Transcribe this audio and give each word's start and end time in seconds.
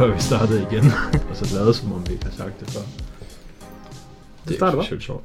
før 0.00 0.14
vi 0.14 0.20
startede 0.20 0.66
igen. 0.70 0.84
og 1.30 1.36
så 1.36 1.54
lavede 1.54 1.74
som 1.74 1.92
om 1.92 2.08
vi 2.08 2.12
ikke 2.12 2.24
har 2.24 2.32
sagt 2.32 2.60
det 2.60 2.70
før. 2.70 2.80
Det 4.48 4.56
starter 4.56 4.72
er 4.72 4.76
bare. 4.76 4.84
specielt 4.84 5.02
sjovt. 5.02 5.24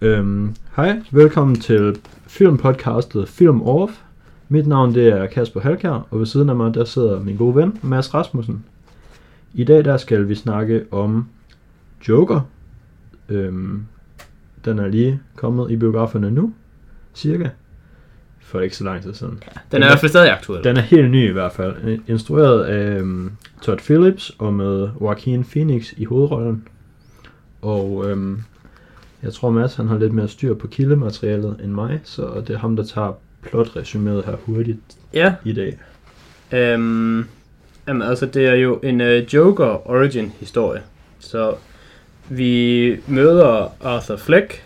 Øhm, 0.00 0.54
hej, 0.76 1.02
velkommen 1.10 1.60
til 1.60 2.00
filmpodcastet 2.26 3.28
Film 3.28 3.62
Off. 3.62 3.92
Mit 4.48 4.66
navn 4.66 4.94
det 4.94 5.08
er 5.08 5.26
Kasper 5.26 5.60
Halkær, 5.60 6.06
og 6.10 6.18
ved 6.18 6.26
siden 6.26 6.48
af 6.48 6.56
mig 6.56 6.74
der 6.74 6.84
sidder 6.84 7.20
min 7.20 7.36
gode 7.36 7.56
ven 7.56 7.78
Mads 7.82 8.14
Rasmussen. 8.14 8.64
I 9.54 9.64
dag 9.64 9.84
der 9.84 9.96
skal 9.96 10.28
vi 10.28 10.34
snakke 10.34 10.84
om 10.90 11.28
Joker. 12.08 12.40
Øhm, 13.28 13.86
den 14.64 14.78
er 14.78 14.88
lige 14.88 15.20
kommet 15.36 15.70
i 15.70 15.76
biograferne 15.76 16.30
nu, 16.30 16.52
cirka. 17.14 17.48
For 18.46 18.60
ikke 18.60 18.76
så 18.76 18.84
lang 18.84 19.02
tid 19.02 19.14
siden. 19.14 19.42
Den 19.72 19.82
er 19.82 19.86
i 19.86 19.88
hvert 19.88 20.00
fald 20.00 20.10
stadig 20.10 20.32
aktuel. 20.32 20.64
Den 20.64 20.76
er 20.76 20.80
helt 20.80 21.10
ny 21.10 21.28
i 21.28 21.32
hvert 21.32 21.52
fald. 21.52 21.74
Øh, 21.84 21.98
Instrueret 22.06 22.64
af 22.64 23.00
um, 23.00 23.32
Todd 23.62 23.78
Phillips 23.78 24.32
og 24.38 24.54
med 24.54 24.88
Joaquin 25.00 25.44
Phoenix 25.44 25.92
i 25.96 26.04
hovedrollen. 26.04 26.68
Og 27.62 28.04
øhm, 28.10 28.42
jeg 29.22 29.32
tror 29.32 29.50
Mads 29.50 29.74
han 29.74 29.88
har 29.88 29.98
lidt 29.98 30.12
mere 30.12 30.28
styr 30.28 30.54
på 30.54 30.66
kildematerialet 30.66 31.56
end 31.64 31.72
mig, 31.72 32.00
så 32.04 32.42
det 32.46 32.54
er 32.54 32.58
ham, 32.58 32.76
der 32.76 32.84
tager 32.84 33.12
plotresuméet 33.46 34.26
her 34.26 34.36
hurtigt 34.44 34.78
Ja, 35.14 35.34
i 35.44 35.52
dag. 35.52 35.78
øhm, 36.52 37.24
jamen, 37.88 38.02
altså 38.02 38.26
det 38.26 38.46
er 38.46 38.54
jo 38.54 38.80
en 38.82 39.00
uh, 39.00 39.34
Joker 39.34 39.90
origin 39.90 40.32
historie. 40.40 40.82
Så 41.18 41.54
vi 42.28 42.96
møder 43.06 43.72
Arthur 43.84 44.16
Fleck, 44.16 44.63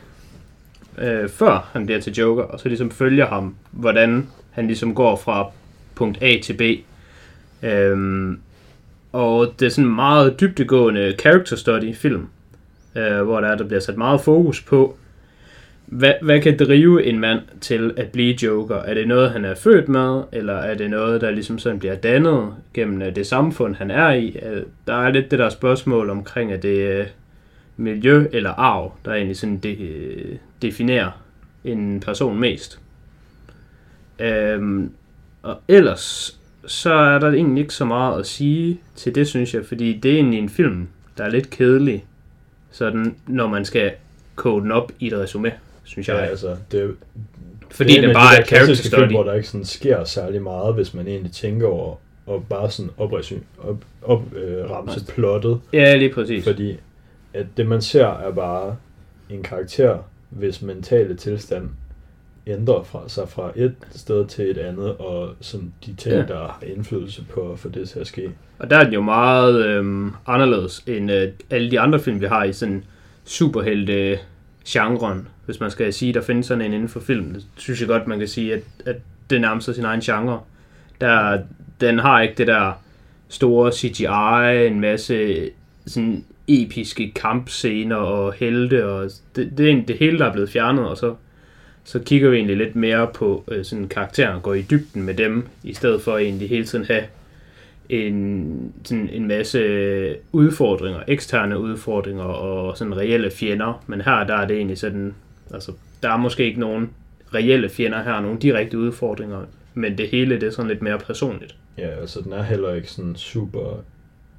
øh, 1.00 1.28
før 1.28 1.70
han 1.72 1.86
bliver 1.86 2.00
til 2.00 2.12
Joker, 2.12 2.42
og 2.42 2.60
så 2.60 2.68
ligesom 2.68 2.90
følger 2.90 3.26
ham, 3.26 3.54
hvordan 3.70 4.26
han 4.50 4.66
ligesom 4.66 4.94
går 4.94 5.16
fra 5.16 5.46
punkt 5.94 6.22
A 6.22 6.38
til 6.42 6.52
B. 6.52 6.62
Øhm, 7.64 8.40
og 9.12 9.54
det 9.60 9.66
er 9.66 9.70
sådan 9.70 9.88
en 9.88 9.94
meget 9.94 10.40
dybdegående 10.40 11.14
character 11.20 11.56
study 11.56 11.94
film, 11.94 12.26
øh, 12.96 13.22
hvor 13.22 13.40
der, 13.40 13.48
er, 13.48 13.56
der 13.56 13.64
bliver 13.64 13.80
sat 13.80 13.96
meget 13.96 14.20
fokus 14.20 14.62
på, 14.62 14.96
hvad, 15.86 16.12
hvad 16.22 16.40
kan 16.40 16.58
drive 16.58 17.04
en 17.04 17.18
mand 17.18 17.40
til 17.60 17.94
at 17.96 18.08
blive 18.08 18.34
Joker? 18.42 18.76
Er 18.76 18.94
det 18.94 19.08
noget, 19.08 19.30
han 19.30 19.44
er 19.44 19.54
født 19.54 19.88
med, 19.88 20.22
eller 20.32 20.54
er 20.54 20.74
det 20.74 20.90
noget, 20.90 21.20
der 21.20 21.30
ligesom 21.30 21.58
sådan 21.58 21.78
bliver 21.78 21.94
dannet 21.94 22.54
gennem 22.74 23.02
øh, 23.02 23.16
det 23.16 23.26
samfund, 23.26 23.74
han 23.74 23.90
er 23.90 24.10
i? 24.12 24.36
Øh, 24.42 24.62
der 24.86 24.94
er 24.94 25.10
lidt 25.10 25.30
det 25.30 25.38
der 25.38 25.48
spørgsmål 25.48 26.10
omkring, 26.10 26.52
at 26.52 26.62
det 26.62 26.78
øh, 26.78 27.06
miljø 27.78 28.26
eller 28.32 28.50
arv, 28.50 28.92
der 29.04 29.12
egentlig 29.14 29.36
sådan 29.36 29.58
de, 29.58 29.68
øh, 29.82 30.36
definerer 30.62 31.10
en 31.64 32.00
person 32.00 32.40
mest. 32.40 32.78
Øhm, 34.18 34.90
og 35.42 35.60
ellers, 35.68 36.38
så 36.66 36.92
er 36.92 37.18
der 37.18 37.28
egentlig 37.32 37.60
ikke 37.62 37.74
så 37.74 37.84
meget 37.84 38.18
at 38.20 38.26
sige 38.26 38.80
til 38.96 39.14
det, 39.14 39.28
synes 39.28 39.54
jeg, 39.54 39.66
fordi 39.66 39.92
det 39.98 40.10
er 40.12 40.16
egentlig 40.16 40.38
en 40.38 40.48
film, 40.48 40.88
der 41.18 41.24
er 41.24 41.28
lidt 41.30 41.50
kedelig, 41.50 42.04
sådan, 42.70 43.14
når 43.26 43.46
man 43.48 43.64
skal 43.64 43.92
kode 44.34 44.62
den 44.62 44.72
op 44.72 44.92
i 44.98 45.06
et 45.06 45.12
resume, 45.12 45.52
synes 45.84 46.08
jeg. 46.08 46.16
Ja, 46.16 46.22
altså, 46.24 46.56
det, 46.72 46.82
er- 46.82 46.88
Fordi 47.70 47.92
det 47.94 48.02
det, 48.02 48.08
de 48.08 48.14
bare 48.14 48.32
der 48.32 48.36
er 48.38 48.40
et 48.42 48.48
character 48.48 48.66
klassiske 48.66 48.96
film, 48.96 49.02
study. 49.08 49.12
hvor 49.14 49.22
der 49.24 49.34
ikke 49.34 49.48
sådan 49.48 49.64
sker 49.64 50.04
særlig 50.04 50.42
meget, 50.42 50.74
hvis 50.74 50.94
man 50.94 51.06
egentlig 51.08 51.32
tænker 51.32 51.66
over 51.66 51.96
og 52.26 52.44
bare 52.48 52.70
sådan 52.70 52.90
opresy, 52.98 53.32
op, 53.58 53.84
op, 54.02 54.22
øh, 54.36 54.70
ramse 54.70 55.04
plottet. 55.06 55.60
Ja, 55.72 55.96
lige 55.96 56.12
præcis. 56.12 56.44
Fordi 56.44 56.76
at 57.34 57.46
det 57.56 57.66
man 57.66 57.82
ser 57.82 58.06
er 58.06 58.30
bare 58.32 58.76
en 59.30 59.42
karakter, 59.42 59.98
hvis 60.30 60.62
mentale 60.62 61.14
tilstand 61.16 61.68
ændrer 62.46 62.82
fra 62.82 63.08
sig 63.08 63.28
fra 63.28 63.52
et 63.56 63.74
sted 63.90 64.26
til 64.26 64.50
et 64.50 64.58
andet, 64.58 64.96
og 64.96 65.30
sådan 65.40 65.72
de 65.86 65.94
ting, 65.94 66.14
Ja. 66.14 66.22
der 66.22 66.38
har 66.38 66.62
indflydelse 66.66 67.24
på 67.34 67.52
at 67.52 67.58
få 67.58 67.68
det 67.68 67.88
til 67.88 67.98
at 68.00 68.06
ske. 68.06 68.30
Og 68.58 68.70
der 68.70 68.76
er 68.76 68.84
den 68.84 68.92
jo 68.92 69.00
meget 69.02 69.64
øhm, 69.66 70.12
anderledes 70.26 70.84
end 70.86 71.12
øh, 71.12 71.28
alle 71.50 71.70
de 71.70 71.80
andre 71.80 72.00
film, 72.00 72.20
vi 72.20 72.26
har 72.26 72.44
i 72.44 72.52
sådan 72.52 72.84
superhelte 73.24 74.18
genren. 74.68 75.28
Hvis 75.46 75.60
man 75.60 75.70
skal 75.70 75.92
sige, 75.92 76.14
der 76.14 76.20
findes 76.20 76.46
sådan 76.46 76.64
en 76.64 76.72
inden 76.72 76.88
for 76.88 77.00
film, 77.00 77.34
det 77.34 77.44
synes 77.56 77.80
jeg 77.80 77.88
godt, 77.88 78.06
man 78.06 78.18
kan 78.18 78.28
sige, 78.28 78.54
at, 78.54 78.60
at 78.86 78.96
det 79.30 79.40
nærmest 79.40 79.68
er 79.68 79.72
sin 79.72 79.84
egen 79.84 80.00
genre. 80.00 80.40
Der, 81.00 81.40
den 81.80 81.98
har 81.98 82.20
ikke 82.20 82.34
det 82.38 82.46
der 82.46 82.72
store 83.28 83.72
CGI, 83.72 84.66
en 84.66 84.80
masse 84.80 85.50
sådan 85.86 86.24
episke 86.48 87.12
kampscener 87.14 87.96
og 87.96 88.32
helte, 88.32 88.86
og 88.86 89.10
det, 89.36 89.50
det 89.58 89.64
er 89.64 89.68
egentlig 89.68 89.88
det 89.88 89.98
hele, 89.98 90.18
der 90.18 90.26
er 90.26 90.32
blevet 90.32 90.50
fjernet, 90.50 90.84
og 90.84 90.96
så, 90.96 91.14
så 91.84 91.98
kigger 91.98 92.30
vi 92.30 92.36
egentlig 92.36 92.56
lidt 92.56 92.76
mere 92.76 93.08
på 93.14 93.44
øh, 93.48 93.64
sådan 93.64 93.88
karakteren, 93.88 94.40
går 94.40 94.54
i 94.54 94.62
dybden 94.62 95.02
med 95.02 95.14
dem, 95.14 95.48
i 95.62 95.74
stedet 95.74 96.02
for 96.02 96.18
egentlig 96.18 96.48
hele 96.48 96.64
tiden 96.64 96.84
have 96.84 97.02
en, 97.88 98.72
sådan 98.84 99.08
en 99.12 99.28
masse 99.28 100.16
udfordringer, 100.32 101.00
eksterne 101.08 101.58
udfordringer 101.58 102.24
og 102.24 102.76
sådan 102.78 102.96
reelle 102.96 103.30
fjender. 103.30 103.84
Men 103.86 104.00
her 104.00 104.24
der 104.24 104.34
er 104.34 104.46
det 104.46 104.56
egentlig 104.56 104.78
sådan, 104.78 105.14
altså 105.54 105.72
der 106.02 106.10
er 106.10 106.16
måske 106.16 106.44
ikke 106.44 106.60
nogen 106.60 106.90
reelle 107.34 107.68
fjender 107.68 108.02
her, 108.02 108.20
nogen 108.20 108.38
direkte 108.38 108.78
udfordringer, 108.78 109.44
men 109.74 109.98
det 109.98 110.08
hele 110.08 110.34
det 110.34 110.42
er 110.42 110.50
sådan 110.50 110.68
lidt 110.68 110.82
mere 110.82 110.98
personligt. 110.98 111.56
Ja, 111.78 111.88
altså 111.88 112.20
den 112.20 112.32
er 112.32 112.42
heller 112.42 112.74
ikke 112.74 112.90
sådan 112.90 113.16
super 113.16 113.84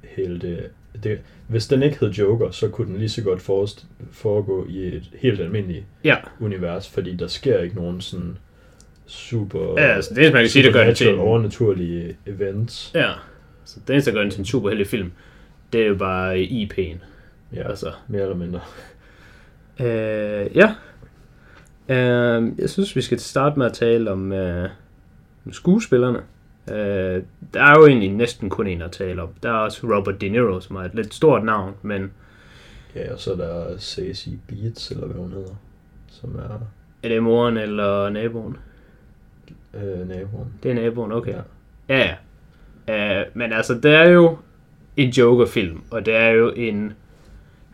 helte. 0.02 0.58
Det, 1.02 1.18
hvis 1.48 1.66
den 1.66 1.82
ikke 1.82 1.96
hed 2.00 2.10
Joker, 2.10 2.50
så 2.50 2.68
kunne 2.68 2.86
den 2.86 2.96
lige 2.96 3.08
så 3.08 3.22
godt 3.22 3.42
forest, 3.42 3.86
foregå 4.12 4.66
i 4.68 4.86
et 4.86 5.10
helt 5.18 5.40
almindeligt 5.40 5.84
Ja, 6.04 6.16
univers, 6.40 6.88
fordi 6.88 7.16
der 7.16 7.26
sker 7.26 7.58
ikke 7.58 7.76
nogen 7.76 8.00
sådan 8.00 8.38
super 9.06 9.80
ja 9.80 9.94
altså 9.94 10.14
det 10.14 10.26
er, 10.26 10.32
man 10.32 10.42
kan 10.42 10.50
sige, 10.50 10.62
det 10.64 10.72
gør 10.72 10.84
det 10.84 10.96
til 10.96 11.18
overnaturlige 11.18 12.16
events. 12.26 12.92
ja, 12.94 13.12
så 13.64 13.80
det 13.86 13.92
eneste, 13.92 14.10
der 14.10 14.16
gør 14.16 14.22
den 14.22 14.30
til 14.30 14.38
en 14.38 14.44
superheldig 14.44 14.86
film, 14.86 15.12
det 15.72 15.82
er 15.82 15.86
jo 15.86 15.94
bare 15.94 16.38
IP'en. 16.38 16.96
Ja, 17.54 17.68
Altså, 17.68 17.92
mere 18.08 18.22
eller 18.22 18.36
mindre. 18.36 18.60
Øh, 19.80 20.56
ja. 20.56 20.74
Øh, 21.88 22.52
jeg 22.58 22.70
synes, 22.70 22.96
vi 22.96 23.00
skal 23.00 23.18
starte 23.18 23.58
med 23.58 23.66
at 23.66 23.72
tale 23.72 24.10
om 24.10 24.32
øh, 24.32 24.68
om 25.46 25.52
skuespillerne. 25.52 26.18
Øh, 26.70 27.22
der 27.54 27.62
er 27.62 27.78
jo 27.78 27.86
egentlig 27.86 28.10
næsten 28.10 28.50
kun 28.50 28.66
en 28.66 28.82
at 28.82 28.92
tale 28.92 29.22
om. 29.22 29.28
Der 29.42 29.48
er 29.50 29.54
også 29.54 29.96
Robert 29.96 30.20
De 30.20 30.28
Niro, 30.28 30.60
som 30.60 30.76
er 30.76 30.80
et 30.80 30.94
lidt 30.94 31.14
stort 31.14 31.44
navn, 31.44 31.74
men 31.82 32.12
Ja, 32.94 33.12
og 33.12 33.18
så 33.20 33.32
er 33.32 33.36
der 33.36 33.78
Stacey 33.78 34.30
Beats, 34.48 34.90
eller 34.90 35.06
hvad 35.06 35.16
hun 35.16 35.32
hedder, 35.32 35.54
som 36.08 36.36
er 36.36 36.60
er 37.02 37.08
det 37.08 37.22
moren 37.22 37.56
eller 37.56 38.08
naboen? 38.10 38.56
øh, 39.74 40.08
naboen. 40.08 40.46
Det 40.62 40.70
er 40.70 40.74
naboen, 40.74 41.12
okay. 41.12 41.34
Ja. 41.88 41.96
Ja, 41.98 42.16
ja. 42.88 43.20
Øh, 43.20 43.26
men 43.34 43.52
altså, 43.52 43.74
det 43.74 43.94
er 43.94 44.08
jo 44.08 44.38
en 44.96 45.10
Joker-film, 45.10 45.80
og 45.90 46.06
det 46.06 46.14
er 46.16 46.28
jo 46.28 46.52
en 46.56 46.92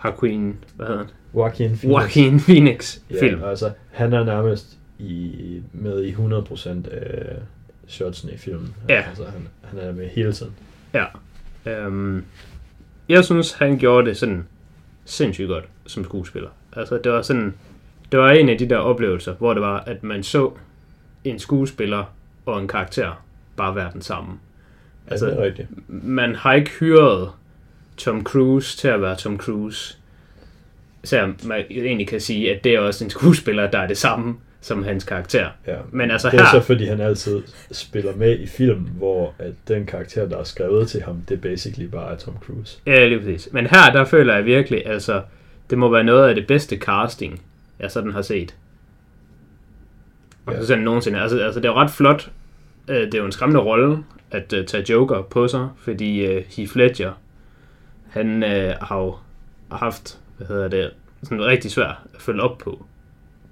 Joaquin, 0.05 0.57
hvad 0.77 0.87
hedder 0.87 1.01
han? 1.01 1.11
Joaquin 1.35 1.77
Phoenix. 1.77 1.85
Joaquin 1.85 2.41
Phoenix-film. 2.41 3.41
Ja, 3.41 3.49
altså, 3.51 3.71
han 3.91 4.13
er 4.13 4.25
nærmest 4.25 4.79
i, 4.99 5.63
med 5.73 6.05
i 6.05 6.13
100% 6.13 6.69
af 6.91 7.37
shotsene 7.89 8.33
i 8.33 8.37
filmen. 8.37 8.75
Ja. 8.89 9.03
Altså, 9.09 9.25
han, 9.25 9.49
han 9.65 9.79
er 9.79 9.93
med 9.93 10.09
hele 10.09 10.33
tiden. 10.33 10.53
Øhm, 11.67 12.25
jeg 13.09 13.25
synes, 13.25 13.53
han 13.53 13.79
gjorde 13.79 14.07
det 14.09 14.17
sådan 14.17 14.47
sindssygt 15.05 15.49
godt 15.49 15.65
som 15.87 16.05
skuespiller. 16.05 16.49
Altså, 16.77 16.99
det 17.05 17.13
var 17.13 17.23
sådan, 17.23 17.55
det 18.13 18.21
var 18.21 18.31
en 18.31 18.49
af 18.49 18.59
de 18.59 18.69
der 18.69 18.77
oplevelser, 18.77 19.35
hvor 19.35 19.55
det 19.55 19.63
var, 19.63 19.81
at 19.81 20.03
man 20.03 20.23
så 20.23 20.53
en 21.25 21.39
skuespiller 21.39 22.05
og 22.47 22.61
en 22.61 22.69
karakter 22.69 23.25
bare 23.57 23.75
være 23.77 23.91
den 23.93 24.03
samme. 24.03 24.39
Altså, 25.07 25.27
Altså- 25.27 25.27
det 25.27 25.43
er 25.45 25.49
rigtigt. 25.49 25.69
Man 26.05 26.35
har 26.35 26.53
ikke 26.53 26.71
hyret 26.71 27.31
Tom 27.97 28.25
Cruise 28.25 28.77
til 28.77 28.89
at 28.89 29.03
være 29.03 29.17
Tom 29.17 29.39
Cruise. 29.39 29.97
Så 31.05 31.33
man 31.45 31.65
egentlig 31.71 32.09
kan 32.09 32.21
sige, 32.21 32.55
at 32.57 32.65
det 32.65 32.75
er 32.75 32.81
også 32.81 33.05
en 33.05 33.11
skuespiller, 33.11 33.71
der 33.71 33.79
er 33.79 33.87
det 33.87 33.99
samme 33.99 34.37
som 34.67 34.85
hans 34.85 35.05
karakter. 35.05 35.49
Ja. 35.67 35.77
Men 35.93 36.11
altså 36.11 36.31
Det 36.31 36.41
er 36.41 36.45
her, 36.45 36.61
så, 36.61 36.67
fordi 36.67 36.85
han 36.87 37.01
altid 37.01 37.43
spiller 37.73 38.17
med 38.17 38.39
i 38.39 38.47
film, 38.47 38.81
hvor 38.81 39.35
at 39.39 39.53
den 39.69 39.87
karakter, 39.87 40.29
der 40.29 40.39
er 40.39 40.45
skrevet 40.45 40.89
til 40.89 41.03
ham, 41.03 41.23
det 41.29 41.35
er 41.37 41.41
basically 41.41 41.89
bare 41.89 42.13
er 42.13 42.17
Tom 42.17 42.35
Cruise. 42.41 42.79
Ja, 42.87 43.07
lige 43.09 43.19
præcis. 43.19 43.49
Men 43.53 43.67
her, 43.67 43.93
der 43.93 44.05
føler 44.05 44.35
jeg 44.35 44.45
virkelig, 44.45 44.87
altså, 44.87 45.23
det 45.71 45.79
må 45.79 45.91
være 45.91 46.05
noget 46.05 46.29
af 46.29 46.35
det 46.35 46.47
bedste 46.47 46.77
casting, 46.77 47.43
jeg 47.81 47.91
sådan 47.91 48.13
har 48.13 48.23
set. 48.23 48.55
Ja. 50.47 50.53
Ja. 50.53 50.65
Sådan 50.65 50.85
nogensinde. 50.85 51.21
Altså, 51.21 51.39
altså, 51.39 51.61
det 51.61 51.69
er 51.69 51.73
jo 51.73 51.79
ret 51.79 51.91
flot. 51.91 52.31
Øh, 52.89 52.97
Det 52.97 53.15
er 53.15 53.19
jo 53.19 53.27
en 53.27 53.33
skræmmende 53.33 53.61
rolle 53.61 54.05
at 54.31 54.53
uh, 54.53 54.65
tage 54.65 54.91
Joker 54.91 55.23
på 55.23 55.49
sig, 55.49 55.69
fordi 55.79 56.37
uh, 56.37 56.43
Heath 56.57 56.77
Ledger, 56.77 57.13
han 58.11 58.43
uh, 58.43 58.87
har 58.89 58.97
jo 58.99 59.17
haft, 59.73 60.19
hvad 60.37 60.47
hedder 60.47 60.69
det, 60.69 60.91
sådan 61.23 61.45
rigtig 61.45 61.71
svært 61.71 61.95
at 62.15 62.23
følge 62.23 62.43
op 62.43 62.59
på. 62.59 62.87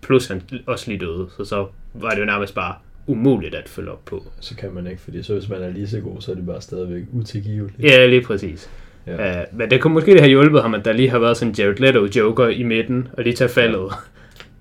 Plus 0.05 0.27
han 0.27 0.43
også 0.67 0.91
lige 0.91 1.01
døde, 1.01 1.27
så 1.37 1.45
så 1.45 1.67
var 1.95 2.11
det 2.11 2.21
jo 2.21 2.25
nærmest 2.25 2.55
bare 2.55 2.75
umuligt 3.07 3.55
at 3.55 3.69
følge 3.69 3.91
op 3.91 4.05
på. 4.05 4.23
Så 4.41 4.57
kan 4.57 4.73
man 4.75 4.87
ikke, 4.87 5.03
fordi 5.03 5.23
så 5.23 5.33
hvis 5.33 5.49
man 5.49 5.63
er 5.63 5.71
lige 5.71 5.89
så 5.89 6.01
god, 6.01 6.21
så 6.21 6.31
er 6.31 6.35
det 6.37 6.47
bare 6.47 6.61
stadigvæk 6.61 7.03
utilgiveligt. 7.13 7.83
Ja, 7.83 8.07
lige 8.07 8.23
præcis. 8.23 8.71
Ja. 9.07 9.41
Uh, 9.41 9.59
men 9.59 9.71
det 9.71 9.81
kunne 9.81 9.93
måske 9.93 10.19
have 10.19 10.29
hjulpet 10.29 10.63
ham, 10.63 10.75
at 10.75 10.85
der 10.85 10.93
lige 10.93 11.11
har 11.11 11.19
været 11.19 11.37
sådan 11.37 11.49
en 11.53 11.55
Jared 11.59 11.77
Leto 11.77 12.07
Joker 12.17 12.49
i 12.49 12.63
midten, 12.63 13.09
og 13.13 13.23
lige 13.25 13.37
tage 13.37 13.49
faldet. 13.51 13.93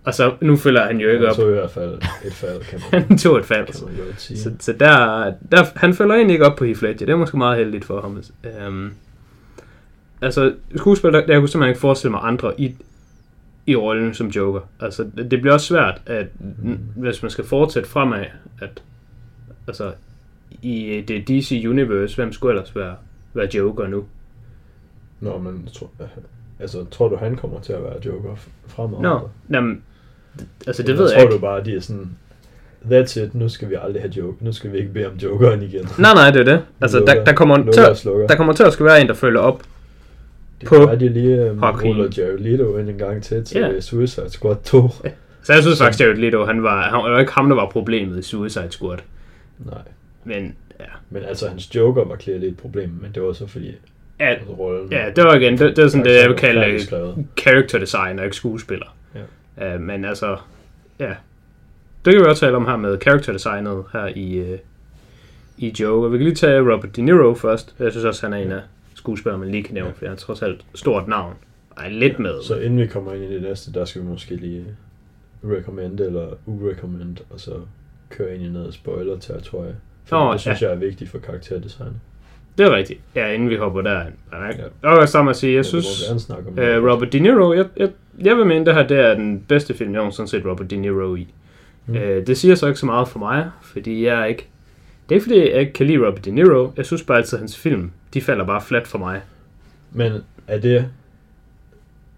Og 0.03 0.13
så, 0.13 0.33
nu 0.41 0.55
følger 0.55 0.85
han 0.85 0.97
jo 0.99 1.09
ikke 1.09 1.19
Han 1.19 1.29
op. 1.29 1.35
så 1.35 1.47
i 1.47 1.51
hvert 1.51 1.71
fald 1.71 1.93
et 2.25 2.33
fald, 2.33 2.61
kan 2.61 2.79
man, 2.91 3.03
Han 3.03 3.17
tog 3.17 3.37
et 3.37 3.45
fald. 3.45 3.65
kan 3.65 3.75
man. 3.85 4.13
Så, 4.17 4.51
så 4.59 4.73
der, 4.73 5.23
der, 5.51 5.65
han 5.75 5.93
følger 5.93 6.15
egentlig 6.15 6.33
ikke 6.33 6.45
op 6.45 6.55
på 6.55 6.65
Heath 6.65 6.83
Ledger. 6.83 7.05
Det 7.05 7.09
er 7.09 7.15
måske 7.17 7.37
meget 7.37 7.57
heldigt 7.57 7.85
for 7.85 8.01
ham. 8.01 8.23
Øhm, 8.61 8.93
altså, 10.21 10.53
skuespiller, 10.75 11.19
der, 11.19 11.33
jeg 11.33 11.39
kunne 11.39 11.49
simpelthen 11.49 11.69
ikke 11.71 11.81
forestille 11.81 12.11
mig 12.11 12.21
andre 12.23 12.61
i, 12.61 12.75
i 13.65 13.75
rollen 13.75 14.13
som 14.13 14.27
Joker. 14.27 14.59
Altså, 14.79 15.03
det, 15.17 15.29
bliver 15.41 15.53
også 15.53 15.65
svært, 15.67 16.01
at 16.05 16.27
mm. 16.63 16.79
hvis 16.95 17.21
man 17.21 17.31
skal 17.31 17.43
fortsætte 17.45 17.89
fremad, 17.89 18.25
at 18.61 18.83
altså, 19.67 19.91
i 20.61 21.03
det 21.07 21.27
DC 21.27 21.63
Universe, 21.69 22.15
hvem 22.15 22.33
skulle 22.33 22.51
ellers 22.53 22.75
være, 22.75 22.95
være 23.33 23.47
Joker 23.55 23.87
nu? 23.87 24.05
Nå, 25.19 25.37
men 25.37 25.69
tror, 25.73 25.89
altså, 26.59 26.85
tror 26.91 27.07
du, 27.07 27.15
han 27.15 27.35
kommer 27.35 27.59
til 27.59 27.73
at 27.73 27.83
være 27.83 27.93
Joker 28.05 28.35
f- 28.35 28.49
fremover? 28.67 29.01
Nå, 29.01 29.29
jamen, 29.49 29.81
d- 30.39 30.43
altså 30.67 30.83
det 30.83 30.89
Eller 30.89 31.01
ved 31.03 31.11
jeg 31.11 31.19
tror 31.19 31.23
ikke. 31.23 31.35
du 31.35 31.39
bare, 31.41 31.63
de 31.63 31.75
er 31.75 31.79
sådan, 31.81 32.09
that's 32.91 33.19
it, 33.21 33.35
nu 33.35 33.49
skal 33.49 33.69
vi 33.69 33.75
aldrig 33.81 34.01
have 34.01 34.11
Joker, 34.11 34.37
nu 34.39 34.51
skal 34.51 34.71
vi 34.71 34.77
ikke 34.77 34.93
bede 34.93 35.07
om 35.07 35.13
Jokeren 35.15 35.61
igen. 35.61 35.87
Nej, 35.99 36.13
nej, 36.13 36.31
det 36.31 36.39
er 36.39 36.43
det. 36.53 36.61
Altså, 36.81 36.99
der, 36.99 37.25
der, 37.25 37.33
kommer 37.33 37.57
Lukker 37.57 37.71
til, 37.73 37.85
og 37.89 37.97
slukker. 37.97 38.27
der 38.27 38.35
kommer 38.35 38.53
til 38.53 38.63
at 38.63 38.73
skal 38.73 38.85
være 38.85 39.01
en, 39.01 39.07
der 39.07 39.13
følger 39.13 39.39
op. 39.39 39.63
Det 40.69 40.79
på 40.79 40.85
være, 40.85 40.99
de 40.99 41.09
lige 41.09 41.51
um, 41.51 41.59
Joaquin. 41.59 41.89
ruller 41.89 42.09
Jared 42.17 42.37
Leto 42.37 42.77
ind 42.77 42.89
en 42.89 42.97
gang 42.97 43.23
til 43.23 43.45
til 43.45 43.57
Ja. 43.61 43.69
yeah. 43.71 43.81
Suicide 43.81 44.29
Squad 44.29 44.55
2. 44.63 44.89
Så 45.43 45.53
jeg 45.53 45.63
synes 45.63 45.77
faktisk, 45.81 46.01
Jared 46.01 46.15
Leto, 46.17 46.45
han 46.45 46.63
var, 46.63 46.81
han 46.81 47.11
var 47.11 47.19
ikke 47.19 47.31
ham, 47.31 47.49
der 47.49 47.55
var 47.55 47.69
problemet 47.69 48.19
i 48.19 48.21
Suicide 48.21 48.67
Squad. 48.71 48.97
Nej, 49.59 49.81
Men 50.23 50.55
ja, 50.79 50.85
men 51.09 51.23
altså 51.23 51.47
hans 51.47 51.75
Joker 51.75 52.05
var 52.05 52.15
clearly 52.15 52.45
et 52.45 52.57
problem, 52.57 52.89
men 53.01 53.11
det 53.15 53.23
var 53.23 53.33
så 53.33 53.47
fordi 53.47 53.71
ja, 54.19 54.25
altså, 54.25 54.53
rollen... 54.53 54.91
ja 54.91 55.05
det 55.15 55.23
var 55.23 55.35
igen, 55.35 55.57
det, 55.57 55.75
det 55.77 55.83
er 55.83 55.87
sådan 55.87 56.05
det, 56.05 56.21
jeg 56.21 56.29
vil 56.29 56.37
kalde 56.37 56.79
character 57.39 57.79
design 57.79 58.19
og 58.19 58.25
ikke 58.25 58.35
skuespiller. 58.37 58.95
Ja. 59.57 59.75
Uh, 59.75 59.81
men 59.81 60.05
altså, 60.05 60.37
ja. 60.99 61.11
Det 62.05 62.13
kan 62.13 62.21
vi 62.21 62.27
også 62.27 62.45
tale 62.45 62.55
om 62.55 62.65
her 62.65 62.77
med 62.77 62.97
character 63.01 63.33
designet 63.33 63.83
her 63.93 64.07
i, 64.15 64.41
uh, 64.41 64.57
i 65.57 65.75
Joker. 65.79 66.09
Vi 66.09 66.17
kan 66.17 66.25
lige 66.25 66.35
tage 66.35 66.59
Robert 66.73 66.95
De 66.95 67.01
Niro 67.01 67.33
først. 67.33 67.75
Jeg 67.79 67.91
synes 67.91 68.05
også, 68.05 68.25
han 68.25 68.33
er 68.33 68.37
en 68.37 68.51
af 68.51 68.61
skuespillere, 69.03 69.39
man 69.39 69.51
lige 69.51 69.63
kan 69.63 69.73
nævne, 69.73 69.87
Ja. 69.89 69.93
for 69.95 70.05
han 70.05 70.13
er 70.13 70.17
trods 70.17 70.41
alt 70.41 70.65
stort 70.75 71.07
navn. 71.07 71.33
Og 71.69 71.83
er 71.85 71.89
lidt 71.89 72.19
med. 72.19 72.43
Så 72.43 72.55
inden 72.59 72.79
vi 72.79 72.87
kommer 72.87 73.13
ind 73.13 73.23
i 73.23 73.33
det 73.33 73.41
næste, 73.41 73.73
der 73.73 73.85
skal 73.85 74.01
vi 74.01 74.07
måske 74.07 74.35
lige 74.35 74.65
recommend 75.43 75.99
eller 75.99 76.27
urecommend, 76.45 77.17
og 77.29 77.39
så 77.39 77.51
køre 78.09 78.35
ind 78.35 78.43
i 78.43 78.49
noget 78.49 78.73
spoiler-territorie. 78.73 79.75
For 80.05 80.25
Nå, 80.25 80.33
det 80.33 80.41
synes 80.41 80.61
jeg 80.61 80.71
er 80.71 80.75
vigtigt 80.75 81.09
for 81.09 81.17
karakterdesign. 81.17 82.01
Det 82.57 82.65
er 82.65 82.75
rigtigt. 82.75 82.99
Ja, 83.15 83.31
inden 83.31 83.49
vi 83.49 83.55
hopper 83.55 83.81
derind. 83.81 84.13
Ja. 84.31 84.89
Ja. 84.93 84.99
Vil 84.99 85.07
sammen 85.07 85.29
at 85.29 85.35
sige, 85.35 85.53
jeg 85.55 85.65
synes... 85.65 85.85
Snakke 86.17 86.47
om 86.47 86.53
Uh, 86.53 86.91
Robert 86.91 87.13
De 87.13 87.19
Niro, 87.19 87.53
jeg, 87.53 87.65
jeg, 87.77 87.89
jeg 88.19 88.37
vil 88.37 88.45
mene, 88.45 88.65
det 88.65 88.73
her 88.73 88.87
det 88.87 88.99
er 88.99 89.13
den 89.15 89.39
bedste 89.47 89.73
film, 89.73 89.93
jeg 89.93 90.01
har 90.03 90.25
set 90.25 90.45
Robert 90.45 90.69
De 90.69 90.75
Niro 90.75 91.15
i. 91.15 91.27
Mm. 91.85 91.93
Uh, 91.95 92.01
det 92.01 92.37
siger 92.37 92.55
så 92.55 92.67
ikke 92.67 92.79
så 92.79 92.85
meget 92.85 93.07
for 93.07 93.19
mig, 93.19 93.49
fordi 93.61 94.05
jeg 94.05 94.21
er 94.21 94.25
ikke... 94.25 94.47
Det 95.09 95.15
er 95.15 95.15
ikke, 95.15 95.23
fordi 95.23 95.39
jeg 95.51 95.59
ikke 95.59 95.73
kan 95.73 95.85
lide 95.87 95.97
Robert 96.07 96.25
De 96.25 96.31
Niro. 96.31 96.71
Jeg 96.77 96.85
synes 96.85 97.03
bare 97.03 97.17
altid, 97.17 97.37
at 97.37 97.41
hans 97.41 97.57
film, 97.57 97.91
de 98.13 98.21
falder 98.21 98.45
bare 98.45 98.61
flat 98.61 98.87
for 98.87 98.97
mig. 98.97 99.21
Men 99.91 100.13
er 100.47 100.57
det... 100.57 100.89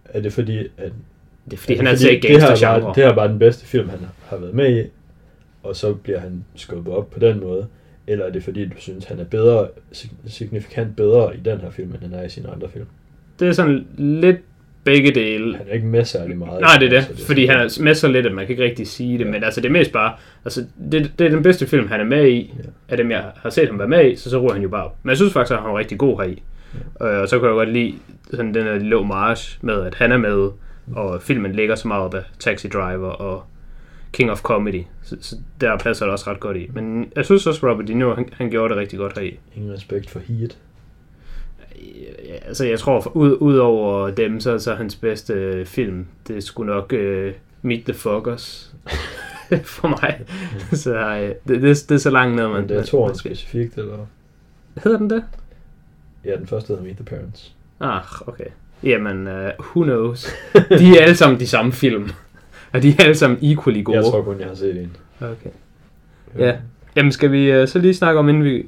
Er 0.06 0.22
det 0.22 0.34
fordi, 0.34 0.60
at... 0.78 0.92
Det 1.46 1.54
er 1.54 1.58
fordi, 1.58 1.74
er 1.74 1.78
han 1.78 1.86
det 1.86 1.92
altid 1.92 2.10
ikke 2.10 2.28
det 2.28 2.42
her, 2.42 2.46
er 2.46 2.48
gangster 2.48 2.80
bare, 2.80 2.88
det 2.96 3.04
her 3.04 3.12
er 3.12 3.16
bare 3.16 3.28
den 3.28 3.40
bedste 3.40 3.66
film, 3.66 3.90
han 3.90 4.00
har 4.26 4.38
været 4.38 4.54
med 4.54 4.84
i, 4.86 4.90
og 5.64 5.76
så 5.76 5.94
bliver 5.94 6.20
han 6.20 6.46
skubbet 6.56 6.94
op 6.94 7.10
på 7.12 7.20
den 7.20 7.40
måde? 7.40 7.68
Eller 8.08 8.26
er 8.26 8.30
det 8.30 8.44
fordi, 8.44 8.66
du 8.66 8.76
synes, 8.78 9.06
han 9.06 9.20
er 9.20 9.24
bedre, 9.24 9.68
sig- 9.92 10.12
signifikant 10.28 10.96
bedre 10.96 11.36
i 11.36 11.40
den 11.40 11.60
her 11.60 11.70
film, 11.70 11.92
end 11.94 12.02
han 12.02 12.14
er 12.14 12.24
i 12.24 12.30
sine 12.30 12.50
andre 12.50 12.70
film? 12.70 12.86
Det 13.40 13.48
er 13.48 13.52
sådan 13.52 13.88
lidt 13.98 14.38
begge 14.86 15.12
dele. 15.12 15.58
Han 15.58 15.68
er 15.70 15.74
ikke 15.74 15.88
med 15.88 16.06
særlig 16.06 16.38
meget. 16.38 16.62
Nej, 16.62 16.78
det 16.80 16.94
er 16.94 17.02
så 17.02 17.14
det. 17.14 17.26
Fordi 17.26 17.46
han 17.46 17.58
er 17.58 17.78
med 17.82 17.96
så 17.96 18.08
lidt, 18.08 18.26
at 18.26 18.32
man 18.32 18.46
kan 18.46 18.54
ikke 18.54 18.64
rigtig 18.64 18.88
sige 18.88 19.18
det. 19.18 19.26
Ja. 19.26 19.32
Men 19.32 19.44
altså, 19.44 19.62
det 19.62 19.68
er 19.68 19.72
mest 19.74 19.92
bare... 19.92 20.14
Altså, 20.46 20.66
det, 20.92 21.12
det 21.20 21.26
er 21.26 21.30
den 21.30 21.44
bedste 21.44 21.68
film, 21.68 21.88
han 21.88 22.00
er 22.00 22.04
med 22.04 22.28
i. 22.28 22.54
Ja. 22.58 22.64
Af 22.90 22.98
dem, 22.98 23.12
jeg 23.12 23.24
har 23.36 23.50
set 23.50 23.68
ham 23.68 23.80
være 23.80 23.88
med 23.88 24.12
i, 24.12 24.16
så 24.16 24.30
så 24.30 24.40
ryger 24.40 24.54
han 24.54 24.62
jo 24.62 24.70
bare 24.70 24.84
op. 24.86 24.96
Men 25.04 25.10
jeg 25.10 25.18
synes 25.18 25.34
faktisk, 25.34 25.52
at 25.52 25.62
han 25.62 25.72
var 25.72 25.78
rigtig 25.78 25.98
god 25.98 26.22
heri. 26.22 26.44
Ja. 27.02 27.16
Øh, 27.16 27.22
og 27.22 27.30
så 27.30 27.40
kan 27.40 27.48
jeg 27.48 27.54
godt 27.54 27.70
lide 27.70 27.96
sådan 28.34 28.54
den 28.54 28.64
her 28.64 28.78
lille 28.78 28.98
homage 28.98 29.58
med, 29.62 29.82
at 29.82 29.96
han 29.96 30.12
er 30.12 30.18
med, 30.18 30.50
og 30.96 31.22
filmen 31.22 31.52
ligger 31.52 31.76
så 31.76 31.88
meget 31.88 32.04
op 32.04 32.14
af 32.14 32.24
Taxi 32.40 32.68
Driver 32.68 33.10
og 33.10 33.44
King 34.14 34.32
of 34.32 34.42
Comedy. 34.42 34.84
Så, 35.04 35.18
så 35.22 35.36
der 35.62 35.78
passer 35.78 36.06
det 36.06 36.14
også 36.14 36.32
ret 36.32 36.40
godt 36.40 36.58
i. 36.58 36.70
Men 36.74 37.12
jeg 37.16 37.26
synes 37.26 37.48
også, 37.48 37.70
Robert 37.70 37.88
De 37.88 37.94
Niro, 37.94 38.14
han, 38.14 38.30
han 38.34 38.50
gjorde 38.50 38.74
det 38.74 38.82
rigtig 38.82 39.00
godt 39.00 39.20
heri. 39.20 39.40
Ingen 39.56 39.74
respekt 39.74 40.10
for 40.10 40.20
Heat. 40.20 40.58
Altså 42.46 42.66
jeg 42.66 42.80
tror, 42.80 43.18
ud, 43.18 43.38
ud 43.40 43.58
over 43.58 44.10
dem, 44.10 44.40
så, 44.40 44.60
så 44.60 44.76
hans 44.76 44.96
bedste 44.96 45.34
øh, 45.34 45.66
film, 45.66 46.06
det 46.28 46.44
skulle 46.44 46.74
nok 46.74 46.94
uh, 46.94 47.32
Meet 47.62 47.84
the 47.86 47.94
Fockers 47.94 48.76
for 49.76 49.88
mig. 49.88 50.22
så 50.74 50.96
uh, 50.96 51.54
det, 51.54 51.62
det, 51.62 51.86
det, 51.90 51.96
er 51.96 52.00
så 52.00 52.10
langt 52.10 52.36
ned, 52.36 52.48
man, 52.48 52.62
Men 52.62 52.70
det 52.70 52.78
er 52.78 52.84
toren 52.84 53.16
specifikt, 53.16 53.78
eller? 53.78 53.98
Hedder 54.84 54.98
den 54.98 55.10
det? 55.10 55.24
Ja, 56.26 56.36
den 56.36 56.48
første 56.48 56.68
hedder 56.68 56.84
Meet 56.84 56.96
the 56.96 57.06
Parents. 57.06 57.56
Ah, 57.80 58.28
okay. 58.28 58.48
Jamen, 58.84 59.28
uh, 59.28 59.34
who 59.60 59.84
knows? 59.84 60.28
De 60.70 60.98
er 60.98 61.02
alle 61.02 61.16
sammen 61.16 61.40
de 61.40 61.48
samme 61.48 61.72
film. 61.72 62.10
Og 62.74 62.82
de 62.82 62.90
er 62.90 63.04
alle 63.04 63.16
sammen 63.16 63.40
equally 63.42 63.84
gode. 63.84 63.98
Jeg 63.98 64.06
tror 64.06 64.22
kun, 64.22 64.40
jeg 64.40 64.48
har 64.48 64.56
set 64.56 64.82
en. 64.82 64.98
Okay. 65.22 65.50
Ja. 66.40 66.56
Jamen, 66.96 67.12
skal 67.12 67.32
vi 67.32 67.62
uh, 67.62 67.68
så 67.68 67.80
lige 67.80 67.94
snakke 67.94 68.20
om, 68.20 68.30
inden 68.30 68.44
vi, 68.44 68.66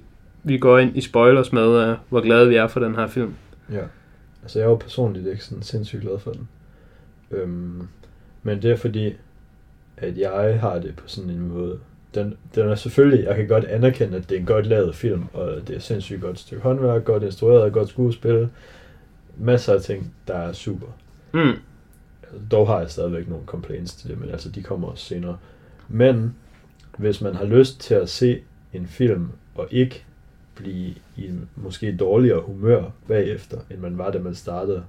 vi 0.47 0.57
går 0.57 0.77
ind 0.79 0.97
i 0.97 1.01
spoilers 1.01 1.53
med, 1.53 1.91
uh, 1.91 1.97
hvor 2.09 2.21
glade 2.21 2.49
vi 2.49 2.55
er 2.55 2.67
for 2.67 2.79
den 2.79 2.95
her 2.95 3.07
film? 3.07 3.33
Ja. 3.71 3.83
Altså, 4.43 4.59
jeg 4.59 4.65
er 4.65 4.69
jo 4.69 4.75
personligt 4.75 5.27
ikke 5.27 5.43
sådan 5.43 5.63
sindssygt 5.63 6.01
glad 6.01 6.19
for 6.19 6.31
den. 6.31 6.47
Øhm, 7.31 7.87
men 8.43 8.61
det 8.61 8.71
er 8.71 8.75
fordi, 8.75 9.13
at 9.97 10.17
jeg 10.17 10.59
har 10.59 10.79
det 10.79 10.95
på 10.95 11.03
sådan 11.07 11.29
en 11.29 11.47
måde. 11.47 11.79
Den, 12.15 12.37
den 12.55 12.69
er 12.69 12.75
selvfølgelig, 12.75 13.25
jeg 13.25 13.35
kan 13.35 13.47
godt 13.47 13.65
anerkende, 13.65 14.17
at 14.17 14.29
det 14.29 14.35
er 14.35 14.39
en 14.39 14.45
godt 14.45 14.65
lavet 14.65 14.95
film, 14.95 15.25
og 15.33 15.67
det 15.67 15.75
er 15.75 15.79
sindssygt 15.79 16.21
godt 16.21 16.39
stykke 16.39 16.63
håndværk, 16.63 17.03
godt 17.03 17.23
instrueret, 17.23 17.73
godt 17.73 17.89
skuespil. 17.89 18.49
Masser 19.37 19.73
af 19.73 19.81
ting, 19.81 20.13
der 20.27 20.33
er 20.33 20.53
super. 20.53 20.87
Mm. 21.33 21.39
Altså, 21.39 22.39
dog 22.51 22.67
har 22.67 22.79
jeg 22.79 22.89
stadigvæk 22.89 23.29
nogle 23.29 23.45
complaints 23.45 23.95
til 23.95 24.09
det, 24.09 24.19
men 24.19 24.29
altså, 24.29 24.49
de 24.49 24.63
kommer 24.63 24.87
også 24.87 25.05
senere. 25.05 25.37
Men, 25.87 26.35
hvis 26.97 27.21
man 27.21 27.35
har 27.35 27.45
lyst 27.45 27.79
til 27.79 27.93
at 27.95 28.09
se 28.09 28.41
en 28.73 28.87
film, 28.87 29.27
og 29.55 29.67
ikke 29.71 30.05
blive 30.57 30.93
i 31.17 31.29
måske 31.55 31.95
dårligere 31.99 32.41
humør 32.41 32.83
bagefter, 33.07 33.57
end 33.71 33.79
man 33.79 33.97
var, 33.97 34.11
da 34.11 34.19
man 34.19 34.35
startede, 34.35 34.83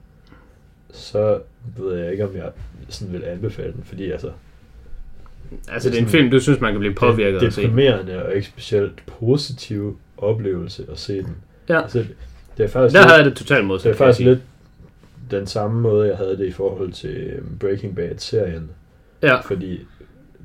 så 0.92 1.40
ved 1.78 1.96
jeg 1.98 2.12
ikke, 2.12 2.24
om 2.28 2.36
jeg 2.36 2.50
sådan 2.88 3.12
vil 3.12 3.24
anbefale 3.24 3.72
den, 3.72 3.82
fordi 3.84 4.10
altså, 4.10 4.30
Altså, 5.68 5.90
Det 5.90 5.96
er 5.98 6.02
en 6.02 6.08
film, 6.08 6.30
du 6.30 6.40
synes, 6.40 6.60
man 6.60 6.72
kan 6.72 6.80
blive 6.80 6.94
påvirket 6.94 7.38
af 7.42 7.46
at 7.46 7.52
se. 7.52 7.62
deprimerende 7.62 8.24
og 8.26 8.34
ikke 8.34 8.46
specielt 8.46 9.02
positiv 9.06 9.98
oplevelse 10.16 10.86
at 10.92 10.98
se 10.98 11.16
den. 11.22 11.36
Ja. 11.68 11.82
Altså, 11.82 11.98
det 12.56 12.64
er 12.64 12.68
faktisk 12.68 12.94
Der 12.94 13.00
lidt- 13.00 13.10
havde 13.10 13.22
jeg 13.22 13.24
det 13.30 13.36
totalt 13.36 13.66
modsat. 13.66 13.84
det 13.84 13.90
er 13.90 13.96
faktisk 13.98 14.24
lidt 14.24 14.38
den 15.30 15.46
samme 15.46 15.80
måde, 15.80 16.08
jeg 16.08 16.16
havde 16.16 16.38
det 16.38 16.46
i 16.46 16.50
forhold 16.52 16.92
til 16.92 17.16
øhm, 17.16 17.58
Breaking 17.58 17.96
Bad-serien. 17.96 18.70
Ja, 19.22 19.40
Fordi 19.40 19.80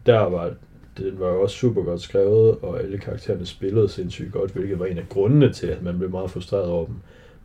der 0.05 0.19
var, 0.19 0.51
den 0.97 1.19
var 1.19 1.27
også 1.27 1.55
super 1.55 1.83
godt 1.83 2.01
skrevet, 2.01 2.57
og 2.61 2.83
alle 2.83 2.97
karaktererne 2.97 3.45
spillede 3.45 3.89
sindssygt 3.89 4.31
godt, 4.31 4.51
hvilket 4.51 4.79
var 4.79 4.85
en 4.85 4.97
af 4.97 5.09
grundene 5.09 5.53
til, 5.53 5.67
at 5.67 5.83
man 5.83 5.97
blev 5.97 6.09
meget 6.09 6.31
frustreret 6.31 6.65
over 6.65 6.85
dem. 6.85 6.95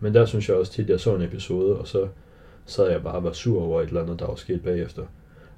Men 0.00 0.14
der 0.14 0.24
synes 0.24 0.48
jeg 0.48 0.56
også 0.56 0.72
tit, 0.72 0.84
at 0.84 0.90
jeg 0.90 1.00
så 1.00 1.14
en 1.14 1.22
episode, 1.22 1.76
og 1.76 1.88
så 1.88 2.08
sad 2.66 2.90
jeg 2.90 3.02
bare 3.02 3.14
og 3.14 3.24
var 3.24 3.32
sur 3.32 3.62
over 3.62 3.82
et 3.82 3.88
eller 3.88 4.02
andet, 4.02 4.20
der 4.20 4.26
var 4.26 4.34
sket 4.34 4.62
bagefter. 4.62 5.02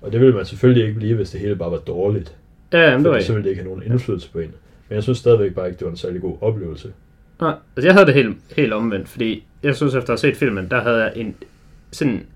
Og 0.01 0.13
det 0.13 0.21
ville 0.21 0.35
man 0.35 0.47
selvfølgelig 0.47 0.87
ikke 0.87 0.99
blive, 0.99 1.17
hvis 1.17 1.31
det 1.31 1.41
hele 1.41 1.57
bare 1.57 1.71
var 1.71 1.79
dårligt. 1.79 2.37
ja 2.73 2.91
jamen, 2.91 3.05
det 3.05 3.13
var 3.13 3.21
så 3.21 3.33
ville 3.33 3.45
det 3.45 3.51
ikke 3.51 3.63
have 3.63 3.75
nogen 3.75 3.93
indflydelse 3.93 4.31
på 4.31 4.39
en. 4.39 4.55
Men 4.89 4.95
jeg 4.95 5.03
synes 5.03 5.19
stadigvæk 5.19 5.55
bare 5.55 5.67
ikke, 5.67 5.79
det 5.79 5.85
var 5.85 5.91
en 5.91 5.97
særlig 5.97 6.21
god 6.21 6.37
oplevelse. 6.41 6.93
Nej, 7.41 7.55
altså 7.77 7.89
jeg 7.89 7.95
havde 7.95 8.07
det 8.07 8.15
helt, 8.15 8.37
helt 8.57 8.73
omvendt, 8.73 9.09
fordi 9.09 9.45
jeg 9.63 9.77
synes, 9.77 9.95
efter 9.95 10.13
at 10.13 10.21
have 10.21 10.33
set 10.33 10.37
filmen, 10.37 10.69
der 10.71 10.81
havde 10.81 10.97
jeg 10.97 11.13
en 11.17 11.35
sådan 11.93 12.27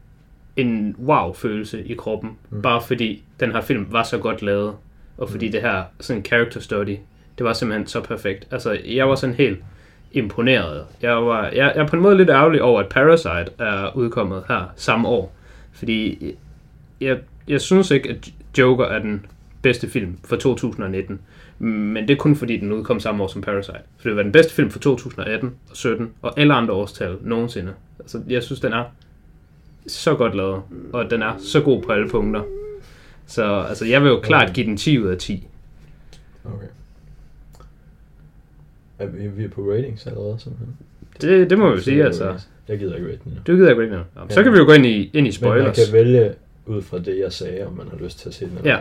en 0.56 0.96
wow-følelse 1.04 1.84
i 1.84 1.94
kroppen, 1.94 2.30
mm. 2.50 2.62
bare 2.62 2.82
fordi 2.82 3.22
den 3.40 3.52
her 3.52 3.60
film 3.60 3.86
var 3.90 4.02
så 4.02 4.18
godt 4.18 4.42
lavet, 4.42 4.74
og 5.18 5.30
fordi 5.30 5.46
Mm. 5.46 5.52
det 5.52 5.60
her 5.60 5.82
sådan 6.00 6.24
character 6.24 6.60
study, 6.60 6.96
det 7.38 7.46
var 7.46 7.52
simpelthen 7.52 7.86
så 7.86 8.00
perfekt. 8.00 8.48
Altså, 8.50 8.78
jeg 8.86 9.08
var 9.08 9.14
sådan 9.14 9.34
helt 9.34 9.58
imponeret. 10.12 10.84
Jeg, 11.02 11.26
var, 11.26 11.44
jeg, 11.44 11.72
jeg 11.74 11.82
er 11.82 11.86
på 11.86 11.96
en 11.96 12.02
måde 12.02 12.16
lidt 12.16 12.30
ærgerlig 12.30 12.62
over, 12.62 12.80
at 12.80 12.88
Parasite 12.88 13.46
er 13.58 13.96
udkommet 13.96 14.42
her 14.48 14.72
samme 14.76 15.08
år, 15.08 15.34
fordi 15.72 16.34
jeg, 17.00 17.18
jeg 17.48 17.60
synes 17.60 17.90
ikke, 17.90 18.10
at 18.10 18.28
Joker 18.58 18.84
er 18.84 18.98
den 18.98 19.26
bedste 19.62 19.88
film 19.90 20.18
for 20.24 20.36
2019. 20.36 21.20
Men 21.58 22.08
det 22.08 22.10
er 22.14 22.18
kun 22.18 22.36
fordi, 22.36 22.56
den 22.56 22.72
udkom 22.72 23.00
samme 23.00 23.22
år 23.22 23.26
som 23.26 23.42
Parasite. 23.42 23.78
For 23.98 24.08
det 24.08 24.16
var 24.16 24.22
den 24.22 24.32
bedste 24.32 24.54
film 24.54 24.70
for 24.70 24.78
2018 24.78 25.54
og 25.70 25.76
17 25.76 26.10
og 26.22 26.40
alle 26.40 26.54
andre 26.54 26.74
årstal 26.74 27.16
nogensinde. 27.20 27.72
Altså, 28.00 28.22
jeg 28.28 28.42
synes, 28.42 28.60
den 28.60 28.72
er 28.72 28.84
så 29.86 30.14
godt 30.14 30.34
lavet, 30.34 30.62
og 30.92 31.10
den 31.10 31.22
er 31.22 31.32
så 31.38 31.60
god 31.60 31.82
på 31.82 31.92
alle 31.92 32.08
punkter. 32.08 32.42
Så 33.26 33.60
altså, 33.68 33.86
jeg 33.86 34.02
vil 34.02 34.08
jo 34.08 34.20
klart 34.20 34.52
give 34.54 34.66
den 34.66 34.76
10 34.76 34.98
ud 34.98 35.08
af 35.08 35.18
10. 35.18 35.48
Okay. 36.44 36.66
Er 38.98 39.06
vi, 39.06 39.26
vi 39.28 39.44
er 39.44 39.48
på 39.48 39.60
ratings 39.72 40.06
allerede, 40.06 40.36
simpelthen? 40.38 40.76
Det, 41.20 41.50
det 41.50 41.58
må 41.58 41.66
vi 41.66 41.72
jo 41.72 41.78
Så 41.78 41.84
sige, 41.84 42.04
altså. 42.04 42.38
Jeg 42.68 42.78
gider 42.78 42.94
ikke 42.96 43.08
rate 43.08 43.18
den. 43.24 43.38
Du 43.46 43.52
gider 43.56 43.70
ikke 43.70 43.86
noget. 43.86 44.06
Nå, 44.16 44.20
Så 44.28 44.40
Ja. 44.40 44.44
kan 44.44 44.52
vi 44.52 44.58
jo 44.58 44.64
gå 44.64 44.72
ind 44.72 44.86
i, 44.86 44.90
ind 45.02 45.12
i 45.12 45.14
Men 45.14 45.24
man 45.24 45.32
spoilers. 45.32 45.76
kan 45.76 45.92
vælge 45.92 46.34
ud 46.66 46.82
fra 46.82 46.98
det, 46.98 47.18
jeg 47.18 47.32
sagde, 47.32 47.66
om 47.66 47.72
man 47.72 47.88
har 47.88 47.96
lyst 47.98 48.18
til 48.18 48.28
at 48.28 48.34
se 48.34 48.44
den. 48.44 48.58
Ja. 48.64 48.78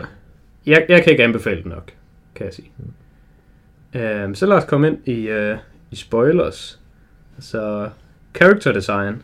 Jeg, 0.65 0.85
jeg 0.89 1.03
kan 1.03 1.11
ikke 1.11 1.23
anbefale 1.23 1.63
den 1.63 1.71
nok, 1.71 1.91
kan 2.35 2.45
jeg 2.45 2.53
sige. 2.53 2.71
Um, 4.25 4.35
så 4.35 4.45
lad 4.45 4.57
os 4.57 4.63
komme 4.67 4.87
ind 4.87 5.07
i, 5.07 5.31
uh, 5.31 5.57
i 5.91 5.95
spoilers. 5.95 6.79
Så 7.39 7.89
character 8.37 8.71
design 8.71 9.23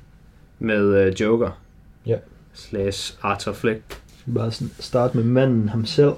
med 0.59 1.07
uh, 1.07 1.21
Joker. 1.21 1.61
Ja. 2.05 2.17
Slash 2.53 3.17
Arthur 3.21 3.53
Fleck. 3.53 3.81
Vi 4.29 4.33
bare 4.33 4.51
sådan 4.51 4.73
starte 4.79 5.17
med 5.17 5.23
manden 5.23 5.69
ham 5.69 5.85
selv? 5.85 6.13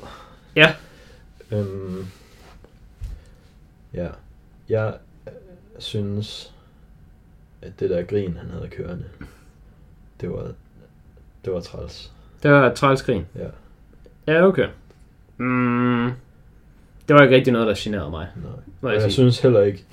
Ja. 0.56 0.75
Øhm, 1.51 2.06
ja. 3.94 4.08
Jeg 4.70 4.94
synes, 5.80 6.53
at 7.62 7.80
det 7.80 7.89
der 7.89 8.03
grin, 8.03 8.38
han 8.38 8.50
havde 8.50 8.68
kørende, 8.68 9.06
det 10.22 10.32
var, 10.32 10.51
det 11.46 11.53
var 11.53 11.60
træls. 11.60 12.12
Det 12.44 12.51
var 12.51 12.70
et 12.70 12.75
trælskrin. 12.75 13.25
Ja. 13.36 13.48
Ja, 14.27 14.46
okay. 14.46 14.68
Mm, 15.38 16.12
det 17.08 17.15
var 17.15 17.22
ikke 17.22 17.36
rigtig 17.36 17.53
noget, 17.53 17.68
der 17.68 17.74
generede 17.77 18.10
mig. 18.10 18.27
Nej. 18.36 18.51
Må 18.82 18.89
jeg, 18.89 18.96
jeg 18.96 19.01
sige. 19.01 19.12
synes 19.12 19.39
heller 19.39 19.62
ikke, 19.62 19.86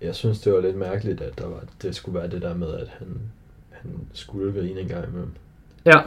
jeg 0.00 0.14
synes 0.14 0.40
det 0.40 0.52
var 0.52 0.60
lidt 0.60 0.76
mærkeligt, 0.76 1.20
at 1.20 1.38
der 1.38 1.46
var, 1.46 1.60
det 1.82 1.96
skulle 1.96 2.18
være 2.18 2.30
det 2.30 2.42
der 2.42 2.54
med, 2.54 2.74
at 2.74 2.88
han, 2.88 3.20
han 3.70 3.90
skulle 4.12 4.60
grine 4.60 4.80
en 4.80 4.88
gang 4.88 5.08
imellem. 5.08 5.32
Ja. 5.84 6.00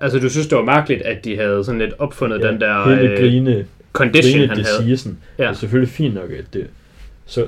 Altså, 0.00 0.18
du 0.18 0.28
synes, 0.28 0.46
det 0.46 0.58
var 0.58 0.64
mærkeligt, 0.64 1.02
at 1.02 1.24
de 1.24 1.36
havde 1.36 1.64
sådan 1.64 1.80
lidt 1.80 1.94
opfundet 1.98 2.40
ja, 2.40 2.48
den 2.48 2.60
der 2.60 2.84
hele 2.94 3.10
øh, 3.12 3.18
grine, 3.18 3.66
condition, 3.92 4.32
grine 4.40 4.46
han 4.48 4.64
havde. 4.64 4.82
diseasen. 4.82 5.18
Ja. 5.38 5.42
Det 5.42 5.48
er 5.48 5.52
selvfølgelig 5.54 5.92
fint 5.92 6.14
nok, 6.14 6.30
at 6.30 6.44
det... 6.52 6.66
Så 7.26 7.46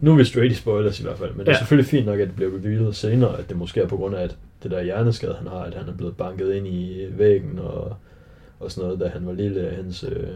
nu 0.00 0.12
er 0.12 0.16
vi 0.16 0.24
straight 0.24 0.52
i 0.52 0.54
spoilers 0.54 1.00
i 1.00 1.02
hvert 1.02 1.18
fald, 1.18 1.30
men 1.34 1.46
det 1.46 1.52
er 1.52 1.58
selvfølgelig 1.58 1.90
fint 1.90 2.06
nok, 2.06 2.20
at 2.20 2.26
det 2.26 2.36
bliver 2.36 2.50
revealet 2.50 2.96
senere, 2.96 3.38
at 3.38 3.48
det 3.48 3.56
måske 3.56 3.80
er 3.80 3.86
på 3.86 3.96
grund 3.96 4.14
af 4.16 4.22
at 4.22 4.36
det 4.62 4.70
der 4.70 4.82
hjerneskade, 4.82 5.34
han 5.38 5.48
har, 5.48 5.58
at 5.60 5.74
han 5.74 5.88
er 5.88 5.92
blevet 5.96 6.16
banket 6.16 6.54
ind 6.54 6.66
i 6.66 7.06
væggen 7.18 7.58
og, 7.58 7.96
og 8.60 8.70
sådan 8.70 8.84
noget, 8.88 9.00
da 9.00 9.08
han 9.08 9.26
var 9.26 9.32
lille 9.32 9.60
af 9.60 9.76
hans 9.76 10.04
øh, 10.12 10.26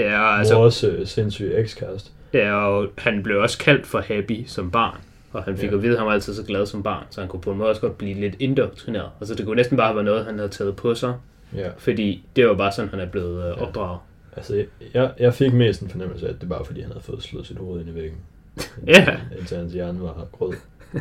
Ja, 0.00 0.38
altså, 0.38 0.54
mors 0.54 0.84
øh, 0.84 1.06
sindssyge 1.06 1.54
ekskæreste. 1.56 2.10
ja, 2.34 2.54
og 2.54 2.88
han 2.98 3.22
blev 3.22 3.38
også 3.38 3.58
kaldt 3.58 3.86
for 3.86 4.00
Happy 4.00 4.44
som 4.46 4.70
barn. 4.70 4.98
Og 5.34 5.42
han 5.42 5.56
fik 5.56 5.70
Ja. 5.70 5.74
at 5.76 5.82
vide, 5.82 5.92
at 5.92 5.98
han 5.98 6.06
var 6.06 6.12
altid 6.12 6.34
så 6.34 6.42
glad 6.44 6.66
som 6.66 6.82
barn, 6.82 7.04
så 7.10 7.20
han 7.20 7.28
kunne 7.28 7.40
på 7.42 7.50
en 7.52 7.58
måde 7.58 7.68
også 7.70 7.80
godt 7.80 7.98
blive 7.98 8.14
lidt 8.20 8.34
indoktrineret. 8.38 9.08
Altså, 9.20 9.34
det 9.34 9.46
kunne 9.46 9.56
næsten 9.56 9.76
bare 9.76 9.94
være 9.94 10.04
noget, 10.04 10.24
han 10.24 10.34
havde 10.38 10.48
taget 10.48 10.76
på 10.76 10.94
sig, 10.94 11.14
Ja, 11.54 11.68
fordi 11.78 12.24
det 12.36 12.46
var 12.48 12.54
bare 12.54 12.72
sådan, 12.72 12.90
han 12.90 13.00
er 13.00 13.06
blevet 13.06 13.44
øh, 13.50 13.62
opdraget. 13.62 13.98
altså 14.36 14.64
jeg, 14.94 15.10
jeg 15.18 15.34
fik 15.34 15.52
mest 15.52 15.80
en 15.82 15.88
fornemmelse 15.90 16.26
af, 16.28 16.32
at 16.32 16.40
det 16.40 16.48
bare 16.48 16.64
fordi, 16.64 16.80
han 16.80 16.90
havde 16.90 17.04
fået 17.04 17.22
slået 17.22 17.46
sit 17.46 17.56
hoved 17.58 17.80
ind 17.80 17.90
i 17.90 17.94
væggen. 17.94 18.18
Ja. 18.86 19.16
Indtil 19.38 19.56
hans 19.56 19.72
hjerne 19.72 20.02
var 20.02 20.26
grød. 20.32 20.52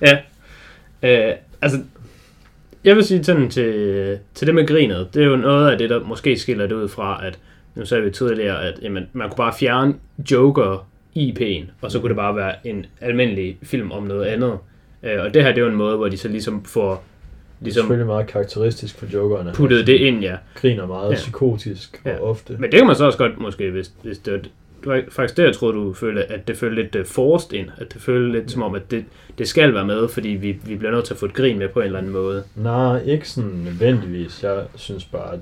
Ja. 0.00 0.18
Øh, 1.02 1.34
altså, 1.62 1.78
jeg 2.84 2.96
vil 2.96 3.04
sige 3.04 3.24
sådan 3.24 3.50
til, 3.50 4.18
til 4.34 4.46
det 4.46 4.54
med 4.54 4.66
grinet, 4.66 5.08
det 5.14 5.22
er 5.22 5.26
jo 5.26 5.36
noget 5.36 5.70
af 5.70 5.78
det, 5.78 5.90
der 5.90 6.04
måske 6.04 6.38
skiller 6.38 6.66
det 6.66 6.74
ud 6.74 6.88
fra, 6.88 7.26
at 7.26 7.38
nu 7.74 7.84
sagde 7.86 8.04
vi 8.04 8.10
tidligere, 8.10 8.62
at 8.64 8.78
jamen, 8.82 9.06
man 9.12 9.28
kunne 9.28 9.36
bare 9.36 9.54
fjerne 9.58 9.94
Joker 10.30 10.87
IP'en, 11.16 11.64
og 11.80 11.90
så 11.92 12.00
kunne 12.00 12.08
det 12.08 12.16
bare 12.16 12.36
være 12.36 12.54
en 12.66 12.86
almindelig 13.00 13.58
film 13.62 13.92
om 13.92 14.02
noget 14.02 14.24
andet. 14.24 14.58
Øh, 15.02 15.22
og 15.24 15.34
det 15.34 15.42
her, 15.42 15.48
det 15.48 15.58
er 15.58 15.62
jo 15.62 15.68
en 15.70 15.76
måde, 15.76 15.96
hvor 15.96 16.08
de 16.08 16.16
så 16.16 16.28
ligesom 16.28 16.64
får 16.64 16.90
Det 16.90 16.96
er 17.60 17.64
ligesom 17.64 17.82
selvfølgelig 17.82 18.06
meget 18.06 18.26
karakteristisk 18.26 18.98
for 18.98 19.42
han 19.42 19.54
puttet 19.54 19.86
det 19.86 19.94
ind, 19.94 20.20
ja. 20.20 20.36
Griner 20.54 20.86
meget 20.86 21.10
Ja. 21.10 21.14
psykotisk 21.14 22.02
Ja. 22.04 22.18
og 22.18 22.30
ofte. 22.30 22.52
Men 22.58 22.62
det 22.70 22.78
kan 22.78 22.86
man 22.86 22.96
så 22.96 23.04
også 23.06 23.18
godt 23.18 23.38
måske, 23.40 23.70
hvis, 23.70 23.92
hvis 24.02 24.18
det 24.18 24.32
var, 24.32 24.38
det 24.38 24.50
var 24.84 25.02
faktisk 25.10 25.36
det, 25.36 25.42
jeg 25.44 25.54
troede, 25.54 25.74
du 25.74 25.92
følte, 25.92 26.24
at 26.24 26.48
det 26.48 26.56
følte 26.56 26.82
lidt 26.82 26.96
uh, 26.96 27.04
forced 27.06 27.52
ind. 27.52 27.68
At 27.78 27.92
det 27.94 28.02
følte 28.02 28.38
lidt 28.38 28.50
som 28.50 28.62
om, 28.62 28.74
at 28.74 28.90
det, 28.90 29.04
det 29.38 29.48
skal 29.48 29.74
være 29.74 29.86
med, 29.86 30.08
fordi 30.08 30.28
vi, 30.28 30.56
vi 30.64 30.76
bliver 30.76 30.92
nødt 30.92 31.04
til 31.04 31.14
at 31.14 31.18
få 31.20 31.26
et 31.26 31.34
grin 31.34 31.58
med 31.58 31.68
på 31.68 31.80
en 31.80 31.86
eller 31.86 31.98
anden 31.98 32.12
måde. 32.12 32.44
Nej, 32.56 33.02
ikke 33.04 33.28
sådan 33.28 33.50
nødvendigvis. 33.50 34.42
Jeg 34.42 34.62
synes 34.74 35.04
bare, 35.04 35.32
at 35.32 35.40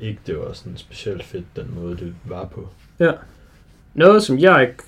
ikke 0.00 0.18
det 0.26 0.38
var 0.38 0.52
sådan 0.52 0.76
specielt 0.76 1.24
fedt, 1.24 1.44
den 1.56 1.66
måde 1.82 1.96
det 1.96 2.14
var 2.24 2.44
på. 2.44 2.68
Noget, 3.98 4.22
som 4.22 4.38
jeg 4.38 4.62
ikke... 4.62 4.82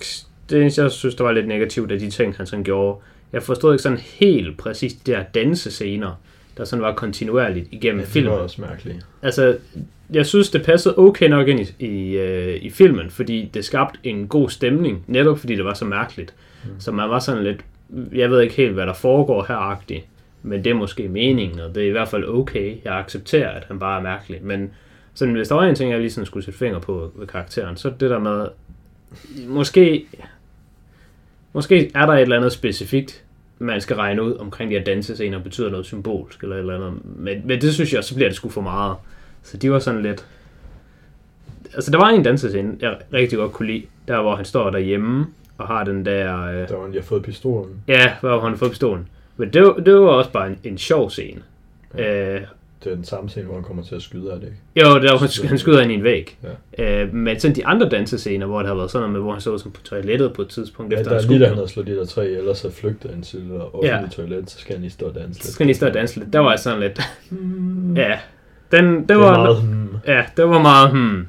Det 0.50 0.78
jeg 0.78 0.90
synes, 0.90 1.14
der 1.14 1.24
var 1.24 1.32
lidt 1.32 1.48
negativt 1.48 1.92
af 1.92 1.98
de 1.98 2.10
ting, 2.10 2.36
han 2.36 2.46
sådan 2.46 2.64
gjorde. 2.64 2.98
Jeg 3.32 3.42
forstod 3.42 3.74
ikke 3.74 3.82
sådan 3.82 3.98
helt 3.98 4.58
præcis 4.58 4.92
de 4.92 5.12
der 5.12 5.22
dansescener, 5.22 6.20
der 6.56 6.64
sådan 6.64 6.82
var 6.82 6.94
kontinuerligt 6.94 7.68
igennem 7.70 7.98
Ja, 7.98 8.04
det 8.04 8.12
filmen. 8.12 8.32
var 8.32 8.38
også 8.38 8.60
mærkeligt. 8.60 9.06
Altså, 9.22 9.56
jeg 10.12 10.26
synes, 10.26 10.50
det 10.50 10.62
passede 10.62 10.98
okay 10.98 11.28
nok 11.28 11.48
ind 11.48 11.60
i, 11.60 11.86
i, 11.86 12.16
øh, 12.16 12.62
i 12.62 12.70
filmen, 12.70 13.10
fordi 13.10 13.50
det 13.54 13.64
skabte 13.64 13.98
en 14.02 14.28
god 14.28 14.50
stemning, 14.50 15.04
netop 15.06 15.38
fordi 15.38 15.56
det 15.56 15.64
var 15.64 15.74
så 15.74 15.84
mærkeligt. 15.84 16.34
Mm. 16.64 16.70
Så 16.78 16.92
man 16.92 17.10
var 17.10 17.18
sådan 17.18 17.44
lidt, 17.44 17.60
jeg 18.12 18.30
ved 18.30 18.40
ikke 18.40 18.54
helt, 18.54 18.72
hvad 18.72 18.86
der 18.86 18.94
foregår 18.94 19.44
her 19.48 19.82
men 20.42 20.64
det 20.64 20.70
er 20.70 20.74
måske 20.74 21.08
meningen, 21.08 21.60
og 21.60 21.74
det 21.74 21.82
er 21.82 21.88
i 21.88 21.90
hvert 21.90 22.08
fald 22.08 22.24
okay. 22.28 22.76
Jeg 22.84 22.98
accepterer, 22.98 23.50
at 23.50 23.64
han 23.68 23.78
bare 23.78 23.98
er 23.98 24.02
mærkelig, 24.02 24.38
men 24.42 24.70
sådan, 25.14 25.34
hvis 25.34 25.48
der 25.48 25.54
var 25.54 25.62
en 25.62 25.74
ting, 25.74 25.90
jeg 25.90 26.00
lige 26.00 26.10
sådan 26.10 26.26
skulle 26.26 26.44
sætte 26.44 26.58
finger 26.58 26.78
på 26.78 27.12
ved 27.14 27.26
karakteren, 27.26 27.76
så 27.76 27.92
det 28.00 28.10
der 28.10 28.18
med, 28.18 28.46
måske, 29.48 30.06
måske 31.52 31.90
er 31.94 32.06
der 32.06 32.12
et 32.12 32.20
eller 32.22 32.36
andet 32.36 32.52
specifikt, 32.52 33.24
man 33.58 33.80
skal 33.80 33.96
regne 33.96 34.22
ud 34.22 34.34
omkring 34.36 34.70
de 34.70 34.76
her 34.76 34.84
dansescener, 34.84 35.38
betyder 35.38 35.70
noget 35.70 35.86
symbolsk 35.86 36.42
eller 36.42 36.56
et 36.56 36.60
eller 36.60 36.76
andet. 36.76 36.92
Men, 37.04 37.42
men 37.44 37.60
det 37.60 37.74
synes 37.74 37.92
jeg, 37.92 38.04
så 38.04 38.14
bliver 38.14 38.28
det 38.28 38.36
sgu 38.36 38.48
for 38.48 38.60
meget. 38.60 38.96
Så 39.42 39.56
de 39.56 39.70
var 39.70 39.78
sådan 39.78 40.02
lidt... 40.02 40.26
Altså, 41.74 41.90
der 41.90 41.98
var 41.98 42.08
en 42.08 42.22
dansescene, 42.22 42.76
jeg 42.80 42.98
rigtig 43.12 43.38
godt 43.38 43.52
kunne 43.52 43.66
lide. 43.72 43.86
Der, 44.08 44.20
hvor 44.22 44.36
han 44.36 44.44
står 44.44 44.70
derhjemme 44.70 45.26
og 45.58 45.66
har 45.66 45.84
den 45.84 46.04
der... 46.04 46.42
Øh, 46.44 46.68
Der 46.68 46.76
var 46.76 46.86
en, 46.86 46.92
de 46.92 46.96
har 46.98 47.04
fået 47.04 47.22
pistolen. 47.22 47.82
ja, 47.88 48.12
hvor 48.20 48.40
han 48.40 48.50
har 48.50 48.56
fået 48.56 48.70
pistolen. 48.70 49.08
Men 49.36 49.52
det, 49.52 49.62
var- 49.62 49.72
det 49.72 49.94
var 49.94 50.00
også 50.08 50.32
bare 50.32 50.48
en, 50.48 50.58
en 50.64 50.78
sjov 50.78 51.10
scene. 51.10 51.42
Ja. 51.98 52.34
Øh, 52.34 52.40
Det 52.84 52.92
er 52.92 52.96
den 52.96 53.04
samme 53.04 53.30
scene, 53.30 53.46
hvor 53.46 53.54
han 53.54 53.64
kommer 53.64 53.82
til 53.82 53.94
at 53.94 54.02
skyde, 54.02 54.30
er 54.30 54.34
det 54.34 54.42
ikke? 54.42 54.88
jo, 54.88 54.98
der, 54.98 55.18
han, 55.18 55.48
han 55.48 55.58
skyder 55.58 55.80
ind 55.80 55.92
i 55.92 55.94
en 55.94 56.02
væg. 56.02 56.38
Ja. 56.78 57.02
Øh, 57.02 57.14
men 57.14 57.40
sådan 57.40 57.56
de 57.56 57.66
andre 57.66 57.88
dansescener, 57.88 58.46
hvor 58.46 58.58
det 58.58 58.68
har 58.68 58.74
været 58.74 58.90
sådan 58.90 59.00
noget 59.00 59.12
med, 59.12 59.20
hvor 59.20 59.32
han 59.32 59.40
så 59.40 59.58
som 59.58 59.70
på 59.70 59.80
toilettet 59.82 60.32
på 60.32 60.42
et 60.42 60.48
tidspunkt, 60.48 60.92
Ja, 60.92 60.98
efter 60.98 61.10
der 61.12 61.18
er 61.22 61.28
lige 61.28 61.40
da 61.40 61.46
han 61.46 61.54
havde 61.54 61.68
slået 61.68 61.86
de 61.86 61.96
der 61.96 62.04
tre, 62.04 62.26
ellers 62.28 62.58
så 62.58 62.70
flygter 62.70 63.08
han 63.10 63.22
til 63.22 63.40
det 63.40 63.60
offentlige 63.60 63.94
Ja. 63.94 64.00
ja. 64.00 64.08
toilet, 64.08 64.50
så 64.50 64.58
skal 64.58 64.74
han 64.74 64.80
lige 64.82 64.90
stå 64.92 65.06
og 65.06 65.14
danse 65.14 65.28
lidt. 65.28 65.44
så 65.44 65.52
skal 65.52 65.64
han 65.64 65.66
lige 65.66 65.76
stå 65.76 65.86
og 65.86 65.94
danse 65.94 66.18
lidt. 66.18 66.32
Der 66.32 66.38
var 66.38 66.50
jeg 66.50 66.58
sådan 66.58 66.80
lidt... 66.80 67.00
ja, 67.96 68.18
den, 68.72 69.00
det, 69.00 69.08
Det 69.08 69.16
var... 69.18 69.22
var 69.30 69.36
meget, 69.36 69.62
hmm, 69.62 69.88
Ja, 70.06 70.24
det 70.36 70.44
var 70.48 70.58
meget, 70.62 70.90
hmm. 70.90 71.26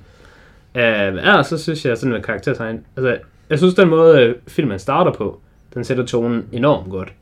Uh, 0.75 0.81
ja, 1.25 1.43
så 1.43 1.58
synes 1.58 1.86
jeg 1.86 1.98
sådan 1.98 2.13
med 2.13 2.22
karaktertegn, 2.22 2.86
altså, 2.98 3.17
jeg 3.50 3.58
synes 3.58 3.74
den 3.74 3.89
måde 3.89 4.20
øh, 4.22 4.36
filmen 4.48 4.79
starter 4.79 5.12
på, 5.13 5.39
den 5.74 5.84
sætter 5.84 6.05
tonen 6.05 6.46
enormt 6.51 6.89
godt. 6.89 7.13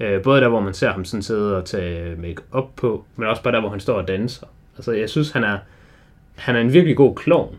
Uh, 0.00 0.22
både 0.22 0.40
der, 0.40 0.48
hvor 0.48 0.60
man 0.60 0.74
ser 0.74 0.90
ham 0.90 1.04
sådan 1.04 1.22
sidde 1.22 1.56
og 1.56 1.64
tage 1.64 2.16
make 2.16 2.36
op 2.52 2.76
på, 2.76 3.04
men 3.16 3.28
også 3.28 3.42
bare 3.42 3.54
der, 3.54 3.60
hvor 3.60 3.68
han 3.68 3.80
står 3.80 3.94
og 3.94 4.08
danser. 4.08 4.46
Altså, 4.76 4.92
jeg 4.92 5.08
synes, 5.08 5.30
han 5.30 5.44
er, 5.44 5.58
han 6.34 6.56
er 6.56 6.60
en 6.60 6.72
virkelig 6.72 6.96
god 6.96 7.14
klovn. 7.14 7.54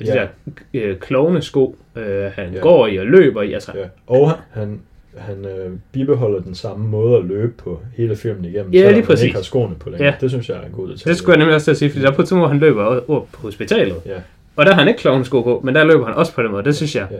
Og 0.00 0.06
de 0.06 0.12
Ja. 0.14 0.20
der 0.20 0.26
øh, 0.74 0.96
klovnesko, 0.96 1.76
øh, 1.96 2.04
han 2.34 2.52
Ja. 2.52 2.60
går 2.60 2.86
i 2.86 2.96
og 2.96 3.06
løber 3.06 3.42
i, 3.42 3.52
altså, 3.52 3.72
ja. 3.74 3.84
Og 4.06 4.32
han, 4.50 4.80
han 5.16 5.44
øh, 5.44 5.72
bibeholder 5.92 6.40
den 6.40 6.54
samme 6.54 6.88
måde 6.88 7.16
at 7.18 7.24
løbe 7.24 7.52
på 7.52 7.80
hele 7.96 8.16
filmen 8.16 8.44
igennem, 8.44 8.72
Ja, 8.72 8.78
selvom 8.78 8.92
lige 8.92 9.02
han 9.02 9.06
præcis. 9.06 9.24
ikke 9.24 9.36
har 9.36 9.42
skoene 9.42 9.74
på 9.74 9.90
længere. 9.90 10.08
Ja. 10.10 10.14
Det 10.20 10.30
synes 10.30 10.48
jeg 10.48 10.56
er 10.56 10.62
en 10.66 10.72
god 10.72 10.88
detalje. 10.88 11.10
det 11.10 11.16
skulle 11.18 11.32
jeg 11.34 11.38
nemlig 11.38 11.54
også 11.54 11.64
til 11.64 11.70
at 11.70 11.76
sige, 11.76 11.90
fordi 11.90 12.02
der 12.04 12.10
er 12.10 12.14
på 12.14 12.22
et 12.22 12.26
tidspunkt, 12.26 12.40
hvor 12.40 12.48
han 12.48 12.58
løber 12.58 12.84
over 12.84 13.20
på 13.32 13.40
hospitalet. 13.42 13.96
Ja, 14.06 14.16
Og 14.56 14.66
der 14.66 14.72
har 14.72 14.78
han 14.78 14.88
ikke 14.88 15.00
klovnesko 15.00 15.42
på, 15.42 15.60
men 15.64 15.74
der 15.74 15.84
løber 15.84 16.06
han 16.06 16.14
også 16.14 16.34
på 16.34 16.42
den 16.42 16.50
måde, 16.50 16.64
det 16.64 16.76
synes 16.76 16.96
jeg. 16.96 17.06
ja. 17.10 17.16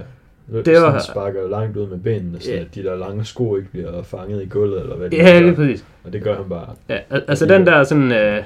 Det 0.60 0.74
var- 0.82 0.98
sparker 0.98 1.48
langt 1.48 1.76
ud 1.76 1.86
med 1.88 1.98
benene, 1.98 2.40
så 2.40 2.52
Ja. 2.52 2.58
at 2.60 2.74
de 2.74 2.82
der 2.82 2.96
lange 2.96 3.24
sko 3.24 3.56
ikke 3.56 3.68
bliver 3.70 4.02
fanget 4.02 4.42
i 4.42 4.46
gulvet, 4.46 4.80
eller 4.80 4.96
hvad 4.96 5.10
det 5.10 5.16
Ja, 5.18 5.40
lige 5.40 5.54
præcis. 5.54 5.84
Og 6.04 6.12
det 6.12 6.22
gør 6.22 6.36
han 6.36 6.44
bare. 6.48 6.66
Ja, 6.88 6.98
al- 7.10 7.24
altså 7.28 7.46
den 7.46 7.66
der 7.66 7.84
sådan 7.84 8.12
øh, 8.12 8.42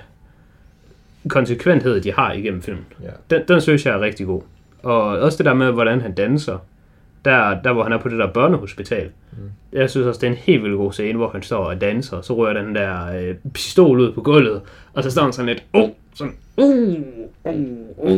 konsekventhed, 1.28 2.00
de 2.00 2.12
har 2.12 2.32
igennem 2.32 2.62
filmen, 2.62 2.84
Ja. 3.02 3.08
den, 3.36 3.42
den 3.48 3.60
synes 3.60 3.86
jeg 3.86 3.94
er 3.94 4.00
rigtig 4.00 4.26
god. 4.26 4.42
Og 4.82 5.02
også 5.02 5.38
det 5.38 5.46
der 5.46 5.54
med, 5.54 5.72
hvordan 5.72 6.00
han 6.00 6.12
danser, 6.14 6.58
der, 7.24 7.62
der 7.62 7.72
hvor 7.72 7.82
han 7.82 7.92
er 7.92 7.98
på 7.98 8.08
det 8.08 8.18
der 8.18 8.26
børnehospital. 8.32 9.10
Mm. 9.32 9.38
Jeg 9.72 9.90
synes 9.90 10.06
også, 10.06 10.18
det 10.20 10.26
er 10.26 10.30
en 10.30 10.36
helt 10.36 10.62
vildt 10.62 10.76
god 10.76 10.92
scene, 10.92 11.16
hvor 11.16 11.28
han 11.28 11.42
står 11.42 11.64
og 11.64 11.80
danser, 11.80 12.16
og 12.16 12.24
så 12.24 12.34
rører 12.36 12.62
den 12.62 12.74
der 12.74 13.16
øh, 13.20 13.34
pistol 13.54 14.00
ud 14.00 14.12
på 14.12 14.20
gulvet, 14.20 14.60
og 14.94 15.02
så 15.02 15.10
står 15.10 15.22
han 15.22 15.32
sådan 15.32 15.46
lidt, 15.46 15.64
oh, 15.72 15.88
sådan, 16.14 16.34
uh, 16.56 16.64
uh, 17.44 17.54
uh, 17.96 18.12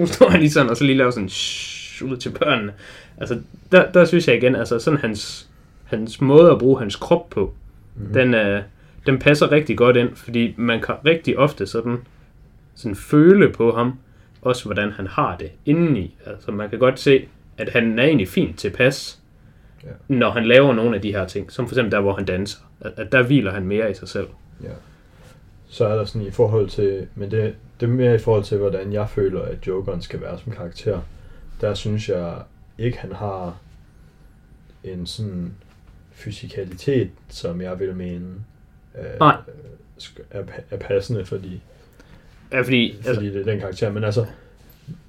uh, 0.00 0.06
står 0.08 0.28
han 0.28 0.40
lige 0.40 0.50
sådan, 0.50 0.70
og 0.70 0.76
så 0.76 0.84
lige 0.84 0.96
laver 0.96 1.10
sådan, 1.10 1.28
shh, 1.28 1.83
ud 2.02 2.16
til 2.16 2.30
børnene. 2.30 2.72
Altså, 3.18 3.40
der, 3.72 3.92
der 3.92 4.04
synes 4.04 4.28
jeg 4.28 4.36
igen, 4.36 4.56
altså 4.56 4.78
sådan 4.78 5.00
hans, 5.00 5.48
hans 5.84 6.20
måde 6.20 6.50
at 6.50 6.58
bruge 6.58 6.78
hans 6.78 6.96
krop 6.96 7.30
på, 7.30 7.54
Mm-hmm. 7.96 8.12
den, 8.12 8.34
øh, 8.34 8.62
den 9.06 9.18
passer 9.18 9.52
rigtig 9.52 9.78
godt 9.78 9.96
ind, 9.96 10.16
fordi 10.16 10.54
man 10.56 10.80
kan 10.80 10.94
rigtig 11.04 11.38
ofte 11.38 11.66
sådan, 11.66 11.98
sådan 12.74 12.96
føle 12.96 13.52
på 13.52 13.72
ham, 13.72 13.92
også 14.42 14.64
hvordan 14.64 14.90
han 14.92 15.06
har 15.06 15.36
det 15.36 15.50
indeni. 15.66 16.16
Altså 16.26 16.50
man 16.52 16.70
kan 16.70 16.78
godt 16.78 17.00
se, 17.00 17.28
at 17.58 17.68
han 17.68 17.98
er 17.98 18.02
egentlig 18.04 18.28
fint 18.28 18.58
tilpas, 18.58 19.18
Ja. 19.84 19.88
når 20.08 20.30
han 20.30 20.44
laver 20.46 20.72
nogle 20.74 20.96
af 20.96 21.02
de 21.02 21.12
her 21.12 21.26
ting, 21.26 21.52
som 21.52 21.68
for 21.68 21.74
eksempel 21.74 21.92
der, 21.92 22.00
hvor 22.00 22.14
han 22.14 22.24
danser. 22.24 22.58
At, 22.80 22.92
at 22.96 23.12
der 23.12 23.22
hviler 23.22 23.52
han 23.52 23.66
mere 23.66 23.90
i 23.90 23.94
sig 23.94 24.08
selv. 24.08 24.26
Ja. 24.62 24.68
Så 25.68 25.86
er 25.86 25.94
der 25.96 26.04
sådan 26.04 26.26
i 26.26 26.30
forhold 26.30 26.68
til, 26.68 27.06
men 27.14 27.30
det, 27.30 27.54
det 27.80 27.86
er 27.86 27.90
mere 27.90 28.14
i 28.14 28.18
forhold 28.18 28.44
til, 28.44 28.58
hvordan 28.58 28.92
jeg 28.92 29.08
føler, 29.08 29.42
at 29.42 29.66
Jokeren 29.66 30.02
skal 30.02 30.20
være 30.20 30.38
som 30.44 30.52
karakter. 30.52 31.00
Der 31.60 31.74
synes 31.74 32.08
jeg 32.08 32.42
ikke, 32.78 32.98
han 32.98 33.12
har 33.12 33.56
en 34.84 35.06
sådan 35.06 35.54
fysikalitet, 36.12 37.10
som 37.28 37.60
jeg 37.60 37.80
vil 37.80 37.96
mene, 37.96 38.26
er, 38.94 39.18
Nej. 39.18 39.36
er, 40.30 40.42
er 40.70 40.76
passende, 40.76 41.24
fordi, 41.24 41.60
Ja, 42.52 42.60
fordi, 42.60 42.92
altså, 42.96 43.14
fordi 43.14 43.26
det 43.32 43.40
er 43.40 43.44
den 43.44 43.60
karakter. 43.60 43.92
Men 43.92 44.04
altså, 44.04 44.26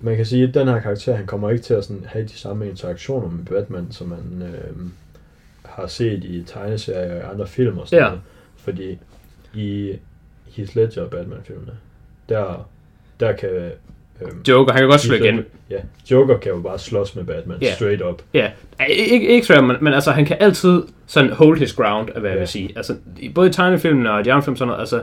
man 0.01 0.15
kan 0.15 0.25
sige, 0.25 0.47
at 0.47 0.53
den 0.53 0.67
her 0.67 0.79
karakter, 0.79 1.15
han 1.15 1.25
kommer 1.25 1.49
ikke 1.49 1.63
til 1.63 1.73
at 1.73 1.85
sådan 1.85 2.05
have 2.05 2.25
de 2.25 2.33
samme 2.33 2.69
interaktioner 2.69 3.29
med 3.29 3.45
Batman, 3.45 3.91
som 3.91 4.07
man 4.07 4.41
øh, 4.41 4.75
har 5.65 5.87
set 5.87 6.23
i 6.23 6.43
tegneserier 6.43 7.23
og 7.25 7.31
andre 7.31 7.47
film 7.47 7.77
og 7.77 7.87
sådan 7.87 8.03
Ja. 8.03 8.07
noget. 8.09 8.21
Fordi 8.57 8.97
i 9.53 9.97
Heath 10.47 10.75
Ledger 10.75 11.01
og 11.03 11.09
Batman-filmene, 11.09 11.77
der, 12.29 12.69
der 13.19 13.33
kan... 13.33 13.71
Øh, 14.21 14.27
Joker, 14.47 14.73
han 14.73 14.81
kan 14.81 14.89
godt 14.89 15.01
slå 15.01 15.15
igen. 15.15 15.45
Ja, 15.69 15.75
Joker 16.11 16.37
kan 16.37 16.51
jo 16.51 16.59
bare 16.61 16.79
slås 16.79 17.15
med 17.15 17.23
Batman, 17.23 17.57
Ja. 17.61 17.73
straight 17.73 18.01
up. 18.01 18.21
Ja, 18.33 18.51
ikke, 18.89 19.27
ikke 19.27 19.43
straight, 19.45 19.67
men, 19.67 19.75
men 19.81 19.93
altså, 19.93 20.11
han 20.11 20.25
kan 20.25 20.37
altid 20.39 20.81
sådan 21.07 21.29
hold 21.31 21.59
his 21.59 21.73
ground, 21.73 22.09
er 22.15 22.19
hvad 22.19 22.29
jeg 22.29 22.35
Ja. 22.35 22.39
vil 22.39 22.47
sige. 22.47 22.69
Altså, 22.75 22.95
i- 23.19 23.29
både 23.29 23.49
i 23.49 23.51
tegnefilmene 23.53 24.11
og 24.11 24.25
de 24.25 24.31
andre 24.33 24.43
film, 24.43 24.55
sådan 24.55 24.67
noget, 24.67 24.79
altså, 24.79 25.01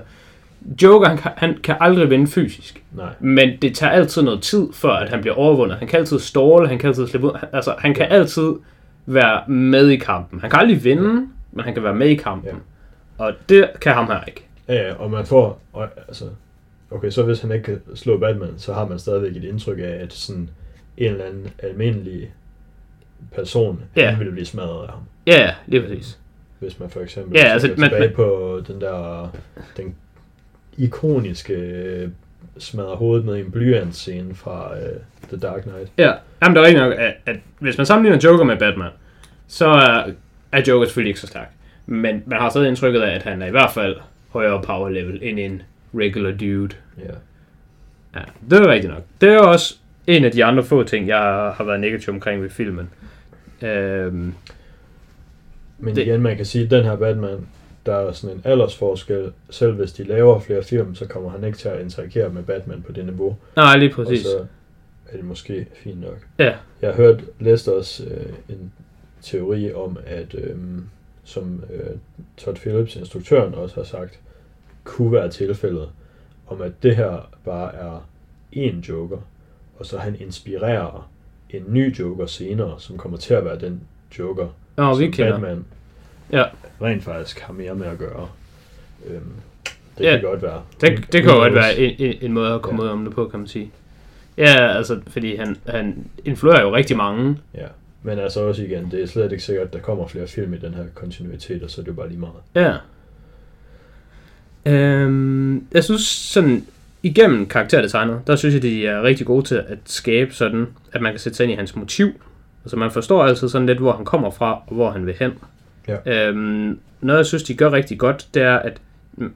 Joker, 0.83 1.09
han 1.09 1.19
kan, 1.19 1.31
han 1.37 1.57
kan 1.65 1.77
aldrig 1.81 2.11
vinde 2.11 2.27
fysisk. 2.27 2.83
Nej. 2.93 3.07
Men 3.21 3.51
det 3.63 3.75
tager 3.77 3.91
altid 3.93 4.23
noget 4.23 4.43
tid, 4.43 4.69
før 4.75 4.91
at 4.91 5.09
han 5.11 5.21
bliver 5.21 5.35
overvundet. 5.35 5.77
Han 5.79 5.89
kan 5.89 5.99
altid 5.99 6.19
ståle, 6.19 6.69
han 6.69 6.79
kan 6.79 6.89
altid 6.89 7.07
slippe 7.07 7.27
ud. 7.27 7.33
Altså, 7.53 7.75
han 7.79 7.95
kan 7.95 8.07
Ja. 8.11 8.15
altid 8.15 8.53
være 9.07 9.41
med 9.49 9.89
i 9.89 9.97
kampen. 9.97 10.41
Han 10.41 10.51
kan 10.51 10.59
aldrig 10.61 10.85
vinde, 10.85 11.27
men 11.53 11.65
han 11.65 11.75
kan 11.75 11.83
være 11.83 11.95
med 11.95 12.09
i 12.09 12.15
kampen. 12.15 12.51
Ja. 13.19 13.25
Og 13.25 13.33
det 13.49 13.71
kan 13.81 13.93
ham 13.93 14.07
her 14.07 14.21
ikke. 14.29 14.45
Ja, 14.69 14.75
ja, 14.89 14.95
og 14.95 15.11
man 15.11 15.27
får, 15.27 15.61
og, 15.73 15.89
altså, 16.09 16.25
okay, 16.95 17.11
så 17.11 17.23
hvis 17.23 17.41
han 17.41 17.53
ikke 17.53 17.65
kan 17.65 17.81
slå 17.95 18.19
Batman, 18.19 18.55
så 18.57 18.73
har 18.73 18.87
man 18.89 18.99
stadigvæk 18.99 19.37
et 19.37 19.45
indtryk 19.45 19.79
af, 19.79 19.83
at 20.03 20.13
sådan 20.13 20.51
en 20.97 21.13
eller 21.13 21.25
anden 21.25 21.51
almindelig 21.59 22.31
person, 23.35 23.83
Ja. 23.97 24.11
han 24.11 24.19
ville 24.19 24.33
blive 24.33 24.47
smadret 24.47 24.83
af 24.87 24.91
ham. 24.93 25.01
Ja, 25.27 25.55
lige 25.67 25.83
præcis. 25.83 26.19
Hvis 26.59 26.81
man 26.81 26.91
for 26.91 27.01
eksempel 27.01 27.39
Ja, 27.39 27.45
altså, 27.45 27.69
man- 27.69 27.77
tilbage 27.91 28.01
man- 28.09 28.15
på 28.17 28.61
den 28.69 28.81
der, 28.81 29.29
den 29.77 29.95
ikoniske 30.79 31.53
øh, 31.55 32.09
smadrer 32.59 32.97
hovedet 32.97 33.25
med 33.27 33.35
en 33.41 33.51
blyantscene 33.51 34.35
fra 34.35 34.73
uh, 34.73 35.29
The 35.29 35.37
Dark 35.37 35.63
Knight. 35.63 35.91
Ja, 35.99 36.13
Jamen, 36.43 36.57
der 36.57 36.63
er 36.63 36.67
rigtig 36.67 36.83
nok, 36.83 36.93
at, 36.99 37.15
at 37.27 37.37
hvis 37.59 37.77
man 37.77 37.87
sammenligner 37.87 38.21
Joker 38.31 38.45
med 38.45 38.57
Batman, 38.57 38.91
så 39.49 39.67
er, 39.69 40.11
er 40.53 40.63
Joker 40.69 40.87
selvfølgelig 40.87 41.11
ikke 41.11 41.21
så 41.21 41.27
stærk. 41.27 41.51
Men 41.87 42.23
man 42.27 42.39
har 42.41 42.51
stadig 42.51 42.69
indtrykket 42.69 43.01
af, 43.01 43.15
at 43.15 43.23
han 43.23 43.43
er 43.43 43.47
i 43.47 43.51
hvert 43.51 43.71
fald 43.71 43.97
højere 44.29 44.63
power 44.63 44.89
level 44.89 45.19
end 45.23 45.39
en 45.39 45.63
regular 45.95 46.31
dude. 46.31 46.75
Ja. 46.99 47.15
Ja, 48.15 48.25
det 48.51 48.59
er 48.61 48.69
rigtigt 48.73 48.93
nok. 48.93 49.03
Det 49.21 49.29
er 49.29 49.39
også 49.39 49.77
en 50.07 50.25
af 50.25 50.33
de 50.33 50.45
andre 50.45 50.65
få 50.65 50.83
ting, 50.83 51.09
jeg 51.09 51.19
har 51.57 51.65
været 51.65 51.81
negativ 51.81 52.15
omkring 52.15 52.43
ved 52.43 52.51
filmen. 52.51 52.91
Øhm, 53.63 54.35
Men 55.79 55.97
Det- 55.97 56.03
igen, 56.03 56.21
man 56.23 56.37
kan 56.37 56.47
sige, 56.47 56.65
at 56.65 56.71
den 56.71 56.85
her 56.85 56.97
Batman, 56.97 57.47
der 57.87 57.95
er 57.95 58.13
sådan 58.13 58.37
en 58.37 58.43
aldersforskel. 58.45 59.33
Selv 59.51 59.73
hvis 59.73 59.93
de 59.93 60.05
laver 60.05 60.41
flere 60.41 60.63
film, 60.63 60.95
så 60.95 61.07
kommer 61.07 61.31
han 61.31 61.45
ikke 61.45 61.59
til 61.59 61.69
at 61.69 61.81
interagere 61.81 62.29
med 62.29 62.43
Batman 62.43 62.83
på 62.83 62.93
det 62.93 63.05
niveau. 63.05 63.37
nej, 63.57 63.77
lige 63.77 63.91
præcis. 63.91 64.25
Og 64.27 64.31
så 64.31 64.47
er 65.13 65.17
det 65.17 65.25
måske 65.25 65.67
fint 65.75 66.01
nok. 66.01 66.19
Ja. 66.39 66.55
Jeg 66.83 66.91
har 66.91 66.97
hørt, 66.97 67.25
læst 67.41 67.69
også 67.69 68.05
øh, 68.05 68.33
en 68.49 68.73
teori 69.23 69.73
om, 69.73 69.99
at 70.07 70.35
øh, 70.35 70.57
som 71.25 71.65
øh, 71.75 71.81
Todd 72.37 72.57
Phillips, 72.57 72.97
instruktøren, 72.97 73.55
også 73.55 73.75
har 73.75 73.85
sagt, 73.85 74.19
kunne 74.85 75.13
være 75.13 75.31
tilfældet, 75.31 75.89
om 76.47 76.63
at 76.63 76.73
det 76.83 76.97
her 76.97 77.29
bare 77.45 77.75
er 77.75 78.07
en 78.53 78.79
Joker, 78.81 79.19
og 79.79 79.87
så 79.87 79.99
han 79.99 80.17
inspirerer 80.21 81.11
en 81.51 81.63
ny 81.69 81.99
Joker 81.99 82.27
senere, 82.27 82.75
som 82.81 82.99
kommer 82.99 83.19
til 83.19 83.35
at 83.35 83.45
være 83.45 83.59
den 83.61 83.81
Joker, 84.19 84.47
vi 84.99 85.05
som 85.05 85.13
kender. 85.13 85.33
Batman 85.33 85.65
Ja. 86.33 86.45
rent 86.83 87.05
faktisk 87.05 87.41
har 87.41 87.53
mere 87.53 87.75
med 87.75 87.87
at 87.87 87.99
gøre. 87.99 88.29
Øhm, 89.07 89.23
det 89.99 90.05
Ja. 90.05 90.11
kan 90.11 90.23
godt 90.23 90.43
være. 90.43 90.63
Det, 90.81 91.13
det 91.13 91.23
kan 91.23 91.35
godt 91.35 91.55
være 91.55 91.79
en, 91.79 91.95
en, 91.99 92.15
en 92.21 92.33
måde 92.33 92.53
at 92.55 92.63
komme 92.63 92.83
Ja. 92.83 92.89
ud 92.89 92.93
om 92.93 93.05
det 93.05 93.15
på, 93.15 93.29
kan 93.29 93.39
man 93.41 93.47
sige. 93.49 93.71
Ja, 94.39 94.77
altså, 94.77 95.01
fordi 95.07 95.37
han, 95.37 95.57
han 95.67 96.07
influerer 96.25 96.63
jo 96.63 96.75
rigtig 96.75 96.97
mange. 96.97 97.39
Ja, 97.55 97.67
men 98.03 98.19
altså 98.19 98.41
også 98.41 98.63
igen, 98.63 98.91
det 98.91 99.03
er 99.03 99.07
slet 99.07 99.33
ikke 99.33 99.45
sikkert, 99.45 99.67
at 99.67 99.73
der 99.73 99.79
kommer 99.79 100.07
flere 100.07 100.27
film 100.27 100.55
i 100.55 100.59
den 100.59 100.75
her 100.75 100.85
kontinuitet, 100.95 101.63
og 101.63 101.71
så 101.71 101.81
er 101.81 101.83
det 101.85 101.91
jo 101.91 101.97
bare 101.97 102.09
lige 102.09 102.21
meget. 102.21 102.33
Ja. 102.55 102.75
Øhm, 104.67 105.67
jeg 105.73 105.85
synes 105.85 106.03
sådan, 106.07 106.65
igennem 107.03 107.47
karakterdesignet, 107.47 108.21
der 108.27 108.37
synes 108.37 108.55
jeg, 108.55 108.63
de 108.63 108.87
er 108.87 109.03
rigtig 109.03 109.27
gode 109.27 109.47
til 109.47 109.55
at 109.55 109.79
skabe 109.85 110.35
sådan, 110.35 110.67
at 110.93 111.01
man 111.01 111.13
kan 111.13 111.21
sætte 111.21 111.37
sig 111.37 111.45
ind 111.45 111.53
i 111.53 111.57
hans 111.57 111.77
motiv. 111.77 112.09
Altså 112.65 112.77
man 112.77 112.91
forstår 112.91 113.25
altid 113.25 113.49
sådan 113.49 113.67
lidt, 113.67 113.79
hvor 113.79 113.93
han 113.93 114.05
kommer 114.05 114.31
fra, 114.31 114.53
og 114.67 114.75
hvor 114.75 114.91
han 114.91 115.07
vil 115.07 115.15
hen. 115.19 115.33
Ja. 115.89 116.29
Øhm, 116.29 116.79
noget, 117.01 117.19
jeg 117.19 117.27
synes, 117.27 117.43
de 117.43 117.55
gør 117.55 117.73
rigtig 117.73 117.99
godt, 117.99 118.27
det 118.35 118.43
er, 118.43 118.57
at 118.57 118.81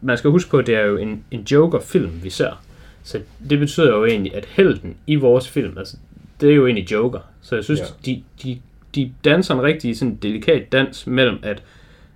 man 0.01 0.19
skal 0.19 0.31
huske 0.31 0.51
på, 0.51 0.59
at 0.59 0.67
det 0.67 0.75
er 0.75 0.83
jo 0.85 0.97
en, 0.97 1.25
en 1.31 1.41
Joker-film, 1.41 2.11
vi 2.23 2.31
ser. 2.31 2.63
Så 3.03 3.21
det 3.51 3.59
betyder 3.59 3.89
jo 3.97 4.05
egentlig, 4.05 4.35
at 4.35 4.45
helten 4.51 4.95
i 5.07 5.15
vores 5.15 5.49
film, 5.49 5.79
altså, 5.79 5.97
det 6.41 6.51
er 6.51 6.55
jo 6.55 6.67
egentlig 6.67 6.93
Joker. 6.93 7.19
Så 7.43 7.55
jeg 7.55 7.65
synes, 7.65 7.81
Ja. 7.81 7.85
de, 8.07 8.23
de, 8.43 8.59
de 8.95 9.13
danser 9.25 9.55
en 9.55 9.63
rigtig 9.63 9.99
sådan 9.99 10.15
delikat 10.15 10.73
dans 10.73 11.07
mellem, 11.07 11.39
at 11.43 11.63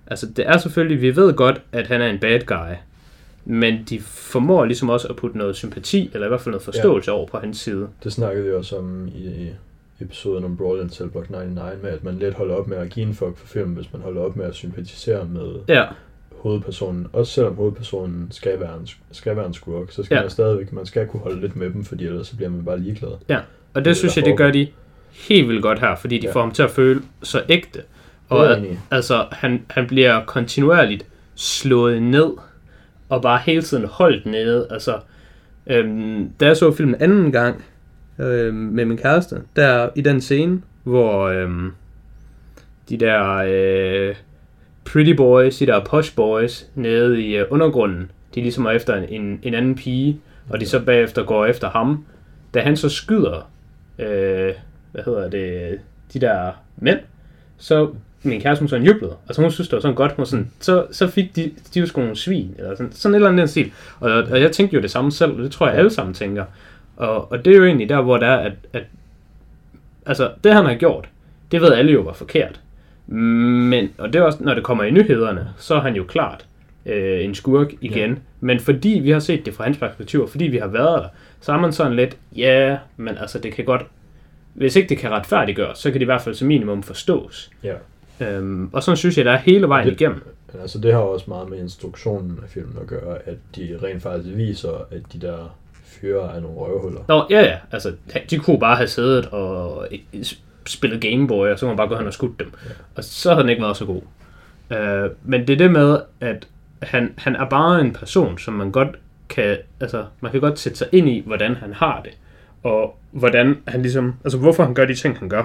altså, 0.07 0.25
det 0.25 0.47
er 0.47 0.57
selvfølgelig, 0.57 1.01
vi 1.01 1.15
ved 1.15 1.33
godt, 1.33 1.61
at 1.71 1.87
han 1.87 2.01
er 2.01 2.07
en 2.07 2.19
bad 2.19 2.39
guy, 2.45 2.75
men 3.45 3.83
de 3.89 3.99
formår 4.01 4.65
ligesom 4.65 4.89
også 4.89 5.07
at 5.07 5.15
putte 5.15 5.37
noget 5.37 5.55
sympati, 5.55 6.09
eller 6.13 6.27
i 6.27 6.29
hvert 6.29 6.41
fald 6.41 6.51
noget 6.51 6.63
forståelse 6.63 7.11
ja. 7.11 7.17
over 7.17 7.27
på 7.27 7.37
hans 7.37 7.57
side. 7.59 7.87
Det 8.03 8.13
snakkede 8.13 8.45
vi 8.45 8.53
også 8.53 8.77
om 8.77 9.07
i 9.07 9.49
episoden 9.99 10.43
om 10.45 10.57
Brawl 10.57 10.81
in 10.81 10.89
Cell 10.89 11.09
Block 11.09 11.29
99, 11.29 11.83
med 11.83 11.91
at 11.91 12.03
man 12.03 12.19
let 12.19 12.33
holder 12.33 12.55
op 12.55 12.67
med 12.67 12.77
at 12.77 12.89
give 12.89 13.05
en 13.07 13.13
fuck 13.15 13.37
for 13.37 13.47
film, 13.47 13.69
hvis 13.69 13.93
man 13.93 14.01
holder 14.01 14.21
op 14.21 14.35
med 14.35 14.45
at 14.45 14.55
sympatisere 14.55 15.25
med 15.25 15.51
Ja, 15.67 15.85
hovedpersonen. 16.37 17.07
Også 17.13 17.31
selvom 17.33 17.55
hovedpersonen 17.55 18.27
skal 18.31 18.59
være 18.59 18.75
en, 18.79 18.87
skal 19.11 19.35
være 19.35 19.45
en 19.47 19.53
skurk, 19.53 19.91
så 19.91 20.03
skal 20.03 20.15
Ja. 20.15 20.21
man 20.21 20.29
stadigvæk, 20.29 20.73
man 20.73 20.85
skal 20.85 21.07
kunne 21.07 21.19
holde 21.19 21.41
lidt 21.41 21.55
med 21.55 21.69
dem, 21.69 21.83
fordi 21.85 22.05
ellers 22.05 22.27
så 22.27 22.35
bliver 22.35 22.49
man 22.49 22.65
bare 22.65 22.79
ligeglad. 22.79 23.09
og 23.09 23.19
Det 23.75 23.85
det, 23.85 23.97
synes 23.97 24.17
jeg, 24.17 24.25
det 24.25 24.37
gør 24.37 24.51
de 24.51 24.67
helt 25.11 25.47
vildt 25.47 25.61
godt 25.61 25.79
her, 25.79 25.95
fordi 25.95 26.17
de 26.17 26.27
Ja. 26.27 26.33
får 26.33 26.39
ham 26.41 26.51
til 26.51 26.63
at 26.63 26.71
føle 26.71 27.01
så 27.23 27.41
ægte. 27.49 27.81
Og 28.29 28.51
at, 28.57 28.63
altså, 28.91 29.25
han, 29.31 29.61
han 29.69 29.87
bliver 29.87 30.25
kontinuerligt 30.25 31.05
slået 31.35 32.01
ned, 32.03 32.29
og 33.11 33.21
bare 33.21 33.41
hele 33.45 33.61
tiden 33.61 33.85
holdt 33.85 34.25
nede. 34.25 34.67
Altså, 34.69 34.99
øhm, 35.67 36.29
da 36.39 36.45
jeg 36.45 36.57
så 36.57 36.71
filmen 36.71 36.95
anden 36.99 37.31
gang 37.31 37.63
øhm, 38.19 38.55
med 38.55 38.85
min 38.85 38.97
kæreste, 38.97 39.41
der 39.55 39.89
i 39.95 40.01
den 40.01 40.21
scene, 40.21 40.61
hvor 40.83 41.27
øhm, 41.27 41.71
de 42.89 42.97
der 42.97 43.43
øh, 43.47 44.15
pretty 44.85 45.11
boys, 45.11 45.57
de 45.57 45.65
der 45.65 45.83
posh 45.83 46.15
boys 46.15 46.67
nede 46.75 47.21
i 47.21 47.37
øh, 47.37 47.45
undergrunden, 47.49 48.11
de 48.35 48.41
ligesom 48.41 48.65
er 48.65 48.71
efter 48.71 48.95
en, 48.95 49.21
en, 49.21 49.39
en 49.43 49.53
anden 49.53 49.75
pige, 49.75 50.19
og 50.49 50.59
de 50.59 50.65
så 50.65 50.79
bagefter 50.79 51.23
går 51.23 51.45
efter 51.45 51.69
ham, 51.69 52.05
da 52.53 52.59
han 52.59 52.77
så 52.77 52.89
skyder, 52.89 53.51
øh, 53.99 54.53
hvad 54.91 55.03
hedder 55.05 55.29
det, 55.29 55.79
de 56.13 56.19
der 56.21 56.51
mænd, 56.77 56.99
så 57.57 57.89
min 58.23 58.41
kæreste 58.41 58.61
hun 58.61 58.67
sådan 58.67 58.85
jublede. 58.85 59.15
Altså 59.27 59.41
hun 59.41 59.51
synes, 59.51 59.67
det 59.67 59.75
var 59.75 59.81
sådan 59.81 59.95
godt. 59.95 60.11
Hun 60.11 60.25
sådan, 60.25 60.51
så, 60.59 60.85
så 60.91 61.07
fik 61.07 61.35
de, 61.35 61.51
de 61.73 61.79
jo 61.79 61.85
sgu 61.85 62.01
nogle 62.01 62.15
svin, 62.15 62.55
eller 62.57 62.75
sådan, 62.75 62.91
sådan 62.91 63.13
et 63.13 63.15
eller 63.15 63.29
andet 63.29 63.49
stil. 63.49 63.71
Og, 63.99 64.11
og 64.11 64.41
jeg 64.41 64.51
tænkte 64.51 64.75
jo 64.75 64.81
det 64.81 64.91
samme 64.91 65.11
selv, 65.11 65.31
og 65.31 65.43
det 65.43 65.51
tror 65.51 65.67
jeg 65.67 65.75
alle 65.75 65.89
sammen 65.89 66.13
tænker. 66.13 66.45
Og, 66.97 67.31
og 67.31 67.45
det 67.45 67.53
er 67.53 67.57
jo 67.57 67.65
egentlig 67.65 67.89
der, 67.89 68.01
hvor 68.01 68.17
det 68.17 68.27
er, 68.27 68.35
at, 68.35 68.53
at 68.73 68.83
altså 70.05 70.31
det 70.43 70.53
han 70.53 70.65
har 70.65 70.75
gjort, 70.75 71.09
det 71.51 71.61
ved 71.61 71.73
alle 71.73 71.91
jo 71.91 72.01
var 72.01 72.13
forkert. 72.13 72.59
Men, 73.07 73.89
og 73.97 74.13
det 74.13 74.19
er 74.19 74.23
også, 74.23 74.37
når 74.41 74.53
det 74.53 74.63
kommer 74.63 74.83
i 74.83 74.91
nyhederne, 74.91 75.49
så 75.57 75.75
er 75.75 75.79
han 75.79 75.95
jo 75.95 76.03
klart 76.03 76.45
øh, 76.85 77.25
en 77.25 77.35
skurk 77.35 77.67
igen. 77.81 78.09
Ja. 78.09 78.15
Men 78.39 78.59
fordi 78.59 78.99
vi 79.03 79.09
har 79.09 79.19
set 79.19 79.45
det 79.45 79.53
fra 79.53 79.63
hans 79.63 79.77
perspektiv, 79.77 80.21
og 80.23 80.29
fordi 80.29 80.45
vi 80.45 80.57
har 80.57 80.67
været 80.67 81.03
der, 81.03 81.09
så 81.41 81.51
er 81.51 81.57
man 81.57 81.73
sådan 81.73 81.95
lidt, 81.95 82.17
ja, 82.35 82.77
men 82.97 83.17
altså 83.17 83.39
det 83.39 83.53
kan 83.53 83.65
godt, 83.65 83.81
hvis 84.53 84.75
ikke 84.75 84.89
det 84.89 84.97
kan 84.97 85.11
retfærdiggøres, 85.11 85.77
så 85.77 85.91
kan 85.91 85.93
det 85.93 86.01
i 86.01 86.05
hvert 86.05 86.21
fald 86.21 86.35
som 86.35 86.47
minimum 86.47 86.83
forstås. 86.83 87.51
Ja. 87.63 87.73
Øhm, 88.21 88.69
og 88.73 88.83
sådan 88.83 88.97
synes 88.97 89.17
jeg, 89.17 89.25
der 89.25 89.31
er 89.31 89.37
hele 89.37 89.67
vejen 89.67 89.87
Det- 89.87 89.93
igennem. 90.01 90.21
Altså, 90.61 90.79
det 90.79 90.93
har 90.93 90.99
også 90.99 91.25
meget 91.27 91.49
med 91.49 91.59
instruktionen 91.59 92.39
af 92.43 92.49
filmen 92.49 92.77
at 92.81 92.87
gøre, 92.87 93.17
at 93.25 93.35
de 93.55 93.79
rent 93.83 94.03
faktisk 94.03 94.35
viser, 94.37 94.71
at 94.91 95.01
de 95.13 95.19
der 95.21 95.55
fyre 95.83 96.35
er 96.35 96.39
nogle 96.39 96.57
røvhuller. 96.57 97.01
Nå, 97.07 97.25
ja, 97.29 97.41
ja, 97.41 97.57
altså, 97.71 97.93
de 98.29 98.37
kunne 98.39 98.59
bare 98.59 98.75
have 98.75 98.87
siddet 98.87 99.25
og 99.25 99.87
øh, 100.13 100.23
spillet 100.65 101.01
Gameboy, 101.01 101.47
og 101.47 101.59
så 101.59 101.65
kunne 101.65 101.69
man 101.69 101.77
bare 101.77 101.87
gå 101.87 101.97
hen 101.97 102.07
og 102.07 102.13
skudt 102.13 102.39
dem. 102.39 102.53
Ja. 102.65 102.69
Og 102.95 103.03
så 103.03 103.29
havde 103.29 103.41
den 103.41 103.49
ikke 103.49 103.61
været 103.63 103.77
så 103.77 103.85
god. 103.85 104.01
Øh, 104.71 105.09
men 105.23 105.41
det 105.47 105.53
er 105.53 105.57
det 105.57 105.71
med, 105.71 105.99
at 106.21 106.47
han, 106.81 107.13
han 107.17 107.35
er 107.35 107.45
bare 107.49 107.81
en 107.81 107.93
person, 107.93 108.37
som 108.37 108.53
man 108.53 108.71
godt 108.71 108.89
kan, 109.29 109.57
altså, 109.79 110.05
man 110.21 110.31
kan 110.31 110.41
godt 110.41 110.59
sætte 110.59 110.77
sig 110.77 110.87
ind 110.91 111.09
i, 111.09 111.23
hvordan 111.25 111.55
han 111.55 111.73
har 111.73 112.01
det. 112.03 112.11
Og 112.63 112.99
hvordan 113.11 113.57
han 113.67 113.81
ligesom, 113.81 114.13
altså 114.23 114.37
hvorfor 114.37 114.63
han 114.63 114.73
gør 114.73 114.85
de 114.85 114.95
ting, 114.95 115.17
han 115.19 115.29
gør. 115.29 115.43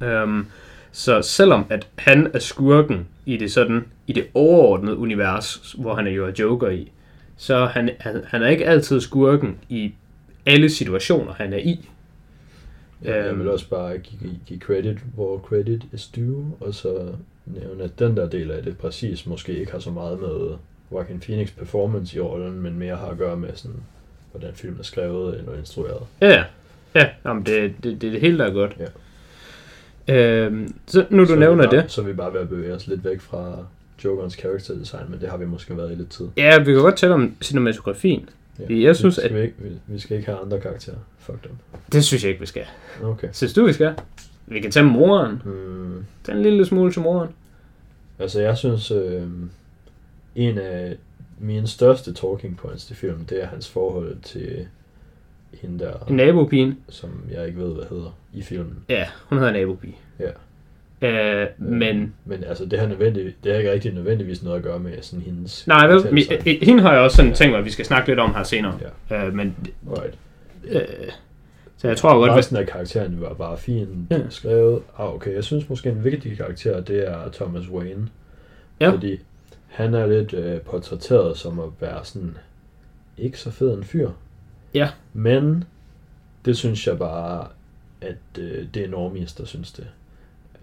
Ja. 0.00 0.06
Øhm, 0.06 0.46
så 0.92 1.22
selvom 1.22 1.64
at 1.70 1.86
han 1.98 2.30
er 2.34 2.38
skurken 2.38 3.06
i 3.26 3.36
det 3.36 3.52
sådan, 3.52 3.84
i 4.06 4.12
det 4.12 4.26
overordnede 4.34 4.96
univers, 4.96 5.74
hvor 5.78 5.94
han 5.94 6.06
er 6.06 6.10
jo 6.10 6.26
er 6.26 6.32
Joker 6.38 6.68
i, 6.68 6.90
så 7.36 7.66
han, 7.66 7.90
han, 8.00 8.22
han 8.26 8.42
er 8.42 8.48
ikke 8.48 8.66
altid 8.66 9.00
skurken 9.00 9.58
i 9.68 9.92
alle 10.46 10.70
situationer, 10.70 11.32
han 11.32 11.52
er 11.52 11.58
i. 11.58 11.88
Ja, 13.04 13.16
jeg 13.16 13.26
Øhm. 13.30 13.38
vil 13.38 13.48
også 13.50 13.68
bare 13.68 13.98
give, 13.98 14.30
give 14.46 14.58
credit, 14.60 14.98
hvor 15.14 15.38
credit 15.38 15.82
is 15.92 16.06
due, 16.06 16.52
og 16.60 16.74
så 16.74 17.08
nævne, 17.46 17.84
at 17.84 17.98
den 17.98 18.16
der 18.16 18.28
del 18.28 18.50
af 18.50 18.62
det 18.62 18.78
præcis 18.78 19.26
måske 19.26 19.58
ikke 19.58 19.72
har 19.72 19.78
så 19.78 19.90
meget 19.90 20.20
med 20.20 20.56
Joaquin 20.92 21.20
Phoenix 21.20 21.48
performance 21.58 22.16
i 22.16 22.20
rollen, 22.20 22.60
men 22.62 22.78
mere 22.78 22.96
har 22.96 23.06
at 23.06 23.18
gøre 23.18 23.36
med 23.36 23.48
sådan, 23.54 23.76
hvordan 24.32 24.54
filmen 24.54 24.78
er 24.80 24.84
skrevet 24.84 25.38
eller 25.38 25.58
instrueret. 25.58 26.02
Ja, 26.20 26.44
ja. 26.94 27.08
Jamen, 27.24 27.46
det, 27.46 27.74
det, 27.82 28.00
det 28.00 28.06
er 28.06 28.10
det 28.12 28.20
hele, 28.20 28.38
der 28.38 28.44
er 28.46 28.52
godt. 28.52 28.76
Ja. 28.78 28.84
Øhm, 30.08 30.74
så 30.86 31.06
nu 31.10 31.22
du 31.22 31.26
så 31.26 31.34
nævner 31.36 31.64
bare, 31.70 31.82
det. 31.82 31.90
Så 31.92 32.00
er 32.00 32.04
vi 32.04 32.12
bare 32.12 32.32
ved 32.32 32.40
at 32.40 32.48
bevæge 32.48 32.74
os 32.74 32.86
lidt 32.86 33.04
væk 33.04 33.20
fra 33.20 33.56
Jokerens 34.04 34.34
character 34.34 34.74
design, 34.74 35.02
men 35.10 35.20
det 35.20 35.28
har 35.28 35.36
vi 35.36 35.46
måske 35.46 35.76
været 35.76 35.92
i 35.92 35.94
lidt 35.94 36.10
tid. 36.10 36.26
Ja, 36.36 36.58
vi 36.58 36.64
kan 36.64 36.74
godt 36.74 36.96
tale 36.96 37.14
om 37.14 37.34
cinematografien. 37.42 38.28
Ja. 38.58 38.64
Jeg 38.80 38.96
synes, 38.96 39.18
vi, 39.18 39.22
at- 39.22 39.30
skal 39.30 39.36
vi, 39.36 39.42
ikke, 39.42 39.54
vi, 39.58 39.68
vi 39.86 39.98
skal 39.98 40.16
ikke 40.16 40.28
have 40.28 40.38
andre 40.44 40.60
karakterer. 40.60 40.96
Fuck 41.18 41.44
dem. 41.44 41.52
Det 41.92 42.04
synes 42.04 42.22
jeg 42.22 42.28
ikke, 42.28 42.40
vi 42.40 42.46
skal. 42.46 42.62
Okay. 43.02 43.28
Synes 43.32 43.52
du, 43.52 43.66
vi 43.66 43.72
skal? 43.72 43.94
Vi 44.46 44.60
kan 44.60 44.70
tage 44.70 44.86
moren. 44.86 45.42
Hmm. 45.44 46.04
Tag 46.24 46.34
en 46.34 46.42
lille 46.42 46.64
smule 46.66 46.92
til 46.92 47.02
moren. 47.02 47.28
Altså, 48.18 48.40
jeg 48.40 48.56
synes, 48.56 48.90
øh, 48.90 49.22
en 50.36 50.58
af 50.58 50.96
mine 51.40 51.66
største 51.66 52.12
talking 52.14 52.56
points 52.56 52.84
til 52.86 52.96
filmen, 52.96 53.26
det 53.30 53.42
er 53.42 53.46
hans 53.46 53.68
forhold 53.70 54.16
til 54.22 54.66
hende 55.62 55.84
der, 55.84 55.92
Nabopigen. 56.10 56.78
som 56.88 57.10
jeg 57.30 57.46
ikke 57.46 57.58
ved, 57.60 57.74
hvad 57.74 57.84
hedder, 57.90 58.16
i 58.34 58.42
filmen. 58.42 58.76
Ja, 58.88 59.06
hun 59.28 59.38
hedder 59.38 59.52
nabopige. 59.52 59.96
Ja. 60.20 60.30
Øh, 61.02 61.46
men... 61.58 62.14
Men 62.24 62.44
altså, 62.44 62.64
det 62.66 62.78
har, 62.78 62.86
nødvendigt, 62.86 63.36
det 63.44 63.52
har 63.52 63.58
ikke 63.58 63.72
rigtig 63.72 63.94
nødvendigvis 63.94 64.42
noget 64.42 64.56
at 64.56 64.62
gøre 64.62 64.78
med 64.78 64.92
sådan 65.02 65.22
hendes... 65.24 65.66
Nej, 65.66 65.86
vel, 65.86 65.98
mi- 66.00 66.64
hende 66.64 66.82
har 66.82 66.92
jeg 66.92 67.00
også 67.02 67.16
sådan 67.16 67.32
tænkt 67.34 67.50
mig, 67.52 67.58
at 67.58 67.64
vi 67.64 67.70
skal 67.70 67.84
snakke 67.84 68.08
lidt 68.08 68.18
om 68.20 68.34
her 68.34 68.42
senere. 68.42 68.78
Ja. 69.10 69.26
Øh, 69.26 69.34
men... 69.34 69.56
Right. 69.90 70.14
Øh, 70.64 70.80
så 71.76 71.88
jeg 71.88 71.96
tror 71.96 72.18
godt. 72.18 72.32
Resten 72.32 72.56
af 72.56 72.66
karakteren 72.66 73.20
var 73.20 73.32
bare 73.34 73.58
fint 73.58 73.88
Ja. 74.10 74.16
ja. 74.16 74.22
skrevet. 74.30 74.82
Ah, 74.98 75.14
okay, 75.14 75.34
jeg 75.34 75.44
synes 75.44 75.68
måske 75.68 75.88
en 75.88 76.04
vigtig 76.04 76.36
karakter, 76.36 76.80
det 76.80 77.08
er 77.08 77.30
Thomas 77.32 77.68
Wayne. 77.70 78.08
Ja. 78.80 78.90
Fordi 78.90 79.20
han 79.66 79.94
er 79.94 80.06
lidt 80.06 80.32
øh, 80.34 80.60
portrætteret 80.60 81.36
som 81.38 81.58
at 81.60 81.68
være 81.80 82.04
sådan 82.04 82.36
ikke 83.18 83.38
så 83.38 83.50
fed 83.50 83.74
en 83.74 83.84
fyr. 83.84 84.10
Ja. 84.74 84.88
Men 85.12 85.64
det 86.44 86.56
synes 86.56 86.86
jeg 86.86 86.98
bare, 86.98 87.46
at 88.00 88.16
øh, 88.38 88.66
det 88.74 88.84
er 88.84 88.88
normies, 88.88 89.32
der 89.32 89.44
synes 89.44 89.72
det. 89.72 89.86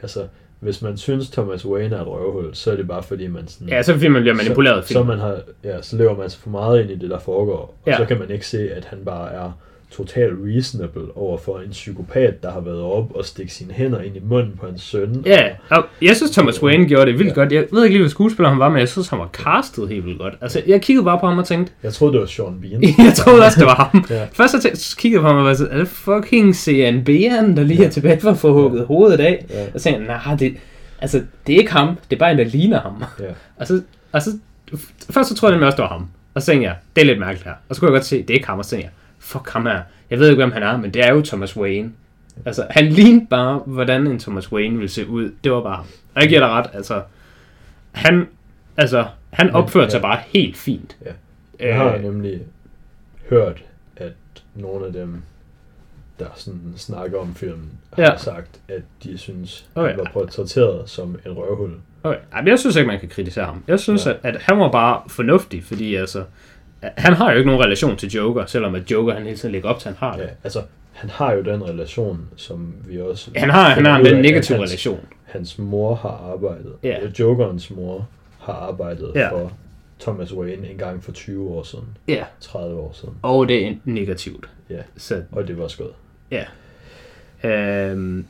Altså, 0.01 0.27
hvis 0.59 0.81
man 0.81 0.97
synes 0.97 1.29
Thomas 1.29 1.65
Wayne 1.65 1.95
er 1.95 2.01
et 2.01 2.07
røvhul, 2.07 2.55
så 2.55 2.71
er 2.71 2.75
det 2.75 2.87
bare 2.87 3.03
fordi 3.03 3.27
man 3.27 3.47
sådan... 3.47 3.69
Ja, 3.69 3.81
så 3.83 3.93
fordi 3.93 4.07
man 4.07 4.21
bliver 4.21 4.35
manipuleret 4.35 4.87
så, 4.87 4.93
så, 4.93 5.03
man 5.03 5.19
har, 5.19 5.41
ja, 5.63 5.81
så 5.81 5.97
lever 5.97 6.17
man 6.17 6.29
sig 6.29 6.41
for 6.41 6.49
meget 6.49 6.81
ind 6.81 6.91
i 6.91 6.95
det, 6.95 7.09
der 7.09 7.19
foregår. 7.19 7.57
Og 7.61 7.75
Ja. 7.87 7.97
så 7.97 8.05
kan 8.05 8.19
man 8.19 8.31
ikke 8.31 8.47
se, 8.47 8.71
at 8.71 8.85
han 8.85 9.05
bare 9.05 9.31
er 9.31 9.51
totalt 9.97 10.33
reasonable 10.45 11.17
over 11.17 11.37
for 11.37 11.59
en 11.59 11.69
psykopat, 11.71 12.43
der 12.43 12.51
har 12.51 12.59
været 12.59 12.81
op 12.81 13.11
og 13.15 13.25
stikke 13.25 13.53
sine 13.53 13.73
hænder 13.73 14.01
ind 14.01 14.15
i 14.15 14.19
munden 14.23 14.57
på 14.59 14.65
hans 14.65 14.81
søn. 14.81 15.23
Ja, 15.25 15.41
og 15.69 15.85
jeg 16.01 16.15
synes 16.15 16.31
Thomas 16.31 16.63
Wayne 16.63 16.85
gjorde 16.87 17.05
det 17.05 17.19
vildt 17.19 17.29
Ja. 17.29 17.33
godt. 17.41 17.51
Jeg 17.51 17.65
ved 17.71 17.83
ikke 17.83 17.93
lige, 17.93 18.01
hvad 18.03 18.09
skuespiller 18.09 18.49
han 18.49 18.59
var, 18.59 18.69
men 18.69 18.79
jeg 18.79 18.89
synes, 18.89 19.07
han 19.09 19.19
var 19.19 19.29
castet 19.33 19.89
helt 19.89 20.05
vildt 20.05 20.19
godt. 20.19 20.33
Altså, 20.41 20.61
jeg 20.67 20.81
kiggede 20.81 21.05
bare 21.05 21.19
på 21.19 21.27
ham 21.27 21.37
og 21.37 21.45
tænkte, 21.45 21.73
Jeg 21.83 21.93
troede, 21.93 22.13
det 22.13 22.19
var 22.21 22.27
Sean 22.27 22.61
Bean. 22.61 22.83
jeg 23.07 23.13
troede 23.15 23.45
også, 23.45 23.59
det 23.59 23.65
var 23.67 23.89
ham. 23.91 24.05
Ja. 24.09 24.25
Først 24.33 24.51
så, 24.51 24.61
tænkte, 24.61 24.79
så 24.81 24.97
kiggede 24.97 25.19
jeg 25.19 25.23
på 25.23 25.27
ham 25.27 25.37
og 25.37 25.45
var 25.45 25.53
sådan, 25.53 25.73
er 25.73 25.77
det 25.77 25.87
fucking 25.87 26.55
Sean 26.55 27.03
Bean, 27.03 27.57
der 27.57 27.63
lige 27.63 27.85
er 27.85 27.89
tilbage 27.89 28.19
for 28.19 28.29
at 28.31 28.37
få 28.37 28.53
hugget 28.53 28.85
hovedet 28.85 29.19
af? 29.19 29.45
Ja. 29.49 29.65
Og 29.73 29.79
så 29.81 29.89
jeg, 29.89 29.99
nej, 29.99 30.35
det, 30.39 30.53
altså, 31.01 31.21
det 31.47 31.55
er 31.55 31.59
ikke 31.59 31.71
ham, 31.71 31.87
det 32.09 32.15
er 32.15 32.19
bare 32.19 32.31
en, 32.31 32.37
der 32.37 32.43
ligner 32.43 32.81
ham. 32.81 33.03
Ja. 33.19 33.25
Og 33.57 33.67
så, 33.67 33.81
og 34.11 34.21
så 34.21 34.31
først 35.09 35.29
så 35.29 35.35
troede 35.35 35.51
jeg 35.51 35.57
nemlig 35.57 35.67
også, 35.67 35.75
det 35.77 35.83
var 35.83 35.89
ham. 35.89 36.07
Og 36.33 36.41
så 36.41 36.45
tænkte 36.45 36.67
jeg, 36.67 36.75
det 36.95 37.01
er 37.01 37.05
lidt 37.05 37.19
mærkeligt 37.19 37.43
her. 37.45 37.53
Og 37.69 37.75
så 37.75 37.79
kunne 37.81 37.91
jeg 37.91 37.97
godt 37.99 38.05
se, 38.05 38.21
det 38.21 38.29
er 38.29 38.33
ikke 38.33 38.47
ham. 38.47 38.59
Og 38.59 38.65
så 38.65 38.69
tænkte 38.71 38.85
jeg, 38.85 38.91
fuck 39.25 39.49
ham 39.49 39.65
her. 39.65 39.81
Jeg 40.09 40.19
ved 40.19 40.29
ikke, 40.29 40.39
hvem 40.43 40.51
han 40.51 40.63
er, 40.63 40.77
men 40.77 40.93
det 40.93 41.05
er 41.05 41.13
jo 41.13 41.21
Thomas 41.21 41.57
Wayne. 41.57 41.91
Altså, 42.45 42.67
han 42.69 42.85
lignede 42.85 43.25
bare, 43.29 43.57
hvordan 43.65 44.07
en 44.07 44.19
Thomas 44.19 44.51
Wayne 44.51 44.75
ville 44.77 44.89
se 44.89 45.07
ud. 45.07 45.31
Det 45.43 45.51
var 45.51 45.61
bare 45.61 45.75
ham. 45.75 45.85
Og 46.15 46.21
jeg 46.21 46.29
giver 46.29 46.39
dig 46.41 46.49
ret, 46.49 46.65
altså, 46.73 47.01
han, 47.91 48.27
altså, 48.77 49.05
han 49.29 49.49
opførte 49.49 49.91
sig 49.91 49.97
ja. 49.97 50.01
bare 50.01 50.19
helt 50.27 50.57
fint. 50.57 50.97
Ja. 51.05 51.11
Jeg 51.67 51.75
har 51.77 51.93
Øh, 51.95 52.03
nemlig 52.03 52.41
hørt, 53.29 53.63
at 53.97 54.11
nogle 54.55 54.85
af 54.85 54.93
dem, 54.93 55.21
der 56.19 56.25
sådan 56.35 56.73
snakker 56.77 57.19
om 57.19 57.35
filmen, 57.35 57.69
har 57.93 58.03
Ja. 58.03 58.17
sagt, 58.17 58.59
at 58.67 58.81
de 59.03 59.17
synes, 59.17 59.65
Okay. 59.75 59.89
han 59.89 59.99
var 59.99 60.09
portrætteret 60.13 60.89
som 60.89 61.19
en 61.25 61.31
røvhul. 61.31 61.71
Okay. 62.03 62.19
Ej, 62.33 62.41
men 62.41 62.47
jeg 62.47 62.59
synes 62.59 62.75
ikke, 62.75 62.87
man 62.87 62.99
kan 62.99 63.09
kritisere 63.09 63.45
ham. 63.45 63.63
Jeg 63.67 63.79
synes, 63.79 64.05
ja. 64.05 64.11
at, 64.11 64.17
at 64.23 64.41
han 64.41 64.59
var 64.59 64.71
bare 64.71 65.01
fornuftig, 65.07 65.63
fordi 65.63 65.95
altså, 65.95 66.23
han 66.97 67.13
har 67.13 67.31
jo 67.31 67.37
ikke 67.37 67.47
nogen 67.47 67.63
relation 67.63 67.97
til 67.97 68.09
Joker, 68.09 68.45
selvom 68.45 68.75
at 68.75 68.91
Joker 68.91 69.13
han 69.13 69.23
hele 69.23 69.37
tiden 69.37 69.51
lægger 69.51 69.69
op 69.69 69.79
til, 69.79 69.87
han 69.89 69.97
har 69.99 70.17
det. 70.17 70.23
Ja, 70.23 70.29
altså, 70.43 70.61
han 70.93 71.09
har 71.09 71.33
jo 71.33 71.41
den 71.41 71.63
relation, 71.69 72.27
som 72.35 72.73
vi 72.87 72.99
også... 73.01 73.31
Han 73.35 73.49
har, 73.49 73.69
han 73.69 73.85
har 73.85 74.01
ud 74.01 74.05
af, 74.05 74.09
en 74.11 74.15
at 74.17 74.21
negativ 74.21 74.55
hans, 74.55 74.69
relation. 74.69 74.99
Hans 75.23 75.57
mor 75.59 75.95
har 75.95 76.31
arbejdet, 76.33 76.73
Ja. 76.83 76.89
ja. 76.89 77.07
Jokerens 77.19 77.71
mor 77.71 78.07
har 78.39 78.53
arbejdet 78.53 79.11
Ja. 79.15 79.31
for 79.31 79.51
Thomas 79.99 80.33
Wayne 80.33 80.69
en 80.69 80.77
gang 80.77 81.03
for 81.03 81.11
20 81.11 81.49
år 81.49 81.63
siden, 81.63 81.85
Ja. 82.07 82.23
30 82.39 82.79
år 82.79 82.91
siden, 82.93 83.13
Og 83.21 83.47
det 83.47 83.67
er 83.67 83.73
negativt. 83.85 84.49
Ja. 84.69 84.79
Så, 84.97 85.21
og 85.31 85.47
det 85.47 85.57
var 85.57 85.67
skød. 85.67 85.89
ja. 86.31 86.43
Øhm, 87.43 88.25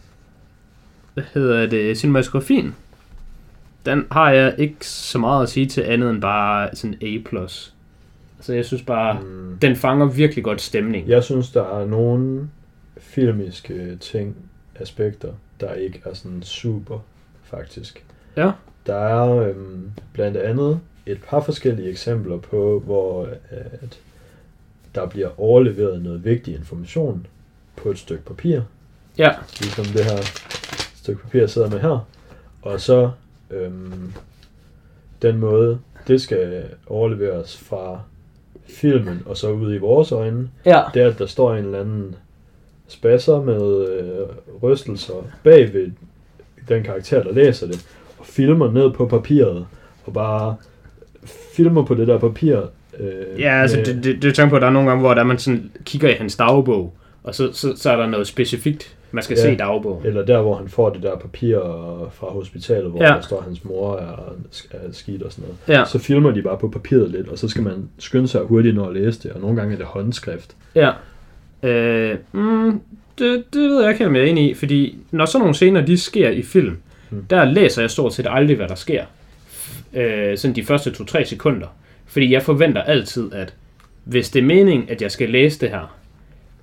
hvad 1.14 1.24
hedder 1.34 1.66
det? 1.66 1.98
Cinematografien. 1.98 2.76
Den 3.86 4.06
har 4.12 4.32
jeg 4.32 4.56
ikke 4.58 4.88
så 4.88 5.18
meget 5.20 5.44
at 5.44 5.50
sige 5.50 5.66
til 5.66 5.82
andet 5.82 6.10
end 6.10 6.22
bare 6.22 6.70
sådan 6.74 6.96
A+. 7.02 7.06
Så 8.42 8.54
jeg 8.54 8.66
synes 8.66 8.84
bare, 8.84 9.22
mm. 9.22 9.58
Den 9.62 9.76
fanger 9.76 10.06
virkelig 10.06 10.44
godt 10.44 10.62
stemning. 10.62 11.10
Jeg 11.10 11.24
synes, 11.24 11.52
der 11.52 11.80
er 11.80 11.86
nogle 11.86 12.50
filmiske 12.98 13.96
ting, 13.96 14.36
aspekter, 14.76 15.34
der 15.60 15.74
ikke 15.74 16.02
er 16.06 16.14
sådan 16.14 16.44
super, 16.44 17.00
faktisk. 17.44 18.06
Ja. 18.38 18.52
Der 18.86 18.96
er 18.96 19.36
øhm, 19.36 19.92
blandt 20.14 20.38
andet 20.38 20.80
et 21.06 21.22
par 21.28 21.40
forskellige 21.40 21.90
eksempler 21.90 22.38
på, 22.38 22.82
hvor 22.86 23.30
at 23.52 24.00
der 24.96 25.06
bliver 25.06 25.40
overleveret 25.42 26.02
noget 26.02 26.26
vigtig 26.26 26.56
information 26.56 27.28
på 27.76 27.90
et 27.90 27.98
stykke 27.98 28.24
papir, 28.24 28.62
Ja, 29.18 29.32
ligesom 29.62 29.86
det 29.86 30.06
her 30.06 30.18
stykke 30.96 31.22
papir, 31.22 31.40
jeg 31.40 31.50
sidder 31.50 31.70
med 31.70 31.80
her. 31.80 32.08
Og 32.62 32.82
så 32.82 33.12
øhm, 33.50 34.14
den 35.22 35.38
måde, 35.38 35.80
det 36.08 36.22
skal 36.22 36.66
overleveres 36.88 37.58
fra 37.58 38.02
filmen 38.68 39.22
og 39.26 39.38
så 39.38 39.50
ud 39.52 39.74
i 39.74 39.78
vores 39.78 40.12
øjne, 40.12 40.50
ja, 40.66 40.82
det 40.94 41.02
er, 41.02 41.08
at 41.08 41.20
der 41.20 41.26
står 41.26 41.56
en 41.56 41.66
eller 41.66 41.80
anden 41.80 42.16
spasser 42.88 43.42
med 43.42 43.88
øh, 43.90 44.28
rystelser 44.64 45.14
bag 45.44 45.74
ved 45.74 45.92
den 46.70 46.84
karakter, 46.84 47.24
der 47.24 47.34
læser 47.34 47.68
det, 47.68 47.86
og 48.18 48.26
filmer 48.26 48.72
ned 48.72 48.92
på 48.92 49.06
papiret, 49.08 49.66
og 50.06 50.14
bare 50.14 50.56
filmer 51.56 51.86
på 51.86 51.96
det 51.96 52.08
der 52.08 52.18
papir. 52.18 52.58
Øh, 53.00 53.40
ja 53.40 53.62
altså 53.62 53.78
med- 53.78 53.86
det, 53.86 54.04
det, 54.04 54.22
det 54.22 54.30
er 54.30 54.34
tanke 54.34 54.50
på, 54.50 54.56
at 54.56 54.62
der 54.62 54.68
er 54.68 54.72
nogle 54.72 54.90
gange, 54.90 55.02
hvor 55.02 55.14
der 55.14 55.24
man 55.24 55.38
sådan 55.38 55.72
kigger 55.84 56.10
i 56.10 56.14
hans 56.14 56.36
dagbog, 56.36 56.94
og 57.24 57.36
så, 57.36 57.50
så, 57.54 57.74
så 57.76 57.92
er 57.92 57.96
der 57.96 58.08
noget 58.08 58.28
specifikt, 58.28 58.96
man 59.16 59.24
skal 59.24 59.36
Ja. 59.38 59.42
se 59.42 59.54
i 59.54 59.56
dagbogen. 59.56 60.06
Eller 60.06 60.26
der, 60.26 60.42
hvor 60.42 60.56
han 60.56 60.68
får 60.70 60.90
det 60.90 61.04
der 61.04 61.16
papir 61.18 61.58
fra 62.14 62.28
hospitalet, 62.28 62.92
hvor 62.92 63.04
Ja. 63.04 63.10
der 63.10 63.22
står, 63.22 63.38
at 63.38 63.44
hans 63.44 63.64
mor 63.66 63.96
er, 63.98 64.34
er 64.72 64.92
skidt 64.92 65.22
og 65.24 65.32
sådan 65.32 65.50
noget. 65.68 65.80
Ja, 65.80 65.86
Så 65.86 66.00
filmer 66.00 66.32
de 66.32 66.42
bare 66.42 66.58
på 66.58 66.68
papiret 66.70 67.10
lidt, 67.12 67.28
og 67.28 67.38
så 67.38 67.48
skal 67.48 67.64
man 67.64 67.90
skynde 68.00 68.28
sig 68.28 68.42
hurtigt 68.42 68.76
når 68.76 68.88
at 68.88 68.94
læse 68.94 69.24
det, 69.24 69.32
og 69.32 69.42
nogle 69.42 69.56
gange 69.56 69.74
er 69.74 69.78
det 69.78 69.86
håndskrift. 69.86 70.56
ja. 70.76 70.92
Øh, 71.64 72.18
mm, 72.32 72.82
det, 73.20 73.44
det 73.54 73.62
ved 73.70 73.82
jeg 73.82 73.92
ikke 73.92 74.06
om 74.06 74.16
jeg 74.16 74.24
er 74.24 74.28
enig 74.28 74.50
i, 74.50 74.54
fordi 74.54 74.98
når 75.12 75.26
sådan 75.26 75.40
nogle 75.40 75.56
scener, 75.56 75.86
de 75.86 75.98
sker 75.98 76.30
i 76.30 76.42
film, 76.42 76.78
Mm. 77.10 77.26
der 77.30 77.46
læser 77.46 77.82
jeg 77.82 77.92
stort 77.92 78.14
set 78.14 78.28
aldrig, 78.30 78.56
hvad 78.58 78.68
der 78.68 78.76
sker. 78.76 79.04
Øh, 79.94 80.38
sådan 80.38 80.56
de 80.56 80.64
første 80.64 80.90
2-3 80.92 81.24
sekunder. 81.26 81.68
Fordi 82.06 82.32
jeg 82.34 82.42
forventer 82.44 82.82
altid, 82.82 83.34
at 83.34 83.54
hvis 84.04 84.30
det 84.30 84.40
er 84.40 84.44
meningen, 84.46 84.90
at 84.90 85.02
jeg 85.02 85.12
skal 85.12 85.30
læse 85.30 85.60
det 85.60 85.70
her, 85.70 85.96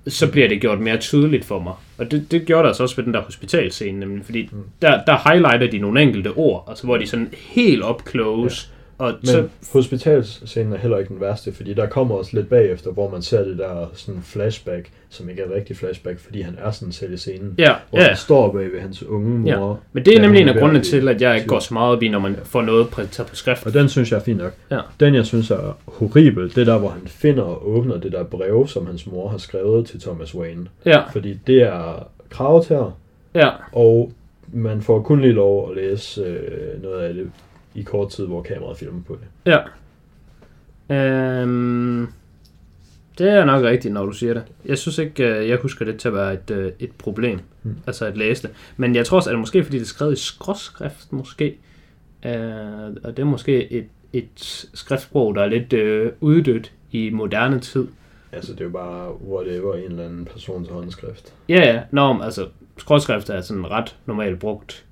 så 0.08 0.30
bliver 0.30 0.48
det 0.48 0.60
gjort 0.60 0.80
mere 0.80 0.96
tydeligt 0.96 1.44
for 1.44 1.58
mig. 1.58 1.72
Og 1.98 2.10
det, 2.10 2.30
det 2.30 2.46
gjorde 2.46 2.62
der 2.62 2.68
altså 2.68 2.82
også 2.82 2.96
ved 2.96 3.04
den 3.04 3.14
der 3.14 3.20
hospitalscene, 3.20 4.00
nemlig, 4.00 4.24
fordi 4.24 4.48
Mm. 4.52 4.58
der, 4.82 5.04
der 5.04 5.30
highlighter 5.32 5.70
de 5.70 5.78
nogle 5.78 6.02
enkelte 6.02 6.28
ord, 6.28 6.64
altså 6.68 6.84
hvor 6.84 6.96
de 6.96 7.06
sådan 7.06 7.28
helt 7.38 7.84
up 7.84 8.08
close. 8.10 8.68
Og 9.02 9.12
Men 9.20 9.26
så, 9.26 9.48
hospitalscenen 9.72 10.72
er 10.72 10.76
heller 10.78 10.98
ikke 10.98 11.08
den 11.08 11.20
værste, 11.20 11.52
fordi 11.52 11.74
der 11.74 11.86
kommer 11.86 12.14
også 12.14 12.30
lidt 12.36 12.48
bagefter, 12.48 12.90
hvor 12.90 13.10
man 13.10 13.22
ser 13.22 13.44
det 13.44 13.58
der 13.58 13.90
sådan 13.94 14.22
flashback, 14.24 14.90
som 15.10 15.28
ikke 15.28 15.42
er 15.42 15.46
et 15.46 15.52
rigtigt 15.52 15.78
flashback, 15.78 16.18
fordi 16.18 16.40
han 16.40 16.58
er 16.58 16.70
sådan 16.70 16.92
selv 16.92 17.12
i 17.12 17.16
scenen. 17.16 17.54
ja, 17.58 17.72
Hvor 17.90 17.98
ja. 17.98 18.06
han 18.06 18.16
står 18.16 18.52
bag 18.52 18.72
ved 18.72 18.80
hans 18.80 19.02
unge 19.02 19.38
mor. 19.38 19.68
Ja. 19.68 19.74
Men 19.92 20.04
det 20.04 20.16
er 20.16 20.20
nemlig 20.20 20.42
en 20.42 20.48
af 20.48 20.54
grundene 20.54 20.82
til, 20.84 21.08
at 21.08 21.20
jeg 21.20 21.34
ikke 21.36 21.46
går 21.46 21.58
så 21.58 21.74
meget 21.74 21.96
op 21.96 22.02
i, 22.02 22.08
når 22.08 22.18
man 22.18 22.36
får 22.44 22.62
noget 22.62 22.88
præsenteret 22.88 23.28
på 23.28 23.36
skrift. 23.36 23.66
Og 23.66 23.74
den 23.74 23.88
synes 23.88 24.10
jeg 24.10 24.18
er 24.18 24.22
fin 24.22 24.36
nok. 24.36 24.52
Ja. 24.70 24.80
Den 25.00 25.14
jeg 25.14 25.26
synes 25.26 25.50
er 25.50 25.76
horribel, 25.86 26.48
det 26.54 26.58
er 26.58 26.64
der, 26.64 26.78
hvor 26.78 26.88
han 26.88 27.02
finder 27.06 27.42
og 27.42 27.68
åbner 27.70 27.96
det 27.96 28.12
der 28.12 28.24
brev, 28.24 28.66
som 28.68 28.86
hans 28.86 29.06
mor 29.06 29.28
har 29.28 29.38
skrevet 29.38 29.86
til 29.86 30.00
Thomas 30.00 30.34
Wayne. 30.34 30.66
Ja, 30.86 31.00
Fordi 31.12 31.38
det 31.46 31.62
er 31.62 32.08
kravetær, 32.30 32.96
ja, 33.34 33.48
og 33.72 34.12
man 34.52 34.82
får 34.82 35.00
kun 35.02 35.20
lige 35.20 35.32
lov 35.32 35.70
at 35.70 35.76
læse 35.76 36.22
øh, 36.22 36.82
noget 36.82 37.02
af 37.02 37.14
det 37.14 37.30
i 37.74 37.82
kort 37.82 38.10
tid, 38.10 38.26
hvor 38.26 38.42
kameraet 38.42 38.78
filmer 38.78 39.02
på 39.06 39.18
det. 39.20 39.52
ja. 39.52 39.58
Øhm, 40.90 42.06
det 43.18 43.28
er 43.30 43.44
nok 43.44 43.64
rigtigt, 43.64 43.94
når 43.94 44.06
du 44.06 44.12
siger 44.12 44.34
det. 44.34 44.42
Jeg 44.64 44.78
synes 44.78 44.98
ikke, 44.98 45.28
øh, 45.28 45.48
jeg 45.48 45.58
husker 45.62 45.84
det 45.84 45.98
til 46.00 46.08
at 46.08 46.14
være 46.14 46.34
et, 46.34 46.50
øh, 46.50 46.72
et 46.78 46.92
problem, 46.92 47.40
Hmm. 47.62 47.76
altså 47.86 48.06
at 48.06 48.16
læse 48.16 48.42
det. 48.42 48.50
Men 48.76 48.94
jeg 48.94 49.06
tror 49.06 49.16
også, 49.16 49.30
at 49.30 49.32
det 49.32 49.40
måske 49.40 49.64
fordi 49.64 49.76
det 49.78 49.82
er 49.84 49.88
skrevet 49.88 50.12
i 50.12 50.22
skråskrift, 50.22 51.12
måske. 51.12 51.58
Øh, 52.26 52.32
og 53.04 53.16
det 53.16 53.18
er 53.18 53.24
måske 53.24 53.72
et, 53.72 53.86
et 54.12 54.28
skriftsprog, 54.74 55.34
der 55.34 55.42
er 55.42 55.46
lidt 55.48 55.72
øh, 55.72 56.12
uddødt 56.20 56.72
i 56.92 57.10
moderne 57.10 57.60
tid. 57.60 57.88
Altså, 58.32 58.52
det 58.52 58.60
er 58.60 58.64
jo 58.64 58.70
bare 58.70 59.20
whatever 59.22 59.74
en 59.74 59.82
eller 59.90 60.04
anden 60.04 60.24
persons 60.24 60.68
håndskrift. 60.68 61.32
Ja, 61.48 61.72
ja. 61.72 61.82
Nå, 61.90 62.20
altså, 62.22 62.48
skråtskrift 62.78 63.30
er 63.30 63.40
sådan 63.40 63.70
ret 63.70 63.96
normalt 64.06 64.38
brugt 64.38 64.84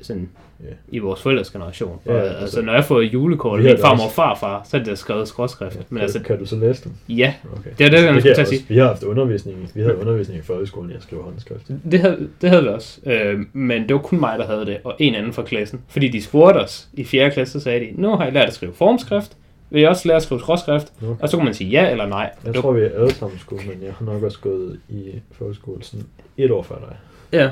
sådan 0.00 0.28
Ja. 0.64 0.66
i 0.88 0.98
vores 0.98 1.22
forældres 1.22 1.50
generation. 1.50 1.98
Ja, 2.06 2.12
Ja, 2.12 2.18
og, 2.20 2.26
altså- 2.26 2.40
altså, 2.40 2.62
når 2.62 2.72
jeg 2.72 2.84
får 2.84 3.00
julekort 3.00 3.58
af 3.60 3.64
min 3.64 3.78
farmor 3.78 4.04
og 4.04 4.10
farfar, 4.12 4.62
så 4.64 4.76
er 4.76 4.78
det 4.78 4.88
der 4.88 4.94
skrevet 4.94 5.28
skråtskrift. 5.28 5.76
Men 5.76 5.84
kan, 5.96 5.98
altså, 6.02 6.20
kan 6.20 6.38
du 6.38 6.46
så 6.46 6.56
læse 6.56 6.84
dem? 6.84 6.92
ja, 7.08 7.34
Okay. 7.58 7.70
Det 7.78 7.86
er 7.86 7.90
det, 7.90 8.02
jeg 8.02 8.14
skulle 8.20 8.34
til 8.34 8.40
at 8.40 8.48
sige. 8.48 8.64
vi 8.68 8.78
har 8.78 8.86
haft 8.86 9.02
undervisning, 9.02 9.70
vi 9.74 9.80
havde 9.80 9.96
undervisning 9.98 10.38
i 10.38 10.42
folkeskolen, 10.42 10.90
jeg 10.90 11.02
skriver 11.02 11.22
håndskrift. 11.22 11.62
det 11.90 12.00
havde, 12.00 12.28
det 12.40 12.50
havde 12.50 12.62
vi 12.62 12.68
også. 12.68 13.00
Øh, 13.06 13.40
men 13.52 13.82
det 13.82 13.94
var 13.94 14.00
kun 14.00 14.20
mig, 14.20 14.38
der 14.38 14.46
havde 14.46 14.66
det, 14.66 14.76
og 14.84 14.94
en 14.98 15.14
anden 15.14 15.32
fra 15.32 15.42
klassen. 15.42 15.80
Fordi 15.88 16.08
de 16.08 16.22
spurgte 16.22 16.58
os 16.58 16.88
i 16.94 17.04
4. 17.04 17.30
klasse, 17.30 17.52
så 17.52 17.60
sagde 17.64 17.80
de, 17.80 18.00
nu 18.02 18.16
har 18.16 18.26
I 18.26 18.30
lært 18.30 18.48
at 18.48 18.54
skrive 18.54 18.72
formskrift, 18.74 19.36
vil 19.70 19.82
I 19.82 19.84
også 19.84 20.08
lære 20.08 20.16
at 20.16 20.22
skrive 20.22 20.40
skråskrift? 20.40 20.92
Okay. 21.02 21.22
Og 21.22 21.28
så 21.28 21.36
kunne 21.36 21.44
man 21.44 21.54
sige 21.54 21.70
ja 21.70 21.90
eller 21.90 22.06
nej. 22.06 22.30
Jeg 22.44 22.54
tror, 22.54 22.72
vi 22.72 22.80
er 22.80 22.88
alle 22.94 23.10
sammen 23.14 23.38
skulle, 23.38 23.62
men 23.66 23.82
jeg 23.82 23.92
har 23.98 24.04
nok 24.12 24.22
også 24.22 24.38
gået 24.40 24.78
i 24.88 25.02
folkeskole 25.32 25.82
sådan 25.82 26.06
et 26.36 26.50
år 26.50 26.62
før 26.62 26.74
dig. 26.88 26.96
Ja. 27.40 27.50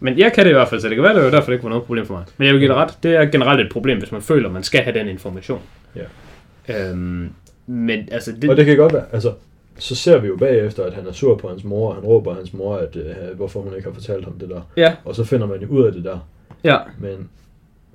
Men 0.00 0.18
jeg 0.18 0.32
kan 0.32 0.44
det 0.44 0.50
i 0.50 0.52
hvert 0.54 0.68
fald, 0.68 0.80
så 0.80 0.88
det 0.88 0.96
kan 0.96 1.02
være, 1.04 1.14
det 1.14 1.24
var 1.24 1.30
derfor, 1.30 1.46
det 1.46 1.52
ikke 1.52 1.62
var 1.64 1.68
noget 1.70 1.84
problem 1.84 2.06
for 2.06 2.14
mig. 2.14 2.24
Men 2.36 2.46
jeg 2.46 2.54
vil 2.54 2.60
give 2.60 2.68
dig 2.68 2.76
ret, 2.76 2.98
det 3.02 3.16
er 3.16 3.24
generelt 3.24 3.60
et 3.60 3.72
problem, 3.72 3.98
hvis 3.98 4.12
man 4.12 4.22
føler, 4.22 4.48
at 4.48 4.52
man 4.52 4.62
skal 4.62 4.80
have 4.82 4.98
den 4.98 5.08
information. 5.08 5.60
Ja. 5.96 6.02
Øhm, 6.90 7.30
men 7.66 8.08
altså, 8.12 8.32
Det... 8.42 8.50
Og 8.50 8.56
det 8.56 8.66
kan 8.66 8.76
godt 8.76 8.92
være, 8.92 9.04
altså, 9.12 9.32
så 9.78 9.94
ser 9.94 10.18
vi 10.18 10.28
jo 10.28 10.36
bagefter, 10.36 10.84
at 10.84 10.94
han 10.94 11.06
er 11.06 11.12
sur 11.12 11.36
på 11.36 11.48
hans 11.48 11.64
mor, 11.64 11.88
og 11.88 11.94
han 11.94 12.04
råber 12.04 12.34
hans 12.34 12.52
mor, 12.52 12.76
at 12.76 12.96
øh, 12.96 13.36
hvorfor 13.36 13.60
hun 13.60 13.74
ikke 13.76 13.88
har 13.88 13.94
fortalt 13.94 14.24
ham 14.24 14.32
det 14.38 14.48
der. 14.48 14.60
Ja, 14.76 14.92
Og 15.04 15.14
så 15.14 15.24
finder 15.24 15.46
man 15.46 15.60
jo 15.60 15.66
ud 15.68 15.84
af 15.86 15.92
det 15.92 16.04
der. 16.04 16.18
ja, 16.64 16.76
Men 16.98 17.28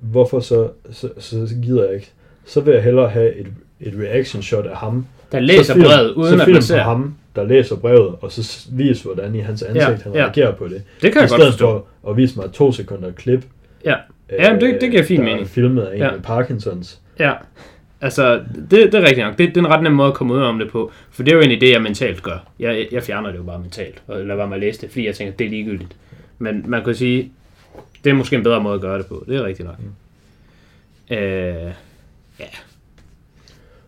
hvorfor 0.00 0.40
så, 0.40 0.68
så, 0.90 1.08
så, 1.18 1.46
så 1.46 1.54
gider 1.62 1.84
jeg 1.84 1.94
ikke. 1.94 2.10
Så 2.46 2.60
vil 2.60 2.74
jeg 2.74 2.82
hellere 2.82 3.08
have 3.08 3.34
et, 3.36 3.46
et 3.80 3.94
reaction 4.02 4.42
shot 4.42 4.66
af 4.66 4.76
ham. 4.76 5.06
der 5.32 5.40
læser 5.40 5.74
brevet, 5.74 6.10
uden 6.12 6.38
så 6.38 6.44
at 6.44 6.52
man 6.52 6.62
ser. 6.62 6.82
ham, 6.82 7.14
der 7.36 7.44
læser 7.44 7.76
brevet, 7.76 8.14
og 8.20 8.32
så 8.32 8.42
s- 8.42 8.68
vis, 8.72 9.02
hvordan 9.02 9.34
i 9.34 9.38
hans 9.40 9.62
ansigt 9.62 9.84
Ja, 9.88 9.96
han 10.04 10.12
ja. 10.14 10.24
reagerer 10.24 10.52
på 10.54 10.68
det. 10.68 10.82
Det 11.02 11.12
kan 11.12 11.20
I 11.20 11.22
jeg 11.22 11.30
godt 11.30 11.42
forstå. 11.42 11.86
for 12.02 12.10
at 12.10 12.16
vise 12.16 12.38
mig 12.38 12.52
to 12.52 12.72
sekunder 12.72 13.12
klip. 13.12 13.46
Ja. 13.84 13.94
Ja, 14.30 14.52
men 14.52 14.60
det- 14.60 14.80
det 14.80 14.90
giver 14.90 15.02
fin 15.04 15.18
der 15.20 15.24
mening. 15.26 15.46
Filmet 15.48 15.82
af 15.82 15.94
en 15.94 16.02
Ja. 16.02 16.10
med 16.12 16.20
Parkinsons. 16.20 17.00
Ja, 17.18 17.32
altså, 18.00 18.34
det, 18.36 18.70
det 18.70 18.94
er 18.94 19.00
rigtigt 19.00 19.26
nok. 19.26 19.38
Det, 19.38 19.48
det 19.48 19.56
er 19.56 19.60
en 19.60 19.68
ret 19.68 19.82
nem 19.82 19.92
måde 19.92 20.08
at 20.08 20.14
komme 20.14 20.34
ud 20.34 20.40
om 20.40 20.58
det 20.58 20.70
på. 20.70 20.92
For 21.10 21.22
det 21.22 21.30
er 21.32 21.34
jo 21.36 21.40
egentlig 21.40 21.60
det, 21.60 21.70
jeg 21.72 21.82
mentalt 21.82 22.22
gør. 22.22 22.46
Jeg, 22.58 22.88
jeg 22.92 23.02
fjerner 23.02 23.30
det 23.30 23.38
jo 23.38 23.42
bare 23.42 23.58
mentalt, 23.58 24.02
og 24.06 24.20
lader 24.20 24.36
være 24.36 24.46
med 24.48 24.54
at 24.56 24.60
læse 24.60 24.80
det, 24.80 24.90
fordi 24.90 25.06
jeg 25.06 25.14
tænker, 25.14 25.34
det 25.36 25.44
er 25.46 25.50
ligegyldigt. 25.50 25.96
Men 26.38 26.64
man 26.66 26.84
kan 26.84 26.94
sige, 26.94 27.32
det 28.04 28.10
er 28.10 28.14
måske 28.14 28.36
en 28.36 28.42
bedre 28.42 28.60
måde 28.60 28.74
at 28.74 28.80
gøre 28.80 28.98
det 28.98 29.06
på. 29.06 29.24
Det 29.28 29.36
er 29.36 29.44
rigtigt 29.44 29.68
nok. 29.68 29.76
Mm. 31.10 31.14
Øh, 31.16 31.72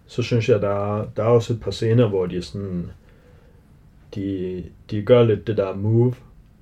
Så 0.07 0.23
synes 0.23 0.49
jeg, 0.49 0.61
der 0.63 0.99
er, 0.99 1.05
der 1.17 1.23
er 1.23 1.27
også 1.27 1.53
et 1.53 1.61
par 1.61 1.71
scener, 1.71 2.09
hvor 2.09 2.27
de 2.27 2.37
er 2.37 2.41
sådan... 2.43 2.91
De, 4.15 4.65
de 4.91 5.03
gør 5.03 5.25
lidt 5.25 5.47
det 5.47 5.57
der 5.57 5.75
move, 5.75 6.15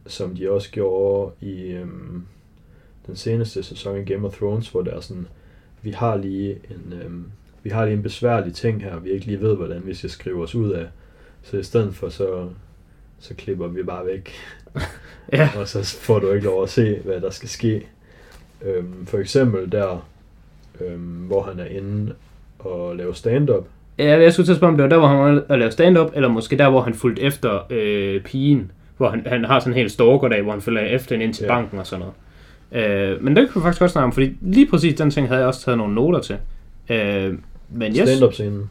som 0.07 0.37
de 0.37 0.51
også 0.51 0.71
gjorde 0.71 1.33
i 1.41 1.63
øhm, 1.63 2.23
den 3.07 3.17
seneste 3.17 3.63
sæson 3.63 4.01
i 4.01 4.05
Game 4.05 4.27
of 4.27 4.37
Thrones, 4.37 4.69
hvor 4.69 4.83
der 4.83 4.91
er 4.91 5.01
sådan, 5.01 5.27
vi 5.83 5.91
har 5.91 6.17
lige 6.17 6.51
en, 6.51 7.01
øhm, 7.05 7.25
vi 7.63 7.71
har 7.71 7.85
lige 7.85 7.97
en 7.97 8.03
besværlig 8.03 8.55
ting 8.55 8.83
her, 8.83 8.99
vi 8.99 9.11
ikke 9.11 9.27
lige 9.27 9.41
ved, 9.41 9.57
hvordan 9.57 9.87
vi 9.87 9.95
skal 9.95 10.11
skrive 10.11 10.43
os 10.43 10.55
ud 10.55 10.71
af. 10.71 10.87
Så 11.43 11.57
i 11.57 11.63
stedet 11.63 11.95
for, 11.95 12.09
så, 12.09 12.49
så 13.19 13.35
klipper 13.35 13.67
vi 13.67 13.83
bare 13.83 14.07
væk, 14.07 14.33
ja, 15.33 15.51
og 15.57 15.69
så 15.69 15.85
får 15.85 16.19
du 16.19 16.33
ikke 16.33 16.45
lov 16.45 16.63
at 16.63 16.71
se, 16.71 16.99
hvad 17.05 17.21
der 17.21 17.31
skal 17.31 17.49
ske. 17.49 17.87
Øhm, 18.63 19.07
for 19.07 19.19
eksempel 19.19 19.73
der, 19.73 20.09
øhm, 20.81 21.27
hvor 21.27 21.43
han 21.43 21.61
er 21.61 21.67
inde 21.67 22.15
og 22.59 22.97
laver 22.97 23.13
stand-up, 23.13 23.67
Ja, 23.99 24.21
jeg 24.21 24.33
skulle 24.33 24.47
til 24.47 24.53
at 24.53 24.57
spørge, 24.57 24.71
om 24.71 24.77
det 24.77 24.83
var 24.83 24.89
der, 24.89 24.99
hvor 24.99 25.09
han 25.09 25.19
var 25.19 25.43
at 25.49 25.59
lave 25.59 25.71
stand-up, 25.71 26.11
eller 26.15 26.29
måske 26.29 26.59
der, 26.59 26.71
hvor 26.71 26.81
han 26.83 26.95
fulgte 26.95 27.23
efter 27.23 27.59
øh, 27.71 28.21
pigen. 28.21 28.71
Hvor 28.97 29.11
han, 29.11 29.23
han 29.27 29.45
har 29.45 29.61
sådan 29.61 29.73
en 29.73 29.77
helt 29.79 29.93
stalker-dag, 29.93 30.43
hvor 30.43 30.53
han 30.53 30.61
følger 30.61 30.81
efter 30.81 31.15
hende 31.15 31.25
ind 31.25 31.35
til 31.35 31.45
Ja. 31.45 31.53
ja. 31.55 31.59
banken 31.61 31.79
og 31.79 31.87
sådan 31.87 32.05
noget. 32.73 32.85
Øh, 32.91 33.25
men 33.25 33.37
det 33.37 33.49
kan 33.53 33.61
vi 33.61 33.65
faktisk 33.65 33.79
godt 33.81 33.91
snakke 33.91 34.05
om, 34.05 34.13
fordi 34.13 34.33
lige 34.41 34.67
præcis 34.67 34.95
den 34.95 35.11
ting 35.11 35.29
havde 35.29 35.41
jeg 35.41 35.49
også 35.49 35.61
taget 35.65 35.79
nogle 35.79 35.95
noter 35.95 36.21
til. 36.21 36.37
Øh, 36.89 37.35
men 37.71 37.93
yes, 37.97 38.09
stand-up-scenen. 38.09 38.71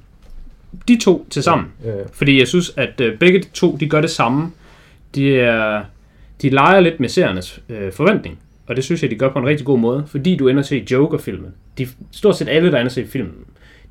de 0.87 0.99
to 1.01 1.25
til 1.29 1.43
sammen. 1.43 1.67
Ja, 1.85 1.89
ja. 1.97 2.03
Fordi 2.13 2.39
jeg 2.39 2.47
synes, 2.47 2.73
at 2.77 3.01
øh, 3.01 3.17
begge 3.19 3.39
de 3.39 3.45
to, 3.53 3.75
de 3.79 3.89
gør 3.89 4.01
det 4.01 4.09
samme. 4.09 4.51
De, 5.15 5.39
er, 5.39 5.81
de 6.41 6.49
leger 6.49 6.79
lidt 6.79 6.99
med 6.99 7.09
seernes 7.09 7.61
øh, 7.69 7.91
forventning. 7.91 8.39
Og 8.67 8.75
det 8.75 8.83
synes 8.83 9.01
jeg, 9.03 9.11
de 9.11 9.15
gør 9.15 9.29
på 9.29 9.39
en 9.39 9.45
rigtig 9.45 9.65
god 9.65 9.79
måde. 9.79 10.03
Fordi 10.07 10.35
du 10.35 10.47
ender 10.47 10.63
til 10.63 10.87
se 10.87 10.95
Joker-filmen. 10.95 11.53
De, 11.77 11.87
stort 12.11 12.37
set 12.37 12.49
alle, 12.49 12.71
der 12.71 12.79
ender 12.79 12.89
til 12.91 13.07
filmen, 13.07 13.33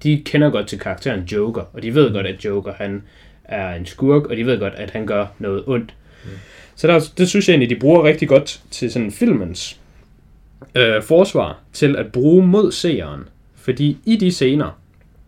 de 0.03 0.23
kender 0.25 0.51
godt 0.51 0.67
til 0.67 0.79
karakteren 0.79 1.21
Joker. 1.21 1.63
Og 1.73 1.83
de 1.83 1.95
ved 1.95 2.13
godt, 2.13 2.27
at 2.27 2.45
Joker 2.45 2.73
han 2.73 3.03
er 3.45 3.75
en 3.75 3.87
skurk, 3.87 4.27
og 4.27 4.37
de 4.37 4.47
ved 4.47 4.59
godt, 4.59 4.75
at 4.75 4.91
han 4.91 5.07
gør 5.07 5.27
noget 5.39 5.63
ondt. 5.67 5.95
Mm. 6.25 6.31
Så 6.75 6.87
der, 6.87 7.11
det 7.19 7.29
synes 7.29 7.49
jeg 7.49 7.53
egentlig, 7.53 7.71
de 7.71 7.81
bruger 7.81 8.05
rigtig 8.05 8.29
godt 8.29 8.63
til 8.71 8.93
sådan 8.93 9.13
filmens 9.13 9.81
øh, 10.75 11.03
forsvar 11.03 11.59
til 11.73 11.97
at 11.97 12.13
bruge 12.13 12.47
mod 12.47 12.73
seeren. 12.73 13.21
Fordi 13.55 13.99
i 14.05 14.17
de 14.17 14.33
scener, 14.33 14.79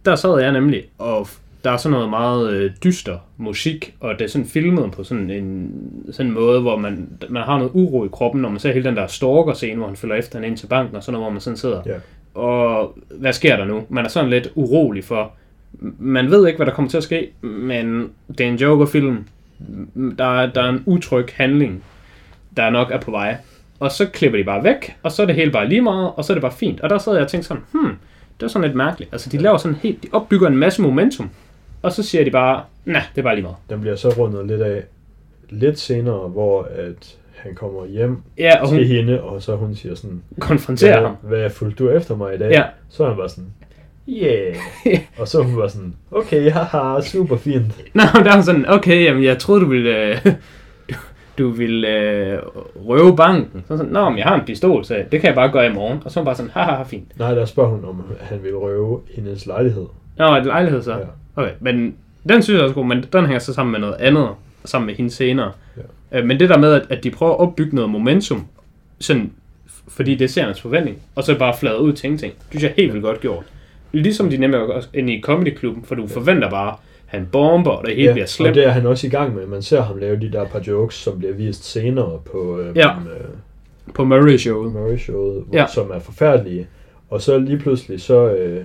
der 0.04 0.16
sad 0.16 0.40
jeg 0.40 0.52
nemlig, 0.52 0.84
og 0.98 1.28
der 1.64 1.70
er 1.70 1.76
sådan 1.76 1.92
noget 1.92 2.10
meget 2.10 2.52
øh, 2.52 2.70
dyster 2.84 3.18
musik, 3.36 3.94
og 4.00 4.14
det 4.18 4.24
er 4.24 4.28
sådan 4.28 4.46
filmet 4.46 4.92
på 4.92 5.04
sådan 5.04 5.30
en 5.30 5.72
sådan 6.12 6.26
en 6.26 6.34
måde, 6.34 6.60
hvor 6.60 6.76
man, 6.76 7.08
man 7.28 7.42
har 7.42 7.58
noget 7.58 7.70
uro 7.74 8.04
i 8.04 8.08
kroppen, 8.12 8.42
når 8.42 8.48
man 8.48 8.60
ser 8.60 8.72
hele 8.72 8.84
den 8.84 8.96
der 8.96 9.06
stalker-scene, 9.06 9.76
hvor 9.76 9.86
han 9.86 9.96
følger 9.96 10.16
efter 10.16 10.38
hende 10.38 10.48
ind 10.48 10.56
til 10.56 10.66
banken, 10.66 10.96
og 10.96 11.02
sådan 11.02 11.12
noget, 11.12 11.24
hvor 11.24 11.32
man 11.32 11.40
sådan 11.40 11.56
sidder. 11.56 11.82
Ja. 11.86 11.94
Og 12.34 12.98
hvad 13.10 13.32
sker 13.32 13.56
der 13.56 13.64
nu? 13.64 13.82
Man 13.88 14.04
er 14.04 14.08
sådan 14.08 14.30
lidt 14.30 14.48
urolig 14.54 15.04
for, 15.04 15.32
man 15.98 16.30
ved 16.30 16.46
ikke, 16.46 16.56
hvad 16.56 16.66
der 16.66 16.72
kommer 16.72 16.90
til 16.90 16.96
at 16.96 17.02
ske, 17.02 17.30
men 17.40 18.10
det 18.28 18.40
er 18.40 18.48
en 18.48 18.56
Joker-film. 18.56 19.24
Der, 20.18 20.46
der 20.46 20.62
er 20.62 20.68
en 20.68 20.82
utryg 20.86 21.28
handling, 21.34 21.84
der 22.56 22.70
nok 22.70 22.90
er 22.90 23.00
på 23.00 23.10
vej. 23.10 23.36
Og 23.80 23.92
så 23.92 24.06
klipper 24.06 24.38
de 24.38 24.44
bare 24.44 24.64
væk, 24.64 24.96
og 25.02 25.12
så 25.12 25.22
er 25.22 25.26
det 25.26 25.34
helt 25.34 25.52
bare 25.52 25.68
lige 25.68 25.80
meget, 25.80 26.12
og 26.16 26.24
så 26.24 26.32
er 26.32 26.34
det 26.34 26.42
bare 26.42 26.52
fint. 26.52 26.80
Og 26.80 26.90
der 26.90 26.98
sad 26.98 27.12
jeg 27.12 27.22
og 27.22 27.28
tænkte 27.28 27.48
sådan, 27.48 27.62
hmm, 27.72 27.96
det 28.40 28.46
er 28.46 28.48
sådan 28.48 28.68
lidt 28.68 28.76
mærkeligt. 28.76 29.12
Altså, 29.12 29.30
de 29.30 29.38
laver 29.38 29.56
sådan 29.56 29.76
helt, 29.82 30.02
de 30.02 30.08
opbygger 30.12 30.48
en 30.48 30.56
masse 30.56 30.82
momentum, 30.82 31.30
og 31.82 31.92
så 31.92 32.02
siger 32.02 32.24
de 32.24 32.30
bare, 32.30 32.62
nej, 32.84 33.02
det 33.14 33.20
er 33.20 33.22
bare 33.22 33.34
lige 33.34 33.42
meget. 33.42 33.56
Den 33.70 33.80
bliver 33.80 33.96
så 33.96 34.08
rundet 34.08 34.46
lidt 34.46 34.62
af 34.62 34.84
lidt 35.50 35.78
senere, 35.78 36.28
hvor 36.28 36.68
at 36.76 37.16
han 37.34 37.54
kommer 37.54 37.86
hjem 37.86 38.18
Ja, 38.38 38.62
og 38.62 38.68
hun 38.68 38.78
til 38.78 38.86
hende, 38.86 39.22
og 39.22 39.42
så 39.42 39.56
hun 39.56 39.74
siger 39.74 39.94
sådan, 39.94 40.22
konfronterer 40.40 41.06
ham. 41.06 41.16
hvad 41.22 41.50
fulgte 41.50 41.84
du 41.84 41.90
efter 41.90 42.16
mig 42.16 42.34
i 42.34 42.38
dag? 42.38 42.50
Ja. 42.50 42.62
Så 42.88 43.06
han 43.08 43.16
bare 43.16 43.28
sådan, 43.28 43.50
yeah. 44.08 44.56
og 45.18 45.28
så 45.28 45.42
hun 45.42 45.56
bare 45.56 45.70
sådan, 45.70 45.94
okay, 46.10 46.50
haha, 46.50 47.00
super 47.00 47.36
fint. 47.36 47.66
Nå, 47.94 48.02
der 48.14 48.30
er 48.30 48.34
hun 48.34 48.42
sådan, 48.42 48.68
okay, 48.68 49.04
jamen, 49.04 49.24
jeg 49.24 49.38
troede, 49.38 49.60
du 49.60 49.66
ville, 49.66 50.08
øh, 50.10 50.16
du, 50.90 50.94
du 51.38 51.48
ville 51.50 51.88
øh, 51.88 52.38
røve 52.86 53.16
banken. 53.16 53.64
Så 53.68 53.76
sådan, 53.76 53.92
nå, 53.92 54.08
men 54.10 54.18
jeg 54.18 54.26
har 54.26 54.34
en 54.34 54.46
pistol, 54.46 54.84
så 54.84 54.94
det 55.12 55.20
kan 55.20 55.28
jeg 55.28 55.34
bare 55.34 55.50
gøre 55.52 55.66
i 55.66 55.72
morgen. 55.74 55.98
Og 56.04 56.10
så 56.10 56.20
er 56.20 56.22
hun 56.22 56.26
bare 56.26 56.34
sådan, 56.36 56.50
haha, 56.54 56.82
fint. 56.82 57.18
Nej, 57.18 57.34
der 57.34 57.44
spørger 57.44 57.70
hun, 57.70 57.84
om 57.84 58.04
han 58.20 58.42
vil 58.42 58.56
røve 58.56 59.00
hendes 59.14 59.46
lejlighed. 59.46 59.86
Nå, 60.18 60.34
det 60.36 60.46
lejlighed 60.46 60.82
så? 60.82 60.92
Ja. 60.92 60.98
Okay, 61.36 61.52
men 61.60 61.94
den 62.28 62.42
synes 62.42 62.56
jeg 62.56 62.62
også 62.64 62.74
god, 62.74 62.84
men 62.86 63.04
den 63.12 63.24
hænger 63.24 63.38
så 63.38 63.54
sammen 63.54 63.72
med 63.72 63.80
noget 63.80 63.94
andet, 63.94 64.28
sammen 64.64 64.86
med 64.86 64.94
hende 64.94 65.10
senere. 65.10 65.52
Ja. 65.76 65.82
Men 66.22 66.40
det 66.40 66.48
der 66.48 66.58
med, 66.58 66.72
at, 66.72 66.82
at 66.90 67.04
de 67.04 67.10
prøver 67.10 67.32
at 67.32 67.38
opbygge 67.40 67.74
noget 67.74 67.90
momentum, 67.90 68.46
sådan, 69.00 69.32
fordi 69.88 70.14
det 70.14 70.24
er 70.24 70.28
seriernes 70.28 70.60
forventning, 70.60 70.98
og 71.14 71.24
så 71.24 71.38
bare 71.38 71.54
flade 71.60 71.80
ud 71.80 71.92
til 71.92 72.06
ingenting, 72.06 72.32
det 72.34 72.42
synes 72.50 72.62
jeg 72.62 72.72
helt 72.76 72.92
vildt 72.92 73.04
godt 73.04 73.20
gjort. 73.20 73.44
Ligesom 73.92 74.30
de 74.30 74.36
nemlig 74.36 74.60
også 74.60 74.88
inde 74.94 75.14
i 75.14 75.20
comedyklubben, 75.20 75.84
for 75.84 75.94
du 75.94 76.06
forventer 76.06 76.50
bare, 76.50 76.76
han 77.06 77.28
bomber, 77.32 77.70
og 77.70 77.86
det 77.86 77.96
hele 77.96 78.12
bliver 78.12 78.24
og 78.24 78.28
slemt. 78.28 78.54
det 78.54 78.66
er 78.66 78.70
han 78.70 78.86
også 78.86 79.06
i 79.06 79.10
gang 79.10 79.34
med. 79.34 79.46
Man 79.46 79.62
ser 79.62 79.82
ham 79.82 79.96
lave 79.98 80.16
de 80.20 80.32
der 80.32 80.44
par 80.44 80.62
jokes, 80.66 80.94
som 80.94 81.18
bliver 81.18 81.34
vist 81.34 81.64
senere 81.64 82.20
på 82.32 82.58
øh, 82.60 82.76
Ja. 82.76 82.88
øh, 82.90 82.94
På 83.94 84.04
Murray-showet. 84.04 84.72
Murray-showet, 84.72 85.44
Ja. 85.52 85.58
ja. 85.60 85.66
som 85.74 85.90
er 85.94 85.98
forfærdelige. 85.98 86.66
Og 87.10 87.20
så 87.22 87.38
lige 87.38 87.58
pludselig, 87.58 88.00
så 88.00 88.28
øh, 88.34 88.64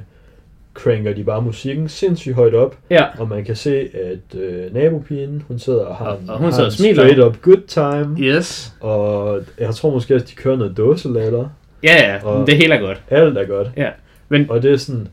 cranker 0.73 1.13
de 1.13 1.23
bare 1.23 1.41
musikken 1.41 1.89
sindssygt 1.89 2.35
højt 2.35 2.53
op, 2.53 2.77
Ja, 2.89 3.03
og 3.19 3.27
man 3.29 3.43
kan 3.45 3.55
se, 3.55 3.79
at 3.79 4.39
øh, 4.39 4.73
nabopigen, 4.73 5.43
hun 5.47 5.59
sidder 5.59 5.85
og 5.85 5.95
har, 5.95 6.05
Og- 6.05 6.19
en, 6.23 6.29
og 6.29 6.37
hun 6.37 6.45
har 6.45 6.51
sidder 6.51 6.65
og 6.65 6.73
smiler. 6.73 6.93
straight 6.93 7.19
up 7.19 7.41
good 7.41 7.61
time, 7.67 8.17
yes. 8.19 8.73
og 8.79 9.39
jeg 9.59 9.75
tror 9.75 9.89
måske 9.93 10.15
også, 10.15 10.25
de 10.29 10.35
kører 10.35 10.55
noget 10.57 10.77
dåselatter. 10.77 11.49
Ja, 11.83 12.13
ja, 12.13 12.25
Og- 12.25 12.47
det 12.47 12.55
hele 12.57 12.73
er 12.75 12.79
godt. 12.81 13.01
Alt 13.09 13.37
er 13.37 13.45
godt. 13.45 13.67
Ja, 13.77 13.89
men 14.29 14.49
Og 14.49 14.63
det 14.63 14.71
er 14.71 14.77
sådan, 14.77 15.07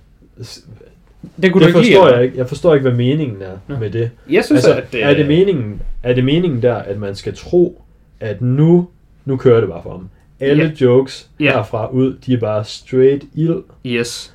det 1.42 1.52
kunne 1.52 1.64
det 1.66 1.74
du 1.74 1.78
ikke 1.78 1.88
lide, 1.88 1.94
forstår 1.94 2.04
eller? 2.06 2.16
jeg 2.16 2.24
ikke. 2.24 2.38
Jeg 2.38 2.48
forstår 2.48 2.74
ikke, 2.74 2.88
hvad 2.88 2.96
meningen 2.98 3.42
er 3.42 3.56
Nå. 3.68 3.78
med 3.78 3.90
det. 3.90 4.10
Jeg 4.30 4.44
synes, 4.44 4.64
Altså, 4.64 4.80
at 4.82 4.92
det, 4.92 5.02
er, 5.04 5.14
det 5.14 5.26
meningen, 5.26 5.82
er 6.02 6.12
det 6.12 6.24
meningen 6.24 6.62
der, 6.62 6.74
at 6.74 6.98
man 6.98 7.14
skal 7.14 7.36
tro, 7.36 7.82
at 8.20 8.42
nu, 8.42 8.88
nu 9.24 9.36
kører 9.36 9.60
det 9.60 9.68
bare 9.68 9.82
for 9.82 9.90
ham. 9.90 10.08
Alle 10.40 10.64
Ja. 10.80 10.84
jokes 10.86 11.28
Ja. 11.40 11.52
herfra 11.52 11.88
ud, 11.90 12.16
de 12.26 12.32
er 12.34 12.38
bare 12.40 12.64
straight 12.64 13.24
ild. 13.34 13.62
Yes. 13.86 14.34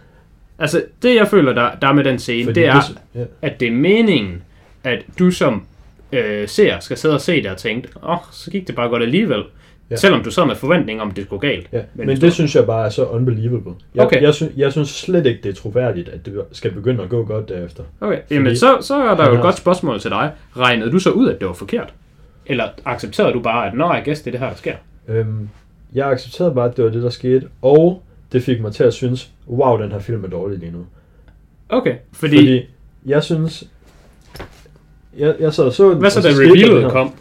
Altså, 0.62 0.84
det 1.04 1.15
jeg 1.15 1.28
føler, 1.28 1.54
der, 1.54 1.69
der 1.82 1.88
er 1.88 1.93
med 1.93 2.04
den 2.04 2.19
scene, 2.19 2.45
Fordi 2.45 2.60
det 2.60 2.67
er, 2.67 2.82
ja. 3.15 3.24
at 3.41 3.60
det 3.60 3.67
er 3.67 3.71
meningen, 3.71 4.41
at 4.84 5.04
du 5.19 5.32
som 5.32 5.63
øh, 6.12 6.47
seer 6.47 6.80
skal 6.80 6.97
sidde 6.97 7.15
og 7.15 7.21
se 7.21 7.43
det 7.43 7.52
og 7.52 7.58
tænke, 7.58 7.88
åh, 8.04 8.10
oh, 8.10 8.17
så 8.32 8.52
gik 8.52 8.67
det 8.67 8.76
bare 8.76 8.89
godt 8.89 9.04
alligevel. 9.04 9.43
Ja. 9.89 9.95
Selvom 9.95 10.24
du 10.24 10.32
sad 10.32 10.45
med 10.45 10.56
forventning 10.56 11.02
om, 11.02 11.10
at 11.10 11.15
det 11.15 11.26
skulle 11.26 11.39
gå 11.39 11.47
galt. 11.47 11.67
Ja, 11.71 11.82
men, 11.95 12.08
men 12.08 12.21
det 12.21 12.34
synes 12.34 12.56
jeg 12.56 12.65
bare 12.65 12.86
er 12.86 12.89
så 12.89 13.06
unbelievable. 13.06 13.71
Jeg, 13.95 14.06
Okay. 14.06 14.21
jeg, 14.21 14.34
synes, 14.34 14.52
jeg 14.58 14.71
synes 14.71 14.89
slet 14.89 15.26
ikke, 15.26 15.39
det 15.43 15.50
er 15.50 15.54
troværdigt, 15.54 16.10
at 16.10 16.26
det 16.26 16.34
skal 16.52 16.71
begynde 16.71 17.04
at 17.04 17.10
gå 17.10 17.26
godt 17.26 17.50
derefter. 17.50 17.84
Okay, 18.02 18.19
jamen 18.32 18.56
så, 18.56 18.78
så 18.82 18.95
er 18.95 19.15
der 19.15 19.24
jo 19.26 19.32
et 19.32 19.36
har- 19.38 19.43
godt 19.43 19.58
spørgsmål 19.58 20.00
til 20.00 20.12
dig. 20.12 20.32
Regnede 20.58 20.91
du 20.91 21.00
så 21.00 21.10
ud, 21.12 21.30
at 21.30 21.39
det 21.39 21.47
var 21.47 21.54
forkert? 21.54 21.93
Eller 22.45 22.65
accepterede 22.86 23.34
du 23.34 23.39
bare, 23.39 23.67
at 23.67 23.74
nå, 23.74 23.93
jeg 23.93 24.02
guess, 24.06 24.21
det 24.21 24.28
er 24.28 24.32
det 24.32 24.39
her, 24.39 24.47
der 24.50 24.56
sker? 24.56 24.76
Øhm, 25.08 25.50
jeg 25.93 26.10
accepterede 26.12 26.54
bare, 26.56 26.69
at 26.69 26.78
det 26.78 26.86
var 26.86 26.91
det, 26.91 27.04
der 27.04 27.10
skete, 27.10 27.47
og 27.62 28.04
det 28.32 28.43
fik 28.43 28.62
mig 28.62 28.71
til 28.74 28.84
at 28.84 28.93
synes, 28.93 29.30
wow, 29.52 29.82
den 29.82 29.92
her 29.92 30.00
film 30.00 30.24
er 30.24 30.28
dårlig 30.28 30.60
lige 30.60 30.72
nu. 30.72 30.86
Okay, 31.70 31.96
fordi, 32.12 32.38
Fordi, 32.38 32.66
jeg 33.06 33.24
synes... 33.24 33.64
Jeg, 35.18 35.36
jeg 35.40 35.54
sad 35.54 35.64
og 35.66 35.74
så 35.74 35.90
den, 35.90 35.98
hvad 35.98 36.10
så 36.10 36.22
da 36.22 36.30
revealet 36.30 36.92
kom? 36.92 37.14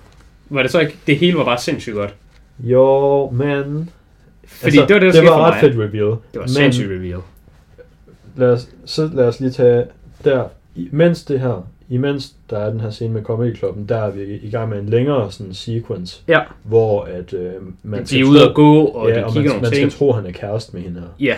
Var 0.51 0.63
det 0.63 0.71
så 0.71 0.81
ikke, 0.81 0.97
det 1.07 1.17
hele 1.17 1.37
var 1.39 1.45
bare 1.45 1.59
sindssygt 1.59 1.97
godt? 1.97 2.15
Jo, 2.61 3.31
men... 3.31 3.91
Fordi 4.45 4.77
det 4.77 4.81
var 4.81 4.87
det, 4.87 5.15
der 5.15 5.21
det 5.21 5.31
var 5.31 5.37
for 5.37 5.45
ret 5.45 5.61
fedt 5.61 5.75
reveal. 5.75 5.93
Det 6.07 6.19
var 6.35 6.41
men 6.41 6.49
sindssygt 6.49 6.91
reveal. 6.91 7.21
lad 8.37 8.53
os, 8.53 8.69
så 8.85 9.11
lad 9.15 9.25
os 9.25 9.41
lige 9.41 9.51
tage 9.51 9.85
der, 10.25 10.45
imens 10.77 11.25
det 11.25 11.41
her, 11.41 11.69
imens 11.89 12.35
der 12.51 12.59
er 12.59 12.71
den 12.71 12.81
her 12.81 12.91
scene 12.91 13.15
med 13.15 13.23
Comedy 13.23 13.57
Clubben, 13.57 13.89
der 13.89 13.97
er 13.97 14.11
vi 14.11 14.23
i 14.43 14.51
gang 14.51 14.69
med 14.69 14.79
en 14.79 14.89
længere 14.89 15.33
sådan 15.33 15.55
sequence, 15.55 16.23
Ja, 16.29 16.41
hvor 16.63 17.03
at 17.05 17.33
øh, 17.33 17.53
man 17.83 18.05
de 18.05 18.21
er 18.21 18.25
ude 18.25 18.49
at 18.49 18.55
gå, 18.55 18.85
og 18.85 19.09
ja, 19.09 19.15
de 19.19 19.25
og 19.25 19.35
man, 19.35 19.45
nogle 19.45 19.61
man 19.63 19.73
ting. 19.73 19.91
skal 19.93 19.99
tro, 19.99 20.13
han 20.13 20.27
er 20.27 20.31
kæreste 20.33 20.77
med 20.77 20.83
hende 20.83 21.01
her. 21.01 21.09
Ja, 21.21 21.37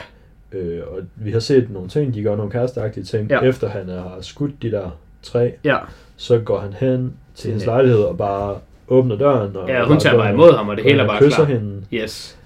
Øh, 0.54 0.80
og 0.86 0.98
vi 1.16 1.30
har 1.30 1.40
set 1.40 1.70
nogle 1.70 1.88
ting, 1.88 2.14
de 2.14 2.22
gør 2.22 2.36
nogle 2.36 2.52
kæresteagtige 2.52 3.04
ting, 3.04 3.30
Ja. 3.30 3.40
efter 3.40 3.68
han 3.68 3.88
har 3.88 4.16
skudt 4.20 4.62
de 4.62 4.70
der 4.70 4.90
tre, 5.22 5.52
ja. 5.64 5.78
så 6.16 6.38
går 6.38 6.58
han 6.60 6.72
hen 6.72 7.14
til 7.34 7.48
hendes 7.48 7.62
hende. 7.64 7.74
lejlighed 7.74 8.00
og 8.02 8.18
bare 8.18 8.56
åbner 8.88 9.16
døren. 9.16 9.56
Og 9.56 9.68
Ja, 9.68 9.80
og 9.82 9.88
hun 9.88 9.98
tager 10.00 10.16
bare 10.16 10.32
imod 10.32 10.52
ham, 10.56 10.68
og 10.68 10.76
det 10.76 10.84
og 10.84 10.90
hele 10.90 11.02
er 11.02 11.06
bare 11.06 11.18
kysser 11.20 11.44
klar. 11.44 11.54
hende. 11.58 11.82
Yes. 11.92 12.38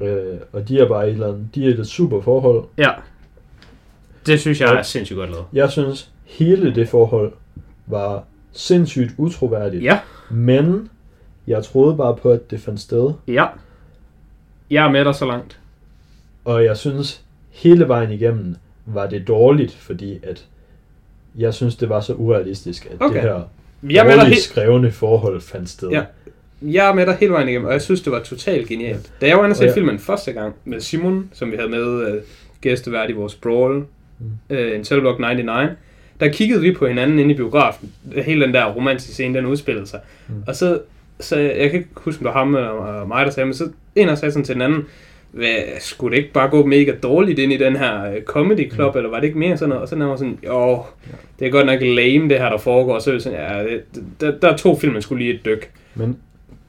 Øh, 0.00 0.24
og 0.52 0.68
de 0.68 0.80
er 0.80 0.88
bare 0.88 1.06
et 1.08 1.12
eller 1.12 1.28
andet, 1.28 1.48
de 1.54 1.66
er 1.70 1.78
et 1.80 1.86
super 1.86 2.20
forhold. 2.20 2.64
Ja. 2.78 2.90
Det 4.26 4.40
synes 4.40 4.60
jeg 4.60 4.68
Ja. 4.72 4.78
er 4.78 4.82
sindssygt 4.82 5.16
godt 5.16 5.30
lavet. 5.30 5.44
Jeg 5.52 5.70
synes, 5.70 6.10
hele 6.24 6.74
det 6.74 6.88
forhold 6.88 7.32
var 7.86 8.24
sindssygt 8.52 9.10
utroværdigt. 9.16 9.82
Ja, 9.84 9.98
Men 10.30 10.90
jeg 11.46 11.64
troede 11.64 11.96
bare 11.96 12.16
på, 12.16 12.30
at 12.30 12.50
det 12.50 12.60
fandt 12.60 12.80
sted. 12.80 13.12
ja. 13.28 13.46
Jeg 14.70 14.86
er 14.86 14.90
med 14.90 15.04
dig 15.04 15.14
så 15.14 15.24
langt. 15.26 15.58
Og 16.44 16.64
jeg 16.64 16.76
synes, 16.76 17.22
hele 17.50 17.88
vejen 17.88 18.10
igennem 18.12 18.56
var 18.86 19.06
det 19.06 19.28
dårligt, 19.28 19.72
fordi 19.74 20.18
at 20.22 20.46
jeg 21.38 21.54
synes, 21.54 21.76
det 21.76 21.88
var 21.88 22.00
så 22.00 22.12
urealistisk, 22.14 22.86
at 22.90 22.96
Okay. 23.00 23.14
det 23.14 23.22
her 23.22 23.40
Jeg 23.90 24.04
dårligt 24.04 24.24
helt, 24.28 24.38
skrevne 24.40 24.90
forhold 24.92 25.40
fandt 25.40 25.68
sted. 25.68 25.88
Ja. 25.90 26.02
Jeg 26.62 26.88
er 26.90 26.94
med 26.94 27.06
dig 27.06 27.16
hele 27.20 27.32
vejen 27.32 27.48
igennem, 27.48 27.66
og 27.66 27.72
jeg 27.72 27.82
synes, 27.82 28.00
det 28.00 28.12
var 28.12 28.20
totalt 28.22 28.68
genialt. 28.68 29.12
Da 29.20 29.26
jeg 29.26 29.36
var 29.36 29.44
inde 29.44 29.52
og 29.52 29.56
se 29.56 29.62
Og 29.62 29.66
jeg- 29.66 29.74
filmen 29.74 29.98
første 29.98 30.32
gang 30.32 30.54
med 30.64 30.80
Simon, 30.80 31.30
som 31.32 31.50
vi 31.52 31.56
havde 31.56 31.68
med 31.70 31.84
uh, 31.86 32.22
gæstevært 32.60 33.10
i 33.10 33.12
vores 33.12 33.34
Brawl, 33.34 33.84
Mm. 34.18 34.26
uh, 34.50 34.58
en 34.76 34.84
Cellblock 34.84 35.18
99, 35.20 35.70
der 36.20 36.28
kiggede 36.28 36.60
vi 36.60 36.72
på 36.74 36.86
hinanden 36.86 37.18
inde 37.18 37.34
i 37.34 37.36
biografen. 37.36 37.92
Hele 38.24 38.44
den 38.46 38.54
der 38.54 38.64
romantiske 38.74 39.12
scene, 39.12 39.34
den 39.38 39.46
udspillede 39.46 39.86
sig. 39.86 40.00
Mm. 40.28 40.34
Og 40.46 40.56
så, 40.56 40.80
så, 41.20 41.38
jeg 41.38 41.70
kan 41.70 41.78
ikke 41.80 41.88
huske, 41.96 42.20
om 42.20 42.24
det 42.24 42.34
var 42.34 42.38
ham 42.38 42.54
eller 42.54 43.04
mig, 43.06 43.26
der 43.26 43.32
sagde, 43.32 43.46
men 43.46 43.54
så 43.54 43.68
en 43.96 44.08
af 44.08 44.12
os 44.12 44.18
sagde 44.18 44.32
sådan 44.32 44.44
til 44.44 44.54
den 44.54 44.62
anden, 44.62 44.84
hvad, 45.30 45.54
skulle 45.80 46.16
det 46.16 46.22
ikke 46.22 46.32
bare 46.32 46.48
gå 46.50 46.66
mega 46.66 46.92
dårligt 47.02 47.38
ind 47.38 47.52
i 47.52 47.56
den 47.56 47.76
her 47.76 48.10
øh, 48.14 48.22
comedy 48.22 48.72
club, 48.72 48.94
mm. 48.94 48.98
eller 48.98 49.10
var 49.10 49.20
det 49.20 49.26
ikke 49.26 49.38
mere 49.38 49.56
sådan 49.56 49.68
noget? 49.68 49.82
Og 49.82 49.88
så 49.88 49.96
var 49.96 50.16
sådan, 50.16 50.38
jo, 50.46 50.82
det 51.38 51.46
er 51.46 51.50
godt 51.50 51.66
nok 51.66 51.80
lame 51.80 52.28
det 52.28 52.38
her, 52.38 52.48
der 52.48 52.58
foregår. 52.58 52.94
Og 52.94 53.02
så 53.02 53.12
er 53.12 53.18
sådan, 53.18 53.38
ja, 53.38 53.62
det, 53.64 53.82
der, 54.20 54.38
der 54.38 54.56
tog 54.56 54.78
filmen 54.80 55.02
skulle 55.02 55.24
lige 55.24 55.34
et 55.34 55.44
dyk. 55.44 55.70
Men, 55.94 56.16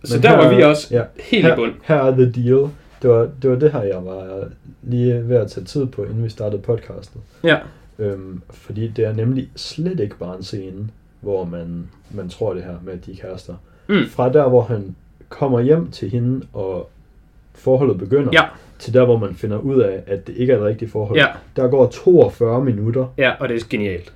Så 0.04 0.16
men 0.16 0.24
der 0.24 0.36
var 0.38 0.50
her- 0.50 0.56
vi 0.58 0.64
også 0.64 0.88
ja, 0.96 1.04
helt 1.20 1.46
i 1.46 1.48
her, 1.48 1.56
bund. 1.56 1.72
her 1.84 1.96
er 1.96 2.12
the 2.12 2.32
deal. 2.32 2.70
Det 3.02 3.10
var, 3.10 3.30
det 3.42 3.50
var 3.50 3.56
det 3.56 3.72
her, 3.72 3.82
jeg 3.82 4.06
var 4.06 4.44
lige 4.84 5.30
ved 5.30 5.36
at 5.38 5.52
tage 5.52 5.66
tid 5.66 5.86
på, 5.86 6.04
inden 6.04 6.24
vi 6.24 6.30
startede 6.30 6.62
podcastet. 6.62 7.22
Ja, 7.44 7.58
Øhm, 8.00 8.42
fordi 8.52 8.88
det 8.88 9.06
er 9.06 9.14
nemlig 9.14 9.50
slet 9.56 10.00
ikke 10.00 10.18
bare 10.18 10.38
en 10.38 10.44
scene, 10.44 10.90
hvor 11.20 11.46
man, 11.46 11.88
man 12.12 12.30
tror 12.30 12.54
det 12.54 12.64
her 12.64 12.76
med, 12.84 12.94
at 12.94 13.06
de 13.06 13.12
er 13.12 13.16
kærester. 13.16 13.54
Mm. 13.88 14.08
Fra 14.10 14.32
der, 14.34 14.50
hvor 14.50 14.62
han 14.62 14.96
kommer 15.30 15.62
hjem 15.62 15.92
til 15.92 16.10
hende, 16.10 16.46
og 16.54 16.90
forholdet 17.62 17.98
begynder, 17.98 18.30
Ja. 18.34 18.44
til 18.80 18.94
der, 18.94 19.06
hvor 19.06 19.18
man 19.18 19.36
finder 19.36 19.58
ud 19.58 19.82
af, 19.82 20.00
at 20.08 20.28
det 20.28 20.36
ikke 20.38 20.54
er 20.54 20.58
et 20.58 20.64
rigtigt 20.64 20.92
forhold. 20.92 21.18
Ja. 21.20 21.26
Der 21.56 21.68
går 21.68 21.88
42 21.90 22.66
minutter, 22.66 23.06
ja, 23.18 23.32
og 23.40 23.50
det 23.50 23.62
er 23.62 23.66
genialt. 23.70 24.14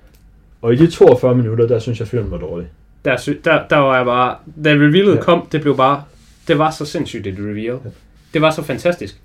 og 0.61 0.73
i 0.73 0.75
de 0.75 0.87
42 0.91 1.35
minutter, 1.35 1.67
der 1.67 1.79
synes 1.79 1.99
jeg, 1.99 2.07
filmen 2.07 2.31
var 2.31 2.37
dårlig. 2.37 2.67
Der, 3.05 3.17
sy- 3.17 3.29
der, 3.45 3.59
der 3.69 3.77
var 3.77 3.95
jeg 3.97 4.05
bare, 4.05 4.35
da 4.63 4.69
revealet 4.71 5.15
ja. 5.15 5.21
Kom, 5.21 5.47
det 5.51 5.61
blev 5.61 5.77
bare, 5.77 6.03
det 6.47 6.57
var 6.59 6.71
så 6.71 6.85
sindssygt 6.85 7.27
et 7.27 7.35
reveal. 7.39 7.63
Ja. 7.65 7.89
Det 8.33 8.41
var 8.41 8.51
så 8.51 8.61
fantastisk. 8.61 9.21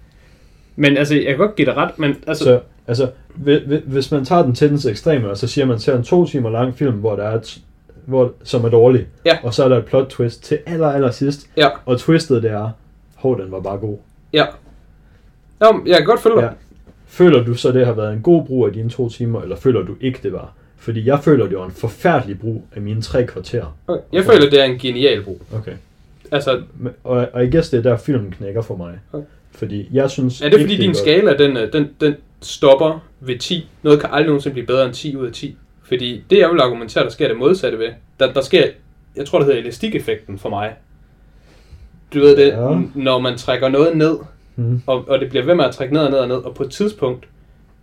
Men 0.76 0.96
altså, 0.96 1.14
jeg 1.14 1.24
kan 1.24 1.36
godt 1.36 1.56
give 1.56 1.66
dig 1.66 1.76
ret, 1.76 1.98
men 1.98 2.16
altså, 2.26 2.44
Så 2.44 2.60
altså, 2.86 3.10
hvi- 3.34 3.64
hvi- 3.66 3.82
hvis 3.86 4.10
man 4.12 4.24
tager 4.24 4.42
den 4.42 4.54
til 4.54 4.70
dens 4.70 4.86
ekstreme, 4.86 5.30
og 5.30 5.36
så 5.36 5.46
siger 5.46 5.64
man, 5.66 5.78
ser 5.78 5.96
en 5.96 6.02
to 6.04 6.26
timer 6.26 6.50
lang 6.50 6.74
film, 6.74 6.94
hvor 6.94 7.16
der 7.16 7.22
er 7.24 7.38
et, 7.38 7.58
hvor, 8.06 8.32
som 8.44 8.64
er 8.64 8.68
dårlig, 8.68 9.06
Ja. 9.26 9.38
og 9.42 9.54
så 9.54 9.64
er 9.64 9.68
der 9.68 9.78
et 9.78 9.84
plot 9.84 10.06
twist 10.08 10.44
til 10.44 10.58
aller, 10.66 10.88
aller 10.88 11.10
sidst, 11.10 11.46
ja, 11.56 11.68
og 11.86 11.98
twistet 11.98 12.42
det 12.42 12.50
er, 12.50 12.70
hov, 13.14 13.40
den 13.42 13.52
var 13.52 13.60
bare 13.60 13.76
god. 13.78 13.98
Ja. 14.32 14.46
Nå, 15.60 15.72
men 15.72 15.86
jeg 15.86 15.96
kan 15.96 16.06
godt 16.06 16.20
følge 16.20 16.36
dig. 16.36 16.42
Ja. 16.42 16.48
Føler 17.06 17.44
du 17.44 17.54
så, 17.54 17.72
det 17.72 17.86
har 17.86 17.92
været 17.92 18.12
en 18.12 18.22
god 18.22 18.46
brug 18.46 18.66
af 18.66 18.72
dine 18.72 18.90
to 18.90 19.08
timer, 19.08 19.42
eller 19.42 19.56
føler 19.56 19.82
du 19.82 19.96
ikke, 20.00 20.18
det 20.22 20.32
var? 20.32 20.52
Fordi 20.76 21.06
jeg 21.06 21.20
føler, 21.24 21.46
det 21.46 21.58
var 21.58 21.64
en 21.64 21.72
forfærdelig 21.72 22.40
brug 22.40 22.64
af 22.74 22.82
mine 22.82 23.02
tre 23.02 23.26
kvarter. 23.26 23.76
Okay. 23.86 24.02
Jeg 24.12 24.24
føler, 24.24 24.50
det 24.50 24.60
er 24.60 24.64
en 24.64 24.78
genial 24.78 25.22
brug. 25.22 25.40
Okay. 25.54 25.72
Altså, 26.30 26.62
Og, 27.04 27.28
og 27.32 27.42
jeg 27.42 27.52
guess, 27.52 27.70
det 27.70 27.78
er 27.78 27.82
der, 27.82 27.96
filmen 27.96 28.30
knækker 28.38 28.62
for 28.62 28.76
mig. 28.76 28.98
Okay. 29.12 29.26
Fordi 29.52 29.88
jeg 29.92 30.10
synes 30.10 30.40
er 30.40 30.48
det 30.48 30.60
fordi 30.60 30.72
ikke, 30.72 30.82
din 30.82 30.90
godt. 30.90 30.98
skala, 30.98 31.36
den, 31.36 31.56
øh, 31.56 31.72
den, 31.72 31.88
den 32.00 32.14
stopper 32.40 33.04
ved 33.20 33.38
10? 33.38 33.68
Noget 33.82 34.00
kan 34.00 34.08
aldrig 34.12 34.26
nogensinde 34.26 34.52
blive 34.54 34.66
bedre 34.66 34.84
end 34.86 34.94
10 34.94 35.16
ud 35.16 35.26
af 35.26 35.32
10. 35.32 35.56
Fordi 35.82 36.24
det, 36.30 36.38
jeg 36.38 36.50
vil 36.50 36.60
argumentere, 36.60 37.04
der 37.04 37.10
sker 37.10 37.28
det 37.28 37.36
modsatte 37.36 37.78
ved. 37.78 37.88
Der, 38.20 38.32
der 38.32 38.40
sker, 38.40 38.64
jeg 39.16 39.26
tror, 39.26 39.38
det 39.38 39.46
hedder 39.46 39.60
elastikeffekten 39.60 40.38
for 40.38 40.48
mig. 40.48 40.74
Du 42.14 42.18
ved 42.20 42.36
det, 42.36 42.46
Ja. 42.48 42.78
når 42.94 43.18
man 43.18 43.38
trækker 43.38 43.68
noget 43.68 43.96
ned, 43.96 44.18
Mm. 44.56 44.82
og, 44.86 45.04
og 45.08 45.20
det 45.20 45.28
bliver 45.28 45.44
ved 45.44 45.54
med 45.54 45.64
at 45.64 45.74
trække 45.74 45.94
ned 45.94 46.02
og 46.02 46.10
ned 46.10 46.18
og 46.18 46.28
ned, 46.28 46.36
og 46.36 46.54
på 46.54 46.62
et 46.62 46.70
tidspunkt, 46.70 47.28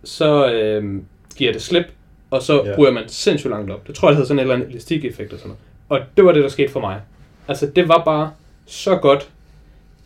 så 0.04 0.52
øh, 0.52 1.02
giver 1.36 1.52
det 1.52 1.62
slip, 1.62 1.84
og 2.30 2.42
så 2.42 2.62
Ja. 2.64 2.74
ryger 2.78 2.92
man 2.92 3.02
sindssygt 3.08 3.50
langt 3.50 3.70
op. 3.70 3.86
Det 3.86 3.94
tror 3.94 4.08
jeg, 4.08 4.10
det 4.10 4.16
hedder 4.16 4.28
sådan 4.28 4.38
en 4.38 4.42
eller 4.42 4.54
anden 4.54 4.68
elastikeffekt 4.70 5.32
og 5.32 5.38
sådan 5.38 5.48
noget. 5.88 6.02
Og 6.02 6.16
det 6.16 6.24
var 6.24 6.32
det, 6.32 6.42
der 6.42 6.48
skete 6.48 6.72
for 6.72 6.80
mig. 6.80 7.00
Altså, 7.48 7.66
det 7.76 7.88
var 7.88 8.02
bare 8.04 8.30
så 8.66 8.96
godt, 8.96 9.28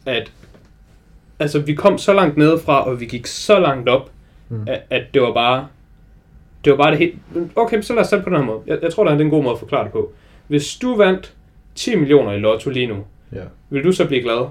at 0.06 0.30
altså, 1.38 1.58
vi 1.58 1.74
kom 1.74 1.98
så 1.98 2.12
langt 2.12 2.36
nedefra, 2.36 2.86
og 2.88 3.00
vi 3.00 3.06
gik 3.06 3.26
så 3.26 3.58
langt 3.58 3.88
op, 3.88 4.10
Mm. 4.48 4.62
at, 4.66 4.80
at 4.90 5.02
det 5.14 5.22
var 5.22 5.32
bare, 5.32 5.66
det 6.64 6.70
var 6.70 6.76
bare 6.76 6.90
det 6.90 6.98
helt... 6.98 7.14
Okay, 7.56 7.82
så 7.82 7.94
lad 7.94 8.02
os 8.02 8.08
det 8.08 8.24
på 8.24 8.30
den 8.30 8.38
her 8.38 8.44
måde. 8.44 8.58
Jeg, 8.66 8.78
jeg 8.82 8.92
tror, 8.92 9.04
der 9.04 9.10
er 9.14 9.18
en 9.18 9.30
god 9.30 9.42
måde 9.42 9.52
at 9.52 9.58
forklare 9.58 9.84
det 9.84 9.92
på. 9.92 10.12
Hvis 10.48 10.76
du 10.76 10.96
vandt 10.96 11.32
10 11.74 11.96
millioner 11.96 12.32
i 12.32 12.38
lotto 12.38 12.70
lige 12.70 12.86
nu, 12.86 12.96
Ja. 13.32 13.44
vil 13.70 13.84
du 13.84 13.92
så 13.92 14.06
blive 14.06 14.22
glad? 14.22 14.46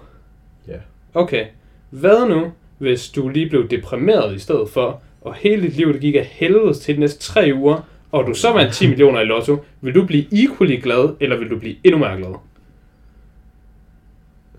Ja. 0.67 0.77
Okay. 1.13 1.45
Hvad 1.89 2.29
nu, 2.29 2.51
hvis 2.77 3.09
du 3.09 3.29
lige 3.29 3.49
blev 3.49 3.69
deprimeret 3.69 4.35
i 4.35 4.39
stedet 4.39 4.69
for, 4.69 5.01
og 5.21 5.35
hele 5.35 5.61
dit 5.61 5.75
liv 5.75 5.93
det 5.93 6.01
gik 6.01 6.15
af 6.15 6.25
helvedes 6.25 6.79
til 6.79 6.95
de 6.95 6.99
næste 6.99 7.19
tre 7.19 7.51
uger, 7.55 7.87
og 8.11 8.27
du 8.27 8.33
så 8.33 8.53
vandt 8.53 8.73
10 8.73 8.87
millioner 8.89 9.21
i 9.21 9.25
lotto, 9.25 9.57
vil 9.81 9.95
du 9.95 10.05
blive 10.05 10.25
equally 10.31 10.81
glad, 10.81 11.15
eller 11.19 11.37
vil 11.37 11.49
du 11.49 11.59
blive 11.59 11.75
endnu 11.83 11.99
mere 11.99 12.17
glad? 12.17 12.35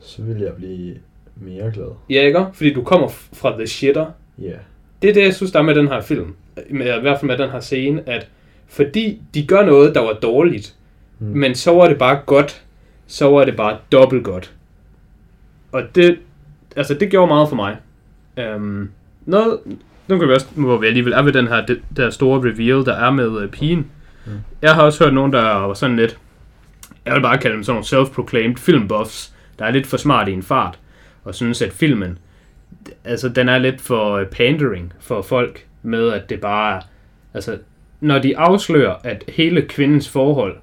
Så 0.00 0.22
vil 0.22 0.40
jeg 0.40 0.52
blive 0.56 0.94
mere 1.36 1.72
glad. 1.74 1.88
Ja, 2.10 2.22
ikke? 2.22 2.46
Fordi 2.52 2.72
du 2.72 2.82
kommer 2.82 3.08
fra 3.08 3.56
the 3.56 3.66
shitter. 3.66 4.06
Ja. 4.38 4.52
Det 5.02 5.10
er 5.10 5.14
det, 5.14 5.22
jeg 5.22 5.34
synes, 5.34 5.52
der 5.52 5.58
er 5.58 5.62
med 5.62 5.74
den 5.74 5.88
her 5.88 6.00
film. 6.00 6.34
Med, 6.70 6.98
I 6.98 7.00
hvert 7.00 7.20
fald 7.20 7.30
med 7.30 7.38
den 7.38 7.50
her 7.50 7.60
scene, 7.60 8.08
at 8.08 8.28
fordi 8.66 9.22
de 9.34 9.46
gør 9.46 9.64
noget, 9.64 9.94
der 9.94 10.00
var 10.00 10.12
dårligt, 10.12 10.74
mm. 11.18 11.26
men 11.26 11.54
så 11.54 11.70
var 11.70 11.88
det 11.88 11.98
bare 11.98 12.20
godt, 12.26 12.64
så 13.12 13.30
var 13.30 13.44
det 13.44 13.56
bare 13.56 13.78
dobbelt 13.92 14.24
godt. 14.24 14.52
Og 15.72 15.82
det, 15.94 16.18
altså 16.76 16.94
det 16.94 17.10
gjorde 17.10 17.28
meget 17.28 17.48
for 17.48 17.56
mig. 17.56 17.76
Um, 18.56 18.90
noget, 19.26 19.58
nu 20.08 20.18
kan 20.18 20.28
vi 20.28 20.34
også, 20.34 20.46
hvor 20.54 20.76
vi 20.76 20.86
alligevel 20.86 21.12
er 21.12 21.22
ved 21.22 21.32
den 21.32 21.48
her, 21.48 21.66
det, 21.66 21.82
der 21.96 22.10
store 22.10 22.40
reveal, 22.40 22.84
der 22.84 22.94
er 22.94 23.10
med 23.10 23.28
uh, 23.28 23.48
pigen. 23.50 23.90
Mm. 24.26 24.32
Jeg 24.62 24.74
har 24.74 24.82
også 24.82 25.04
hørt 25.04 25.14
nogen, 25.14 25.32
der 25.32 25.42
var 25.42 25.74
sådan 25.74 25.96
lidt, 25.96 26.18
jeg 27.04 27.14
vil 27.14 27.20
bare 27.20 27.38
kalde 27.38 27.54
dem 27.56 27.64
sådan 27.64 27.74
nogle 27.74 27.86
self-proclaimed 27.86 28.56
filmbuffs, 28.56 29.32
der 29.58 29.64
er 29.64 29.70
lidt 29.70 29.86
for 29.86 29.96
smart 29.96 30.28
i 30.28 30.32
en 30.32 30.42
fart, 30.42 30.78
og 31.24 31.34
synes, 31.34 31.62
at 31.62 31.72
filmen, 31.72 32.18
altså 33.04 33.28
den 33.28 33.48
er 33.48 33.58
lidt 33.58 33.80
for 33.80 34.12
øh, 34.12 34.26
pandering 34.26 34.92
for 35.00 35.22
folk, 35.22 35.66
med 35.82 36.12
at 36.12 36.30
det 36.30 36.40
bare 36.40 36.76
er, 36.76 36.80
altså 37.34 37.58
når 38.00 38.18
de 38.18 38.38
afslører, 38.38 38.94
at 39.04 39.24
hele 39.28 39.62
kvindens 39.62 40.08
forhold, 40.08 40.56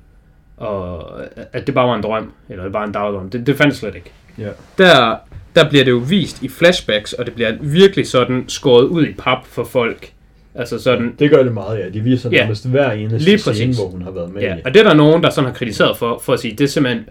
og 0.60 1.12
at 1.54 1.68
det 1.68 1.76
bare 1.76 1.88
var 1.88 1.96
en 1.96 2.04
drøm, 2.04 2.32
eller 2.50 2.64
det 2.64 2.74
bare 2.74 2.86
en 2.88 2.92
dagdrøm, 2.92 3.30
det, 3.30 3.48
det 3.48 3.58
fandt 3.58 3.76
slet 3.76 3.96
ikke. 3.96 4.12
Ja. 4.38 4.50
Der, 4.78 5.16
der 5.56 5.70
bliver 5.70 5.84
det 5.84 5.92
jo 5.92 6.02
vist 6.10 6.44
i 6.44 6.50
flashbacks, 6.50 7.14
og 7.14 7.26
det 7.26 7.34
bliver 7.34 7.52
virkelig 7.62 8.08
sådan 8.08 8.46
skåret 8.48 8.84
ud 8.86 9.06
i 9.06 9.14
pap 9.14 9.46
for 9.46 9.64
folk. 9.64 10.12
Altså 10.56 10.80
sådan, 10.80 11.16
Det 11.20 11.30
gør 11.32 11.44
det 11.44 11.54
meget, 11.54 11.80
ja. 11.80 11.90
De 11.90 12.00
viser 12.02 12.30
Ja. 12.32 12.42
nærmest 12.42 12.68
hver 12.70 12.92
eneste 12.92 13.18
Lige 13.20 13.38
scene, 13.38 13.52
præcis. 13.54 13.78
hvor 13.78 13.88
hun 13.88 14.02
har 14.02 14.12
været 14.12 14.34
med 14.34 14.42
ja, 14.42 14.56
i. 14.56 14.60
og 14.66 14.74
det 14.74 14.80
er 14.80 14.84
der 14.84 14.94
nogen, 14.94 15.24
der 15.24 15.30
sådan 15.30 15.48
har 15.50 15.54
kritiseret 15.56 15.98
for, 15.98 16.20
for 16.24 16.34
at 16.34 16.40
sige, 16.40 16.56
det 16.56 16.64
er 16.64 16.68
simpelthen, 16.68 17.06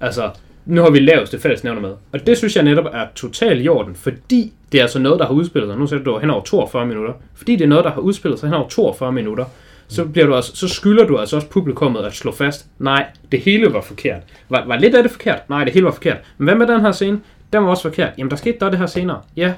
altså, 0.00 0.30
nu 0.66 0.82
har 0.82 0.90
vi 0.90 0.98
laveste 0.98 1.40
fællesnævner 1.40 1.80
med. 1.80 1.90
Og 2.12 2.26
det 2.26 2.38
synes 2.38 2.56
jeg 2.56 2.64
netop 2.64 2.84
er 2.92 3.06
totalt 3.14 3.64
i 3.64 3.68
orden, 3.68 3.94
fordi 3.94 4.52
det 4.72 4.78
er 4.78 4.82
altså 4.82 4.98
noget, 4.98 5.18
der 5.20 5.26
har 5.26 5.32
udspillet 5.32 5.70
sig. 5.70 5.78
Nu 5.78 5.86
sætter 5.86 6.04
du 6.04 6.18
hen 6.18 6.30
over 6.30 6.42
42 6.42 6.86
minutter. 6.86 7.12
Fordi 7.34 7.56
det 7.56 7.64
er 7.64 7.68
noget, 7.68 7.84
der 7.84 7.90
har 7.90 8.00
udspillet 8.00 8.40
sig 8.40 8.48
hen 8.48 8.54
over 8.54 8.68
42 8.68 9.12
minutter, 9.12 9.44
så, 9.88 10.04
bliver 10.04 10.26
du 10.26 10.34
altså, 10.34 10.56
så 10.56 10.68
skylder 10.68 11.06
du 11.06 11.18
altså 11.18 11.36
også 11.36 11.48
publikummet 11.48 12.00
at 12.00 12.14
slå 12.14 12.32
fast, 12.32 12.66
nej, 12.78 13.06
det 13.32 13.40
hele 13.40 13.72
var 13.72 13.80
forkert. 13.80 14.22
Var, 14.48 14.64
var 14.66 14.78
lidt 14.78 14.94
af 14.94 15.02
det 15.02 15.12
forkert? 15.12 15.50
Nej, 15.50 15.64
det 15.64 15.72
hele 15.72 15.84
var 15.84 15.92
forkert. 15.92 16.16
Men 16.38 16.44
hvad 16.44 16.54
med 16.54 16.66
den 16.66 16.80
her 16.80 16.92
scene? 16.92 17.20
Den 17.52 17.62
var 17.62 17.70
også 17.70 17.82
forkert. 17.82 18.12
Jamen, 18.18 18.30
der 18.30 18.36
skete 18.36 18.58
der 18.60 18.70
det 18.70 18.78
her 18.78 18.86
senere. 18.86 19.20
Ja, 19.36 19.54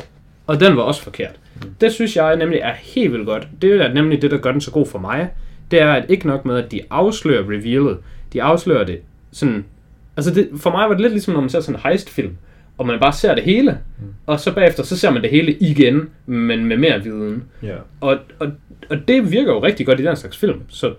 og 0.47 0.61
den 0.61 0.77
var 0.77 0.83
også 0.83 1.03
forkert. 1.03 1.33
Mm. 1.63 1.71
Det 1.81 1.93
synes 1.93 2.17
jeg 2.17 2.37
nemlig 2.37 2.59
er 2.59 2.73
helt 2.73 3.13
vildt 3.13 3.27
godt. 3.27 3.49
Det 3.63 3.81
er 3.81 3.93
nemlig 3.93 4.23
det, 4.23 4.31
der 4.31 4.39
gør 4.39 4.53
den 4.53 4.61
så 4.61 4.71
god 4.71 4.87
for 4.87 4.99
mig. 4.99 5.31
Det 5.71 5.81
er 5.81 5.93
at 5.93 6.05
ikke 6.09 6.27
nok 6.27 6.45
med, 6.45 6.57
at 6.57 6.73
de 6.73 6.81
afslører 6.91 7.43
revealet. 7.43 7.99
De 8.33 8.43
afslører 8.43 8.85
det 8.85 9.01
sådan... 9.33 9.65
Altså, 10.17 10.35
det, 10.35 10.49
for 10.57 10.71
mig 10.71 10.89
var 10.89 10.95
det 10.95 11.01
lidt 11.01 11.13
ligesom, 11.13 11.35
når 11.35 11.41
man 11.41 11.51
ser 11.51 11.61
sådan 11.61 11.75
en 11.75 11.81
heist-film, 11.85 12.37
og 12.79 12.87
man 12.87 13.01
bare 13.01 13.13
ser 13.13 13.35
det 13.35 13.45
hele, 13.45 13.79
mm. 13.99 14.15
og 14.27 14.41
så 14.41 14.55
bagefter, 14.55 14.83
så 14.83 14.97
ser 14.97 15.11
man 15.11 15.23
det 15.23 15.31
hele 15.31 15.53
igen, 15.53 16.11
men 16.27 16.65
med 16.65 16.77
mere 16.77 17.03
viden. 17.03 17.45
Ja. 17.63 17.77
Og, 18.01 18.19
og, 18.39 18.53
og 18.91 19.09
det 19.09 19.33
virker 19.33 19.53
jo 19.53 19.63
rigtig 19.63 19.87
godt 19.87 20.01
i 20.01 20.05
den 20.05 20.17
slags 20.17 20.37
film, 20.37 20.61
så 20.69 20.95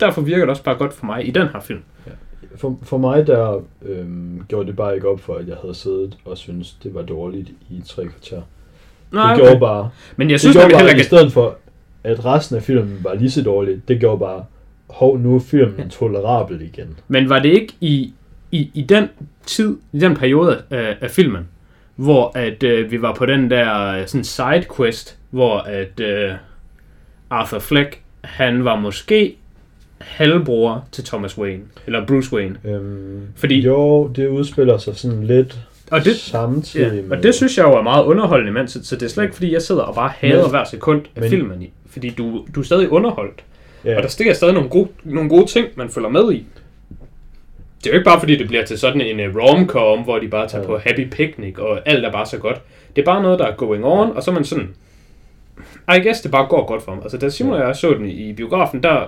derfor 0.00 0.22
virker 0.22 0.40
det 0.40 0.50
også 0.50 0.62
bare 0.62 0.74
godt 0.74 0.92
for 0.92 1.06
mig 1.06 1.28
i 1.28 1.30
den 1.30 1.48
her 1.52 1.60
film. 1.60 1.80
For, 2.56 2.78
for 2.82 2.98
mig 2.98 3.26
der 3.26 3.62
øhm, 3.82 4.42
gjorde 4.48 4.66
det 4.66 4.76
bare 4.76 4.94
ikke 4.94 5.08
op 5.08 5.20
for, 5.20 5.34
at 5.34 5.48
jeg 5.48 5.56
havde 5.62 5.74
siddet 5.74 6.16
og 6.24 6.38
synes 6.38 6.72
det 6.82 6.94
var 6.94 7.02
dårligt 7.02 7.48
i 7.70 7.82
tre 7.86 8.06
kvarter. 8.06 8.42
Nej, 9.12 9.34
det 9.34 9.42
gjorde 9.42 9.60
bare, 9.60 9.90
men 10.16 10.28
jeg 10.28 10.32
det 10.32 10.40
synes 10.40 10.54
gjorde 10.54 10.64
nemlig 10.64 10.74
bare 10.74 10.80
heller 10.80 10.94
i 10.94 10.96
ikke, 10.96 11.06
stedet 11.06 11.32
for, 11.32 11.56
at 12.04 12.24
resten 12.24 12.56
af 12.56 12.62
filmen 12.62 12.98
var 13.02 13.14
lige 13.14 13.30
så 13.30 13.42
dårlig, 13.42 13.88
det 13.88 14.00
gjorde 14.00 14.18
bare, 14.18 14.44
hov, 14.88 15.18
nu 15.18 15.34
er 15.34 15.38
filmen 15.38 15.90
tolerabel 15.90 16.62
igen. 16.62 16.98
Men 17.08 17.28
var 17.28 17.38
det 17.38 17.48
ikke 17.48 17.72
i, 17.80 18.14
i, 18.50 18.70
i 18.74 18.82
den 18.82 19.08
tid, 19.46 19.76
i 19.92 19.98
den 19.98 20.16
periode 20.16 20.62
af, 20.70 20.96
af 21.00 21.10
filmen, 21.10 21.48
hvor 21.96 22.32
at 22.38 22.62
øh, 22.62 22.90
vi 22.90 23.02
var 23.02 23.14
på 23.14 23.26
den 23.26 23.50
der 23.50 23.86
øh, 23.88 24.06
sådan 24.06 24.24
side 24.24 24.64
quest, 24.76 25.16
hvor 25.30 25.58
at 25.58 26.00
øh, 26.00 26.32
Arthur 27.30 27.58
Fleck, 27.58 28.00
han 28.24 28.64
var 28.64 28.76
måske 28.76 29.36
halvbror 30.00 30.84
til 30.92 31.04
Thomas 31.04 31.38
Wayne, 31.38 31.62
eller 31.86 32.06
Bruce 32.06 32.32
Wayne. 32.36 32.56
Øhm, 32.64 33.20
Fordi- 33.36 33.60
Jo, 33.60 34.08
det 34.08 34.26
udspiller 34.28 34.78
sig 34.78 34.96
sådan 34.96 35.24
lidt 35.24 35.58
Og 35.90 36.04
det, 36.04 36.16
samtidig 36.16 37.04
ja, 37.10 37.16
og 37.16 37.22
det 37.22 37.34
synes 37.34 37.58
jeg 37.58 37.64
jo 37.64 37.72
er 37.72 37.82
meget 37.82 38.04
underholdende, 38.04 38.50
imens, 38.50 38.70
så, 38.72 38.84
så 38.84 38.96
det 38.96 39.02
er 39.02 39.08
slet 39.10 39.24
ikke 39.24 39.34
fordi, 39.34 39.52
jeg 39.52 39.62
sidder 39.62 39.82
og 39.82 39.94
bare 39.94 40.12
hader 40.18 40.42
Men- 40.42 40.50
hver 40.50 40.64
sekund 40.64 41.02
af 41.16 41.20
men- 41.20 41.30
filmen, 41.30 41.62
i, 41.62 41.72
fordi 41.90 42.10
du, 42.10 42.46
du 42.54 42.60
er 42.60 42.64
stadig 42.64 42.88
underholdt. 42.92 43.44
ja, 43.84 43.96
Og 43.96 44.02
der 44.02 44.08
stikker 44.08 44.34
stadig 44.34 44.54
nogle 44.54 44.68
gode, 44.68 44.88
nogle 45.04 45.28
gode 45.28 45.46
ting, 45.46 45.66
man 45.76 45.88
følger 45.90 46.08
med 46.10 46.32
i. 46.32 46.46
Det 47.86 47.92
er 47.92 47.94
jo 47.94 47.98
ikke 48.00 48.10
bare 48.10 48.20
fordi, 48.20 48.36
det 48.38 48.48
bliver 48.48 48.64
til 48.64 48.78
sådan 48.78 49.00
en 49.00 49.20
uh, 49.28 49.36
rom-com, 49.36 50.02
hvor 50.04 50.18
de 50.18 50.28
bare 50.28 50.48
tager 50.48 50.62
Ja. 50.62 50.68
på 50.68 50.78
happy 50.78 51.10
picnic, 51.10 51.58
og 51.58 51.80
alt 51.86 52.04
er 52.04 52.12
bare 52.12 52.26
så 52.26 52.38
godt. 52.38 52.60
Det 52.96 53.02
er 53.02 53.06
bare 53.06 53.22
noget, 53.22 53.38
der 53.38 53.46
er 53.46 53.54
going 53.56 53.84
on, 53.84 54.16
og 54.16 54.22
så 54.22 54.30
er 54.30 54.34
man 54.34 54.44
sådan... 54.44 54.68
I 55.96 55.98
guess 56.02 56.20
det 56.20 56.30
bare 56.30 56.46
går 56.46 56.66
godt 56.66 56.82
for 56.82 56.92
ham. 56.92 57.00
Altså, 57.02 57.18
da 57.18 57.28
Simon 57.28 57.52
og 57.54 57.66
jeg 57.66 57.76
så 57.76 57.94
den 57.94 58.06
i 58.06 58.32
biografen, 58.32 58.82
der 58.82 59.06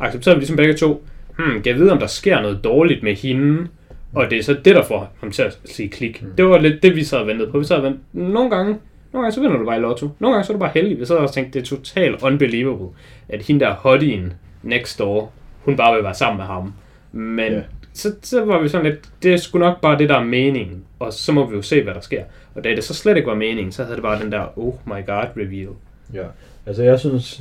accepterede 0.00 0.36
vi 0.36 0.40
ligesom 0.40 0.56
begge 0.56 0.74
to, 0.74 1.04
hmm, 1.38 1.52
kan 1.52 1.66
jeg 1.66 1.74
vide, 1.76 1.92
om 1.92 1.98
der 1.98 2.06
sker 2.06 2.40
noget 2.40 2.64
dårligt 2.64 3.02
med 3.02 3.14
hende, 3.14 3.66
og 4.14 4.30
det 4.30 4.38
er 4.38 4.42
så 4.42 4.52
det, 4.64 4.76
der 4.76 4.82
får 4.84 5.12
ham 5.20 5.30
til 5.30 5.42
at 5.42 5.58
sige 5.64 5.88
klik. 5.88 6.22
Mm. 6.22 6.30
Det 6.36 6.44
var 6.46 6.58
lidt 6.58 6.82
det, 6.82 6.96
vi 6.96 7.04
sad 7.04 7.18
og 7.18 7.26
ventede 7.26 7.50
på. 7.50 7.58
Vi 7.58 7.64
sad 7.64 7.76
og 7.76 7.82
ventede. 7.82 8.02
Nogle 8.12 8.50
gange, 8.50 8.76
nogle 9.12 9.24
gange 9.24 9.32
så 9.32 9.40
vinder 9.40 9.56
du 9.58 9.64
bare 9.64 9.76
i 9.76 9.80
lotto. 9.80 10.08
Nogle 10.18 10.34
gange 10.34 10.46
så 10.46 10.52
er 10.52 10.54
du 10.54 10.60
bare 10.60 10.70
heldig. 10.74 11.00
Vi 11.00 11.04
sad 11.04 11.16
og 11.16 11.32
tænkte, 11.32 11.58
det 11.60 11.64
er 11.70 11.76
totalt 11.76 12.22
unbelievable, 12.22 12.86
at 13.28 13.42
hende 13.42 13.64
der 13.64 13.74
hottien 13.74 14.32
next 14.62 14.98
door, 14.98 15.32
hun 15.64 15.76
bare 15.76 15.94
vil 15.94 16.04
være 16.04 16.14
sammen 16.14 16.36
med 16.38 16.46
ham. 16.46 16.72
Men 17.12 17.52
Ja. 17.52 17.60
Så, 17.98 18.14
så 18.22 18.44
var 18.44 18.62
vi 18.62 18.68
sådan 18.68 18.86
lidt, 18.86 18.98
det 19.22 19.32
er 19.32 19.36
sgu 19.36 19.58
nok 19.58 19.80
bare 19.80 19.98
det, 19.98 20.08
der 20.08 20.16
er 20.18 20.24
meningen, 20.24 20.84
og 20.98 21.12
så 21.12 21.32
må 21.32 21.46
vi 21.46 21.56
jo 21.56 21.62
se, 21.62 21.82
hvad 21.82 21.94
der 21.94 22.00
sker. 22.00 22.22
Og 22.54 22.64
da 22.64 22.68
det 22.68 22.84
så 22.84 22.94
slet 22.94 23.16
ikke 23.16 23.28
var 23.28 23.34
meningen, 23.34 23.72
så 23.72 23.82
havde 23.82 23.94
det 23.96 24.02
bare 24.02 24.22
den 24.22 24.32
der, 24.32 24.58
oh 24.58 24.74
my 24.86 25.06
god, 25.06 25.24
reveal. 25.36 25.68
ja. 26.14 26.22
Altså 26.66 26.82
jeg 26.82 27.00
synes, 27.00 27.40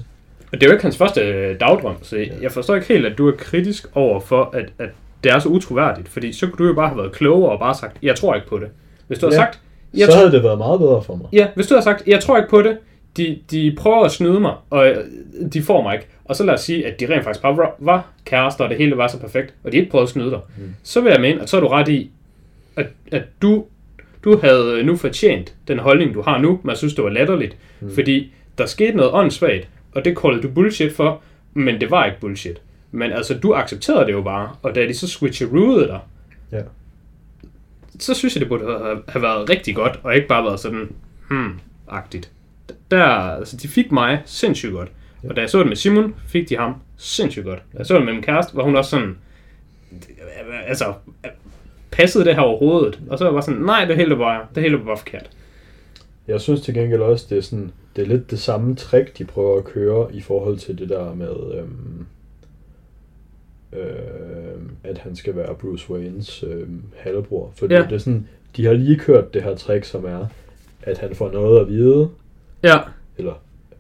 Og 0.52 0.54
det 0.54 0.64
er 0.64 0.68
jo 0.68 0.72
ikke 0.74 0.84
hans 0.84 0.98
første 0.98 1.22
øh, 1.22 1.60
dagdrøm, 1.60 1.96
så 2.04 2.26
jeg 2.42 2.52
forstår 2.52 2.76
ikke 2.76 2.88
helt, 2.88 3.06
at 3.06 3.18
du 3.18 3.28
er 3.28 3.32
kritisk 3.38 3.88
over 3.96 4.20
for, 4.20 4.50
at, 4.54 4.66
at 4.80 4.90
det 5.24 5.32
er 5.32 5.40
så 5.40 5.50
utroværdigt. 5.50 6.10
Fordi 6.10 6.34
så 6.34 6.48
kunne 6.48 6.66
du 6.66 6.70
jo 6.70 6.76
bare 6.76 6.88
have 6.88 6.98
været 6.98 7.12
klogere 7.12 7.52
og 7.52 7.60
bare 7.60 7.76
sagt, 7.76 7.98
jeg 8.04 8.16
tror 8.16 8.36
ikke 8.36 8.48
på 8.48 8.58
det. 8.60 8.68
Hvis 9.08 9.20
du 9.20 9.26
havde 9.26 9.36
Ja. 9.40 9.46
sagt, 9.46 9.60
jeg 9.94 10.08
så 10.12 10.18
havde 10.18 10.32
det 10.32 10.44
været 10.44 10.58
meget 10.58 10.80
bedre 10.80 11.04
for 11.04 11.16
mig. 11.16 11.28
ja, 11.34 11.48
hvis 11.56 11.68
du 11.68 11.74
havde 11.74 11.84
sagt, 11.84 12.04
jeg 12.08 12.20
tror 12.24 12.38
ikke 12.38 12.50
på 12.50 12.62
det, 12.62 12.78
de, 13.18 13.40
de 13.52 13.76
prøver 13.78 14.04
at 14.06 14.12
snyde 14.12 14.40
mig, 14.40 14.54
og 14.70 14.88
øh, 14.88 14.98
de 15.54 15.62
får 15.62 15.82
mig 15.84 15.94
ikke. 15.96 16.08
Og 16.26 16.36
så 16.36 16.44
lad 16.44 16.54
os 16.54 16.62
sige, 16.62 16.88
at 16.88 17.00
de 17.00 17.14
rent 17.14 17.24
faktisk 17.24 17.42
bare 17.42 17.58
var, 17.80 18.06
kærester, 18.26 18.64
og 18.64 18.70
det 18.70 18.78
hele 18.78 18.98
var 18.98 19.08
så 19.08 19.20
perfekt, 19.20 19.54
og 19.64 19.72
de 19.72 19.78
ikke 19.78 19.92
prøvede 19.92 20.04
at 20.04 20.10
snyde 20.10 20.30
dig. 20.32 20.40
Mm. 20.58 20.74
Så 20.84 21.02
vil 21.02 21.10
jeg 21.12 21.22
mene, 21.22 21.42
at 21.42 21.50
så 21.50 21.58
er 21.58 21.62
du 21.62 21.68
ret 21.68 21.88
i, 21.88 22.12
at, 22.76 22.88
at 23.12 23.24
du, 23.42 23.66
du 24.24 24.38
havde 24.38 24.84
nu 24.84 24.96
fortjent 24.98 25.54
den 25.68 25.80
holdning, 25.80 26.14
du 26.14 26.22
har 26.22 26.38
nu, 26.38 26.60
men 26.64 26.70
jeg 26.70 26.78
synes, 26.78 26.94
det 26.94 27.04
var 27.04 27.10
latterligt. 27.10 27.58
Mm. 27.80 27.94
Fordi 27.94 28.32
der 28.58 28.66
skete 28.66 28.98
noget 28.98 29.12
åndssvagt, 29.14 29.68
og 29.92 30.06
det 30.06 30.18
kaldte 30.18 30.48
du 30.48 30.54
bullshit 30.54 30.94
for, 30.94 31.22
men 31.54 31.82
det 31.82 31.92
var 31.92 32.06
ikke 32.06 32.20
bullshit. 32.20 32.62
Men 32.92 33.12
altså, 33.12 33.34
du 33.34 33.54
accepterede 33.54 34.06
det 34.06 34.12
jo 34.12 34.22
bare, 34.22 34.50
og 34.62 34.76
da 34.76 34.88
de 34.88 34.94
så 34.94 35.08
switcherooede 35.08 35.88
dig, 35.88 36.00
Ja. 36.52 36.62
så 38.00 38.14
synes 38.14 38.36
jeg, 38.36 38.40
det 38.42 38.48
burde 38.50 38.66
have- 39.08 39.22
været 39.24 39.50
rigtig 39.50 39.76
godt, 39.76 40.00
og 40.04 40.16
ikke 40.16 40.28
bare 40.28 40.44
været 40.44 40.60
sådan, 40.60 40.90
hmm-agtigt. 41.32 42.30
Der, 42.92 43.04
altså, 43.06 43.58
de 43.58 43.68
fik 43.68 43.92
mig 43.92 44.22
sindssygt 44.26 44.72
godt. 44.72 44.92
Og 45.30 45.36
da 45.36 45.42
jeg 45.42 45.50
så 45.50 45.60
det 45.60 45.68
med 45.68 45.76
Simon, 45.76 46.16
fik 46.28 46.50
de 46.50 46.58
ham 46.58 46.76
sindssygt 46.98 47.46
godt. 47.46 47.60
Da 47.74 47.78
jeg 47.78 47.86
så 47.86 47.96
det 47.96 48.06
med 48.06 48.14
min 48.14 48.22
kæreste, 48.22 48.56
var 48.56 48.64
hun 48.64 48.76
også 48.76 48.90
sådan, 48.90 49.18
altså, 50.68 50.94
passede 51.92 52.26
det 52.26 52.36
her 52.36 52.42
overhovedet? 52.42 53.00
Og 53.10 53.18
så 53.18 53.26
var 53.26 53.34
jeg 53.34 53.44
sådan, 53.44 53.62
nej, 53.62 53.86
det 53.86 53.96
hele 53.96 54.18
var 54.20 54.50
det 54.56 54.64
hele 54.64 54.78
var 54.78 54.84
bare 54.86 54.98
forkert. 54.98 55.30
Jeg 56.28 56.42
synes 56.42 56.62
til 56.62 56.74
gengæld 56.74 57.02
også, 57.02 57.26
det 57.30 57.38
er 57.38 57.42
sådan, 57.42 57.72
det 57.96 58.02
er 58.02 58.08
lidt 58.08 58.32
det 58.32 58.40
samme 58.40 58.76
trick, 58.76 59.18
de 59.18 59.26
prøver 59.26 59.58
at 59.58 59.64
køre 59.66 60.08
i 60.16 60.22
forhold 60.22 60.58
til 60.58 60.78
det 60.80 60.90
der 60.90 61.14
med, 61.14 61.60
øhm, 61.60 62.06
øh, 63.74 64.62
at 64.84 64.98
han 64.98 65.16
skal 65.16 65.36
være 65.36 65.56
Bruce 65.56 65.92
Waynes 65.92 66.44
øhm, 66.44 66.84
halvbror. 66.98 67.52
Fordi 67.56 67.74
Ja. 67.74 67.82
det 67.82 67.92
er 67.92 67.98
sådan, 67.98 68.28
de 68.58 68.66
har 68.66 68.74
lige 68.74 68.98
kørt 69.00 69.34
det 69.34 69.44
her 69.44 69.56
trick, 69.56 69.86
som 69.86 70.06
er, 70.06 70.26
at 70.82 70.98
han 70.98 71.16
får 71.16 71.32
noget 71.32 71.60
at 71.62 71.68
vide, 71.68 72.10
Ja, 72.68 72.78
eller 73.18 73.34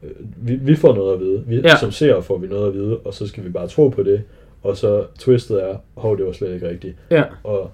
øh, 0.03 0.09
vi, 0.37 0.55
vi 0.55 0.75
får 0.75 0.95
noget 0.95 1.13
at 1.13 1.19
vide. 1.19 1.43
Vi, 1.47 1.55
Ja. 1.55 1.77
Som 1.77 1.91
seere 1.91 2.23
får 2.23 2.37
vi 2.37 2.47
noget 2.47 2.67
at 2.67 2.73
vide, 2.73 2.97
og 2.97 3.13
så 3.13 3.27
skal 3.27 3.43
vi 3.43 3.49
bare 3.49 3.67
tro 3.67 3.89
på 3.89 4.03
det. 4.03 4.23
Og 4.63 4.77
så 4.77 5.05
twistet 5.19 5.63
er, 5.63 5.77
hov, 5.95 6.17
det 6.17 6.25
var 6.25 6.31
slet 6.31 6.53
ikke 6.53 6.69
rigtigt. 6.69 6.95
ja. 7.11 7.23
Og 7.43 7.71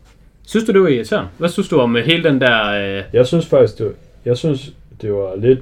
Synes 0.48 0.66
du, 0.66 0.72
det 0.72 0.82
var 0.82 0.88
irriterende? 0.88 1.30
Hvad 1.38 1.50
synes 1.50 1.70
du 1.70 1.80
om 1.80 1.96
øh, 1.96 2.06
hele 2.06 2.24
den 2.24 2.42
der... 2.42 2.64
Øh, 2.98 3.04
jeg 3.14 3.28
synes 3.28 3.46
faktisk, 3.46 3.78
det, 3.80 3.96
jeg 4.26 4.38
synes, 4.38 4.74
det 5.02 5.14
var 5.14 5.36
lidt 5.36 5.60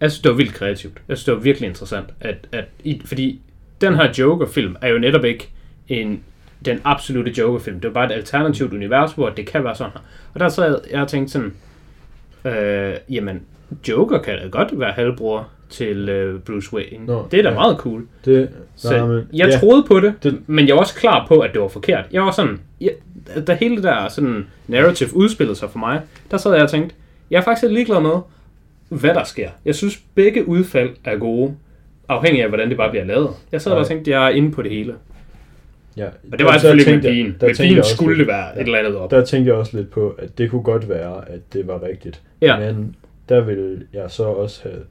jeg 0.00 0.10
synes, 0.10 0.22
det 0.22 0.30
var 0.30 0.36
vildt 0.36 0.54
kreativt. 0.54 0.92
Jeg 1.08 1.16
synes, 1.16 1.24
det 1.24 1.34
var 1.34 1.40
virkelig 1.40 1.68
interessant. 1.68 2.06
At, 2.20 2.36
at, 2.52 2.64
i, 2.84 3.02
fordi 3.04 3.40
den 3.80 3.94
her 3.94 4.12
Joker-film 4.18 4.76
er 4.82 4.88
jo 4.88 4.98
netop 4.98 5.24
ikke 5.24 5.48
en, 5.88 6.22
den 6.64 6.80
absolute 6.84 7.30
Joker-film. 7.38 7.80
Det 7.80 7.88
er 7.88 7.92
bare 7.92 8.06
et 8.06 8.12
alternativt 8.12 8.72
univers, 8.72 9.12
hvor 9.12 9.28
det 9.28 9.46
kan 9.46 9.64
være 9.64 9.74
sådan 9.74 9.92
her. 9.92 10.00
Og 10.34 10.40
der 10.40 10.48
så 10.48 10.64
jeg, 10.64 10.76
jeg 10.90 10.98
har 10.98 11.06
tænkt 11.06 11.30
sådan, 11.30 11.54
øh, 12.44 12.94
jamen, 13.10 13.42
Joker 13.88 14.18
kan 14.18 14.38
da 14.42 14.46
godt 14.48 14.80
være 14.80 14.92
halvbror 14.92 15.48
til 15.70 16.08
øh, 16.08 16.40
Bruce 16.40 16.74
Wayne. 16.74 17.06
Nå, 17.06 17.26
det 17.30 17.38
er 17.38 17.42
da 17.42 17.48
ja. 17.48 17.54
meget 17.54 17.76
cool. 17.76 18.06
det. 18.24 18.48
Så 18.76 18.90
nej, 18.96 19.06
men- 19.06 19.28
jeg 19.32 19.48
ja. 19.48 19.58
troede 19.58 19.82
på 19.88 20.00
det, 20.00 20.14
Det- 20.22 20.38
men 20.46 20.68
jeg 20.68 20.74
var 20.74 20.80
også 20.80 20.94
klar 20.94 21.26
på, 21.28 21.38
at 21.38 21.52
det 21.52 21.60
var 21.60 21.68
forkert. 21.68 22.04
Jeg 22.12 22.22
var 22.22 22.30
sådan, 22.30 22.60
ja, 22.80 22.88
da 23.46 23.54
hele 23.54 23.74
det 23.76 23.84
der 23.84 24.08
sådan 24.08 24.46
narrative 24.68 25.08
udspillede 25.16 25.56
sig 25.58 25.70
for 25.70 25.78
mig, 25.78 26.00
der 26.30 26.36
sad 26.36 26.52
jeg 26.54 26.62
og 26.62 26.70
tænkte, 26.70 26.94
jeg 27.30 27.38
er 27.38 27.42
faktisk 27.42 27.62
lidt 27.62 27.72
ligeglad 27.74 28.00
med, 28.00 28.10
hvad 28.88 29.14
der 29.14 29.24
sker. 29.24 29.48
Jeg 29.64 29.74
synes, 29.74 30.00
begge 30.14 30.48
udfald 30.48 30.90
er 31.04 31.16
gode, 31.16 31.54
afhængig 32.08 32.42
af, 32.42 32.48
hvordan 32.48 32.68
det 32.68 32.76
bare 32.76 32.90
bliver 32.90 33.04
lavet. 33.04 33.30
Jeg 33.52 33.60
sad 33.62 33.72
Ja. 33.72 33.78
og 33.78 33.86
tænkte, 33.86 34.10
jeg 34.10 34.24
er 34.26 34.28
inde 34.28 34.50
på 34.52 34.62
det 34.62 34.70
hele. 34.70 34.94
Ja, 35.96 36.06
Og 36.32 36.38
det 36.38 36.46
var 36.46 36.52
jeg 36.52 36.60
selvfølgelig 36.60 36.94
ikke 36.94 37.06
med 37.06 37.12
pigen. 37.12 37.26
Med 37.26 37.38
tænkte 37.40 37.62
pigen 37.62 37.76
jeg 37.76 37.84
skulle 37.84 38.18
det 38.18 38.26
være 38.26 38.60
et 38.60 38.64
eller 38.64 38.78
andet 38.78 38.96
op. 38.96 39.10
Der 39.10 39.24
tænkte 39.24 39.48
jeg 39.48 39.58
også 39.58 39.76
lidt 39.76 39.90
på, 39.90 40.14
at 40.18 40.38
det 40.38 40.50
kunne 40.50 40.62
godt 40.62 40.88
være, 40.88 41.28
at 41.30 41.40
det 41.52 41.66
var 41.66 41.82
rigtigt. 41.82 42.20
Ja. 42.40 42.58
Men 42.58 42.96
der 43.28 43.40
ville 43.40 43.86
jeg 43.92 44.10
så 44.10 44.24
også 44.24 44.62
have 44.62 44.82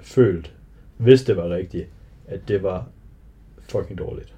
følt, 0.00 0.52
hvis 0.96 1.22
det 1.22 1.36
var 1.36 1.48
rigtigt, 1.48 1.86
at 2.28 2.48
det 2.48 2.62
var 2.62 2.86
fucking 3.68 3.98
dårligt. 3.98 4.32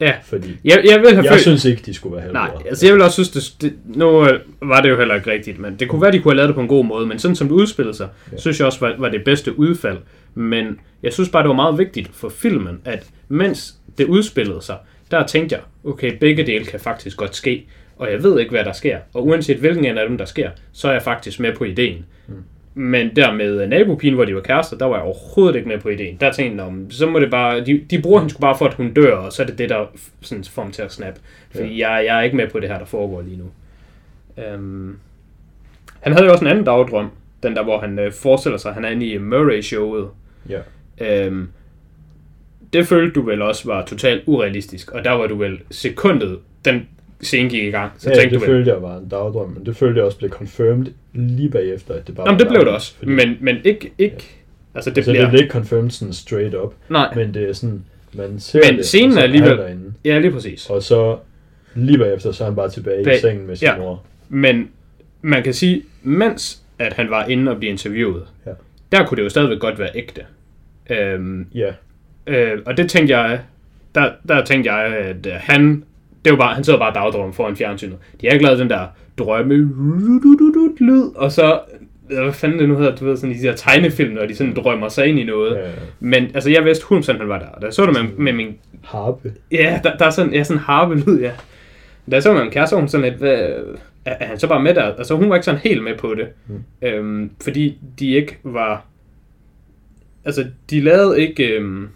Ja. 0.00 0.14
Fordi 0.22 0.56
Jeg, 0.64 0.82
jeg 0.84 1.00
vil 1.00 1.14
have 1.14 1.24
jeg 1.24 1.32
følt... 1.32 1.42
synes 1.42 1.64
ikke, 1.64 1.82
de 1.86 1.94
skulle 1.94 2.12
være 2.12 2.22
halvbrødre. 2.22 2.54
Nej, 2.54 2.62
altså 2.68 2.86
jeg 2.86 2.94
vil 2.94 3.02
også 3.02 3.24
synes, 3.24 3.50
det, 3.50 3.62
det, 3.62 3.96
nu 3.96 4.28
øh, 4.28 4.40
var 4.62 4.80
det 4.80 4.88
jo 4.88 4.96
heller 4.96 5.14
ikke 5.14 5.30
rigtigt, 5.30 5.58
men 5.58 5.76
det 5.78 5.88
kunne 5.88 6.02
være, 6.02 6.12
de 6.12 6.18
kunne 6.18 6.32
have 6.32 6.36
lavet 6.36 6.48
det 6.48 6.54
på 6.54 6.60
en 6.60 6.68
god 6.68 6.84
måde, 6.84 7.06
men 7.06 7.18
sådan 7.18 7.34
som 7.36 7.48
det 7.48 7.54
udspillede 7.54 7.96
sig. 7.96 8.08
Ja. 8.32 8.36
synes 8.36 8.58
jeg 8.58 8.66
også 8.66 8.80
var, 8.80 8.94
var 8.98 9.08
det 9.08 9.24
bedste 9.24 9.58
udfald. 9.58 9.98
Men 10.34 10.80
jeg 11.02 11.12
synes 11.12 11.28
bare, 11.28 11.42
det 11.42 11.48
var 11.48 11.54
meget 11.54 11.78
vigtigt 11.78 12.10
for 12.12 12.28
filmen, 12.28 12.80
at 12.84 13.10
mens 13.28 13.74
det 13.98 14.06
udspillede 14.06 14.62
sig, 14.62 14.76
der 15.10 15.26
tænkte 15.26 15.54
jeg, 15.56 15.62
okay, 15.92 16.18
begge 16.20 16.46
dele 16.46 16.64
kan 16.64 16.80
faktisk 16.80 17.16
godt 17.16 17.36
ske, 17.36 17.66
og 17.98 18.12
jeg 18.12 18.22
ved 18.22 18.40
ikke, 18.40 18.50
hvad 18.50 18.64
der 18.64 18.72
sker. 18.72 18.98
Og 19.14 19.26
uanset 19.26 19.56
hvilken 19.56 19.84
en 19.84 19.98
af 19.98 20.08
dem, 20.08 20.18
der 20.18 20.24
sker, 20.24 20.50
så 20.72 20.88
er 20.88 20.92
jeg 20.92 21.02
faktisk 21.02 21.40
med 21.40 21.52
på 21.56 21.64
ideen. 21.64 22.06
Mm. 22.26 22.34
Men 22.74 23.16
der 23.16 23.32
med 23.32 23.62
øh, 23.62 23.68
nabopigen, 23.68 24.14
hvor 24.14 24.24
de 24.24 24.34
var 24.34 24.40
kærester, 24.40 24.78
der 24.78 24.86
var 24.86 24.96
jeg 24.96 25.04
overhovedet 25.04 25.56
ikke 25.56 25.68
med 25.68 25.78
på 25.78 25.88
ideen. 25.88 26.16
Der 26.20 26.32
tænkte 26.32 26.62
jeg, 26.62 26.66
om, 26.70 26.90
så 26.90 27.06
må 27.06 27.18
det 27.18 27.30
bare, 27.30 27.64
de, 27.64 27.80
de 27.90 28.02
bruger 28.02 28.20
hende 28.20 28.34
sgu 28.34 28.40
bare 28.40 28.58
for, 28.58 28.64
at 28.66 28.74
hun 28.74 28.92
dør, 28.92 29.16
og 29.16 29.32
så 29.32 29.42
er 29.42 29.46
det 29.46 29.58
det, 29.58 29.68
der 29.68 29.86
sådan, 30.20 30.44
får 30.44 30.64
mig 30.64 30.72
til 30.72 30.82
at 30.82 30.92
snappe. 30.92 31.20
Fordi 31.50 31.80
jeg, 31.80 32.04
jeg 32.06 32.18
er 32.18 32.22
ikke 32.22 32.36
med 32.36 32.48
på 32.48 32.60
det 32.60 32.68
her, 32.68 32.78
der 32.78 32.84
foregår 32.84 33.22
lige 33.22 33.36
nu. 33.36 33.50
Um, 34.54 34.98
han 36.00 36.12
havde 36.12 36.26
jo 36.26 36.32
også 36.32 36.44
en 36.44 36.50
anden 36.50 36.64
dagdrøm, 36.64 37.10
den 37.42 37.56
der, 37.56 37.62
hvor 37.62 37.80
han 37.80 37.98
øh, 37.98 38.12
forestiller 38.12 38.58
sig, 38.58 38.68
at 38.68 38.74
han 38.74 38.84
er 38.84 38.88
inde 38.88 39.06
i 39.06 39.18
Murray-showet. 39.18 40.08
Ja. 40.48 40.60
Øhm, 41.00 41.48
det 42.72 42.86
følte 42.86 43.20
du 43.20 43.22
vel 43.22 43.42
også 43.42 43.68
var 43.68 43.84
totalt 43.84 44.22
urealistisk, 44.26 44.90
og 44.90 45.04
der 45.04 45.10
var 45.10 45.26
du 45.26 45.36
vel 45.36 45.60
sekundet, 45.70 46.38
den 46.64 46.88
scene 47.22 47.50
gik 47.50 47.62
i 47.62 47.70
gang, 47.70 47.92
så 47.98 48.10
ja, 48.10 48.16
tænkte 48.16 48.34
det 48.34 48.40
du 48.40 48.46
følte 48.46 48.70
jeg 48.70 48.82
var 48.82 48.96
en 48.98 49.08
dagdrøm, 49.08 49.48
men 49.50 49.66
det 49.66 49.76
følte 49.76 49.98
jeg 49.98 50.04
også 50.06 50.18
blev 50.18 50.30
confirmed 50.30 50.86
lige 51.12 51.50
bagefter, 51.50 51.94
at 51.94 52.06
det 52.06 52.14
bare 52.14 52.26
Jamen, 52.28 52.38
det 52.40 52.48
blev 52.48 52.60
det 52.60 52.68
også, 52.68 52.94
fordi- 52.96 53.10
men, 53.10 53.36
men 53.40 53.56
ikke, 53.64 53.92
ikke 53.98 54.24
altså 54.74 54.90
det 54.90 54.96
altså, 54.96 55.10
bliver, 55.12 55.22
det 55.24 55.30
blev 55.30 55.40
ikke 55.42 55.52
confirmed 55.52 55.90
sådan 55.90 56.12
straight 56.14 56.54
up, 56.54 56.74
nej, 56.88 57.14
men 57.14 57.34
det 57.34 57.48
er 57.48 57.52
sådan, 57.52 57.84
man 58.12 58.40
ser 58.40 58.60
Men 58.70 58.76
det, 58.78 58.86
scenen 58.86 59.08
og 59.10 59.14
så 59.14 59.18
er 59.20 59.24
alligevel- 59.24 59.56
derinde, 59.58 59.92
ja 60.04 60.18
lige 60.18 60.30
præcis. 60.32 60.70
og 60.70 60.82
så 60.82 61.16
lige 61.74 61.98
bagefter, 61.98 62.32
så 62.32 62.44
er 62.44 62.48
han 62.48 62.56
bare 62.56 62.70
tilbage 62.70 63.04
Bag- 63.04 63.16
i 63.16 63.20
sengen 63.20 63.46
med 63.46 63.56
sin 63.56 63.68
ja. 63.68 63.76
mor. 63.78 64.02
Men 64.28 64.68
man 65.22 65.42
kan 65.42 65.54
sige, 65.54 65.82
mens 66.02 66.62
at 66.78 66.92
han 66.92 67.10
var 67.10 67.24
inde 67.26 67.50
og 67.52 67.58
blive 67.58 67.70
interviewet, 67.70 68.22
Ja. 68.46 68.50
der 68.92 69.06
kunne 69.06 69.16
det 69.16 69.24
jo 69.24 69.28
stadigvæk 69.28 69.58
godt 69.58 69.78
være 69.78 69.88
ægte. 69.94 70.20
Øhm, 70.90 71.46
Ja, 71.54 71.72
øh, 72.26 72.58
og 72.66 72.76
det 72.76 72.90
tænkte 72.90 73.18
jeg, 73.18 73.40
der, 73.94 74.10
der 74.28 74.44
tænkte 74.44 74.72
jeg, 74.72 74.96
at 74.96 75.26
øh, 75.26 75.32
han, 75.36 75.84
det 76.24 76.32
var 76.32 76.38
bare, 76.38 76.54
han 76.54 76.64
sidder 76.64 76.78
bare 76.78 76.94
dagdrømmen 76.94 77.32
foran 77.34 77.56
fjernsynet. 77.56 77.96
De 78.20 78.26
har 78.26 78.32
ikke 78.32 78.44
lavet 78.44 78.58
den 78.58 78.70
der 78.70 78.86
drømme 79.18 79.54
lyd, 80.80 81.14
og 81.14 81.32
så, 81.32 81.60
øh, 82.10 82.22
hvad 82.22 82.32
fanden 82.32 82.58
det 82.58 82.68
nu 82.68 82.76
hedder, 82.76 82.96
du 82.96 83.04
ved, 83.04 83.16
sådan 83.16 83.36
de 83.36 83.42
der 83.42 83.54
tegnefilm, 83.54 84.14
når 84.14 84.26
de 84.26 84.34
sådan 84.34 84.54
drømmer 84.54 84.88
sig 84.88 85.06
ind 85.06 85.18
i 85.18 85.24
noget. 85.24 85.56
ja. 85.56 85.70
Men 86.00 86.24
altså, 86.34 86.50
jeg 86.50 86.64
vidste 86.64 86.84
100% 86.84 87.18
han 87.18 87.28
var 87.28 87.38
der. 87.38 87.46
Og 87.46 87.60
Da 87.60 87.66
jeg 87.66 87.74
så 87.74 87.86
det 87.86 88.02
med, 88.02 88.12
med 88.16 88.32
min 88.32 88.56
harpe. 88.84 89.32
Ja, 89.52 89.80
der, 89.84 89.96
der 89.96 90.06
er 90.06 90.10
sådan, 90.10 90.34
ja, 90.34 90.44
sådan 90.44 90.62
harpe-lyd, 90.62 91.20
ja. 91.20 91.30
Da 92.10 92.16
jeg 92.16 92.22
så 92.22 92.32
med 92.32 92.42
min 92.42 92.50
kæreste, 92.50 92.76
hun 92.76 92.88
sådan 92.88 93.10
lidt, 93.10 93.20
hvad, 93.20 93.48
er, 94.04 94.26
han 94.26 94.38
så 94.38 94.46
bare 94.46 94.62
med 94.62 94.74
der? 94.74 94.82
Altså, 94.82 95.14
hun 95.14 95.28
var 95.30 95.36
ikke 95.36 95.44
sådan 95.44 95.60
helt 95.60 95.84
med 95.84 95.96
på 95.98 96.14
det. 96.14 96.28
Mm. 96.46 96.62
Øhm, 96.82 97.30
fordi 97.42 97.78
de 97.98 98.10
ikke 98.10 98.38
var... 98.44 98.84
Altså, 100.24 100.46
de 100.70 100.80
lavede 100.80 101.20
ikke... 101.20 101.56
Øhm, 101.56 101.88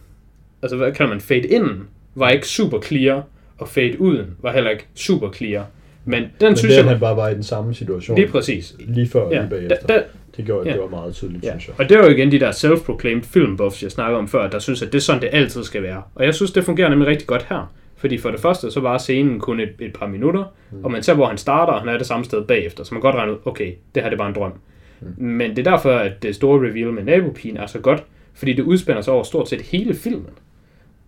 altså, 0.62 0.77
hvad 0.77 0.93
kalder 0.93 1.12
man? 1.12 1.20
Fade 1.20 1.49
in 1.49 1.68
var 2.14 2.31
ikke 2.31 2.49
super 2.49 2.81
clear, 2.81 3.23
og 3.63 3.69
fade 3.69 4.01
uden 4.01 4.27
var 4.43 4.53
heller 4.53 4.71
ikke 4.71 4.87
super 4.95 5.33
clear. 5.33 5.67
Men 6.05 6.23
den 6.23 6.31
Men 6.41 6.57
synes 6.57 6.75
det, 6.75 6.83
jeg... 6.83 6.89
han 6.91 7.01
bare 7.01 7.17
var 7.17 7.29
i 7.29 7.35
den 7.35 7.43
samme 7.43 7.75
situation, 7.75 8.17
Lige 8.17 8.29
præcis. 8.29 8.75
lige 8.81 9.09
før 9.09 9.21
og 9.21 9.33
Ja, 9.33 9.41
lige 9.41 9.51
da, 9.51 9.57
bagefter, 9.57 9.87
da, 9.87 10.03
det 10.37 10.45
gjorde, 10.45 10.69
ja. 10.69 10.73
det 10.75 10.83
var 10.83 10.89
meget 10.89 11.15
tydeligt, 11.15 11.45
Ja, 11.45 11.51
synes 11.51 11.67
jeg. 11.69 11.75
og 11.79 11.89
det 11.89 11.97
er 11.97 12.03
jo 12.05 12.09
igen 12.11 12.33
de 12.33 12.41
der 12.41 12.51
self-proclaimed 12.53 13.23
filmbuffs, 13.23 13.83
jeg 13.83 13.91
snakkede 13.91 14.19
om 14.19 14.29
før, 14.29 14.49
der 14.51 14.59
synes, 14.59 14.83
at 14.83 14.93
det 14.93 14.99
er 14.99 15.03
sådan, 15.03 15.23
det 15.23 15.29
altid 15.33 15.65
skal 15.65 15.83
være. 15.83 16.03
Og 16.15 16.25
jeg 16.25 16.35
synes, 16.35 16.51
det 16.53 16.65
fungerer 16.65 16.89
nemlig 16.89 17.09
rigtig 17.09 17.27
godt 17.27 17.47
her. 17.49 17.73
Fordi 17.97 18.19
for 18.19 18.31
det 18.31 18.41
første, 18.41 18.71
så 18.71 18.81
var 18.81 18.99
scenen 18.99 19.41
kun 19.41 19.61
et, 19.61 19.69
et 19.81 19.93
par 19.93 20.07
minutter, 20.07 20.45
mm. 20.71 20.85
og 20.85 20.91
man 20.91 21.03
ser, 21.03 21.15
hvor 21.15 21.27
han 21.27 21.39
starter, 21.39 21.73
og 21.73 21.81
han 21.81 21.89
er 21.89 21.99
det 21.99 22.07
samme 22.07 22.25
sted 22.25 22.45
bagefter. 22.45 22.85
Så 22.85 22.95
man 22.95 23.01
godt 23.01 23.15
regne 23.15 23.33
ud, 23.33 23.37
okay, 23.45 23.73
det 23.95 24.03
her 24.03 24.11
det 24.11 24.17
er 24.17 24.19
bare 24.19 24.29
en 24.29 24.35
drøm. 24.35 24.53
Mm. 25.01 25.25
Men 25.25 25.51
det 25.57 25.67
er 25.67 25.71
derfor, 25.71 25.91
at 25.91 26.23
det 26.23 26.35
store 26.35 26.59
reveal 26.69 26.93
med 26.93 27.03
nabopigen 27.05 27.57
er 27.57 27.67
så 27.67 27.79
godt, 27.79 28.03
fordi 28.35 28.53
det 28.53 28.63
udspænder 28.63 29.03
sig 29.03 29.13
over 29.15 29.23
stort 29.23 29.49
set 29.49 29.61
hele 29.61 29.95
filmen. 29.95 30.27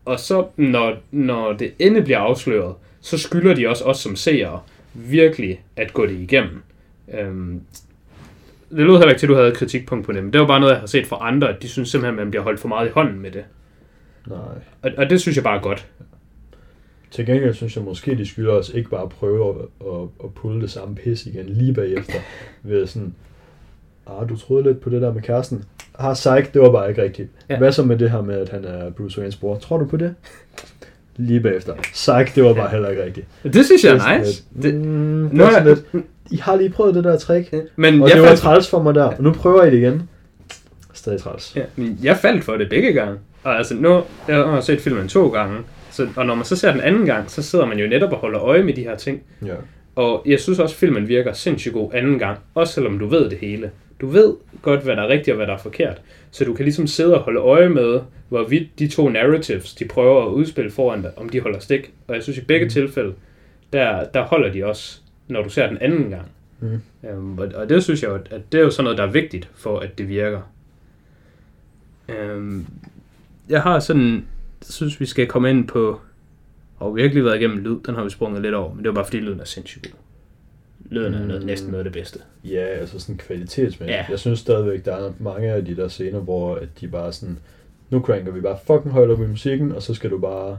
Og 0.05 0.21
så, 0.21 0.47
når, 0.57 0.97
når 1.11 1.53
det 1.53 1.73
endelig 1.79 2.05
bliver 2.05 2.19
afsløret, 2.19 2.75
så 3.01 3.19
skylder 3.19 3.55
de 3.55 3.69
også 3.69 3.85
os 3.85 3.99
som 3.99 4.17
seere 4.17 4.61
virkelig 4.95 5.65
at 5.77 5.93
gå 5.93 6.07
det 6.07 6.21
igennem. 6.21 6.63
Øhm, 7.15 7.61
det 8.71 8.87
lød 8.87 8.97
heller 8.97 9.09
ikke 9.09 9.19
til, 9.19 9.27
at 9.27 9.31
du 9.31 9.35
havde 9.35 9.49
et 9.49 9.57
kritikpunkt 9.57 10.07
på 10.07 10.13
det, 10.13 10.25
men 10.25 10.33
det 10.33 10.41
var 10.41 10.47
bare 10.47 10.61
noget, 10.61 10.73
jeg 10.73 10.81
har 10.81 10.87
set 10.87 11.07
fra 11.07 11.19
andre, 11.21 11.49
at 11.49 11.63
de 11.63 11.69
synes 11.69 11.89
simpelthen, 11.89 12.19
at 12.19 12.25
man 12.25 12.31
bliver 12.31 12.43
holdt 12.43 12.61
for 12.61 12.69
meget 12.69 12.89
i 12.89 12.91
hånden 12.91 13.21
med 13.21 13.31
det. 13.31 13.45
Nej. 14.27 14.39
Og, 14.83 14.91
og 14.97 15.11
det 15.11 15.21
synes 15.21 15.37
jeg 15.37 15.45
bare 15.45 15.59
er 15.59 15.63
godt. 15.63 15.87
Til 17.11 17.27
gengæld 17.27 17.55
synes 17.55 17.77
jeg 17.77 17.85
måske, 17.85 18.19
de 18.19 18.27
skylder 18.27 18.53
os 18.53 18.69
ikke 18.69 18.91
bare 18.91 19.03
at 19.03 19.09
prøve 19.09 19.49
at, 19.49 19.87
at, 19.87 20.09
at 20.25 20.35
pulle 20.35 20.61
det 20.61 20.71
samme 20.71 20.95
pis 20.95 21.27
igen 21.27 21.47
lige 21.47 21.75
bagefter. 21.75 22.19
ved 22.63 22.87
sådan, 22.87 23.15
ah, 24.07 24.29
du 24.29 24.37
troede 24.37 24.63
lidt 24.63 24.81
på 24.81 24.91
det 24.91 25.03
der 25.03 25.13
med 25.13 25.23
kæresten. 25.23 25.65
Ah, 25.99 26.15
psych, 26.15 26.55
det 26.55 26.63
var 26.63 26.71
bare 26.71 26.89
ikke 26.89 27.03
rigtigt. 27.03 27.29
Ja. 27.49 27.55
Ja. 27.55 27.59
Hvad 27.59 27.73
så 27.73 27.83
med 27.83 27.99
det 27.99 28.11
her 28.11 28.23
med, 28.23 28.35
at 28.35 28.49
han 28.49 28.65
er 28.65 28.91
Bruce 28.91 29.19
Waynes 29.19 29.37
bror? 29.37 29.57
Tror 29.59 29.79
du 29.79 29.85
på 29.87 29.97
det? 29.97 30.15
Lige 31.17 31.41
bagefter. 31.41 31.75
Psych, 31.93 32.35
det 32.35 32.45
var 32.45 32.55
bare 32.55 32.69
heller 32.71 32.89
ikke 32.89 33.05
rigtigt. 33.05 33.27
Det 33.43 33.65
synes 33.65 33.85
jeg 33.85 33.95
Det 33.95 34.01
er 34.07 34.19
nice. 34.19 34.43
lidt, 34.55 34.63
Det, 34.63 34.75
mm, 34.87 35.29
nu 35.33 35.45
er 35.45 35.65
lidt, 35.65 35.85
I 36.31 36.37
har 36.37 36.57
lige 36.57 36.71
prøvet 36.71 36.95
det 36.95 37.05
der 37.05 37.19
trick, 37.19 37.55
men 37.77 38.03
og 38.03 38.09
jeg 38.09 38.15
det 38.15 38.23
var 38.23 38.29
faldt, 38.29 38.41
træls 38.41 38.71
for 38.71 38.83
mig 38.83 38.95
der, 38.95 39.05
og 39.05 39.23
nu 39.23 39.33
prøver 39.33 39.65
I 39.65 39.71
det 39.71 39.77
igen. 39.79 40.09
Stadig 40.93 41.21
træls. 41.21 41.57
ja, 41.57 41.63
men 41.77 41.99
jeg 42.03 42.17
faldt 42.17 42.45
for 42.45 42.57
det 42.57 42.69
begge 42.69 42.93
gange. 42.93 43.15
Og 43.45 43.57
altså 43.57 43.75
nu, 43.75 44.03
jeg 44.29 44.37
har 44.37 44.61
set 44.61 44.81
filmen 44.81 45.09
to 45.09 45.29
gange, 45.29 45.59
så, 45.91 46.09
og 46.17 46.27
når 46.27 46.35
man 46.35 46.45
så 46.45 46.57
ser 46.57 46.73
den 46.73 46.81
anden 46.81 47.07
gang, 47.07 47.31
så 47.31 47.43
sidder 47.43 47.67
man 47.67 47.79
jo 47.79 47.87
netop 47.87 48.13
og 48.13 48.19
holder 48.19 48.41
øje 48.43 48.63
med 48.63 48.75
de 48.75 48.83
her 48.83 48.97
ting. 48.97 49.23
Ja. 49.47 49.55
Og 49.97 50.23
jeg 50.27 50.41
synes 50.41 50.59
også, 50.59 50.73
at 50.75 50.79
filmen 50.79 51.09
virker 51.09 51.33
sindssygt 51.33 51.75
god 51.75 51.91
anden 51.95 52.19
gang, 52.19 52.39
også 52.55 52.73
selvom 52.73 52.99
du 52.99 53.07
ved 53.07 53.31
det 53.31 53.39
hele. 53.41 53.71
Du 54.05 54.09
ved 54.09 54.35
godt, 54.63 54.83
hvad 54.83 54.97
der 54.97 55.03
er 55.03 55.09
rigtigt 55.09 55.29
og 55.29 55.37
hvad 55.37 55.47
der 55.47 55.53
er 55.53 55.59
forkert. 55.59 56.03
Så 56.31 56.45
du 56.45 56.55
kan 56.55 56.65
ligesom 56.65 56.87
sidde 56.87 57.15
og 57.15 57.21
holde 57.21 57.41
øje 57.41 57.69
med, 57.69 58.01
hvorvidt 58.29 58.79
de 58.79 58.89
to 58.89 59.09
narratives, 59.09 59.75
de 59.75 59.85
prøver 59.85 60.27
at 60.27 60.33
udspille 60.33 60.71
foran 60.71 61.03
dig, 61.03 61.19
om 61.19 61.29
de 61.29 61.41
holder 61.41 61.59
stik. 61.59 61.93
Og 62.09 62.15
jeg 62.15 62.23
synes, 62.23 62.39
i 62.39 62.45
begge 62.45 62.65
mm. 62.65 62.71
tilfælde, 62.71 63.15
der, 63.73 64.05
der 64.05 64.23
holder 64.23 64.53
de 64.53 64.67
også, 64.67 65.01
når 65.29 65.43
du 65.43 65.49
ser 65.49 65.67
den 65.67 65.79
anden 65.79 66.11
gang. 66.11 66.31
Mm. 66.61 66.81
Øhm, 67.09 67.39
og, 67.39 67.49
og 67.55 67.69
det 67.69 67.85
synes 67.85 68.03
jeg 68.03 68.11
jo, 68.11 68.15
at 68.15 68.53
det 68.53 68.59
er 68.59 68.65
jo 68.65 68.71
sådan 68.71 68.85
noget, 68.85 68.99
der 68.99 69.05
er 69.05 69.11
vigtigt 69.11 69.49
for, 69.55 69.79
at 69.79 69.99
det 69.99 70.09
virker. 70.09 70.41
Øhm, 72.09 72.67
jeg 73.49 73.63
har 73.63 73.79
sådan, 73.79 74.25
synes 74.63 75.01
vi 75.01 75.07
skal 75.07 75.27
komme 75.27 75.51
ind 75.51 75.69
på, 75.69 76.01
og 76.79 76.97
virkelig 76.97 77.25
været 77.25 77.37
igennem 77.37 77.59
lyd, 77.59 77.77
den 77.87 77.95
har 77.95 78.05
vi 78.05 78.11
sprunget 78.11 78.43
lidt 78.43 78.55
over, 78.55 78.75
men 78.75 78.85
det 78.85 78.89
var 78.89 78.95
bare 78.95 79.05
fordi 79.05 79.21
lyden 79.21 79.41
er 79.41 79.45
sindssygt 79.45 79.93
god. 79.93 80.04
Lyden 80.91 81.15
er 81.15 81.27
noget, 81.27 81.43
Mm. 81.43 81.47
næsten 81.47 81.71
noget 81.71 81.85
af 81.87 81.93
det 81.93 82.01
bedste. 82.01 82.19
Ja, 82.45 82.61
altså 82.67 82.99
sådan 82.99 83.17
kvalitetsmæssigt. 83.17 83.91
Ja. 83.99 84.05
Jeg 84.11 84.19
synes 84.19 84.39
stadigvæk, 84.39 84.85
der 84.85 84.93
er 84.97 85.11
mange 85.19 85.49
af 85.49 85.65
de 85.65 85.77
der 85.77 85.89
scener, 85.89 86.19
hvor 86.21 86.55
at 86.55 86.69
de 86.81 86.89
bare 86.89 87.13
sådan, 87.13 87.39
nu 87.91 88.01
cranker 88.01 88.33
vi 88.33 88.41
bare 88.41 88.57
fucking 88.67 88.93
højt 88.93 89.11
op 89.11 89.21
i 89.23 89.27
musikken, 89.27 89.73
og 89.73 89.83
så 89.83 89.95
skal 89.95 90.11
du 90.11 90.19
bare 90.19 90.59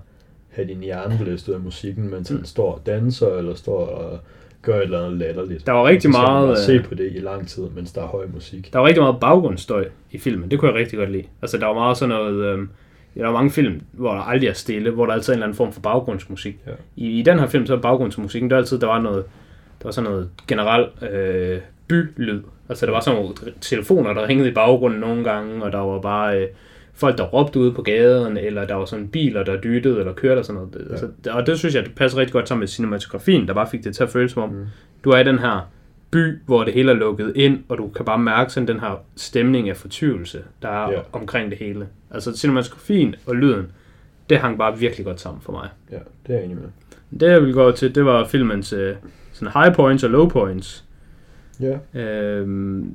have 0.49 0.67
din 0.67 0.79
hjerne 0.79 1.19
blæst 1.23 1.49
ud 1.49 1.53
af 1.53 1.59
musikken, 1.59 2.09
mens 2.09 2.31
Mm. 2.31 2.37
han 2.37 2.45
står 2.45 2.73
og 2.73 2.81
danser, 2.85 3.27
eller 3.37 3.53
står 3.55 3.85
og 3.85 4.19
gør 4.61 4.77
et 4.77 4.83
eller 4.83 5.05
andet 5.05 5.19
latterligt. 5.19 5.65
Der 5.65 5.71
var 5.71 5.85
rigtig 5.87 6.07
Og 6.09 6.13
så 6.13 6.19
meget, 6.21 6.49
øh, 6.51 6.57
se 6.57 6.79
på 6.79 6.95
det 6.95 7.11
i 7.15 7.19
lang 7.19 7.47
tid, 7.47 7.63
mens 7.75 7.91
der 7.91 8.01
er 8.01 8.07
høj 8.07 8.25
musik. 8.33 8.73
Der 8.73 8.79
var 8.79 8.87
rigtig 8.87 9.01
meget 9.03 9.19
baggrundsstøj 9.21 9.87
i 10.11 10.17
filmen. 10.17 10.51
Det 10.51 10.59
kunne 10.59 10.71
jeg 10.71 10.79
rigtig 10.79 10.99
godt 10.99 11.11
lide. 11.11 11.23
Altså, 11.41 11.57
der 11.57 11.65
var 11.65 11.73
meget 11.73 11.97
sådan 11.97 12.15
noget... 12.15 12.45
Øhm, 12.45 12.69
der 13.15 13.25
var 13.25 13.31
mange 13.33 13.51
film, 13.51 13.81
hvor 13.91 14.13
der 14.13 14.21
aldrig 14.21 14.47
er 14.49 14.53
stille, 14.53 14.89
hvor 14.91 15.05
der 15.05 15.13
altid 15.13 15.33
er 15.33 15.35
en 15.35 15.37
eller 15.37 15.45
anden 15.45 15.55
form 15.57 15.73
for 15.73 15.81
baggrundsmusik. 15.81 16.57
Ja. 16.67 16.71
I, 16.95 17.19
I 17.19 17.21
den 17.21 17.39
her 17.39 17.47
film, 17.47 17.65
så 17.65 17.75
er 17.75 17.79
baggrundsmusikken, 17.79 18.49
der 18.49 18.57
altid, 18.57 18.79
der 18.79 18.87
var 18.87 19.01
noget, 19.01 19.23
der 19.85 19.87
var 19.87 19.91
sådan 19.91 20.09
noget 20.11 20.29
generel 20.47 20.85
øh, 21.11 21.59
bylyd. 21.87 22.41
Altså, 22.69 22.85
der 22.85 22.91
var 22.91 22.99
sådan 22.99 23.19
nogle 23.21 23.35
telefoner, 23.61 24.13
der 24.13 24.27
ringede 24.27 24.49
i 24.49 24.53
baggrunden 24.53 24.99
nogle 24.99 25.23
gange, 25.23 25.63
og 25.63 25.71
der 25.71 25.77
var 25.77 25.99
bare 26.01 26.41
øh, 26.41 26.47
folk, 26.93 27.17
der 27.17 27.23
råbte 27.23 27.59
ude 27.59 27.71
på 27.71 27.81
gaden, 27.81 28.37
eller 28.37 28.65
der 28.65 28.75
var 28.75 28.85
sådan 28.85 29.07
biler, 29.07 29.43
der 29.43 29.61
dyttede 29.61 29.99
eller 29.99 30.13
kørte 30.13 30.39
og 30.39 30.45
sådan 30.45 30.61
noget. 30.61 30.85
Ja. 30.87 30.91
Altså, 30.91 31.07
og 31.31 31.47
det 31.47 31.59
synes 31.59 31.75
jeg, 31.75 31.83
det 31.83 31.95
passer 31.95 32.17
rigtig 32.19 32.33
godt 32.33 32.47
sammen 32.47 32.59
med 32.59 32.67
cinematografien, 32.67 33.47
der 33.47 33.53
bare 33.53 33.67
fik 33.71 33.83
det 33.83 33.95
til 33.95 34.03
at 34.03 34.09
føles 34.09 34.31
som 34.31 34.43
om, 34.43 34.49
Mm. 34.49 34.65
du 35.03 35.09
er 35.09 35.17
i 35.19 35.23
den 35.23 35.39
her 35.39 35.69
by, 36.11 36.37
hvor 36.45 36.63
det 36.63 36.73
hele 36.73 36.91
er 36.91 36.95
lukket 36.95 37.33
ind, 37.35 37.63
og 37.69 37.77
du 37.77 37.87
kan 37.87 38.05
bare 38.05 38.19
mærke 38.19 38.51
sådan 38.53 38.67
den 38.67 38.79
her 38.79 39.03
stemning 39.15 39.69
af 39.69 39.77
fortvivlelse, 39.77 40.43
der 40.61 40.69
er 40.69 40.91
Ja. 40.91 40.99
omkring 41.13 41.49
det 41.51 41.57
hele. 41.59 41.87
Altså 42.11 42.37
cinematografien 42.37 43.15
og 43.25 43.35
lyden, 43.35 43.67
det 44.29 44.37
hang 44.37 44.57
bare 44.57 44.77
virkelig 44.79 45.05
godt 45.05 45.21
sammen 45.21 45.41
for 45.41 45.51
mig. 45.51 45.69
Ja, 45.91 45.97
det 46.27 46.33
er 46.35 46.39
jeg 46.39 46.43
enig 46.45 46.57
med. 46.57 46.67
Det 47.19 47.29
jeg 47.31 47.41
ville 47.41 47.53
gå 47.53 47.71
til, 47.71 47.95
det 47.95 48.05
var 48.05 48.25
filmens 48.25 48.73
øh, 48.73 48.95
sådan 49.35 49.53
high 49.63 49.75
points 49.75 50.03
og 50.03 50.09
low 50.09 50.27
points. 50.27 50.83
Ja, 51.59 51.99
Øhm, 52.01 52.91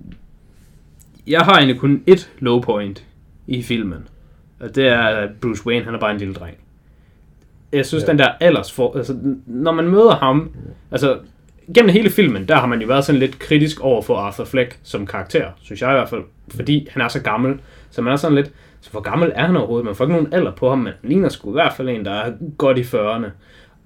jeg 1.26 1.41
har 1.41 1.55
egentlig 1.55 1.80
kun 1.80 2.03
ét 2.11 2.28
low 2.38 2.61
point 2.61 3.05
i 3.47 3.62
filmen, 3.62 4.09
og 4.61 4.74
det 4.74 4.88
er, 4.88 4.99
at 5.01 5.30
Bruce 5.41 5.66
Wayne, 5.66 5.84
han 5.84 5.95
er 5.95 5.99
bare 5.99 6.11
en 6.12 6.18
lille 6.18 6.34
dreng. 6.34 6.57
Jeg 7.72 7.86
synes, 7.86 8.05
Ja. 8.05 8.11
den 8.11 8.18
der 8.18 8.28
alders 8.41 8.72
for, 8.72 8.97
altså, 8.97 9.18
når 9.47 9.72
man 9.72 9.88
møder 9.88 10.14
ham, 10.14 10.51
altså, 10.91 11.18
gennem 11.74 11.91
hele 11.93 12.11
filmen, 12.11 12.49
der 12.49 12.57
har 12.57 12.66
man 12.66 12.80
jo 12.80 12.86
været 12.86 13.05
sådan 13.05 13.18
lidt 13.18 13.38
kritisk 13.38 13.80
over 13.80 14.03
for 14.03 14.16
Arthur 14.16 14.45
Fleck 14.45 14.78
som 14.82 15.07
karakter, 15.07 15.51
synes 15.62 15.82
jeg 15.82 15.91
i 15.91 15.95
hvert 15.95 16.09
fald, 16.09 16.22
fordi 16.55 16.88
han 16.91 17.03
er 17.03 17.09
så 17.09 17.22
gammel, 17.22 17.61
så 17.91 18.03
man 18.03 18.12
er 18.12 18.16
sådan 18.16 18.34
lidt, 18.34 18.53
så 18.80 18.91
hvor 18.91 19.01
gammel 19.01 19.32
er 19.34 19.47
han 19.47 19.57
overhovedet? 19.57 19.84
Man 19.86 19.95
får 19.95 20.05
ikke 20.05 20.14
nogen 20.14 20.32
alder 20.32 20.53
på 20.53 20.68
ham, 20.68 20.78
men 20.78 20.93
han 21.01 21.11
ligner 21.11 21.28
sgu 21.28 21.51
i 21.51 21.53
hvert 21.53 21.72
fald 21.72 21.88
en, 21.88 22.05
der 22.05 22.12
er 22.12 22.32
godt 22.59 22.78
i 22.78 22.82
40'erne. 22.82 23.26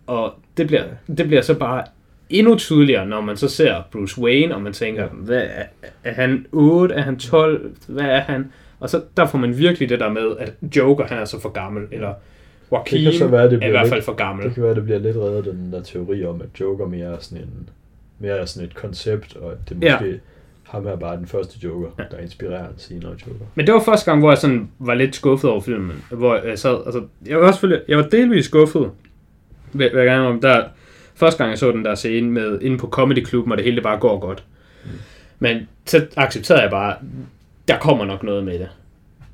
Og 0.06 0.34
det 0.56 0.66
bliver, 0.66 0.84
det 1.16 1.26
bliver 1.26 1.42
så 1.42 1.58
bare 1.58 1.84
endnu 2.30 2.54
tydeligere, 2.56 3.06
når 3.06 3.20
man 3.20 3.36
så 3.36 3.48
ser 3.48 3.82
Bruce 3.92 4.20
Wayne, 4.20 4.54
og 4.54 4.62
man 4.62 4.72
tænker, 4.72 5.08
hvad 5.08 5.42
er, 5.42 5.62
er 6.04 6.12
han 6.12 6.46
8, 6.52 6.94
er 6.94 7.02
han 7.02 7.18
12, 7.18 7.70
hvad 7.88 8.04
er 8.04 8.20
han? 8.20 8.52
Og 8.80 8.90
så 8.90 9.02
der 9.16 9.26
får 9.26 9.38
man 9.38 9.58
virkelig 9.58 9.88
det 9.88 10.00
der 10.00 10.08
med, 10.10 10.36
at 10.38 10.52
Joker, 10.76 11.06
han 11.06 11.18
er 11.18 11.24
så 11.24 11.40
for 11.40 11.48
gammel, 11.48 11.82
eller 11.92 12.14
Joaquin 12.72 13.04
Det 13.04 13.12
kan 13.12 13.18
så 13.18 13.26
være, 13.26 13.50
det 13.50 13.62
er 13.62 13.66
i 13.66 13.70
hvert 13.70 13.82
lidt- 13.82 13.92
fald 13.92 14.02
for 14.02 14.12
gammel. 14.12 14.46
det 14.46 14.54
kan 14.54 14.62
være, 14.62 14.74
det 14.74 14.84
bliver 14.84 14.98
lidt 14.98 15.16
reddet 15.16 15.44
den 15.44 15.72
der 15.72 15.82
teori 15.82 16.24
om, 16.24 16.40
at 16.42 16.60
Joker 16.60 16.86
mere 16.86 17.04
er 17.14 17.16
sådan, 17.20 17.38
en, 17.44 17.68
mere 18.18 18.38
er 18.38 18.44
sådan 18.44 18.68
et 18.68 18.74
koncept, 18.74 19.36
og 19.36 19.52
at 19.52 19.58
det 19.68 19.76
Ja. 19.82 19.98
måske 20.00 20.20
Ham 20.64 20.86
er 20.86 20.96
bare 20.96 21.16
den 21.16 21.26
første 21.26 21.58
Joker, 21.64 21.88
ja. 21.98 22.04
der 22.10 22.18
inspirerer 22.22 22.64
en 22.68 22.74
senere 22.76 23.10
Joker. 23.26 23.44
Men 23.54 23.66
det 23.66 23.74
var 23.74 23.80
første 23.80 24.10
gang, 24.10 24.20
hvor 24.20 24.30
jeg 24.30 24.38
sådan 24.38 24.68
var 24.78 24.94
lidt 24.94 25.14
skuffet 25.16 25.50
over 25.50 25.60
filmen. 25.60 26.04
Hvor 26.10 26.36
jeg 26.46 26.58
sad, 26.58 26.78
altså, 26.86 27.02
jeg 27.26 27.40
var 27.40 27.46
også 27.46 27.80
jeg 27.88 27.98
var 27.98 28.04
delvis 28.04 28.44
skuffet. 28.44 28.90
Vil 29.72 29.90
jeg 29.94 30.04
gerne 30.04 30.26
om, 30.26 30.40
der, 30.40 30.62
første 31.14 31.38
gang 31.38 31.50
jeg 31.50 31.58
så 31.58 31.72
den 31.72 31.84
der 31.84 31.94
scene 31.94 32.30
med 32.30 32.60
inde 32.62 32.78
på 32.78 32.88
Comedy 32.88 33.26
Club, 33.26 33.50
og 33.50 33.56
det 33.56 33.64
hele 33.64 33.80
bare 33.80 33.98
går 33.98 34.18
godt. 34.18 34.44
Mm. 34.84 34.90
Men 35.38 35.68
så 35.86 36.06
accepterede 36.16 36.62
jeg 36.62 36.70
bare, 36.70 36.94
der 37.68 37.78
kommer 37.78 38.04
nok 38.04 38.22
noget 38.22 38.44
med 38.44 38.58
det. 38.58 38.68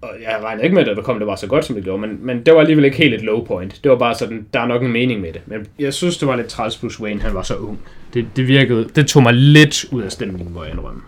Og 0.02 0.10
jeg 0.22 0.40
regnede 0.42 0.64
ikke 0.64 0.74
med, 0.74 0.88
at 0.88 0.96
det 0.96 1.04
kom, 1.04 1.18
det 1.18 1.26
var 1.26 1.36
så 1.36 1.46
godt, 1.46 1.64
som 1.64 1.74
det 1.74 1.84
gjorde, 1.84 2.00
men, 2.00 2.18
men 2.26 2.46
det 2.46 2.54
var 2.54 2.60
alligevel 2.60 2.84
ikke 2.84 2.96
helt 2.96 3.14
et 3.14 3.22
low 3.22 3.44
point. 3.44 3.80
Det 3.84 3.90
var 3.90 3.98
bare 3.98 4.14
sådan, 4.14 4.46
der 4.54 4.60
er 4.60 4.66
nok 4.66 4.82
en 4.82 4.92
mening 4.92 5.20
med 5.20 5.32
det. 5.32 5.40
Men 5.46 5.66
jeg 5.78 5.94
synes, 5.94 6.18
det 6.18 6.28
var 6.28 6.36
lidt 6.36 6.46
træls, 6.46 6.78
plus 6.78 7.00
Wayne, 7.00 7.20
han 7.20 7.34
var 7.34 7.42
så 7.42 7.56
ung. 7.56 7.78
Det, 8.14 8.26
det 8.36 8.46
virkede, 8.46 8.88
det 8.96 9.06
tog 9.06 9.22
mig 9.22 9.34
lidt 9.34 9.84
ud 9.92 10.02
af 10.02 10.12
stemningen, 10.12 10.52
hvor 10.52 10.64
jeg 10.64 10.72
indrømmer. 10.72 11.00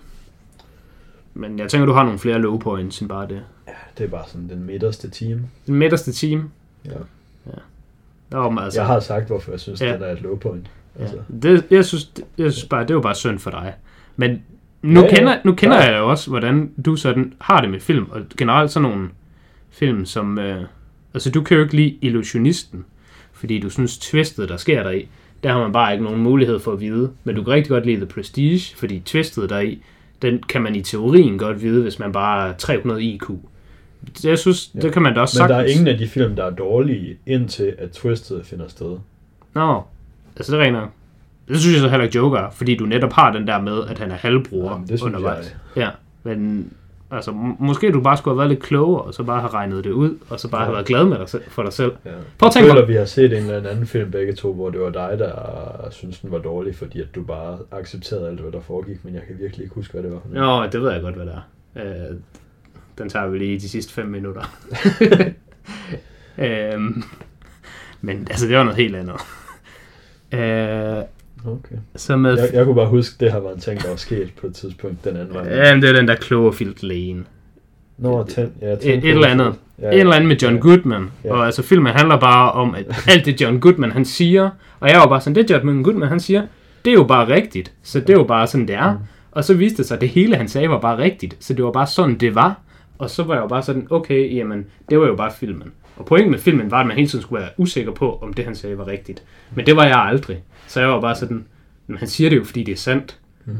Men 1.34 1.58
jeg 1.58 1.68
tænker, 1.68 1.86
du 1.86 1.92
har 1.92 2.04
nogle 2.04 2.18
flere 2.18 2.38
low 2.38 2.58
points 2.58 3.00
end 3.00 3.08
bare 3.08 3.28
det. 3.28 3.42
Ja, 3.66 3.72
det 3.98 4.04
er 4.04 4.08
bare 4.08 4.24
sådan 4.26 4.48
den 4.48 4.64
midterste 4.64 5.10
team. 5.10 5.40
Den 5.66 5.74
midterste 5.74 6.12
team? 6.12 6.50
Ja. 6.84 6.90
ja. 7.46 7.52
Nå, 8.32 8.60
altså, 8.60 8.80
jeg 8.80 8.86
har 8.86 9.00
sagt, 9.00 9.26
hvorfor 9.26 9.50
jeg 9.50 9.60
synes, 9.60 9.80
ja. 9.80 9.92
det 9.92 10.08
er 10.08 10.12
et 10.12 10.22
low 10.22 10.36
point. 10.36 10.70
Altså. 11.00 11.16
Ja. 11.16 11.48
Det, 11.48 11.64
jeg, 11.70 11.84
synes, 11.84 12.04
det, 12.04 12.24
jeg 12.38 12.52
synes 12.52 12.68
bare, 12.68 12.86
det 12.86 12.96
var 12.96 13.02
bare 13.02 13.14
synd 13.14 13.38
for 13.38 13.50
dig. 13.50 13.74
Men 14.16 14.42
nu 14.82 15.00
ja, 15.00 15.06
ja. 15.06 15.14
kender, 15.14 15.36
nu 15.44 15.54
kender 15.54 15.76
ja. 15.76 15.90
jeg 15.90 15.98
jo 15.98 16.10
også, 16.10 16.30
hvordan 16.30 16.72
du 16.84 16.96
sådan 16.96 17.34
har 17.40 17.60
det 17.60 17.70
med 17.70 17.80
film, 17.80 18.06
og 18.10 18.20
generelt 18.38 18.70
sådan 18.70 18.90
nogle 18.90 19.08
film, 19.70 20.04
som... 20.04 20.38
Øh, 20.38 20.64
altså, 21.14 21.30
du 21.30 21.42
kan 21.42 21.56
jo 21.56 21.62
ikke 21.62 21.76
lide 21.76 21.98
Illusionisten, 22.00 22.84
fordi 23.32 23.58
du 23.58 23.70
synes, 23.70 23.98
twistet, 23.98 24.48
der 24.48 24.56
sker 24.56 24.82
der 24.82 24.90
i, 24.90 25.08
der 25.42 25.52
har 25.52 25.60
man 25.60 25.72
bare 25.72 25.92
ikke 25.92 26.04
nogen 26.04 26.22
mulighed 26.22 26.58
for 26.58 26.72
at 26.72 26.80
vide. 26.80 27.10
Men 27.24 27.36
du 27.36 27.42
kan 27.42 27.52
rigtig 27.52 27.70
godt 27.70 27.86
lide 27.86 27.96
The 27.96 28.06
Prestige, 28.06 28.76
fordi 28.76 29.00
twistet 29.00 29.50
der 29.50 29.60
i, 29.60 29.82
den 30.22 30.42
kan 30.48 30.62
man 30.62 30.74
i 30.74 30.82
teorien 30.82 31.38
godt 31.38 31.62
vide, 31.62 31.82
hvis 31.82 31.98
man 31.98 32.12
bare 32.12 32.48
er 32.48 32.52
300 32.52 33.02
IQ. 33.02 33.30
Jeg 34.24 34.38
synes, 34.38 34.70
ja. 34.74 34.80
det 34.80 34.92
kan 34.92 35.02
man 35.02 35.14
da 35.14 35.20
også 35.20 35.40
Men 35.40 35.48
sagtens. 35.48 35.56
der 35.56 35.64
er 35.64 35.78
ingen 35.78 35.88
af 35.88 35.98
de 35.98 36.08
film, 36.08 36.36
der 36.36 36.44
er 36.44 36.50
dårlige, 36.50 37.16
indtil 37.26 37.74
at 37.78 37.90
twistet 37.90 38.46
finder 38.46 38.68
sted. 38.68 38.96
Nå, 39.54 39.82
altså 40.36 40.56
det 40.56 40.60
er 40.60 40.64
rent 40.64 40.90
Det 41.48 41.60
synes 41.60 41.74
jeg 41.74 41.80
så 41.82 41.88
heller 41.88 42.04
ikke 42.04 42.16
Joker 42.16 42.38
er, 42.38 42.50
fordi 42.50 42.76
du 42.76 42.84
netop 42.86 43.12
har 43.12 43.32
den 43.32 43.46
der 43.46 43.60
med, 43.60 43.84
at 43.88 43.98
han 43.98 44.10
er 44.10 44.14
halvbror 44.14 44.70
Jamen, 44.70 44.88
det 44.88 45.02
undervejs. 45.02 45.56
Jeg. 45.76 45.82
Ja, 45.82 45.90
men 46.22 46.72
altså, 47.10 47.30
måske 47.58 47.92
du 47.92 48.00
bare 48.00 48.16
skulle 48.16 48.32
have 48.32 48.38
været 48.38 48.48
lidt 48.48 48.62
klogere, 48.62 49.02
og 49.02 49.14
så 49.14 49.22
bare 49.22 49.40
have 49.40 49.52
regnet 49.52 49.84
det 49.84 49.90
ud, 49.90 50.18
og 50.30 50.40
så 50.40 50.48
bare 50.48 50.60
ja. 50.60 50.64
have 50.64 50.74
været 50.74 50.86
glad 50.86 51.04
med 51.04 51.18
dig 51.18 51.28
selv, 51.28 51.42
for 51.48 51.62
dig 51.62 51.72
selv. 51.72 51.92
Ja. 52.04 52.10
Prøv 52.38 52.46
at 52.46 52.52
tænke 52.52 52.70
føler, 52.70 52.86
vi 52.86 52.94
har 52.94 53.04
set 53.04 53.38
en 53.38 53.50
eller 53.50 53.70
anden 53.70 53.86
film 53.86 54.10
begge 54.10 54.32
to, 54.32 54.52
hvor 54.52 54.70
det 54.70 54.80
var 54.80 54.90
dig, 54.90 55.18
der 55.18 55.88
synes 55.90 56.18
den 56.20 56.30
var 56.30 56.38
dårlig, 56.38 56.76
fordi 56.76 57.00
at 57.00 57.14
du 57.14 57.22
bare 57.22 57.58
accepterede 57.70 58.28
alt, 58.28 58.40
hvad 58.40 58.52
der 58.52 58.60
foregik, 58.60 59.04
men 59.04 59.14
jeg 59.14 59.22
kan 59.26 59.36
virkelig 59.38 59.64
ikke 59.64 59.74
huske, 59.74 59.92
hvad 59.92 60.02
det 60.02 60.12
var. 60.12 60.46
Jo, 60.62 60.68
det 60.72 60.82
ved 60.82 60.92
jeg 60.92 61.02
godt, 61.02 61.14
hvad 61.14 61.26
det 61.26 61.34
er. 61.34 62.10
Øh, 62.10 62.16
den 62.98 63.08
tager 63.08 63.26
vi 63.26 63.38
lige 63.38 63.58
de 63.58 63.68
sidste 63.68 63.92
fem 63.92 64.06
minutter. 64.06 64.42
øhm, 66.38 67.02
men 68.00 68.26
altså, 68.30 68.46
det 68.46 68.56
var 68.56 68.64
noget 68.64 68.76
helt 68.76 68.96
andet. 68.96 69.14
Øh, 70.32 71.04
okay. 71.52 71.76
Så 71.96 72.16
med 72.16 72.38
jeg, 72.38 72.48
jeg 72.52 72.64
kunne 72.64 72.74
bare 72.74 72.88
huske, 72.88 73.16
det 73.24 73.32
her 73.32 73.38
var 73.38 73.52
en 73.52 73.60
ting, 73.60 73.82
der 73.82 73.88
var 73.88 73.96
sket 73.96 74.32
på 74.40 74.46
et 74.46 74.54
tidspunkt 74.54 75.04
den 75.04 75.16
anden 75.16 75.34
vej. 75.34 75.44
Ja, 75.44 75.74
det 75.74 75.84
er 75.84 75.92
den 75.92 76.08
der 76.08 76.16
Cloverfield 76.16 76.82
Lane. 76.82 77.24
Nå, 77.98 78.24
ten, 78.24 78.52
ja, 78.60 78.74
ten 78.74 78.98
et, 78.98 79.04
et 79.04 79.10
eller 79.10 79.28
andet. 79.28 79.54
Ja, 79.78 79.86
ja. 79.86 79.92
En 79.92 80.00
eller 80.00 80.14
andet 80.14 80.28
med 80.28 80.36
John 80.36 80.58
Goodman. 80.58 81.10
Ja. 81.24 81.32
Og 81.32 81.46
altså, 81.46 81.62
filmen 81.62 81.92
handler 81.92 82.20
bare 82.20 82.52
om, 82.52 82.74
at 82.74 82.84
alt 83.12 83.24
det 83.24 83.40
John 83.40 83.60
Goodman, 83.60 83.90
han 83.90 84.04
siger, 84.04 84.50
og 84.80 84.88
jeg 84.88 84.98
var 84.98 85.08
bare 85.08 85.20
sådan, 85.20 85.34
det 85.34 85.50
John 85.50 85.82
Goodman, 85.82 86.08
han 86.08 86.20
siger, 86.20 86.42
det 86.84 86.90
er 86.90 86.94
jo 86.94 87.04
bare 87.04 87.28
rigtigt. 87.28 87.72
Så 87.82 88.00
det 88.00 88.10
er 88.10 88.14
jo 88.14 88.24
bare 88.24 88.46
sådan, 88.46 88.68
det 88.68 88.74
er. 88.74 88.92
Mm. 88.92 88.98
Og 89.32 89.44
så 89.44 89.54
viste 89.54 89.76
det 89.78 89.86
sig, 89.86 89.94
at 89.94 90.00
det 90.00 90.08
hele, 90.08 90.36
han 90.36 90.48
sagde, 90.48 90.70
var 90.70 90.80
bare 90.80 90.98
rigtigt. 90.98 91.36
Så 91.40 91.54
det 91.54 91.64
var 91.64 91.70
bare 91.70 91.86
sådan, 91.86 92.14
det 92.14 92.34
var. 92.34 92.60
Og 93.02 93.10
så 93.10 93.22
var 93.22 93.34
jeg 93.34 93.42
jo 93.42 93.46
bare 93.46 93.62
sådan, 93.62 93.86
okay, 93.90 94.34
jamen, 94.34 94.66
det 94.90 95.00
var 95.00 95.06
jo 95.06 95.16
bare 95.16 95.32
filmen. 95.32 95.72
Og 95.96 96.06
pointen 96.06 96.30
med 96.30 96.38
filmen 96.38 96.70
var, 96.70 96.80
at 96.80 96.86
man 96.86 96.96
hele 96.96 97.08
tiden 97.08 97.22
skulle 97.22 97.40
være 97.40 97.50
usikker 97.56 97.92
på, 97.92 98.18
om 98.22 98.32
det 98.32 98.44
han 98.44 98.54
sagde 98.54 98.78
var 98.78 98.86
rigtigt. 98.86 99.22
Men 99.54 99.66
det 99.66 99.76
var 99.76 99.84
jeg 99.84 99.98
aldrig. 99.98 100.42
Så 100.66 100.80
jeg 100.80 100.88
var 100.88 101.00
bare 101.00 101.14
sådan, 101.14 101.44
men 101.86 101.98
han 101.98 102.08
siger 102.08 102.30
det 102.30 102.36
jo, 102.36 102.44
fordi 102.44 102.64
det 102.64 102.72
er 102.72 102.76
sandt. 102.76 103.18
Mm. 103.44 103.56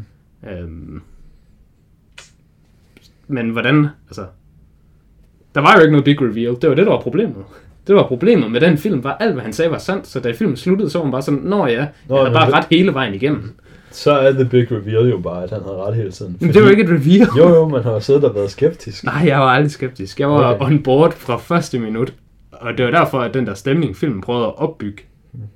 Øhm, 0.50 1.02
men 3.26 3.50
hvordan, 3.50 3.86
altså, 4.08 4.26
der 5.54 5.60
var 5.60 5.74
jo 5.76 5.80
ikke 5.80 5.92
noget 5.92 6.04
big 6.04 6.22
reveal. 6.22 6.56
Det 6.62 6.68
var 6.68 6.74
det, 6.74 6.86
der 6.86 6.92
var 6.92 7.00
problemet. 7.00 7.44
Det 7.86 7.94
var 7.94 8.06
problemet 8.06 8.50
med 8.50 8.60
den 8.60 8.78
film, 8.78 9.04
var 9.04 9.16
alt, 9.16 9.32
hvad 9.32 9.42
han 9.42 9.52
sagde, 9.52 9.70
var 9.70 9.78
sandt. 9.78 10.06
Så 10.06 10.20
da 10.20 10.32
filmen 10.32 10.56
sluttede, 10.56 10.90
så 10.90 10.98
var 10.98 11.04
man 11.04 11.12
bare 11.12 11.22
sådan, 11.22 11.40
nå 11.40 11.66
ja, 11.66 11.86
nå, 12.08 12.16
han 12.16 12.24
havde 12.24 12.34
bare 12.34 12.50
ret 12.52 12.66
hele 12.70 12.94
vejen 12.94 13.14
igennem. 13.14 13.52
Så 13.92 14.12
er 14.12 14.32
the 14.32 14.44
big 14.44 14.72
reveal 14.72 15.10
jo 15.10 15.18
bare, 15.18 15.42
at 15.42 15.50
han 15.50 15.62
havde 15.62 15.76
ret 15.76 15.94
hele 15.94 16.10
tiden. 16.10 16.32
Fordi... 16.32 16.44
Men 16.44 16.54
det 16.54 16.62
var 16.62 16.70
ikke 16.70 16.82
et 16.82 16.90
reveal. 16.90 17.28
Jo, 17.38 17.48
jo, 17.48 17.68
man 17.68 17.82
har 17.82 17.98
siddet 17.98 18.24
og 18.24 18.34
været 18.34 18.50
skeptisk. 18.50 19.04
Nej, 19.04 19.22
jeg 19.26 19.38
var 19.38 19.46
aldrig 19.46 19.70
skeptisk. 19.70 20.20
Jeg 20.20 20.28
var 20.28 20.54
okay. 20.54 20.66
on 20.66 20.82
board 20.82 21.12
fra 21.12 21.36
første 21.36 21.78
minut. 21.78 22.14
Og 22.52 22.78
det 22.78 22.84
var 22.84 22.90
derfor, 22.90 23.20
at 23.20 23.34
den 23.34 23.46
der 23.46 23.54
stemning, 23.54 23.96
filmen 23.96 24.20
prøvede 24.20 24.46
at 24.46 24.58
opbygge, 24.58 25.02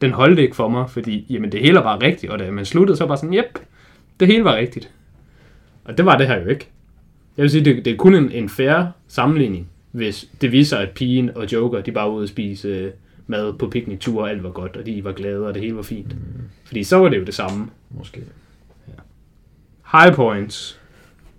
den 0.00 0.12
holdte 0.12 0.42
ikke 0.42 0.56
for 0.56 0.68
mig, 0.68 0.90
fordi 0.90 1.26
jamen, 1.30 1.52
det 1.52 1.60
hele 1.60 1.74
var 1.74 2.02
rigtigt, 2.02 2.32
og 2.32 2.38
da 2.38 2.50
man 2.50 2.64
sluttede, 2.64 2.96
så 2.96 3.04
var 3.04 3.08
bare 3.08 3.16
sådan, 3.16 3.34
jep, 3.34 3.58
det 4.20 4.28
hele 4.28 4.44
var 4.44 4.56
rigtigt. 4.56 4.90
Og 5.84 5.96
det 5.96 6.06
var 6.06 6.18
det 6.18 6.26
her 6.26 6.40
jo 6.40 6.48
ikke. 6.48 6.68
Jeg 7.36 7.42
vil 7.42 7.50
sige, 7.50 7.64
det, 7.64 7.84
det 7.84 7.92
er 7.92 7.96
kun 7.96 8.14
en, 8.14 8.32
en 8.32 8.48
fair 8.48 8.84
sammenligning, 9.08 9.68
hvis 9.92 10.28
det 10.40 10.52
viser, 10.52 10.78
at 10.78 10.90
pigen 10.90 11.30
og 11.34 11.52
Joker, 11.52 11.80
de 11.80 11.92
bare 11.92 12.08
var 12.08 12.14
ude 12.14 12.22
at 12.22 12.28
spise 12.28 12.92
mad 13.26 13.52
på 13.52 13.68
pikniktur, 13.68 14.22
og 14.22 14.30
alt 14.30 14.42
var 14.42 14.50
godt, 14.50 14.76
og 14.76 14.86
de 14.86 15.04
var 15.04 15.12
glade, 15.12 15.46
og 15.46 15.54
det 15.54 15.62
hele 15.62 15.76
var 15.76 15.82
fint. 15.82 16.14
Mm. 16.14 16.42
Fordi 16.64 16.84
så 16.84 16.96
var 16.96 17.08
det 17.08 17.18
jo 17.18 17.24
det 17.24 17.34
samme. 17.34 17.66
Måske. 17.90 18.22
Ja. 18.88 18.92
High 19.98 20.14
points. 20.14 20.80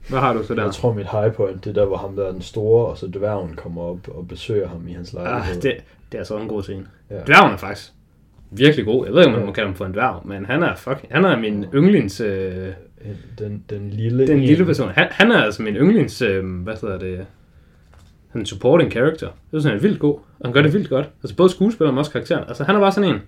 Hvad 0.09 0.19
har 0.19 0.33
du 0.33 0.43
så 0.43 0.55
der? 0.55 0.63
Jeg 0.63 0.73
tror, 0.73 0.93
mit 0.93 1.07
high 1.11 1.33
point, 1.33 1.63
det 1.63 1.69
er 1.69 1.73
der, 1.73 1.85
hvor 1.85 1.97
ham 1.97 2.15
der 2.15 2.27
er 2.27 2.31
den 2.31 2.41
store, 2.41 2.85
og 2.85 2.97
så 2.97 3.07
dværgen 3.07 3.55
kommer 3.55 3.81
op 3.81 4.07
og 4.07 4.27
besøger 4.27 4.67
ham 4.67 4.87
i 4.87 4.93
hans 4.93 5.13
lejlighed. 5.13 5.55
Ah, 5.57 5.63
det, 5.63 5.83
det 6.11 6.19
er 6.19 6.23
så 6.23 6.37
en 6.37 6.47
god 6.47 6.63
scene. 6.63 6.85
Ja. 7.09 7.15
Dværgen 7.15 7.53
er 7.53 7.57
faktisk 7.57 7.91
virkelig 8.51 8.85
god. 8.85 9.05
Jeg 9.05 9.13
ved 9.13 9.21
ikke, 9.21 9.33
om 9.33 9.37
man 9.39 9.45
må 9.45 9.53
kalde 9.53 9.67
ham 9.67 9.75
for 9.75 9.85
en 9.85 9.93
dværg, 9.93 10.21
men 10.27 10.45
han 10.45 10.63
er, 10.63 10.75
fuck, 10.75 11.05
han 11.11 11.25
er 11.25 11.39
min 11.39 11.65
yndlings... 11.73 12.21
Øh, 12.21 12.67
den, 13.39 13.63
den 13.69 13.89
lille... 13.89 14.27
Den 14.27 14.41
lille 14.41 14.65
person. 14.65 14.89
Han, 14.89 15.07
han 15.11 15.31
er 15.31 15.41
altså 15.41 15.61
min 15.61 15.75
yndlings... 15.75 16.21
Øh, 16.21 16.45
hvad 16.63 16.75
hedder 16.81 16.99
det? 16.99 17.25
Er 18.41 18.45
supporting 18.45 18.91
character. 18.91 19.27
Det 19.27 19.57
er 19.57 19.61
sådan, 19.61 19.77
han 19.77 19.77
er 19.77 19.81
vildt 19.81 19.99
god. 19.99 20.13
Og 20.13 20.45
han 20.45 20.53
gør 20.53 20.61
det 20.61 20.73
vildt 20.73 20.89
godt. 20.89 21.09
Altså 21.23 21.35
både 21.35 21.49
skuespiller 21.49 21.91
og 21.91 21.97
også 21.97 22.11
karakteren. 22.11 22.43
Altså 22.47 22.63
han 22.63 22.75
er 22.75 22.79
bare 22.79 22.91
sådan 22.91 23.09
en... 23.09 23.21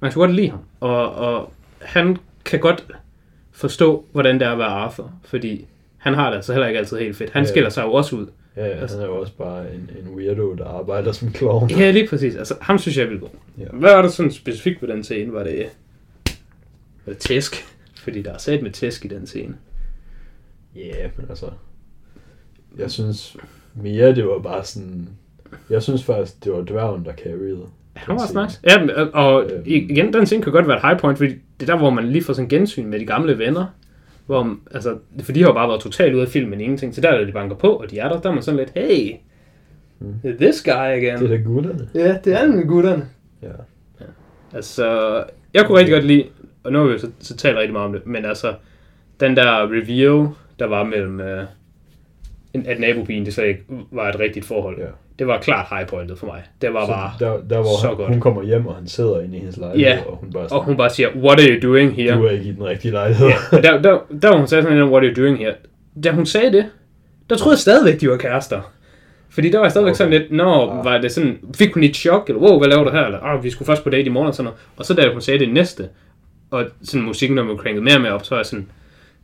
Man 0.00 0.10
kan 0.10 0.18
godt 0.18 0.34
lide 0.34 0.50
ham. 0.50 0.60
Og, 0.80 1.14
og 1.14 1.52
han 1.78 2.16
kan 2.44 2.60
godt 2.60 2.86
forstå, 3.52 4.04
hvordan 4.12 4.34
det 4.34 4.46
er 4.46 4.52
at 4.52 4.58
være 4.58 4.66
Arthur. 4.66 5.12
Fordi 5.24 5.66
han 5.96 6.14
har 6.14 6.28
det 6.30 6.36
altså 6.36 6.52
heller 6.52 6.66
ikke 6.66 6.78
altid 6.78 6.98
helt 6.98 7.16
fedt. 7.16 7.30
Han 7.30 7.42
ja, 7.42 7.48
skiller 7.48 7.70
sig 7.70 7.82
jo 7.82 7.92
også 7.92 8.16
ud. 8.16 8.26
Ja, 8.56 8.66
ja 8.66 8.72
altså, 8.72 8.96
han 8.96 9.06
er 9.06 9.10
jo 9.10 9.20
også 9.20 9.32
bare 9.32 9.74
en, 9.74 9.90
en 9.98 10.14
weirdo, 10.14 10.54
der 10.54 10.64
arbejder 10.64 11.12
som 11.12 11.32
klovn. 11.32 11.70
Ja, 11.70 11.90
lige 11.90 12.08
præcis. 12.08 12.36
Altså, 12.36 12.54
ham 12.60 12.78
synes 12.78 12.96
jeg 12.96 13.04
er 13.04 13.08
vildt 13.08 13.20
god. 13.20 13.30
Ja. 13.58 13.64
Hvad 13.72 13.94
var 13.94 14.02
der 14.02 14.08
sådan 14.08 14.32
specifikt 14.32 14.80
på 14.80 14.86
den 14.86 15.04
scene? 15.04 15.32
Var 15.32 15.42
det, 15.42 15.66
var 17.06 17.12
det 17.12 17.18
tæsk? 17.18 17.66
Fordi 18.02 18.22
der 18.22 18.32
er 18.32 18.38
sat 18.38 18.62
med 18.62 18.70
tæsk 18.70 19.04
i 19.04 19.08
den 19.08 19.26
scene. 19.26 19.54
Ja, 20.76 20.80
yeah, 20.80 21.10
men 21.16 21.26
altså... 21.28 21.46
Jeg 22.78 22.90
synes 22.90 23.36
mere, 23.74 24.14
det 24.14 24.26
var 24.26 24.38
bare 24.38 24.64
sådan... 24.64 25.08
Jeg 25.70 25.82
synes 25.82 26.04
faktisk, 26.04 26.44
det 26.44 26.52
var 26.52 26.60
dværgen, 26.60 27.04
der 27.04 27.12
carried. 27.12 27.58
Han 27.92 28.16
var 28.16 28.22
også 28.22 28.42
nice. 28.42 28.60
Ja, 28.66 29.04
og 29.04 29.44
øhm. 29.44 29.62
igen, 29.66 30.12
den 30.12 30.26
scene 30.26 30.42
kan 30.42 30.52
godt 30.52 30.68
være 30.68 30.76
et 30.76 30.82
high 30.82 30.98
point, 30.98 31.18
fordi 31.18 31.30
det 31.30 31.68
er 31.68 31.72
der, 31.72 31.76
hvor 31.78 31.90
man 31.90 32.08
lige 32.08 32.24
får 32.24 32.32
sådan 32.32 32.48
gensyn 32.48 32.86
med 32.86 33.00
de 33.00 33.06
gamle 33.06 33.38
venner. 33.38 33.66
Hvor, 34.26 34.56
altså, 34.70 34.98
for 35.22 35.32
de 35.32 35.40
har 35.40 35.48
jo 35.48 35.52
bare 35.52 35.68
været 35.68 35.80
totalt 35.80 36.14
ude 36.14 36.22
af 36.22 36.28
filmen 36.28 36.60
ingenting. 36.60 36.94
Så 36.94 37.00
der 37.00 37.08
er 37.08 37.24
de 37.24 37.32
banker 37.32 37.56
på, 37.56 37.68
og 37.68 37.90
de 37.90 37.98
er 37.98 38.08
der, 38.08 38.20
der 38.20 38.30
er 38.30 38.34
man 38.34 38.42
sådan 38.42 38.58
lidt, 38.58 38.70
hey, 38.74 39.14
mm. 39.98 40.36
this 40.40 40.62
guy 40.62 40.72
again. 40.72 41.18
Det 41.18 41.24
er 41.24 41.36
da 41.36 41.42
gutterne. 41.42 41.88
Ja, 41.94 42.18
det 42.24 42.40
er 42.42 42.46
med 42.46 42.66
gutterne. 42.66 43.08
Ja. 43.42 43.48
ja. 44.00 44.04
Altså, 44.54 45.24
jeg 45.54 45.66
kunne 45.66 45.78
rigtig 45.78 45.94
godt 45.94 46.04
lide, 46.04 46.24
og 46.64 46.72
nu 46.72 46.78
har 46.78 46.86
vi 46.86 46.98
så, 46.98 47.10
så 47.18 47.36
talt 47.36 47.56
rigtig 47.56 47.72
meget 47.72 47.86
om 47.86 47.92
det, 47.92 48.06
men 48.06 48.24
altså, 48.24 48.54
den 49.20 49.36
der 49.36 49.62
reveal, 49.62 50.28
der 50.58 50.66
var 50.66 50.84
mellem, 50.84 51.20
uh, 51.20 51.44
at 52.54 52.80
nabopigen, 52.80 53.24
det 53.24 53.34
så 53.34 53.42
ikke 53.42 53.64
var 53.90 54.08
et 54.08 54.20
rigtigt 54.20 54.46
forhold. 54.46 54.78
Ja 54.78 54.86
det 55.20 55.28
var 55.28 55.38
klart 55.38 55.66
highpointet 55.70 56.18
for 56.18 56.26
mig. 56.26 56.42
Det 56.60 56.74
var 56.74 56.86
så 56.86 56.92
bare 56.92 57.12
der, 57.20 57.40
der, 57.50 57.60
hvor 57.60 57.80
så 57.80 57.86
han, 57.86 57.96
godt. 57.96 58.08
hun 58.08 58.20
kommer 58.20 58.42
hjem, 58.42 58.66
og 58.66 58.74
han 58.74 58.86
sidder 58.86 59.20
inde 59.20 59.36
i 59.36 59.38
hendes 59.38 59.56
lejlighed, 59.56 59.92
ja. 59.92 60.00
og 60.06 60.16
hun 60.16 60.32
bare 60.32 60.48
sådan, 60.48 60.58
og 60.58 60.64
hun 60.64 60.76
bare 60.76 60.90
siger, 60.90 61.08
what 61.16 61.40
are 61.40 61.48
you 61.48 61.68
doing 61.68 61.92
here? 61.92 62.14
Du 62.14 62.24
er 62.24 62.30
ikke 62.30 62.44
i 62.44 62.52
den 62.52 62.64
rigtige 62.64 62.92
lejlighed. 62.92 63.28
ja, 63.52 63.60
der, 63.60 63.82
der, 63.82 63.98
der, 64.22 64.28
hvor 64.28 64.38
hun 64.38 64.46
sagde 64.46 64.62
sådan, 64.62 64.82
what 64.82 65.04
are 65.04 65.12
you 65.12 65.22
doing 65.22 65.38
here? 65.38 65.54
Da 66.04 66.10
hun 66.10 66.26
sagde 66.26 66.52
det, 66.52 66.66
der 67.30 67.36
troede 67.36 67.54
jeg 67.54 67.58
stadigvæk, 67.58 68.00
de 68.00 68.08
var 68.08 68.16
kærester. 68.16 68.72
Fordi 69.30 69.50
der 69.50 69.58
var 69.58 69.64
jeg 69.64 69.70
stadigvæk 69.70 69.90
okay. 69.90 69.98
sådan 69.98 70.12
lidt, 70.12 70.32
nå, 70.32 70.70
ah. 70.70 70.84
var 70.84 70.98
det 70.98 71.12
sådan, 71.12 71.38
fik 71.56 71.74
hun 71.74 71.82
et 71.82 71.96
chok, 71.96 72.28
eller 72.28 72.40
wow, 72.40 72.58
hvad 72.58 72.68
laver 72.68 72.84
du 72.84 72.90
her? 72.90 73.04
Eller, 73.04 73.18
oh, 73.22 73.44
vi 73.44 73.50
skulle 73.50 73.66
først 73.66 73.84
på 73.84 73.90
date 73.90 74.06
i 74.06 74.08
morgen, 74.08 74.28
og 74.28 74.34
sådan 74.34 74.44
noget. 74.44 74.60
Og 74.76 74.84
så 74.84 74.94
da 74.94 75.12
hun 75.12 75.20
sagde 75.20 75.40
det 75.40 75.52
næste, 75.52 75.88
og 76.50 76.64
sådan 76.82 77.06
musikken, 77.06 77.36
der 77.36 77.44
var 77.44 77.56
cranket 77.56 77.82
mere 77.82 77.94
og 77.94 78.00
mere 78.00 78.12
op, 78.12 78.24
så 78.24 78.34
var 78.34 78.38
jeg 78.38 78.46
sådan, 78.46 78.66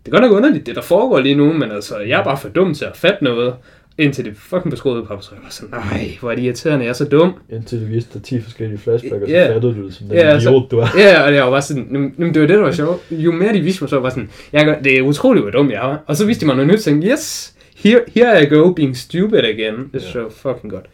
det 0.06 0.14
er 0.14 0.18
godt 0.18 0.30
nok 0.30 0.36
underligt, 0.36 0.66
det 0.66 0.76
der 0.76 0.82
foregår 0.82 1.20
lige 1.20 1.34
nu, 1.34 1.52
men 1.52 1.70
altså, 1.70 1.98
jeg 1.98 2.20
er 2.20 2.24
bare 2.24 2.36
for 2.38 2.48
dum 2.48 2.74
til 2.74 2.84
at 2.84 2.96
fatte 2.96 3.24
noget. 3.24 3.54
Indtil 3.98 4.24
det 4.24 4.32
fucking 4.36 4.70
beskåede 4.70 5.04
på, 5.04 5.16
så 5.20 5.30
jeg 5.32 5.40
var 5.42 5.50
sådan, 5.50 5.70
nej, 5.70 6.16
hvor 6.20 6.30
er 6.30 6.34
de 6.36 6.42
irriterende, 6.42 6.84
jeg 6.84 6.88
er 6.90 6.94
så 6.94 7.04
dum. 7.04 7.32
Indtil 7.52 7.80
du 7.80 7.86
viste 7.86 8.14
dig 8.18 8.22
10 8.22 8.40
forskellige 8.40 8.78
flashbacks, 8.78 9.12
og 9.22 9.28
så 9.28 9.34
Ja. 9.34 9.54
fattede 9.54 9.74
du 9.74 9.86
det 9.86 9.94
som 9.94 10.06
den 10.06 10.16
Ja, 10.16 10.22
altså- 10.22 10.48
idiot, 10.50 10.70
du 10.70 10.78
er. 10.78 10.86
Ja, 10.98 11.22
og 11.22 11.32
det 11.32 11.40
var 11.40 11.50
bare 11.50 11.62
sådan, 11.62 11.88
"Jamen, 12.18 12.34
det 12.34 12.40
var 12.42 12.46
det, 12.46 12.56
der 12.56 12.62
var 12.62 12.72
sjovt. 12.72 13.02
Jo 13.10 13.32
mere 13.32 13.52
de 13.52 13.60
viste 13.60 13.82
mig, 13.84 13.90
så 13.90 13.96
var 13.96 14.04
jeg 14.06 14.12
sådan, 14.12 14.30
jeg 14.52 14.64
gør, 14.64 14.78
det 14.78 14.98
er 14.98 15.02
utroligt, 15.02 15.44
hvor 15.44 15.50
dum 15.50 15.70
jeg 15.70 15.90
er. 15.92 15.96
Og 16.06 16.16
så 16.16 16.26
viste 16.26 16.40
de 16.40 16.46
mig 16.46 16.56
noget 16.56 16.68
nyt, 16.68 16.74
og 16.76 16.80
tænkte, 16.82 17.08
yes, 17.08 17.54
here, 17.76 18.00
here 18.14 18.42
I 18.42 18.46
go, 18.46 18.72
being 18.72 18.96
stupid 18.96 19.38
again. 19.38 19.74
Det 19.92 20.02
er 20.02 20.06
så 20.12 20.24
fucking 20.30 20.72
godt. 20.72 20.84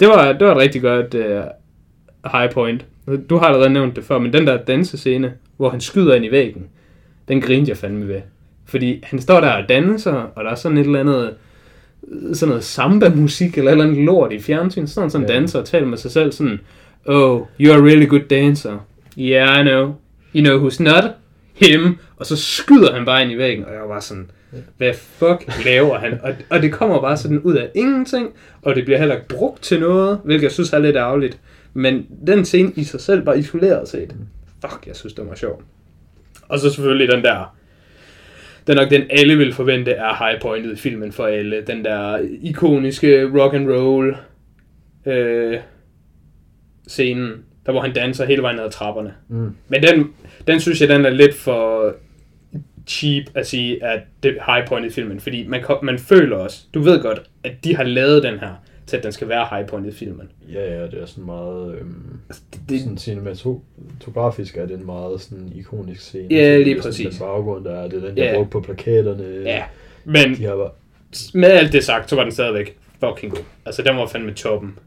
Det 0.00 0.08
var, 0.08 0.32
det 0.32 0.46
var 0.46 0.52
et 0.52 0.58
rigtig 0.58 0.82
godt 0.82 1.14
uh, 1.14 1.20
high 2.40 2.52
point. 2.52 2.84
Du 3.30 3.36
har 3.36 3.46
allerede 3.46 3.70
nævnt 3.70 3.96
det 3.96 4.04
før, 4.04 4.18
men 4.18 4.32
den 4.32 4.46
der 4.46 4.56
dansescene, 4.56 5.32
hvor 5.56 5.68
han 5.70 5.80
skyder 5.80 6.14
ind 6.14 6.24
i 6.24 6.30
væggen, 6.30 6.62
den 7.28 7.40
grinte 7.40 7.68
jeg 7.68 7.76
fandme 7.76 8.08
ved. 8.08 8.20
Fordi 8.66 9.00
han 9.04 9.20
står 9.20 9.40
der 9.40 9.50
og 9.50 9.68
danser, 9.68 10.12
og 10.12 10.44
der 10.44 10.50
er 10.50 10.54
sådan 10.54 10.78
et 10.78 10.86
eller 10.86 11.00
andet 11.00 11.34
sådan 12.32 12.48
noget 12.48 12.64
samba-musik 12.64 13.58
eller 13.58 13.70
et 13.70 13.72
eller 13.72 13.84
andet 13.84 14.04
lort 14.04 14.32
i 14.32 14.40
fjernsyn. 14.40 14.86
Sådan 14.86 15.10
sådan 15.10 15.28
Ja. 15.28 15.34
danser 15.34 15.58
og 15.58 15.64
taler 15.64 15.86
med 15.86 15.98
sig 15.98 16.10
selv 16.10 16.32
sådan, 16.32 16.60
Oh, 17.06 17.40
you're 17.60 17.72
a 17.72 17.80
really 17.80 18.06
good 18.08 18.20
dancer. 18.30 18.86
Yeah, 19.18 19.60
I 19.60 19.62
know. 19.62 19.94
You 20.34 20.44
know 20.44 20.68
who's 20.68 20.82
not? 20.82 21.04
Him. 21.54 21.98
Og 22.16 22.26
så 22.26 22.36
skyder 22.36 22.94
han 22.94 23.04
bare 23.04 23.22
ind 23.22 23.32
i 23.32 23.38
væggen, 23.38 23.64
og 23.64 23.72
jeg 23.72 23.88
var 23.88 24.00
sådan, 24.00 24.30
hvad 24.76 24.94
fuck 24.94 25.64
laver 25.64 25.98
han? 25.98 26.20
Og, 26.22 26.32
og 26.50 26.62
det 26.62 26.72
kommer 26.72 27.00
bare 27.00 27.16
sådan 27.16 27.40
ud 27.40 27.54
af 27.54 27.68
ingenting, 27.74 28.30
og 28.62 28.74
det 28.74 28.84
bliver 28.84 28.98
heller 28.98 29.14
ikke 29.14 29.28
brugt 29.28 29.62
til 29.62 29.80
noget, 29.80 30.20
hvilket 30.24 30.42
jeg 30.42 30.52
synes 30.52 30.72
er 30.72 30.78
lidt 30.78 30.96
ærgerligt. 30.96 31.38
Men 31.74 32.06
den 32.26 32.44
scene 32.44 32.72
i 32.76 32.84
sig 32.84 33.00
selv, 33.00 33.24
bare 33.24 33.38
isoleret 33.38 33.88
set, 33.88 34.14
fuck, 34.60 34.86
jeg 34.86 34.96
synes, 34.96 35.14
det 35.14 35.28
var 35.28 35.34
sjov. 35.34 35.62
Og 36.48 36.58
så 36.58 36.70
selvfølgelig 36.70 37.08
den 37.08 37.24
der, 37.24 37.54
det 38.66 38.78
er 38.78 38.82
nok 38.82 38.90
den, 38.90 39.02
alle 39.10 39.36
vil 39.36 39.52
forvente 39.52 39.90
er 39.90 40.26
high 40.26 40.40
pointet 40.40 40.72
i 40.72 40.76
filmen 40.76 41.12
for 41.12 41.26
alle. 41.26 41.62
Den 41.66 41.84
der 41.84 42.18
ikoniske 42.40 43.30
rock 43.40 43.54
and 43.54 43.70
roll 43.70 44.16
øh, 45.06 45.58
scenen, 46.88 47.32
der 47.66 47.72
hvor 47.72 47.80
han 47.80 47.92
danser 47.92 48.26
hele 48.26 48.42
vejen 48.42 48.56
ned 48.56 48.64
ad 48.64 48.70
trapperne. 48.70 49.14
Mm. 49.28 49.56
Men 49.68 49.82
den, 49.82 50.14
den 50.46 50.60
synes 50.60 50.80
jeg, 50.80 50.88
den 50.88 51.04
er 51.04 51.10
lidt 51.10 51.34
for 51.34 51.94
cheap 52.86 53.24
at 53.34 53.46
sige, 53.46 53.84
at 53.84 54.00
det 54.22 54.36
er 54.38 54.54
high 54.54 54.68
point 54.68 54.86
i 54.86 54.90
filmen. 54.90 55.20
Fordi 55.20 55.46
man, 55.46 55.64
man 55.82 55.98
føler 55.98 56.36
også, 56.36 56.64
du 56.74 56.80
ved 56.80 57.02
godt, 57.02 57.22
at 57.44 57.64
de 57.64 57.76
har 57.76 57.84
lavet 57.84 58.22
den 58.22 58.38
her, 58.38 58.54
til 58.86 58.96
at 58.96 59.02
den 59.02 59.12
skal 59.12 59.28
være 59.28 59.46
high 59.50 59.66
point 59.68 59.86
i 59.86 59.90
filmen. 59.92 60.28
Ja, 60.52 60.74
ja, 60.78 60.82
det 60.86 60.94
er 61.02 61.06
sådan 61.06 61.24
meget... 61.24 61.74
Øhm, 61.78 62.18
Altså, 62.28 62.42
det, 62.68 62.80
sådan 62.80 62.98
cinematografisk 62.98 64.56
er 64.56 64.66
det 64.66 64.78
en 64.78 64.86
meget 64.86 65.20
sådan 65.20 65.52
ikonisk 65.54 66.00
scene. 66.00 66.26
Ja, 66.34 66.56
lige 66.56 66.64
det 66.64 66.70
er 66.78 66.82
sådan 66.82 66.90
præcis. 66.90 67.06
Den 67.18 67.26
baggrund, 67.26 67.64
der 67.64 67.74
er, 67.74 67.88
det 67.88 68.02
er 68.04 68.08
den, 68.08 68.16
der 68.16 68.24
Ja. 68.24 68.34
brugt 68.34 68.50
på 68.50 68.60
plakaterne. 68.60 69.24
ja, 69.44 69.64
men 70.04 70.34
De 70.36 70.44
har 70.44 70.56
bare... 70.56 70.70
med 71.34 71.48
alt 71.50 71.72
det 71.72 71.84
sagt, 71.84 72.10
så 72.10 72.16
var 72.16 72.22
den 72.22 72.32
stadigvæk 72.32 72.76
fucking 73.04 73.32
god. 73.32 73.42
Altså, 73.66 73.82
den 73.82 73.96
var 73.96 74.06
fandme 74.06 74.32
toppen. 74.32 74.78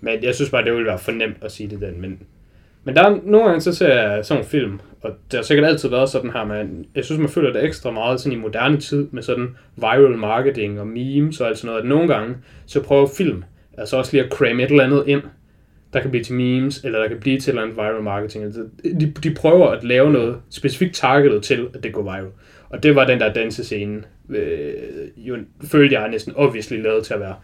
Men 0.00 0.24
jeg 0.24 0.34
synes 0.34 0.50
bare, 0.50 0.64
det 0.64 0.72
ville 0.72 0.86
være 0.86 0.98
for 0.98 1.12
nemt 1.12 1.36
at 1.42 1.52
sige 1.52 1.70
det 1.70 1.80
den. 1.80 2.00
Men, 2.00 2.18
men 2.84 2.96
der 2.96 3.02
er 3.02 3.18
nogle 3.24 3.46
gange, 3.46 3.60
så 3.60 3.74
ser 3.74 4.02
jeg 4.02 4.24
sådan 4.24 4.42
en 4.42 4.48
film, 4.48 4.80
og 5.02 5.10
det 5.30 5.38
har 5.38 5.42
sikkert 5.42 5.68
altid 5.68 5.88
været 5.88 6.08
sådan 6.08 6.30
her, 6.30 6.44
men 6.44 6.86
jeg 6.94 7.04
synes, 7.04 7.20
man 7.20 7.28
føler 7.28 7.52
det 7.52 7.64
ekstra 7.64 7.90
meget 7.90 8.20
sådan 8.20 8.38
i 8.38 8.40
moderne 8.40 8.76
tid, 8.76 9.08
med 9.10 9.22
sådan 9.22 9.56
viral 9.76 10.18
marketing 10.18 10.80
og 10.80 10.86
memes 10.86 11.40
og 11.40 11.48
alt 11.48 11.58
sådan 11.58 11.68
noget, 11.68 11.82
at 11.82 11.88
nogle 11.88 12.08
gange, 12.08 12.36
så 12.66 12.82
prøver 12.82 13.06
film 13.16 13.44
altså 13.78 13.96
også 13.96 14.12
lige 14.12 14.24
at 14.24 14.30
cramme 14.30 14.62
et 14.62 14.70
eller 14.70 14.84
andet 14.84 15.04
ind, 15.06 15.22
der 15.92 16.00
kan 16.00 16.10
blive 16.10 16.24
til 16.24 16.34
memes, 16.34 16.84
eller 16.84 16.98
der 16.98 17.08
kan 17.08 17.20
blive 17.20 17.40
til 17.40 17.50
et 17.50 17.52
eller 17.52 17.62
andet 17.62 17.76
viral 17.76 18.02
marketing. 18.02 18.44
Altså, 18.44 18.64
de, 19.00 19.12
de 19.22 19.34
prøver 19.34 19.68
at 19.68 19.84
lave 19.84 20.12
noget 20.12 20.36
specifikt 20.50 20.94
targetet 20.94 21.42
til, 21.42 21.68
at 21.74 21.82
det 21.82 21.92
går 21.92 22.02
viral. 22.02 22.26
Og 22.68 22.82
det 22.82 22.94
var 22.94 23.06
den 23.06 23.20
der 23.20 23.32
dansescene, 23.32 24.02
øh, 24.28 24.72
jo, 25.16 25.36
følte 25.64 26.00
jeg 26.00 26.08
næsten 26.08 26.32
obviously 26.36 26.82
lavet 26.82 27.04
til 27.04 27.14
at 27.14 27.20
være. 27.20 27.34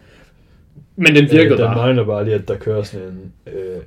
Men 0.97 1.15
den 1.15 1.25
virkede 1.31 1.45
øh, 1.45 1.51
den 1.51 1.59
bare. 1.59 1.77
mangler 1.77 2.05
bare 2.05 2.25
lige, 2.25 2.35
at 2.35 2.49
der 2.49 2.57
kører 2.57 2.83
sådan 2.83 3.07
en... 3.07 3.33
Øh, 3.47 3.81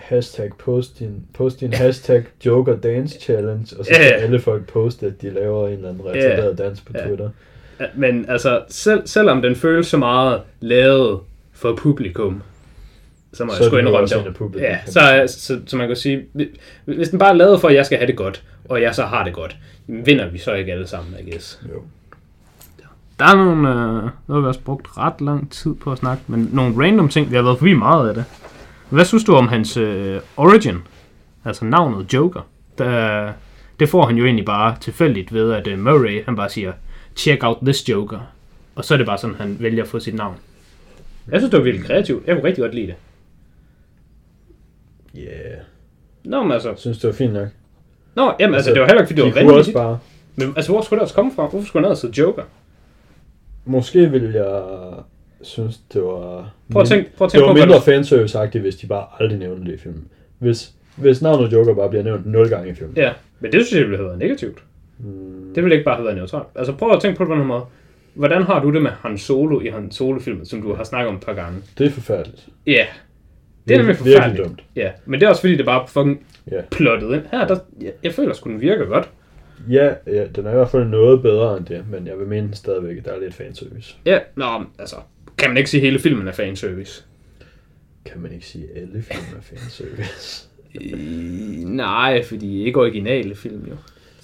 hashtag 0.00 0.50
post 0.58 0.98
din, 0.98 1.22
post 1.34 1.60
din 1.60 1.72
hashtag 1.72 2.24
Joker 2.46 2.76
Dance 2.76 3.20
Challenge, 3.20 3.66
og 3.78 3.84
så 3.84 3.90
kan 3.94 4.00
ja. 4.04 4.08
alle 4.10 4.40
folk 4.40 4.66
poste, 4.72 5.06
at 5.06 5.22
de 5.22 5.30
laver 5.30 5.66
en 5.68 5.72
eller 5.74 5.88
anden 5.88 6.04
retarderet 6.06 6.58
dans 6.58 6.80
på 6.80 6.92
Ja. 6.94 7.06
Twitter. 7.06 7.30
Men 7.94 8.24
altså, 8.28 8.62
selv, 8.68 9.02
selvom 9.06 9.42
den 9.42 9.56
føles 9.56 9.86
så 9.86 9.96
meget 9.96 10.40
lavet 10.60 11.20
for 11.52 11.74
publikum, 11.76 12.42
så 13.32 13.44
må 13.44 13.52
Så 13.52 13.56
jeg 13.62 13.66
sgu 13.70 13.76
indrømme 13.76 14.08
det. 14.54 14.60
Ja, 14.60 14.78
så, 14.86 15.00
man 15.18 15.28
så, 15.28 15.60
så, 15.66 15.76
man 15.76 15.86
kan 15.86 15.96
sige, 15.96 16.24
hvi- 16.32 16.58
hvis 16.84 17.08
den 17.08 17.18
bare 17.18 17.30
er 17.30 17.34
lavet 17.34 17.60
for, 17.60 17.68
at 17.68 17.74
jeg 17.74 17.86
skal 17.86 17.98
have 17.98 18.06
det 18.06 18.16
godt, 18.16 18.42
og 18.68 18.82
jeg 18.82 18.94
så 18.94 19.02
har 19.02 19.24
det 19.24 19.32
godt, 19.32 19.56
vinder 19.86 20.28
vi 20.30 20.38
så 20.38 20.54
ikke 20.54 20.72
alle 20.72 20.86
sammen, 20.86 21.14
I 21.26 21.30
guess. 21.30 21.60
Jo. 21.74 21.82
Der 23.18 23.26
er 23.26 23.34
nogle, 23.36 23.68
øh, 23.68 24.02
nu 24.26 24.34
har 24.34 24.40
vi 24.40 24.46
også 24.46 24.60
brugt 24.60 24.86
ret 24.98 25.20
lang 25.20 25.50
tid 25.52 25.74
på 25.74 25.92
at 25.92 25.98
snakke, 25.98 26.22
men 26.26 26.50
nogle 26.52 26.84
random 26.86 27.08
ting, 27.08 27.30
vi 27.30 27.36
har 27.36 27.42
været 27.42 27.58
forbi 27.58 27.72
meget 27.72 28.08
af 28.08 28.14
det. 28.14 28.24
Hvad 28.90 29.04
synes 29.04 29.24
du 29.24 29.34
om 29.34 29.48
hans 29.48 29.76
øh, 29.76 30.20
origin? 30.36 30.76
Altså 31.44 31.64
navnet 31.64 32.12
Joker. 32.12 32.48
Der, 32.78 33.32
det 33.80 33.88
får 33.88 34.06
han 34.06 34.16
jo 34.16 34.24
egentlig 34.24 34.44
bare 34.44 34.76
tilfældigt 34.80 35.32
ved, 35.34 35.52
at 35.52 35.66
øh, 35.66 35.78
Murray, 35.78 36.24
han 36.24 36.36
bare 36.36 36.48
siger, 36.48 36.72
check 37.16 37.44
out 37.44 37.56
this 37.62 37.88
Joker. 37.88 38.20
Og 38.74 38.84
så 38.84 38.94
er 38.94 38.98
det 38.98 39.06
bare 39.06 39.18
sådan, 39.18 39.36
han 39.36 39.56
vælger 39.60 39.82
at 39.82 39.88
få 39.88 39.98
sit 40.00 40.14
navn. 40.14 40.34
Jeg 41.30 41.40
synes, 41.40 41.50
det 41.50 41.58
var 41.58 41.64
virkelig 41.64 41.86
kreativt. 41.86 42.26
Jeg 42.26 42.36
kunne 42.36 42.44
rigtig 42.44 42.62
godt 42.62 42.74
lide 42.74 42.86
det. 42.86 42.94
Ja, 45.14 45.20
yeah. 45.20 45.58
Nå, 46.24 46.42
men 46.42 46.52
altså... 46.52 46.68
jeg 46.68 46.78
synes, 46.78 46.98
det 46.98 47.08
var 47.08 47.14
fint 47.14 47.32
nok. 47.32 47.48
Nå, 48.14 48.34
jamen, 48.40 48.54
altså, 48.54 48.70
Altså, 48.70 48.70
det 48.70 48.80
var 48.80 48.86
heller 48.86 49.00
ikke, 49.02 49.08
fordi 49.08 49.20
det 49.22 49.34
De 49.34 49.40
var 49.40 49.46
vanvittigt. 49.52 49.74
bare... 49.76 49.98
Men 50.36 50.52
altså, 50.56 50.72
hvor 50.72 50.82
skulle 50.82 50.98
det 50.98 51.02
også 51.02 51.14
komme 51.14 51.32
fra? 51.36 51.46
Hvorfor 51.46 51.66
skulle 51.66 51.86
han 51.88 51.96
hedde 52.02 52.20
Joker? 52.20 52.42
Måske 53.64 54.10
ville 54.10 54.34
jeg 54.34 54.62
synes, 55.42 55.78
det 55.92 56.02
var... 56.02 56.50
Prøv 56.72 56.82
at 56.82 56.88
tænke, 56.88 57.10
prøv 57.16 57.26
at 57.26 57.32
Det 57.32 57.38
tænke 57.38 57.48
var 57.48 57.54
mindre 57.54 57.74
der- 57.74 57.80
fanservice-agtigt, 57.80 58.60
hvis 58.60 58.76
de 58.76 58.86
bare 58.86 59.06
aldrig 59.20 59.38
nævnte 59.38 59.64
det 59.70 59.74
i 59.74 59.78
filmen. 59.78 60.04
Hvis, 60.38 60.72
hvis 60.96 61.22
navnet 61.22 61.52
Joker 61.52 61.74
bare 61.74 61.88
bliver 61.88 62.02
nævnt 62.04 62.26
0 62.26 62.48
gange 62.48 62.70
i 62.70 62.74
filmen. 62.74 62.96
Ja, 62.96 63.12
men 63.40 63.52
det 63.52 63.66
synes 63.66 63.80
jeg 63.80 63.82
ville 63.82 63.96
have 63.96 64.06
været 64.06 64.18
negativt. 64.18 64.58
Mm, 64.98 65.54
Det 65.54 65.62
ville 65.64 65.74
ikke 65.74 65.84
bare 65.84 65.94
have 65.96 66.04
været 66.04 66.16
neutralt. 66.16 66.46
Altså 66.54 66.72
prøv 66.72 66.90
at 66.92 67.00
tænke 67.00 67.16
på 67.18 67.24
det 67.24 67.28
på 67.28 67.34
den 67.34 67.46
måde. 67.46 67.62
Hvordan 68.14 68.42
har 68.42 68.62
du 68.62 68.72
det 68.72 68.82
med 68.82 68.90
Han 68.90 69.18
Solo 69.18 69.60
i 69.60 69.68
Han 69.68 69.90
Solo-filmen, 69.90 70.46
som 70.46 70.62
du 70.62 70.74
har 70.74 70.84
snakket 70.84 71.08
om 71.08 71.14
et 71.14 71.20
par 71.20 71.34
gange? 71.34 71.58
det 71.78 71.86
er 71.86 71.90
forfærdeligt. 71.90 72.46
Ja, 72.66 72.86
det 73.68 73.74
er 73.74 73.78
nemlig 73.78 73.96
Virkelig 73.96 74.14
forfærdeligt. 74.14 74.48
dumt. 74.48 74.62
Ja, 74.76 74.90
men 75.06 75.20
det 75.20 75.26
er 75.26 75.30
også 75.30 75.40
fordi, 75.42 75.56
det 75.56 75.64
bare 75.64 75.82
er 75.82 75.86
fucking 75.86 76.26
Ja. 76.50 76.60
plottet 76.70 77.12
ind. 77.14 77.22
Her, 77.30 77.46
der, 77.46 77.56
jeg, 77.80 77.92
jeg 78.02 78.12
føler 78.14 78.34
sgu, 78.34 78.50
den 78.50 78.60
virker 78.60 78.84
godt. 78.86 79.10
Ja, 79.70 79.94
ja, 80.06 80.24
den 80.36 80.46
er 80.46 80.50
i 80.50 80.54
hvert 80.54 80.68
fald 80.70 80.84
noget 80.84 81.22
bedre 81.22 81.56
end 81.56 81.66
det, 81.66 81.84
men 81.90 82.06
jeg 82.06 82.18
vil 82.18 82.26
mene 82.26 82.48
stadigvæk, 82.54 82.96
at 82.98 83.04
der 83.04 83.12
er 83.12 83.20
lidt 83.20 83.34
fanservice. 83.34 83.96
Ja, 84.06 84.18
nå, 84.36 84.44
altså, 84.78 84.96
kan 85.38 85.50
man 85.50 85.56
ikke 85.56 85.70
sige, 85.70 85.80
at 85.80 85.86
hele 85.86 85.98
filmen 85.98 86.28
er 86.28 86.32
fanservice? 86.32 87.04
Kan 88.04 88.20
man 88.20 88.32
ikke 88.32 88.46
sige, 88.46 88.64
at 88.74 88.82
alle 88.82 89.02
film 89.02 89.24
er 89.36 89.42
fanservice? 89.42 90.46
Øh, 90.82 91.64
nej, 91.64 92.24
fordi 92.24 92.62
ikke 92.64 92.80
originale 92.80 93.34
film 93.34 93.66
jo. 93.68 93.74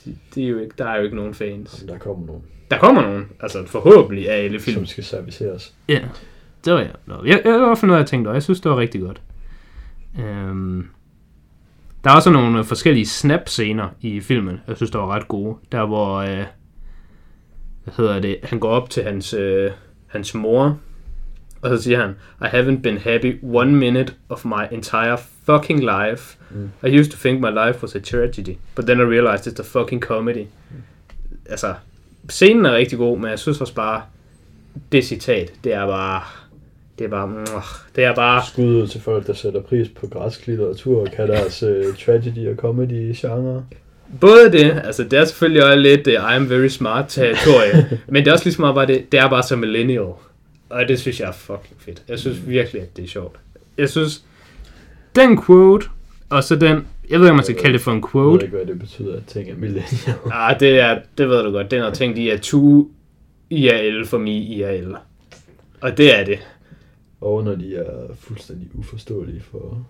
De, 0.04 0.16
de 0.34 0.44
er 0.44 0.48
jo 0.48 0.58
ikke, 0.58 0.74
der 0.78 0.84
er 0.86 0.96
jo 0.96 1.02
ikke 1.02 1.16
nogen 1.16 1.34
fans. 1.34 1.80
Men 1.80 1.88
der 1.88 1.98
kommer 1.98 2.26
nogen, 2.26 2.42
Der 2.70 2.78
kommer 2.78 3.02
nogen, 3.02 3.24
altså 3.40 3.66
forhåbentlig 3.66 4.30
af 4.30 4.44
alle 4.44 4.60
film. 4.60 4.76
som 4.76 4.86
skal 4.86 5.04
serviceres. 5.04 5.74
Ja, 5.88 6.00
det 6.64 6.72
var 6.72 6.78
jeg. 6.80 6.92
Nå, 7.06 7.14
jeg, 7.24 7.40
jeg, 7.44 7.52
jeg 7.52 7.60
var 7.60 7.74
for 7.74 7.86
noget, 7.86 8.00
jeg 8.00 8.06
tænkte, 8.06 8.28
og 8.28 8.34
jeg 8.34 8.42
synes, 8.42 8.60
det 8.60 8.70
var 8.70 8.76
rigtig 8.78 9.00
godt. 9.00 9.20
Øhm, 10.20 10.86
der 12.04 12.10
er 12.10 12.14
også 12.14 12.30
nogle 12.30 12.64
forskellige 12.64 13.06
snap-scener 13.06 13.88
i 14.00 14.20
filmen, 14.20 14.60
jeg 14.68 14.76
synes, 14.76 14.90
der 14.90 14.98
var 14.98 15.14
ret 15.14 15.28
gode. 15.28 15.56
Der 15.72 15.86
hvor, 15.86 16.16
øh, 16.16 16.44
hvad 17.84 17.94
hedder 17.96 18.20
det, 18.20 18.36
han 18.42 18.58
går 18.58 18.68
op 18.70 18.90
til 18.90 19.02
hans, 19.02 19.34
øh, 19.34 19.70
hans 20.06 20.34
mor, 20.34 20.78
og 21.62 21.76
så 21.78 21.82
siger 21.82 22.00
han, 22.00 22.10
I 22.40 22.44
haven't 22.44 22.82
been 22.82 22.98
happy 22.98 23.38
one 23.42 23.72
minute 23.72 24.12
of 24.28 24.44
my 24.44 24.64
entire 24.72 25.18
fucking 25.46 25.80
life. 25.80 26.36
Mm. 26.50 26.70
I 26.82 26.98
used 27.00 27.10
to 27.10 27.18
think 27.18 27.40
my 27.40 27.50
life 27.50 27.82
was 27.82 27.94
a 27.94 28.00
tragedy, 28.00 28.56
but 28.74 28.86
then 28.86 29.00
I 29.00 29.04
realized 29.04 29.46
it's 29.46 29.60
a 29.60 29.64
fucking 29.64 30.02
comedy. 30.02 30.46
Altså, 31.50 31.74
scenen 32.28 32.66
er 32.66 32.72
rigtig 32.72 32.98
god, 32.98 33.18
men 33.18 33.30
jeg 33.30 33.38
synes 33.38 33.60
også 33.60 33.74
bare, 33.74 34.02
det 34.92 35.04
citat, 35.04 35.52
det 35.64 35.74
er 35.74 35.86
bare, 35.86 36.22
det 36.98 37.04
er 37.04 37.08
bare, 37.08 37.62
det 37.96 38.04
er 38.04 38.14
bare, 38.14 38.42
Skud 38.46 38.64
ud 38.64 38.86
til 38.86 39.00
folk, 39.00 39.26
der 39.26 39.32
sætter 39.32 39.62
pris 39.62 39.88
på 39.88 40.06
græsk 40.06 40.46
litteratur 40.46 41.00
og 41.00 41.08
kan 41.16 41.28
deres 41.28 41.62
uh, 41.62 41.96
tragedy 42.06 42.48
og 42.48 42.56
comedy 42.56 43.14
genre. 43.16 43.64
både 44.20 44.52
det, 44.52 44.82
altså 44.84 45.04
det 45.04 45.12
er 45.12 45.24
selvfølgelig 45.24 45.64
også 45.64 45.78
lidt 45.78 46.06
uh, 46.06 46.12
I 46.12 46.16
am 46.16 46.50
very 46.50 46.68
smart 46.68 47.04
territorie, 47.08 47.88
men 48.08 48.24
det 48.24 48.28
er 48.28 48.32
også 48.32 48.44
ligesom 48.44 48.74
bare 48.74 48.86
det, 48.86 49.12
det 49.12 49.20
er 49.20 49.28
bare 49.28 49.42
så 49.42 49.56
millennial, 49.56 50.12
og 50.70 50.88
det 50.88 51.00
synes 51.00 51.20
jeg 51.20 51.28
er 51.28 51.32
fucking 51.32 51.76
fedt. 51.78 52.02
Jeg 52.08 52.18
synes 52.18 52.48
virkelig, 52.48 52.82
at 52.82 52.96
det 52.96 53.04
er 53.04 53.08
sjovt. 53.08 53.36
Jeg 53.78 53.88
synes, 53.88 54.24
den 55.16 55.42
quote, 55.42 55.86
og 56.28 56.44
så 56.44 56.56
den, 56.56 56.86
jeg 57.10 57.20
ved 57.20 57.26
ikke, 57.26 57.30
om 57.30 57.36
man 57.36 57.44
skal 57.44 57.56
kalde 57.56 57.72
det 57.72 57.80
for 57.80 57.92
en 57.92 57.96
Jeg 57.96 58.02
ved 58.02 58.10
quote, 58.10 58.44
ikke, 58.44 58.56
hvad 58.56 58.66
det 58.66 58.78
betyder, 58.78 59.16
at 59.16 59.26
ting 59.26 59.50
er 59.50 59.54
millennial. 59.54 60.16
ah, 60.32 60.60
det 60.60 60.80
er, 60.80 61.00
det 61.18 61.28
ved 61.28 61.44
du 61.44 61.50
godt, 61.50 61.70
den 61.70 61.82
har 61.82 61.90
tænkt 61.90 62.18
i, 62.18 62.28
at 62.28 62.40
2 62.40 62.90
IRL 63.50 64.06
for 64.06 64.18
mig 64.18 64.50
IRL. 64.50 64.94
Og 65.80 65.98
det 65.98 66.18
er 66.18 66.24
det. 66.24 66.38
Og 67.20 67.44
når 67.44 67.54
de 67.54 67.76
er 67.76 68.14
fuldstændig 68.14 68.68
uforståelige 68.74 69.40
for 69.40 69.86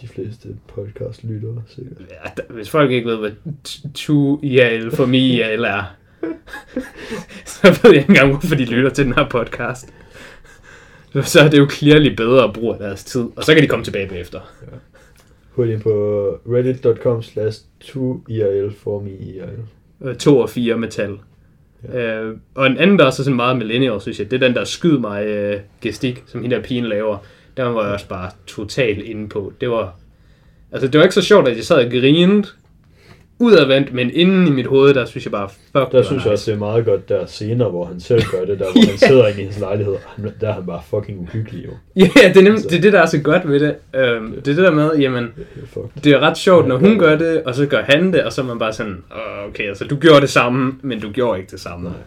de 0.00 0.08
fleste 0.08 0.48
podcast-lyttere, 0.66 1.62
sikkert. 1.66 1.98
Ja, 2.00 2.30
der, 2.36 2.52
hvis 2.52 2.70
folk 2.70 2.90
ikke 2.90 3.08
ved, 3.08 3.16
hvad 3.16 3.30
2 3.94 4.40
IRL 4.42 4.90
for 4.90 5.06
mig 5.06 5.20
IRL 5.20 5.64
er, 5.64 5.94
så 7.52 7.78
ved 7.82 7.90
jeg 7.90 7.94
ikke 7.94 8.08
engang, 8.08 8.30
hvorfor 8.30 8.54
de 8.54 8.64
lytter 8.64 8.90
til 8.90 9.04
den 9.04 9.12
her 9.12 9.28
podcast. 9.28 9.92
så 11.22 11.40
er 11.40 11.48
det 11.48 11.58
jo 11.58 11.68
clearly 11.70 12.14
bedre 12.14 12.44
at 12.44 12.52
bruge 12.52 12.78
deres 12.78 13.04
tid, 13.04 13.24
og 13.36 13.44
så 13.44 13.54
kan 13.54 13.62
de 13.62 13.68
komme 13.68 13.84
tilbage 13.84 14.08
bagefter. 14.08 14.40
Hurtigt 15.50 15.82
på 15.82 15.90
reddit.com 16.46 17.22
slash 17.22 17.60
2IRL 17.84 18.74
for 18.82 19.00
me 19.00 19.10
IRL. 19.10 19.60
Øh, 20.08 20.16
To 20.16 20.38
og 20.38 20.50
fire 20.50 20.78
metal. 20.78 21.10
Ja. 21.10 22.00
Ja. 22.00 22.22
Øh, 22.22 22.36
og 22.54 22.66
en 22.66 22.78
anden, 22.78 22.98
der 22.98 23.06
er 23.06 23.10
så 23.10 23.24
sådan 23.24 23.36
meget 23.36 23.56
millennial, 23.56 24.00
synes 24.00 24.18
jeg, 24.18 24.30
det 24.30 24.42
er 24.42 24.46
den 24.46 24.56
der 24.56 24.64
skyd 24.64 24.98
mig 24.98 25.26
øh, 25.26 25.60
gestik, 25.80 26.24
som 26.26 26.42
hende 26.42 26.56
der 26.56 26.62
pigen 26.62 26.84
laver. 26.84 27.18
Der 27.56 27.64
var 27.64 27.84
jeg 27.84 27.92
også 27.92 28.08
bare 28.08 28.30
totalt 28.46 29.02
inde 29.02 29.28
på. 29.28 29.52
Det 29.60 29.70
var, 29.70 29.94
altså 30.72 30.88
det 30.88 30.98
var 30.98 31.04
ikke 31.04 31.14
så 31.14 31.22
sjovt, 31.22 31.48
at 31.48 31.56
jeg 31.56 31.64
sad 31.64 31.84
og 31.84 31.90
grinede 31.90 32.48
udadvendt, 33.40 33.94
men 33.94 34.10
inden 34.14 34.46
i 34.46 34.50
mit 34.50 34.66
hoved, 34.66 34.94
der 34.94 35.04
synes 35.04 35.24
jeg 35.24 35.32
bare, 35.32 35.48
fuck, 35.48 35.92
Der 35.92 36.02
synes 36.02 36.24
jeg 36.24 36.32
også, 36.32 36.50
det 36.50 36.54
er 36.56 36.58
meget 36.58 36.84
godt 36.84 37.08
der 37.08 37.26
senere, 37.26 37.70
hvor 37.70 37.84
han 37.84 38.00
selv 38.00 38.22
gør 38.32 38.44
det, 38.44 38.58
der 38.58 38.64
hvor 38.72 38.88
han 38.90 38.98
sidder 39.08 39.26
inde 39.28 39.40
i 39.40 39.44
hans 39.44 39.58
lejlighed. 39.58 39.94
Han, 40.16 40.30
der 40.40 40.48
er 40.48 40.52
han 40.52 40.66
bare 40.66 40.80
fucking 40.90 41.18
uhyggelig 41.20 41.64
jo. 41.66 41.70
Ja, 42.02 42.28
det 42.28 42.36
er, 42.36 42.42
nemt, 42.42 42.62
det 42.70 42.76
er 42.76 42.80
det, 42.80 42.92
der 42.92 43.00
er 43.00 43.06
så 43.06 43.18
godt 43.18 43.48
ved 43.48 43.60
det. 43.60 43.74
Øhm, 43.94 44.30
det 44.32 44.38
er 44.38 44.42
det 44.54 44.56
der 44.56 44.70
med, 44.70 44.90
jamen, 44.98 45.24
Det 45.24 45.66
er 45.76 46.00
det 46.04 46.12
er 46.12 46.18
ret 46.20 46.36
sjovt, 46.38 46.68
når 46.68 46.76
hun 46.76 46.98
gør 46.98 47.16
det, 47.18 47.42
og 47.42 47.54
så 47.54 47.66
gør 47.66 47.82
han 47.82 48.12
det, 48.12 48.22
og 48.24 48.32
så 48.32 48.42
er 48.42 48.46
man 48.46 48.58
bare 48.58 48.72
sådan, 48.72 49.02
"Åh, 49.12 49.48
okay, 49.48 49.68
altså 49.68 49.84
du 49.84 49.96
gjorde 49.96 50.20
det 50.20 50.30
samme, 50.30 50.72
men 50.82 51.00
du 51.00 51.10
gjorde 51.10 51.38
ikke 51.40 51.50
det 51.50 51.60
samme. 51.60 51.84
Nej. 51.88 51.98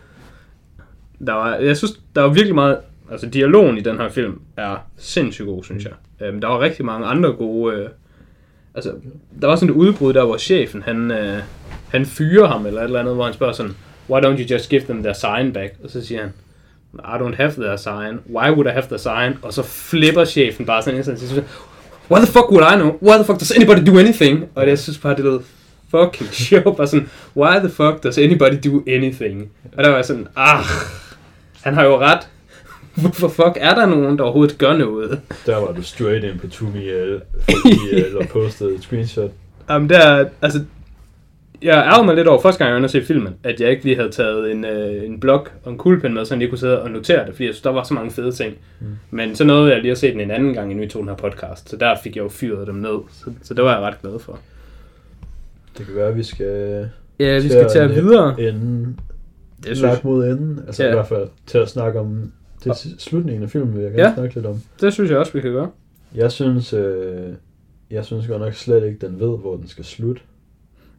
Der 1.28 1.34
var, 1.34 1.56
jeg 1.56 1.78
synes, 1.78 2.00
der 2.16 2.22
var 2.22 2.30
virkelig 2.30 2.56
meget, 2.56 2.78
altså 3.12 3.28
dialogen 3.28 3.78
i 3.78 3.82
den 3.82 3.98
her 3.98 4.10
film 4.10 4.40
er 4.58 4.88
sindssygt 4.98 5.48
god, 5.48 5.64
synes 5.64 5.84
jeg. 5.86 6.28
Øhm, 6.28 6.42
der 6.42 6.48
var 6.48 6.60
rigtig 6.60 6.86
mange 6.86 7.08
andre 7.08 7.32
gode, 7.34 7.76
øh, 7.76 7.90
altså, 8.76 8.92
der 9.42 9.48
var 9.48 9.56
sådan 9.56 9.70
et 9.70 9.74
udbrud 9.74 10.14
der, 10.14 10.26
hvor 10.26 10.38
chefen, 10.38 10.82
han, 10.82 11.12
øh, 11.12 11.40
han 11.90 12.06
fyrer 12.06 12.48
ham, 12.48 12.66
eller 12.66 12.82
et 12.82 12.86
eller 12.86 13.00
andet, 13.00 13.16
hvor 13.16 13.26
han 13.26 13.34
spørger 13.34 13.54
sådan, 13.54 13.76
why 14.10 14.20
don't 14.22 14.40
you 14.40 14.56
just 14.56 14.70
give 14.70 14.82
them 14.82 15.04
their 15.04 15.14
sign 15.14 15.54
back? 15.54 15.74
Og 15.84 15.90
så 15.90 16.06
siger 16.06 16.22
han, 16.22 16.34
I 16.94 17.18
don't 17.22 17.36
have 17.36 17.52
their 17.52 17.76
sign. 17.76 18.20
Why 18.36 18.52
would 18.52 18.68
I 18.68 18.72
have 18.72 18.86
their 18.86 18.98
sign? 18.98 19.38
Og 19.42 19.54
så 19.54 19.64
flipper 19.64 20.26
chefen 20.26 20.66
bare 20.66 20.82
sådan 20.82 20.98
en 20.98 21.04
sådan, 21.04 21.20
siger, 21.20 21.44
What 22.12 22.24
the 22.24 22.32
fuck 22.32 22.52
would 22.52 22.74
I 22.74 22.76
know? 22.76 22.98
Why 23.02 23.16
the 23.16 23.24
fuck 23.24 23.40
does 23.40 23.52
anybody 23.52 23.92
do 23.92 24.00
anything? 24.00 24.46
Og 24.56 24.68
jeg 24.68 24.80
synes 24.80 24.98
bare, 24.98 25.16
det 25.16 25.24
lød 25.24 25.40
fucking 25.90 26.30
sjovt. 26.46 26.78
Bare 26.78 26.88
sådan, 26.88 27.10
why 27.36 27.60
the 27.60 27.70
fuck 27.70 28.04
does 28.04 28.18
anybody 28.18 28.70
do 28.70 28.84
anything? 28.88 29.52
Og 29.78 29.84
der 29.84 29.90
var 29.90 29.96
jeg 29.96 30.06
sådan, 30.06 30.28
ah, 30.36 30.64
han 31.62 31.74
har 31.74 31.84
jo 31.84 32.00
ret. 32.00 32.28
Hvorfor 32.96 33.28
fuck 33.28 33.58
er 33.60 33.76
der 33.76 33.86
nogen, 33.86 34.18
der 34.18 34.24
overhovedet 34.24 34.58
gør 34.58 34.78
noget? 34.78 35.20
Der 35.46 35.56
var 35.58 35.72
du 35.72 35.82
straight 35.82 36.24
ind 36.24 36.40
på 36.40 36.48
2IRL, 36.48 37.22
for 37.44 37.68
IRL 37.68 38.18
og 38.18 38.26
postede 38.28 38.76
et 38.76 38.82
screenshot. 38.82 39.32
Jamen 39.70 39.90
der, 39.90 40.26
altså, 40.42 40.64
jeg 41.62 41.78
ærger 41.78 42.04
mig 42.04 42.16
lidt 42.16 42.28
over 42.28 42.42
første 42.42 42.64
gang, 42.64 42.74
jeg 42.76 42.82
var 42.82 42.88
se 42.88 43.04
filmen, 43.06 43.34
at 43.44 43.60
jeg 43.62 43.70
ikke 43.70 43.84
lige 43.84 43.96
havde 43.96 44.10
taget 44.10 44.52
en, 44.52 44.66
øh, 44.66 45.04
en 45.06 45.20
blok 45.20 45.52
og 45.64 45.72
en 45.72 45.78
kuglepen 45.78 46.14
med, 46.14 46.26
så 46.26 46.34
jeg 46.34 46.40
lige 46.40 46.50
kunne 46.50 46.60
sidde 46.60 46.82
og 46.82 46.92
notere 46.92 47.26
det, 47.26 47.34
fordi 47.34 47.46
jeg 47.46 47.54
synes, 47.54 47.62
der 47.62 47.70
var 47.70 47.84
så 47.84 47.94
mange 47.94 48.12
fede 48.12 48.32
ting. 48.32 48.54
Mm. 48.80 48.86
Men 49.12 49.36
så 49.36 49.44
nåede 49.44 49.72
jeg 49.74 49.82
lige 49.82 49.92
at 49.92 49.98
se 49.98 50.12
den 50.12 50.20
en 50.20 50.32
anden 50.32 50.54
gang, 50.54 50.72
inden 50.72 50.82
vi 50.86 50.90
tog 50.90 51.00
den 51.02 51.10
her 51.10 51.16
podcast, 51.16 51.70
så 51.70 51.78
der 51.78 51.96
fik 52.04 52.16
jeg 52.16 52.24
jo 52.24 52.30
fyret 52.30 52.68
dem 52.68 52.76
ned, 52.76 52.98
så, 53.12 53.26
så 53.44 53.54
det 53.54 53.64
var 53.64 53.72
jeg 53.74 53.82
ret 53.82 54.02
glad 54.02 54.20
for. 54.20 54.40
Det 55.78 55.86
kan 55.86 55.96
være, 55.96 56.08
at 56.08 56.18
vi 56.18 56.24
skal... 56.24 56.90
Ja, 57.20 57.40
vi 57.40 57.50
skal 57.50 57.70
tage 57.70 57.90
videre. 57.90 58.42
Enden, 58.42 59.00
Det 59.68 59.78
synes, 59.78 60.04
mod 60.04 60.26
enden. 60.28 60.60
Altså 60.68 60.84
Ja. 60.84 60.90
i 60.90 60.94
hvert 60.94 61.08
fald 61.08 61.28
til 61.46 61.58
at 61.58 61.70
snakke 61.70 62.00
om... 62.00 62.32
Til 62.62 62.74
slutningen 63.00 63.44
af 63.44 63.50
filmen 63.50 63.76
vil 63.76 63.84
jeg 63.84 63.92
gerne 63.92 64.04
Ja. 64.10 64.14
snakke 64.16 64.36
lidt 64.36 64.46
om. 64.46 64.62
det 64.82 64.94
synes 64.94 65.12
jeg 65.12 65.18
også, 65.20 65.34
vi 65.34 65.42
kan 65.42 65.52
gøre. 65.52 65.70
Jeg 66.16 66.32
synes, 66.32 66.74
øh, 66.74 67.34
jeg 67.92 68.06
synes 68.06 68.28
godt 68.28 68.42
nok 68.42 68.54
slet 68.54 68.86
ikke, 68.86 69.08
den 69.08 69.20
ved, 69.20 69.38
hvor 69.40 69.56
den 69.56 69.68
skal 69.68 69.86
slutte. 69.86 70.22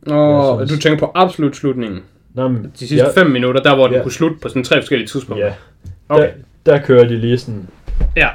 Og 0.07 0.61
Jeg 0.61 0.63
du 0.63 0.69
synes- 0.69 0.83
tænker 0.85 0.99
på 0.99 1.13
absolut 1.15 1.57
slutningen. 1.57 2.01
Nå, 2.35 2.49
men, 2.49 2.63
De 2.65 2.71
sidste 2.89 2.97
ja. 2.97 3.23
fem 3.23 3.31
minutter, 3.31 3.63
der 3.63 3.75
hvor 3.75 3.87
den 3.87 3.97
Ja. 3.97 4.03
kunne 4.03 4.13
slutte 4.13 4.37
på 4.43 4.49
sådan 4.49 4.65
tre 4.65 4.81
forskellige 4.81 5.09
tidspunkter. 5.09 5.47
Ja, 5.47 5.53
Okay. 6.09 6.31
der, 6.67 6.77
der 6.79 6.85
kører 6.85 7.09
de 7.09 7.17
lige 7.19 7.39
sådan... 7.39 7.69
Ja, 8.17 8.29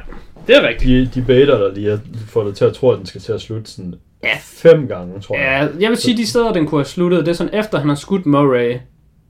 det 0.48 0.56
er 0.56 0.68
rigtigt. 0.68 1.16
De, 1.16 1.22
de 1.22 1.26
baiter 1.28 1.58
dig 1.68 1.78
lige 1.84 2.00
får 2.28 2.44
dig 2.44 2.56
til 2.56 2.66
at 2.66 2.74
tro, 2.74 2.90
at 2.92 2.98
den 2.98 3.06
skal 3.06 3.22
til 3.22 3.32
at 3.34 3.42
slutte 3.42 3.72
sådan 3.72 3.96
Ja. 4.24 4.38
fem 4.42 4.88
gange, 4.88 5.20
tror 5.22 5.36
jeg. 5.38 5.70
Ja, 5.74 5.80
jeg 5.82 5.90
vil 5.90 5.98
sige, 5.98 6.18
de 6.18 6.28
steder, 6.28 6.54
den 6.54 6.68
kunne 6.68 6.80
have 6.80 6.86
sluttet, 6.86 7.20
det 7.26 7.28
er 7.32 7.36
sådan 7.36 7.54
efter, 7.54 7.80
han 7.80 7.90
har 7.90 7.96
skudt 7.96 8.26
Murray. 8.26 8.76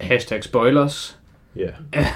Hashtag 0.02 0.44
spoilers. 0.44 1.18
Ja. 1.58 1.70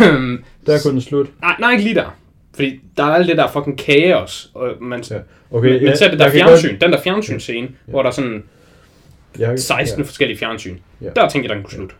Øhm, 0.07 0.43
Der 0.65 0.79
kunne 0.83 0.91
den 0.93 1.01
slutte. 1.01 1.31
nej, 1.41 1.55
nej, 1.59 1.71
ikke 1.71 1.83
lige 1.83 1.95
der. 1.95 2.17
Fordi 2.53 2.79
der 2.97 3.03
er 3.03 3.07
alt 3.13 3.27
det 3.27 3.37
der 3.37 3.47
fucking 3.47 3.77
kaos. 3.79 4.51
Og 4.53 4.69
man, 4.81 5.03
Ja. 5.09 5.15
ja. 5.15 5.21
Okay, 5.51 5.69
men, 5.73 5.83
men 5.83 5.97
så 5.97 6.05
er 6.05 6.09
det 6.09 6.19
der 6.19 6.29
fjernsyn, 6.31 6.79
den 6.79 6.91
der 6.91 7.01
fjernsynscene, 7.01 7.67
Ja. 7.87 7.91
hvor 7.91 8.01
der 8.01 8.09
er 8.09 8.13
sådan 8.13 8.43
Godt, 9.37 9.39
jeg, 9.49 9.59
16 9.59 10.05
forskellige 10.05 10.37
fjernsyn. 10.37 10.77
Ja. 11.01 11.09
Der 11.15 11.29
tænker 11.29 11.49
jeg, 11.49 11.55
den 11.55 11.63
kunne 11.63 11.73
slutte. 11.73 11.95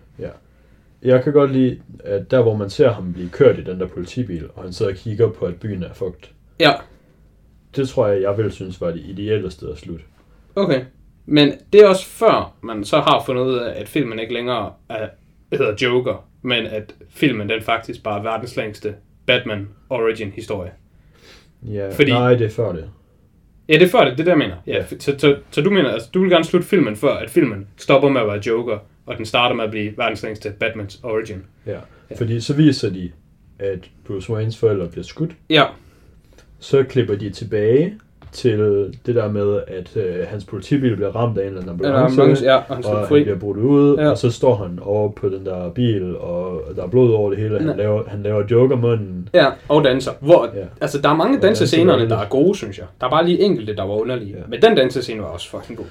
Jeg 1.03 1.23
kan 1.23 1.33
godt 1.33 1.51
lide, 1.51 1.79
at 2.03 2.31
der 2.31 2.41
hvor 2.41 2.55
man 2.57 2.69
ser 2.69 2.91
ham 2.93 3.13
blive 3.13 3.29
kørt 3.29 3.59
i 3.59 3.63
den 3.63 3.79
der 3.79 3.87
politibil, 3.87 4.49
og 4.55 4.63
han 4.63 4.73
sidder 4.73 4.91
og 4.91 4.97
kigger 4.97 5.29
på, 5.29 5.45
at 5.45 5.55
byen 5.55 5.83
er 5.83 5.93
fugt. 5.93 6.31
Ja, 6.59 6.71
Det 7.75 7.89
tror 7.89 8.07
jeg, 8.07 8.21
jeg 8.21 8.37
vil 8.37 8.51
synes 8.51 8.81
var 8.81 8.91
det 8.91 9.01
ideelle 9.05 9.51
sted 9.51 9.71
at 9.71 9.77
slutte. 9.77 10.03
okay. 10.55 10.81
Men 11.25 11.53
det 11.73 11.81
er 11.81 11.87
også 11.87 12.05
før, 12.05 12.53
man 12.63 12.83
så 12.85 12.99
har 12.99 13.23
fundet 13.25 13.43
ud 13.43 13.55
af, 13.55 13.79
at 13.81 13.89
filmen 13.89 14.19
ikke 14.19 14.33
længere 14.33 14.73
er, 14.89 15.07
hedder 15.51 15.75
Joker, 15.81 16.25
men 16.41 16.65
at 16.65 16.95
filmen 17.09 17.49
den 17.49 17.61
faktisk 17.61 18.03
bare 18.03 18.19
er 18.19 18.23
verdens 18.23 18.55
længste 18.57 18.95
Batman 19.25 19.67
origin 19.89 20.31
historie. 20.31 20.71
Ja, 21.63 21.89
Fordi-. 21.89 22.11
Nej, 22.11 22.33
det 22.35 22.45
er 22.45 22.49
før 22.49 22.71
det. 22.71 22.89
Ja, 23.69 23.73
det 23.73 23.81
er 23.81 23.87
før 23.89 24.05
det, 24.05 24.17
det 24.17 24.27
er 24.27 24.31
jeg 24.31 24.37
mener. 24.37 24.55
Ja, 24.67 24.73
Ja. 24.77 24.85
så, 24.99 25.15
så, 25.17 25.37
så, 25.51 25.61
du 25.61 25.69
mener, 25.69 25.89
altså, 25.91 26.09
du 26.13 26.21
vil 26.21 26.29
gerne 26.29 26.43
slutte 26.45 26.67
filmen 26.67 26.95
før, 26.95 27.13
at 27.13 27.29
filmen 27.29 27.67
stopper 27.77 28.09
med 28.09 28.21
at 28.21 28.27
være 28.27 28.41
Joker, 28.47 28.77
og 29.05 29.17
den 29.17 29.25
starter 29.25 29.55
med 29.55 29.63
at 29.63 29.71
blive 29.71 29.93
verdens 29.97 30.23
længste 30.23 30.53
Batmans 30.59 30.99
origin. 31.03 31.43
Ja. 31.65 31.77
Fordi 32.17 32.39
så 32.41 32.53
viser 32.55 32.89
de, 32.89 33.11
at 33.59 33.89
Bruce 34.07 34.33
Waynes 34.33 34.57
forældre 34.57 34.87
bliver 34.87 35.03
skudt. 35.03 35.31
Ja, 35.49 35.63
Så 36.59 36.83
klipper 36.83 37.15
de 37.15 37.29
tilbage 37.29 37.97
til 38.32 38.59
det 39.05 39.15
der 39.15 39.32
med, 39.32 39.59
at 39.67 39.97
øh, 39.97 40.27
hans 40.27 40.45
politibil 40.45 40.95
bliver 40.95 41.15
ramt 41.15 41.38
af 41.38 41.41
en 41.41 41.47
eller 41.47 41.61
anden 41.61 41.75
eller 41.86 41.93
ambulance. 41.93 42.21
ambulance, 42.21 42.45
ja, 42.45 42.55
og 42.55 42.63
han 42.67 42.77
og 42.77 42.84
slipper 42.84 42.99
han 42.99 43.07
fri. 43.07 43.23
bliver 43.23 43.38
brudt 43.39 43.57
ud, 43.57 43.95
Ja. 43.97 44.03
ja. 44.03 44.09
og 44.09 44.17
så 44.17 44.32
står 44.32 44.55
han 44.55 44.79
over 44.82 45.09
på 45.11 45.29
den 45.29 45.45
der 45.45 45.69
bil, 45.69 46.17
og 46.17 46.61
der 46.75 46.84
er 46.84 46.88
blod 46.88 47.13
over 47.13 47.29
det 47.29 47.39
hele. 47.39 47.57
Han 47.57 47.67
Nej. 47.67 47.75
laver, 47.75 48.03
han 48.07 48.23
laver 48.23 48.43
joker-munden. 48.51 49.29
Ja, 49.34 49.45
og 49.67 49.84
danser. 49.84 50.11
Hvor, 50.19 50.49
ja. 50.53 50.59
Ja. 50.59 50.65
Altså, 50.82 51.01
der 51.01 51.09
er 51.09 51.15
mange 51.15 51.39
dansescenerne, 51.39 52.09
der 52.09 52.17
er 52.17 52.27
gode, 52.29 52.57
synes 52.57 52.77
jeg. 52.77 52.86
Der 53.01 53.05
er 53.05 53.09
bare 53.11 53.25
lige 53.25 53.39
enkelte, 53.39 53.75
der 53.75 53.84
var 53.84 53.93
underlige. 53.93 54.32
Ja. 54.32 54.38
Ja. 54.38 54.43
Men 54.47 54.61
den 54.61 54.75
dansescene 54.75 55.19
var 55.21 55.27
også 55.27 55.49
fucking 55.49 55.77
god. 55.77 55.86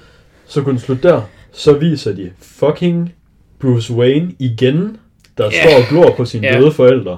Så 0.45 0.61
kunne 0.61 0.71
den 0.71 0.79
slutte 0.79 1.07
der. 1.07 1.21
Så 1.51 1.73
viser 1.73 2.13
de 2.15 2.31
fucking 2.41 3.13
Bruce 3.59 3.93
Wayne 3.93 4.31
igen, 4.39 4.97
der 5.37 5.45
Ja. 5.45 5.51
står 5.51 5.77
og 5.77 5.83
glor 5.89 6.15
på 6.17 6.25
sine 6.25 6.47
Ja. 6.47 6.59
døde 6.59 6.71
forældre. 6.71 7.17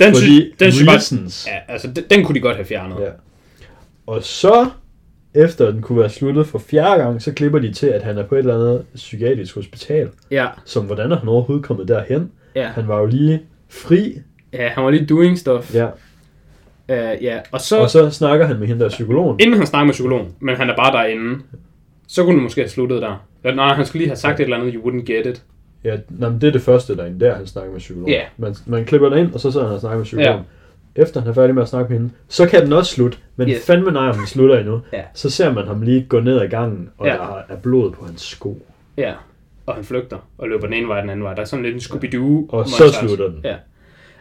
Den, 0.00 0.14
Fordi 0.14 0.26
synes, 0.26 0.44
den 0.60 0.72
synes 0.72 0.80
jeg 0.80 0.86
bare, 0.86 0.96
reasons. 0.96 1.46
ja, 1.48 1.72
altså, 1.72 1.88
den, 1.96 2.04
den 2.10 2.24
kunne 2.24 2.34
de 2.34 2.40
godt 2.40 2.56
have 2.56 2.66
fjernet. 2.66 2.96
Ja. 3.00 3.08
Og 4.06 4.22
så, 4.22 4.66
efter 5.34 5.70
den 5.70 5.82
kunne 5.82 5.98
være 6.00 6.10
sluttet 6.10 6.46
for 6.46 6.58
fjerde 6.58 7.02
gang, 7.02 7.22
så 7.22 7.32
klipper 7.32 7.58
de 7.58 7.72
til, 7.72 7.86
at 7.86 8.02
han 8.02 8.18
er 8.18 8.26
på 8.26 8.34
et 8.34 8.38
eller 8.38 8.54
andet 8.54 8.84
psykiatrisk 8.94 9.54
hospital. 9.54 10.08
Ja, 10.30 10.46
Som, 10.64 10.84
hvordan 10.84 11.12
er 11.12 11.16
han 11.16 11.28
overhovedet 11.28 11.66
kommet 11.66 11.88
derhen? 11.88 12.30
ja. 12.54 12.66
Han 12.68 12.88
var 12.88 13.00
jo 13.00 13.06
lige 13.06 13.42
fri. 13.68 14.18
ja 14.52 14.68
han 14.68 14.84
var 14.84 14.90
lige 14.90 15.06
doing 15.06 15.38
stuff. 15.38 15.74
Ja. 15.74 15.86
Uh, 16.88 17.22
ja. 17.24 17.38
Og 17.52 17.60
så, 17.60 17.78
Og 17.78 17.90
så 17.90 18.10
snakker 18.10 18.46
han 18.46 18.58
med 18.58 18.66
hende 18.66 18.82
der 18.84 18.88
psykologen. 18.88 19.40
inden 19.40 19.56
han 19.56 19.66
snakker 19.66 19.84
med 19.84 19.92
psykologen, 19.92 20.34
men 20.40 20.56
han 20.56 20.70
er 20.70 20.76
bare 20.76 20.92
derinde, 20.92 21.38
så 22.08 22.24
kunne 22.24 22.36
du 22.36 22.42
måske 22.42 22.60
have 22.60 22.68
sluttet 22.68 23.02
der. 23.02 23.26
Eller, 23.44 23.56
Nej, 23.56 23.74
han 23.74 23.86
skulle 23.86 24.00
lige 24.00 24.08
have 24.08 24.16
sagt 24.16 24.40
et 24.40 24.44
eller 24.44 24.56
andet, 24.56 24.74
you 24.74 24.82
wouldn't 24.90 25.04
get 25.04 25.26
it. 25.26 25.42
Ja, 25.84 25.96
nej, 26.08 26.28
men 26.30 26.40
det 26.40 26.46
er 26.48 26.52
det 26.52 26.62
første 26.62 26.96
derinde, 26.96 27.20
der 27.24 27.34
han 27.34 27.46
snakker 27.46 27.72
med 27.72 27.80
psykologen. 27.80 28.12
Ja. 28.12 28.22
Man, 28.36 28.54
man 28.66 28.84
klipper 28.84 29.08
derind, 29.08 29.32
og 29.34 29.40
så 29.40 29.50
sidder 29.50 29.66
han 29.66 29.74
og 29.74 29.80
snakker 29.80 29.96
med 29.98 30.04
psykologen. 30.04 30.44
Efter 30.96 31.20
han 31.20 31.30
er 31.30 31.34
færdig 31.34 31.54
med 31.54 31.62
at 31.62 31.68
snakke 31.68 31.90
med 31.92 31.98
hende, 31.98 32.12
så 32.28 32.46
kan 32.48 32.64
den 32.64 32.72
også 32.72 32.94
slutte, 32.94 33.18
men 33.36 33.48
Yes. 33.48 33.66
fandme 33.66 33.90
nej, 33.90 34.08
om 34.08 34.14
den 34.14 34.26
slutter 34.26 34.58
endnu. 34.58 34.80
Ja. 34.92 35.02
Så 35.14 35.30
ser 35.30 35.52
man 35.52 35.66
ham 35.66 35.82
lige 35.82 36.06
gå 36.08 36.20
ned 36.20 36.40
ad 36.40 36.48
gangen, 36.48 36.90
og 36.98 37.06
Ja. 37.06 37.12
der 37.12 37.42
er 37.48 37.56
blod 37.56 37.90
på 37.92 38.04
hans 38.04 38.22
sko. 38.22 38.62
Ja, 38.96 39.12
og 39.66 39.74
han 39.74 39.84
flygter 39.84 40.28
og 40.38 40.48
løber 40.48 40.66
den 40.66 40.74
ene 40.74 40.88
vej 40.88 41.00
den 41.00 41.10
anden 41.10 41.24
vej. 41.24 41.34
Der 41.34 41.40
er 41.40 41.44
sådan 41.46 41.64
lidt 41.64 41.74
en 41.74 41.80
Scooby-Doo. 41.80 42.46
Og 42.48 42.68
så 42.68 42.92
slutter 43.00 43.28
den. 43.28 43.40
Ja. 43.44 43.54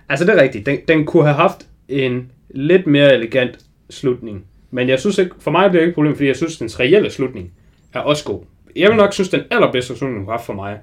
Altså, 0.10 0.26
det 0.26 0.38
er 0.38 0.42
rigtigt. 0.42 0.66
Den, 0.66 0.78
den 0.88 1.06
kunne 1.06 1.24
have 1.24 1.36
haft 1.36 1.66
en 1.90 2.32
lidt 2.50 2.88
mere 2.88 3.14
elegant 3.14 3.60
slutning. 3.90 4.46
Men 4.72 4.90
jeg 4.90 5.00
synes 5.00 5.18
ikke, 5.18 5.32
for 5.40 5.52
mig 5.52 5.70
bliver 5.70 5.82
det 5.82 5.86
ikke 5.88 5.90
et 5.92 5.96
problem, 5.96 6.16
fordi 6.16 6.28
jeg 6.28 6.36
synes, 6.36 6.58
dens 6.58 6.80
reelle 6.80 7.10
slutning 7.10 7.52
er 7.94 8.00
også 8.00 8.26
god. 8.26 8.42
Jeg 8.76 8.90
vil 8.90 8.98
nok 8.98 9.14
synes, 9.14 9.30
den 9.30 9.42
allerbedste 9.52 9.96
slutning, 9.98 10.20
hun 10.20 10.26
har 10.28 10.32
haft 10.32 10.46
for 10.46 10.54
mig, 10.54 10.80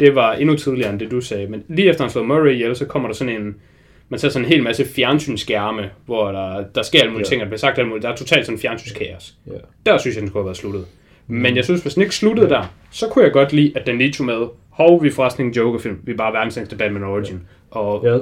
det 0.00 0.14
var 0.14 0.32
endnu 0.32 0.56
tidligere 0.56 0.90
end 0.90 1.00
det, 1.00 1.10
du 1.10 1.20
sagde. 1.20 1.46
Men 1.46 1.62
lige 1.68 1.88
efter 1.88 2.04
han 2.04 2.10
slår 2.10 2.22
Murray 2.22 2.52
ihjel, 2.52 2.76
så 2.76 2.84
kommer 2.86 3.08
der 3.08 3.14
sådan 3.14 3.42
en, 3.42 3.56
man 4.12 4.18
ser 4.18 4.28
sådan 4.28 4.44
en 4.46 4.52
hel 4.52 4.62
masse 4.62 4.84
fjernsynsskærme, 4.84 5.90
hvor 6.06 6.32
der, 6.32 6.64
der 6.74 6.82
sker 6.82 7.00
alle 7.00 7.12
mulige 7.12 7.24
Ja. 7.26 7.28
ting, 7.28 7.40
og 7.42 7.44
der 7.46 7.50
bliver 7.50 7.58
sagt 7.58 7.78
alle 7.78 7.88
mulige. 7.88 8.02
Der 8.02 8.08
er 8.08 8.16
totalt 8.16 8.46
sådan 8.46 8.58
fjernsyns 8.58 9.00
Ja. 9.00 9.52
Der 9.86 9.98
synes 9.98 10.16
jeg, 10.16 10.20
den 10.20 10.28
skulle 10.28 10.42
have 10.42 10.46
været 10.46 10.56
sluttet. 10.56 10.84
Men 11.26 11.56
jeg 11.56 11.64
synes, 11.64 11.80
hvis 11.82 11.94
den 11.94 12.02
ikke 12.02 12.14
sluttede 12.14 12.48
der, 12.48 12.74
så 12.90 13.08
kunne 13.08 13.24
jeg 13.24 13.32
godt 13.32 13.52
lide, 13.52 13.72
at 13.76 13.86
den 13.86 13.98
lige 13.98 14.12
tog 14.12 14.26
med, 14.26 14.46
hov, 14.70 15.02
vi 15.02 15.08
er 15.08 15.12
forresten 15.12 15.46
en 15.46 15.52
Joker-film, 15.52 15.98
vi 16.02 16.12
er 16.12 16.16
bare 16.16 16.32
verdens 16.32 16.56
længste 16.56 16.76
Batman 16.76 17.04
Origin. 17.04 17.40
Ja. 17.74 17.80
og, 17.80 18.04
Jeg 18.04 18.18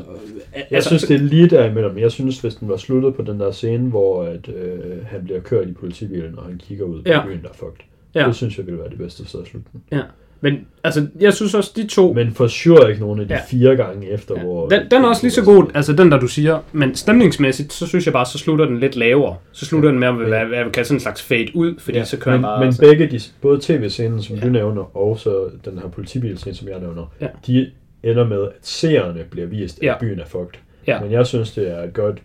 altså, 0.71 0.89
synes, 0.89 1.03
det 1.03 1.15
er 1.15 1.19
lige 1.19 1.47
derimellem. 1.51 1.99
Jeg 1.99 2.13
synes, 2.13 2.41
hvis 2.41 2.55
den 2.55 2.69
var 2.69 2.77
sluttet 2.77 3.15
på 3.15 3.23
den 3.23 3.41
der 3.41 3.51
scene, 3.51 3.89
hvor 3.91 4.23
at, 4.25 4.49
øh, 4.49 5.07
han 5.07 5.25
bliver 5.25 5.41
kørt 5.41 5.69
i 5.69 5.73
politibilen, 5.73 6.39
og 6.39 6.45
han 6.45 6.59
kigger 6.59 6.85
ud 6.85 7.03
på 7.03 7.09
Ja. 7.11 7.27
byen, 7.27 7.43
der 7.43 7.49
er 7.49 7.53
fucked. 7.55 7.85
Ja. 8.15 8.27
Det 8.27 8.35
synes 8.37 8.59
jeg 8.59 8.67
ville 8.67 8.81
være 8.81 8.91
det 8.91 8.99
bedste 8.99 9.29
sted 9.29 9.41
at 9.41 9.47
slutte 9.47 9.69
den. 9.73 9.83
Ja. 9.93 10.03
Men 10.41 10.67
altså, 10.85 11.07
jeg 11.21 11.35
synes 11.35 11.55
også, 11.55 11.73
de 11.77 11.87
to... 11.87 12.13
Men 12.13 12.33
for 12.35 12.47
sure 12.47 12.89
ikke 12.91 13.01
nogen 13.01 13.21
af 13.21 13.29
de 13.29 13.35
Ja. 13.35 13.41
ja. 13.41 13.45
fire 13.57 13.77
gange 13.77 14.11
efter, 14.11 14.35
Ja, 14.37 14.43
hvor... 14.43 14.69
den, 14.69 14.81
den 14.91 15.05
er 15.05 15.09
også 15.09 15.23
lige 15.23 15.33
så 15.33 15.45
god, 15.45 15.65
altså 15.75 15.93
den 15.93 16.11
der 16.13 16.19
du 16.19 16.27
siger, 16.27 16.59
men 16.73 16.95
stemningsmæssigt, 16.95 17.73
så 17.73 17.87
synes 17.87 18.07
jeg 18.07 18.13
bare, 18.13 18.27
så 18.27 18.39
slutter 18.39 18.65
den 18.65 18.81
lidt 18.81 18.97
lavere. 18.97 19.37
Så 19.53 19.67
slutter 19.67 19.91
den 19.91 20.01
med 20.01 20.09
at 20.09 20.19
være, 20.21 20.31
være, 20.31 20.51
være 20.51 20.85
sådan 20.85 20.97
en 20.97 21.01
slags 21.01 21.23
fade 21.23 21.47
ud, 21.55 21.75
fordi 21.79 21.99
ja, 21.99 22.05
så 22.05 22.17
kører 22.19 22.37
men, 22.37 22.43
jeg 22.45 22.49
bare... 22.49 22.59
men 22.59 22.67
altså, 22.67 22.81
begge, 22.83 23.07
de, 23.07 23.21
både 23.41 23.59
tv-scenen, 23.63 24.23
som 24.23 24.37
Ja. 24.37 24.41
ja. 24.41 24.47
du 24.47 24.53
nævner, 24.53 24.97
og 24.97 25.19
så 25.19 25.45
den 25.65 25.79
her 25.79 25.89
politibilscene, 25.89 26.55
som 26.55 26.69
jeg 26.69 26.81
nævner, 26.81 27.13
Ja. 27.21 27.27
de 27.47 27.71
ender 28.03 28.27
med, 28.29 28.43
at 28.43 28.49
seerne 28.63 29.21
bliver 29.31 29.47
vist, 29.47 29.79
at 29.79 29.83
Ja. 29.83 29.93
ja. 29.93 29.99
byen 30.01 30.21
er 30.21 30.27
fucked. 30.27 30.61
Ja. 30.87 31.01
Men 31.01 31.13
jeg 31.13 31.27
synes, 31.27 31.53
det 31.53 31.71
er 31.71 31.83
et 31.83 31.93
godt 31.93 32.23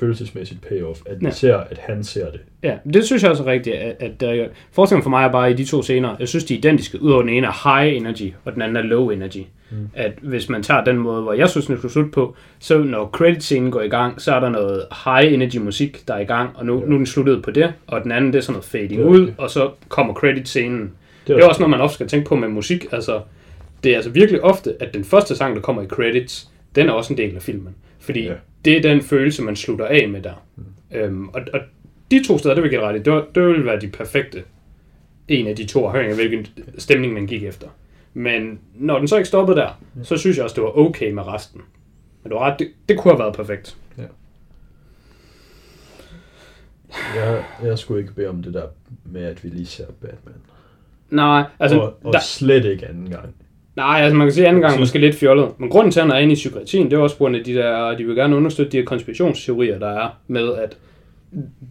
følelsesmæssigt 0.00 0.60
payoff, 0.68 1.00
at 1.06 1.20
vi 1.20 1.26
Ja. 1.26 1.30
ser, 1.30 1.56
at 1.56 1.78
han 1.78 2.04
ser 2.04 2.30
det. 2.30 2.40
Ja, 2.62 2.74
det 2.94 3.04
synes 3.04 3.22
jeg 3.22 3.30
også 3.30 3.42
er 3.42 3.46
rigtigt, 3.46 3.76
at, 3.76 3.96
at 4.00 4.20
der, 4.20 4.46
forskellen 4.72 5.02
for 5.02 5.10
mig 5.10 5.24
er 5.24 5.32
bare 5.32 5.50
i 5.50 5.54
de 5.54 5.64
to 5.64 5.82
scener, 5.82 6.16
jeg 6.20 6.28
synes 6.28 6.44
de 6.44 6.54
er 6.54 6.58
identiske, 6.58 7.02
udover 7.02 7.22
den 7.22 7.30
ene 7.30 7.46
er 7.46 7.80
high 7.80 7.96
energy, 7.96 8.32
og 8.44 8.54
den 8.54 8.62
anden 8.62 8.76
er 8.76 8.82
low 8.82 9.10
energy. 9.10 9.42
Mm. 9.70 9.76
At 9.94 10.12
hvis 10.22 10.48
man 10.48 10.62
tager 10.62 10.84
den 10.84 10.96
måde, 10.98 11.22
hvor 11.22 11.32
jeg 11.32 11.48
synes, 11.50 11.66
den 11.66 11.76
skulle 11.78 11.92
slutte 11.92 12.10
på, 12.10 12.34
så 12.58 12.78
når 12.78 13.10
credit-scenen 13.12 13.70
går 13.70 13.80
i 13.82 13.88
gang, 13.88 14.20
så 14.20 14.34
er 14.34 14.40
der 14.40 14.48
noget 14.48 14.84
high 15.04 15.32
energy 15.34 15.56
musik, 15.56 16.08
der 16.08 16.14
er 16.14 16.20
i 16.20 16.24
gang, 16.24 16.50
og 16.54 16.66
nu, 16.66 16.80
Ja. 16.80 16.86
nu 16.86 16.94
er 16.94 16.96
den 16.98 17.06
sluttet 17.06 17.42
på 17.42 17.50
det, 17.50 17.72
og 17.86 18.02
den 18.02 18.12
anden, 18.12 18.32
det 18.32 18.38
er 18.38 18.42
sådan 18.42 18.52
noget 18.52 18.64
fading 18.64 19.04
ud, 19.04 19.32
og 19.38 19.50
så 19.50 19.70
kommer 19.88 20.14
credit-scenen. 20.14 20.80
Det 20.80 21.36
Det 21.36 21.44
er 21.44 21.48
også 21.48 21.60
noget, 21.60 21.70
man 21.70 21.80
ofte 21.80 21.94
skal 21.94 22.08
tænke 22.08 22.28
på 22.28 22.36
med 22.36 22.48
musik, 22.48 22.86
altså 22.92 23.20
det 23.84 23.92
er 23.92 23.96
altså 23.96 24.10
virkelig 24.10 24.40
ofte, 24.40 24.74
at 24.80 24.94
den 24.94 25.04
første 25.04 25.36
sang, 25.36 25.56
der 25.56 25.62
kommer 25.62 25.82
i 25.82 25.86
credits, 25.86 26.48
den 26.74 26.88
er 26.88 26.92
også 26.92 27.12
en 27.12 27.16
del 27.18 27.36
af 27.36 27.42
filmen. 27.42 27.74
Fordi 28.10 28.24
ja. 28.24 28.32
Ja. 28.32 28.38
det 28.64 28.76
er 28.76 28.82
den 28.82 29.02
følelse, 29.02 29.42
man 29.42 29.56
slutter 29.56 29.86
af 29.86 30.08
med 30.08 30.22
der. 30.22 30.46
Mm. 30.56 30.64
Øhm, 30.92 31.28
og, 31.28 31.40
og 31.54 31.60
de 32.10 32.24
to 32.24 32.38
steder, 32.38 32.54
det 32.54 32.64
vil 32.64 32.72
jeg 32.72 32.82
ret 32.82 32.96
i, 32.96 33.02
det, 33.02 33.24
det 33.34 33.46
ville 33.46 33.64
være 33.64 33.80
de 33.80 33.88
perfekte 33.88 34.44
en 35.28 35.46
af 35.46 35.56
de 35.56 35.66
to 35.66 35.86
afhængig 35.86 36.10
af, 36.10 36.16
hvilken 36.16 36.46
stemning 36.78 37.12
man 37.12 37.26
gik 37.26 37.44
efter. 37.44 37.68
Men 38.14 38.60
når 38.74 38.98
den 38.98 39.08
så 39.08 39.16
ikke 39.16 39.28
stoppede 39.28 39.56
der, 39.60 39.82
så 40.02 40.16
synes 40.16 40.36
jeg 40.36 40.44
også, 40.44 40.54
det 40.54 40.62
var 40.62 40.78
okay 40.78 41.10
med 41.12 41.26
resten. 41.26 41.60
Men 42.22 42.30
du 42.30 42.38
har 42.38 42.50
ret, 42.50 42.58
det, 42.58 42.68
det 42.88 42.98
kunne 42.98 43.12
have 43.12 43.18
været 43.18 43.36
perfekt. 43.36 43.76
Jeg, 47.16 47.44
jeg 47.62 47.78
skulle 47.78 48.00
ikke 48.00 48.14
bede 48.14 48.28
om 48.28 48.42
det 48.42 48.54
der 48.54 48.66
med, 49.04 49.24
at 49.24 49.44
vi 49.44 49.48
lige 49.48 49.66
ser 49.66 49.86
Batman. 50.00 50.34
Nej, 51.10 51.44
altså, 51.58 51.78
og, 51.78 51.96
og 52.04 52.12
der, 52.12 52.20
slet 52.20 52.64
ikke 52.64 52.86
anden 52.86 53.10
gang. 53.10 53.34
Nej, 53.80 54.00
altså 54.00 54.16
man 54.16 54.26
kan 54.26 54.32
sige 54.34 54.46
anden 54.46 54.62
gang 54.62 54.78
måske 54.80 54.98
lidt 54.98 55.16
fjollet. 55.16 55.48
Men 55.58 55.68
grunden 55.70 55.92
til, 55.92 56.00
at 56.00 56.06
han 56.06 56.14
er 56.16 56.18
inde 56.18 56.32
i 56.32 56.34
psykiatrien, 56.34 56.90
det 56.90 56.96
er 56.96 57.00
også 57.00 57.16
på 57.16 57.24
grund 57.24 57.36
af 57.36 57.44
de 57.44 57.54
der, 57.54 57.96
de 57.96 58.04
vil 58.04 58.16
gerne 58.16 58.36
understøtte 58.36 58.72
de 58.72 58.76
her 58.76 58.84
konspirationsteorier, 58.84 59.78
der 59.78 59.88
er 59.88 60.08
med, 60.28 60.54
at 60.54 60.76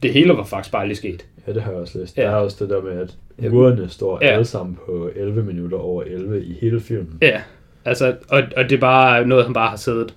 det 0.03 0.14
hele 0.14 0.34
var 0.38 0.43
faktisk 0.43 0.72
bare 0.72 0.88
lige 0.88 0.97
sket. 0.97 1.26
Ja, 1.47 1.53
det 1.53 1.62
har 1.62 1.72
jeg 1.72 1.80
også 1.82 1.99
læst. 1.99 2.18
Ja. 2.18 2.22
Ja. 2.22 2.28
Der 2.30 2.34
er 2.36 2.39
også 2.39 2.57
det 2.60 2.70
der 2.70 2.82
med, 2.82 2.91
at 3.01 3.16
Ja. 3.41 3.49
urene 3.49 3.89
står 3.89 4.20
Ja. 4.22 4.28
ja. 4.28 4.34
alle 4.34 4.45
sammen 4.45 4.78
på 4.86 5.10
11 5.16 5.43
minutter 5.43 5.78
over 5.78 6.03
11 6.03 6.43
i 6.45 6.57
hele 6.62 6.80
filmen. 6.80 7.18
Ja, 7.22 7.41
altså, 7.86 8.16
og, 8.30 8.43
og 8.57 8.64
det 8.64 8.72
er 8.76 8.80
bare 8.80 9.28
noget, 9.28 9.45
han 9.45 9.53
bare 9.53 9.70
har 9.70 9.78
siddet 9.78 10.14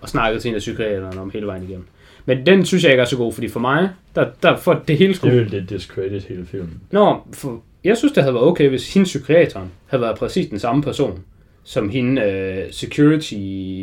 og 0.00 0.08
snakket 0.08 0.42
til 0.42 0.48
en 0.48 0.54
af 0.54 0.58
psykiaterne 0.58 1.20
om 1.20 1.30
hele 1.30 1.46
vejen 1.46 1.62
igennem. 1.62 1.84
Men 2.26 2.46
den 2.46 2.64
synes 2.64 2.84
jeg 2.84 2.92
ikke 2.92 3.00
er 3.00 3.04
så 3.06 3.16
god, 3.16 3.32
fordi 3.32 3.48
for 3.48 3.60
mig, 3.60 3.88
der, 4.14 4.26
der 4.42 4.56
for 4.56 4.82
det 4.88 4.96
hele 4.96 5.08
Det 5.08 5.16
skulle... 5.16 5.36
vil 5.36 5.50
det 5.52 5.70
discredit 5.70 6.24
hele 6.24 6.46
filmen. 6.46 6.80
Nå, 6.90 7.16
for, 7.32 7.60
jeg 7.88 7.96
synes, 7.96 8.12
det 8.12 8.22
havde 8.22 8.34
været 8.34 8.46
okay, 8.46 8.68
hvis 8.68 8.94
hendes 8.94 9.08
psykiateren 9.08 9.70
havde 9.86 10.00
været 10.00 10.18
præcis 10.18 10.48
den 10.48 10.58
samme 10.58 10.82
person, 10.82 11.20
som 11.64 11.88
hende 11.88 12.22
uh, 12.22 12.72
security, 12.72 13.34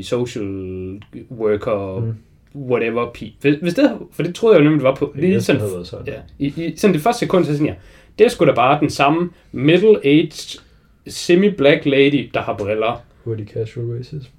social 0.01 1.01
worker, 1.31 1.99
mm. 1.99 2.15
whatever, 2.55 3.17
hvis, 3.41 3.55
hvis 3.61 3.73
det, 3.73 3.97
for 4.11 4.23
det 4.23 4.35
troede 4.35 4.55
jeg 4.55 4.59
jo 4.59 4.63
nemlig, 4.63 4.79
det 4.79 4.87
var 4.89 4.95
på, 4.95 5.13
lige 5.15 5.33
Jeg 5.33 5.43
sådan, 5.43 5.61
været 5.61 5.87
sådan. 5.87 6.07
ja, 6.07 6.19
i, 6.39 6.45
i 6.45 6.77
sådan 6.77 6.93
det 6.93 7.01
første 7.01 7.19
sekund, 7.19 7.45
så 7.45 7.51
sådan 7.51 7.67
jeg, 7.67 7.75
det 8.19 8.25
er 8.25 8.29
sgu 8.29 8.45
da 8.45 8.53
bare 8.53 8.79
den 8.79 8.89
samme 8.89 9.29
middle-aged, 9.53 10.61
semi-black 11.07 11.85
lady, 11.85 12.29
der 12.33 12.41
har 12.41 12.57
briller. 12.57 13.03
Hurtig 13.23 13.47
casual 13.47 13.97
racism. 13.97 14.31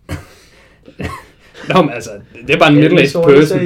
Nå, 1.74 1.82
men 1.82 1.90
altså, 1.90 2.10
det 2.46 2.54
er 2.54 2.58
bare 2.58 2.72
en 2.72 2.78
middle-aged 2.78 3.24
person. 3.24 3.58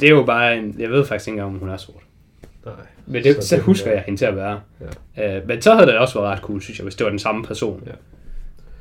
Det 0.00 0.06
er 0.06 0.10
jo 0.10 0.22
bare 0.24 0.58
en, 0.58 0.76
jeg 0.78 0.90
ved 0.90 1.04
faktisk 1.04 1.28
ikke 1.28 1.36
engang, 1.36 1.54
om 1.54 1.58
hun 1.58 1.68
er 1.68 1.76
sort. 1.76 2.02
Nej. 2.64 2.74
Men 3.12 3.24
det, 3.24 3.34
så, 3.42 3.48
så 3.48 3.56
det 3.56 3.64
husker 3.64 3.90
er- 3.90 3.94
jeg 3.94 4.02
hende 4.06 4.20
til 4.20 4.24
at 4.24 4.36
være. 4.36 4.60
Ja. 5.16 5.38
Uh, 5.40 5.48
men 5.48 5.62
så 5.62 5.74
havde 5.74 5.86
det 5.86 5.98
også 5.98 6.18
været 6.20 6.32
ret 6.32 6.38
cool, 6.42 6.60
synes 6.62 6.78
jeg, 6.78 6.82
hvis 6.84 6.94
det 6.94 7.04
var 7.04 7.10
den 7.10 7.18
samme 7.18 7.44
person. 7.44 7.88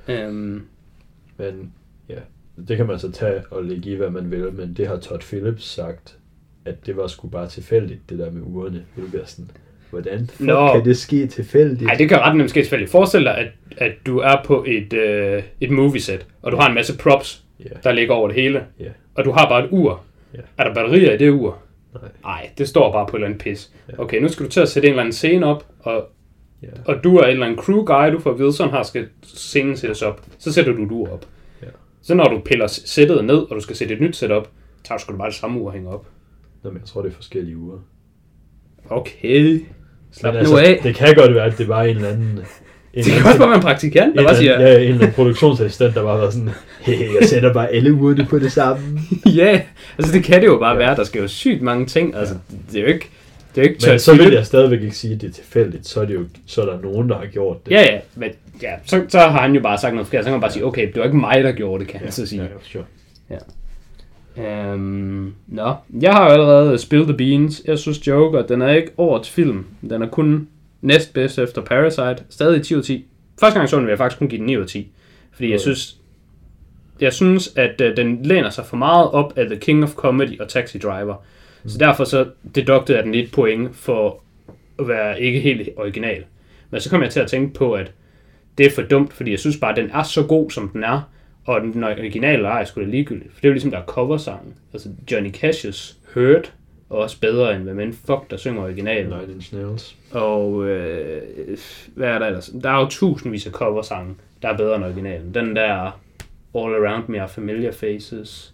Ja. 0.07 0.27
Um, 0.27 0.65
Men 1.37 1.71
ja, 2.09 2.15
det 2.67 2.77
kan 2.77 2.85
man 2.87 2.99
så 2.99 3.11
tage 3.11 3.41
og 3.51 3.63
lægge 3.63 3.89
i, 3.91 3.95
hvad 3.95 4.09
man 4.09 4.31
vil, 4.31 4.53
men 4.53 4.73
det 4.77 4.87
har 4.87 4.97
Todd 4.97 5.19
Phillips 5.21 5.63
sagt, 5.65 6.15
at 6.65 6.85
det 6.85 6.97
var 6.97 7.07
sgu 7.07 7.27
bare 7.27 7.47
tilfældigt, 7.47 8.09
det 8.09 8.19
der 8.19 8.31
med 8.31 8.41
ugerne. 8.45 8.83
Det 8.95 9.09
bliver 9.09 9.25
sådan, 9.25 9.51
hvordan 9.89 10.27
fuck 10.27 10.39
Nå. 10.47 10.73
kan 10.73 10.85
det 10.85 10.97
ske 10.97 11.27
tilfældigt? 11.27 11.81
Nej, 11.81 11.95
det 11.95 12.09
kan 12.09 12.19
ret 12.19 12.35
nemt 12.35 12.49
ske 12.49 12.61
tilfældigt. 12.63 12.91
Forestil 12.91 13.23
dig, 13.23 13.37
at, 13.37 13.47
at 13.77 13.91
du 14.05 14.17
er 14.17 14.35
på 14.45 14.65
et, 14.67 14.93
øh, 14.93 15.43
et 15.61 15.71
movieset, 15.71 16.25
og 16.41 16.51
du 16.51 16.57
har 16.57 16.67
en 16.67 16.75
masse 16.75 16.97
props, 16.97 17.43
Ja, 17.59 17.69
der 17.83 17.91
ligger 17.91 18.13
over 18.13 18.27
det 18.27 18.35
hele, 18.41 18.63
ja, 18.79 18.89
og 19.15 19.25
du 19.25 19.31
har 19.31 19.49
bare 19.49 19.63
et 19.65 19.69
ur. 19.71 20.03
Ja. 20.33 20.39
Er 20.57 20.63
der 20.63 20.73
batterier 20.73 21.13
i 21.13 21.17
det 21.17 21.29
ur? 21.29 21.57
Nej, 22.23 22.49
det 22.57 22.67
står 22.67 22.91
bare 22.91 23.05
på 23.07 23.15
et 23.15 23.19
eller 23.19 23.27
andet 23.27 23.41
pis. 23.41 23.71
Ja. 23.89 24.01
Okay, 24.01 24.21
nu 24.21 24.27
skal 24.27 24.45
du 24.45 24.51
til 24.51 24.59
at 24.59 24.69
sætte 24.69 24.87
en 24.87 24.91
eller 24.91 25.03
anden 25.03 25.13
scene 25.13 25.45
op, 25.45 25.65
og, 25.79 26.09
ja, 26.61 26.67
og 26.85 27.03
du 27.03 27.17
er 27.17 27.23
en 27.23 27.29
eller 27.29 27.45
anden 27.45 27.59
crew 27.59 27.83
guy, 27.83 28.11
du 28.11 28.19
får 28.19 28.31
at 28.31 28.39
vide, 28.39 28.53
sådan 28.53 28.73
her 28.73 28.83
skal 28.83 29.07
scenen 29.23 29.77
sættes 29.77 30.01
op. 30.01 30.25
Så 30.39 30.53
sætter 30.53 30.73
du 30.73 30.83
et 30.85 30.91
ur 30.91 31.13
op. 31.13 31.25
Ja. 31.61 31.67
Så 32.01 32.15
når 32.15 32.23
du 32.23 32.41
piller 32.45 32.67
sættet 32.67 33.25
ned, 33.25 33.37
og 33.37 33.55
du 33.55 33.59
skal 33.59 33.75
sætte 33.75 33.93
et 33.93 34.01
nyt 34.01 34.15
sæt 34.15 34.31
op, 34.31 34.49
tager 34.83 34.97
du 34.97 35.01
sgu 35.03 35.17
bare 35.17 35.29
det 35.29 35.35
samme 35.35 35.59
ur 35.61 35.67
og 35.67 35.73
hænger 35.73 35.91
op. 35.91 36.07
Nå, 36.63 36.69
men 36.69 36.79
jeg 36.79 36.87
tror, 36.87 37.01
det 37.01 37.09
er 37.09 37.15
forskellige 37.15 37.57
uger. 37.57 37.77
Okay. 38.89 39.65
Slap 40.11 40.33
Men 40.33 40.43
nu 40.43 40.57
af. 40.57 40.63
altså, 40.63 40.87
det 40.87 40.95
kan 40.95 41.15
godt 41.15 41.35
være, 41.35 41.45
at 41.45 41.57
det 41.57 41.67
var 41.67 41.83
en 41.83 41.95
eller 41.95 42.09
anden... 42.09 42.39
Det 42.95 43.05
kan 43.05 43.25
også 43.25 43.37
bare 43.37 43.47
være 43.49 43.55
en 43.57 43.61
praktikant, 43.61 44.15
der 44.15 44.23
bare 44.23 44.35
siger, 44.35 44.61
ja, 44.61 44.77
en 44.79 44.93
eller 44.93 45.11
produktionsassistent, 45.11 45.95
der 45.95 46.03
bare 46.03 46.19
var 46.21 46.29
sådan, 46.29 46.49
hey, 46.81 46.99
jeg 47.19 47.27
sætter 47.29 47.53
bare 47.53 47.69
alle 47.71 47.93
ugerne 47.93 48.25
på 48.29 48.39
det 48.39 48.51
samme. 48.51 48.99
ja, 49.35 49.61
altså 49.97 50.13
det 50.13 50.23
kan 50.23 50.41
det 50.41 50.47
jo 50.47 50.57
bare 50.57 50.71
Ja. 50.71 50.77
være. 50.77 50.95
Der 50.95 51.03
skal 51.03 51.21
jo 51.21 51.27
sygt 51.27 51.61
mange 51.61 51.85
ting. 51.85 52.15
Altså, 52.15 52.35
det 52.71 52.77
er 52.77 52.81
jo 52.81 52.87
ikke... 52.87 53.09
Det 53.55 53.61
er 53.61 53.65
jo 53.65 53.69
ikke 53.73 53.85
Men 53.89 53.99
så 53.99 54.15
vil 54.15 54.33
jeg 54.33 54.45
stadigvæk 54.45 54.81
ikke 54.81 54.95
sige, 54.97 55.13
at 55.13 55.21
det 55.21 55.29
er 55.29 55.33
tilfældigt. 55.33 55.87
Så 55.87 56.01
er, 56.01 56.05
det 56.05 56.13
jo, 56.13 56.23
så 56.45 56.61
er 56.61 56.65
der 56.65 56.81
nogen, 56.81 57.09
der 57.09 57.17
har 57.17 57.25
gjort 57.25 57.65
det. 57.65 57.71
Ja, 57.71 57.81
ja, 57.81 57.99
men 58.15 58.29
ja, 58.61 58.71
så, 58.85 59.01
så 59.09 59.19
har 59.19 59.41
han 59.41 59.53
jo 59.55 59.61
bare 59.61 59.77
sagt 59.77 59.93
noget 59.93 60.07
forkert. 60.07 60.23
Så 60.23 60.27
kan 60.27 60.31
man 60.33 60.41
bare 60.41 60.51
sige, 60.51 60.65
okay, 60.65 60.87
det 60.87 60.95
var 60.97 61.03
ikke 61.03 61.17
mig, 61.17 61.43
der 61.43 61.51
gjorde 61.51 61.83
det, 61.83 61.91
kan 61.91 61.99
han 61.99 62.11
så 62.11 62.25
sige. 62.25 62.41
Ja, 62.41 62.47
ja, 62.47 62.53
sure. 62.63 62.83
Øhm, 64.37 65.33
nå, 65.47 65.73
jeg 66.01 66.11
har 66.13 66.25
jo 66.25 66.31
allerede 66.31 66.77
spillet 66.77 67.07
The 67.07 67.17
Beans. 67.17 67.61
Jeg 67.65 67.79
synes 67.79 68.07
Joker, 68.07 68.41
den 68.41 68.61
er 68.61 68.69
ikke 68.73 68.91
årets 68.97 69.29
film. 69.29 69.65
Den 69.89 70.01
er 70.01 70.07
kun 70.07 70.47
næstbedst 70.81 71.39
efter 71.39 71.61
Parasite. 71.61 72.23
Stadig 72.29 72.63
10 72.63 72.73
ud 72.75 72.79
af 72.79 72.85
10. 72.85 73.05
Første 73.39 73.53
gang 73.53 73.61
jeg 73.61 73.69
så 73.69 73.75
den, 73.77 73.85
vil 73.85 73.91
jeg 73.91 73.97
faktisk 73.97 74.19
kun 74.19 74.27
give 74.27 74.39
den 74.39 74.45
9 74.45 74.57
ud 74.57 74.61
af 74.61 74.67
10. 74.67 74.91
Fordi 75.31 75.47
jeg 75.49 75.55
Okay. 75.55 75.61
synes, 75.61 75.95
jeg 76.99 77.13
synes, 77.13 77.53
at 77.55 77.81
øh, 77.81 77.97
den 77.97 78.23
læner 78.23 78.49
sig 78.49 78.65
for 78.65 78.77
meget 78.77 79.11
op 79.11 79.37
af 79.37 79.45
The 79.45 79.57
King 79.59 79.83
of 79.83 79.93
Comedy 79.93 80.39
og 80.39 80.49
Taxi 80.49 80.77
Driver. 80.77 81.15
Så 81.65 81.77
derfor 81.77 82.03
så 82.03 82.27
deduktede 82.55 82.97
jeg 82.97 83.05
den 83.05 83.11
lidt 83.11 83.31
point 83.31 83.75
for 83.75 84.21
at 84.79 84.87
være 84.87 85.21
ikke 85.21 85.39
helt 85.39 85.69
original. 85.77 86.23
Men 86.69 86.81
så 86.81 86.89
kom 86.89 87.01
jeg 87.01 87.09
til 87.11 87.19
at 87.19 87.27
tænke 87.27 87.53
på, 87.53 87.73
at 87.73 87.91
det 88.57 88.65
er 88.65 88.71
for 88.71 88.81
dumt, 88.81 89.13
fordi 89.13 89.31
jeg 89.31 89.39
synes 89.39 89.57
bare, 89.57 89.71
at 89.71 89.77
den 89.77 89.89
er 89.93 90.03
så 90.03 90.23
god, 90.23 90.51
som 90.51 90.69
den 90.69 90.83
er. 90.83 91.01
Og 91.45 91.61
den 91.61 91.83
originale 91.83 92.47
er 92.47 92.65
sgu 92.65 92.81
da 92.81 92.85
ligegyldigt. 92.85 93.33
For 93.33 93.39
det 93.41 93.45
er 93.45 93.49
jo 93.49 93.53
ligesom, 93.53 93.71
der 93.71 93.77
er 93.77 93.85
coversangen. 93.85 94.53
Altså 94.73 94.89
Johnny 95.11 95.35
Cash's 95.35 95.95
Hurt 96.13 96.53
er 96.91 96.95
også 96.95 97.19
bedre 97.19 97.55
end 97.55 97.63
hvad 97.63 97.73
men 97.73 97.93
fuck, 97.93 98.29
der 98.31 98.37
synger 98.37 98.61
originalen. 98.63 99.09
Nine 99.19 99.33
Inch 99.33 99.55
Nails. 99.55 99.95
Og 100.11 100.67
øh, 100.67 101.21
hvad 101.95 102.07
er 102.09 102.19
der 102.19 102.25
ellers? 102.25 102.51
Der 102.63 102.69
er 102.69 102.79
jo 102.79 102.85
tusindvis 102.89 103.45
af 103.45 103.51
coversange, 103.51 104.15
der 104.41 104.49
er 104.49 104.57
bedre 104.57 104.75
end 104.75 104.83
originalen. 104.85 105.33
Den 105.33 105.55
der 105.55 105.71
All 106.55 106.75
Around 106.75 107.03
Me 107.07 107.21
Are 107.21 107.29
Familiar 107.29 107.71
Faces. 107.71 108.53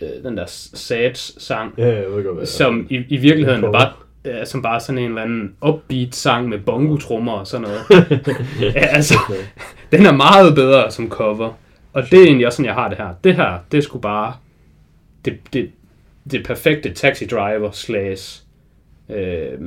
Øh, 0.00 0.08
den 0.24 0.36
der 0.36 0.44
Sad-sang, 0.46 1.74
Ja, 1.78 1.86
jeg 1.86 2.12
ved 2.12 2.24
godt, 2.24 2.36
hvad 2.36 2.46
som 2.46 2.86
i, 2.90 2.96
i 3.08 3.16
virkeligheden 3.16 3.64
er 3.64 3.66
Cover. 3.66 3.78
bare 3.78 3.92
ja, 4.24 4.44
som 4.44 4.62
bare 4.62 4.80
sådan 4.80 4.98
en 4.98 5.08
eller 5.08 5.22
anden 5.22 5.54
upbeat 5.68 6.14
sang 6.14 6.48
med 6.48 6.58
bongotrummer 6.58 7.32
og 7.32 7.46
sådan 7.46 7.66
noget. 7.68 7.80
ja, 8.74 8.80
altså, 8.80 9.14
den 9.92 10.06
er 10.06 10.12
meget 10.12 10.54
bedre 10.54 10.90
som 10.90 11.08
cover. 11.10 11.52
Og 11.92 12.02
det 12.10 12.18
er 12.20 12.24
egentlig 12.24 12.46
også 12.46 12.56
sådan, 12.56 12.66
jeg 12.66 12.74
har 12.74 12.88
det 12.88 12.98
her. 12.98 13.08
Det 13.24 13.34
her, 13.34 13.58
det 13.72 13.84
skulle 13.84 14.02
bare 14.02 14.34
det, 15.24 15.38
det, 15.52 15.70
det 16.30 16.44
perfekte 16.46 16.92
taxi 16.92 17.26
driver 17.26 17.70
slash 17.70 18.42
øh, 19.08 19.58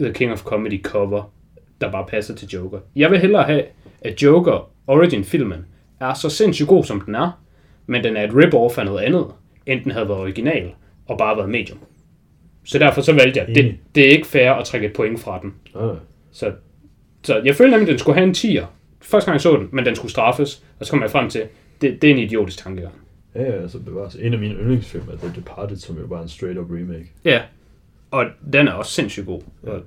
The 0.00 0.12
King 0.12 0.32
of 0.32 0.42
Comedy 0.42 0.82
cover, 0.82 1.32
der 1.80 1.90
bare 1.90 2.06
passer 2.08 2.34
til 2.34 2.48
Joker. 2.48 2.78
Jeg 2.96 3.10
vil 3.10 3.18
hellere 3.20 3.42
have, 3.42 3.62
at 4.00 4.22
Joker 4.22 4.70
Origin-filmen 4.86 5.64
er 6.00 6.14
så 6.14 6.28
sindssygt 6.30 6.68
god, 6.68 6.84
som 6.84 7.00
den 7.00 7.14
er, 7.14 7.42
men 7.86 8.04
den 8.04 8.16
er 8.16 8.22
et 8.24 8.30
rip-off 8.34 8.78
af 8.78 8.84
noget 8.84 9.00
andet, 9.02 9.26
end 9.66 9.84
den 9.84 9.92
havde 9.92 10.08
været 10.08 10.20
original 10.20 10.70
og 11.06 11.18
bare 11.18 11.36
været 11.36 11.50
medium. 11.50 11.78
Så 12.64 12.78
derfor 12.78 13.00
så 13.00 13.12
valgte 13.12 13.40
jeg, 13.40 13.48
det, 13.48 13.58
Enig. 13.58 13.80
det 13.94 14.06
er 14.06 14.10
ikke 14.10 14.26
fair 14.26 14.50
at 14.50 14.64
trække 14.64 14.86
et 14.86 14.92
point 14.92 15.20
fra 15.20 15.40
den. 15.42 15.54
Ah, 15.74 15.96
Så, 16.32 16.52
så 17.22 17.42
jeg 17.44 17.54
følte 17.54 17.70
nemlig, 17.70 17.88
at 17.88 17.92
den 17.92 17.98
skulle 17.98 18.16
have 18.18 18.28
en 18.28 18.34
10'er. 18.34 18.64
Første 19.02 19.26
gang 19.30 19.34
jeg 19.34 19.40
så 19.40 19.56
den, 19.56 19.68
men 19.72 19.86
den 19.86 19.94
skulle 19.96 20.10
straffes. 20.12 20.64
Og 20.80 20.86
så 20.86 20.92
kom 20.92 21.02
jeg 21.02 21.10
frem 21.10 21.30
til, 21.30 21.42
det, 21.80 22.02
det 22.02 22.10
er 22.10 22.14
en 22.14 22.20
idiotisk 22.20 22.58
tankegang. 22.64 22.94
Ja, 23.36 23.42
ja, 23.42 23.62
altså 23.62 23.78
bevares. 23.78 24.14
En 24.14 24.32
af 24.32 24.38
mine 24.38 24.54
yndlingsfilm 24.54 25.04
er 25.12 25.16
The 25.16 25.32
Departed, 25.36 25.76
som 25.76 25.98
jo 25.98 26.06
bare 26.06 26.22
en 26.22 26.28
straight-up 26.28 26.70
remake. 26.70 27.12
Ja, 27.24 27.42
og 28.10 28.24
den 28.52 28.68
er 28.68 28.72
også 28.72 28.92
sindssygt 28.92 29.26
god. 29.26 29.40
Og 29.62 29.82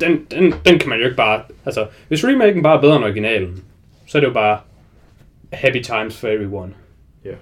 den, 0.00 0.26
den, 0.30 0.54
den 0.66 0.78
kan 0.78 0.88
man 0.88 0.98
jo 0.98 1.04
ikke 1.04 1.16
bare... 1.16 1.42
Altså, 1.64 1.86
hvis 2.08 2.24
remaken 2.24 2.62
bare 2.62 2.76
er 2.76 2.80
bedre 2.80 2.96
end 2.96 3.04
originalen, 3.04 3.64
så 4.06 4.18
er 4.18 4.20
det 4.20 4.28
jo 4.28 4.32
bare 4.32 4.60
happy 5.52 5.82
times 5.82 6.20
for 6.20 6.28
everyone. 6.28 6.72
Ja. 7.24 7.34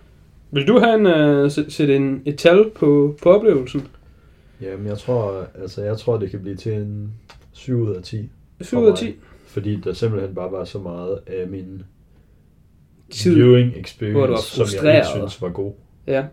Vil 0.51 0.69
du 0.69 0.79
have 0.79 0.95
en, 0.95 1.45
uh, 1.45 1.51
sætte 1.69 1.97
en, 1.97 2.23
et 2.25 2.39
tal 2.39 2.71
på, 2.75 3.17
på 3.23 3.31
oplevelsen? 3.31 3.89
Jamen, 4.61 4.87
jeg 4.87 4.99
tror, 4.99 5.47
altså, 5.61 5.83
jeg 5.83 5.99
tror, 5.99 6.19
det 6.19 6.31
kan 6.31 6.41
blive 6.41 6.57
til 6.57 6.73
en 6.73 7.13
7 7.53 7.81
ud 7.81 7.95
af 7.95 8.03
10. 8.03 8.31
7 8.61 8.79
ud 8.79 8.87
af 8.87 8.99
10? 8.99 9.17
Fordi 9.47 9.77
der 9.77 9.93
simpelthen 9.93 10.35
bare 10.35 10.53
var 10.53 10.65
så 10.65 10.79
meget 10.79 11.19
af 11.27 11.49
min 11.49 11.83
Tid, 13.11 13.35
viewing 13.35 13.69
hvor 13.71 13.77
du 13.77 13.81
experience, 13.81 14.59
var 14.61 14.67
som 14.67 14.87
jeg 14.87 14.97
ikke 14.97 15.07
synes 15.15 15.43
var 15.43 15.49
god. 15.49 15.73
Ja. 16.07 16.25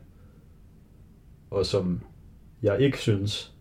Og 1.51 1.65
som 1.65 1.99
jeg 2.63 2.79
ikke 2.79 2.97
synes, 2.97 3.51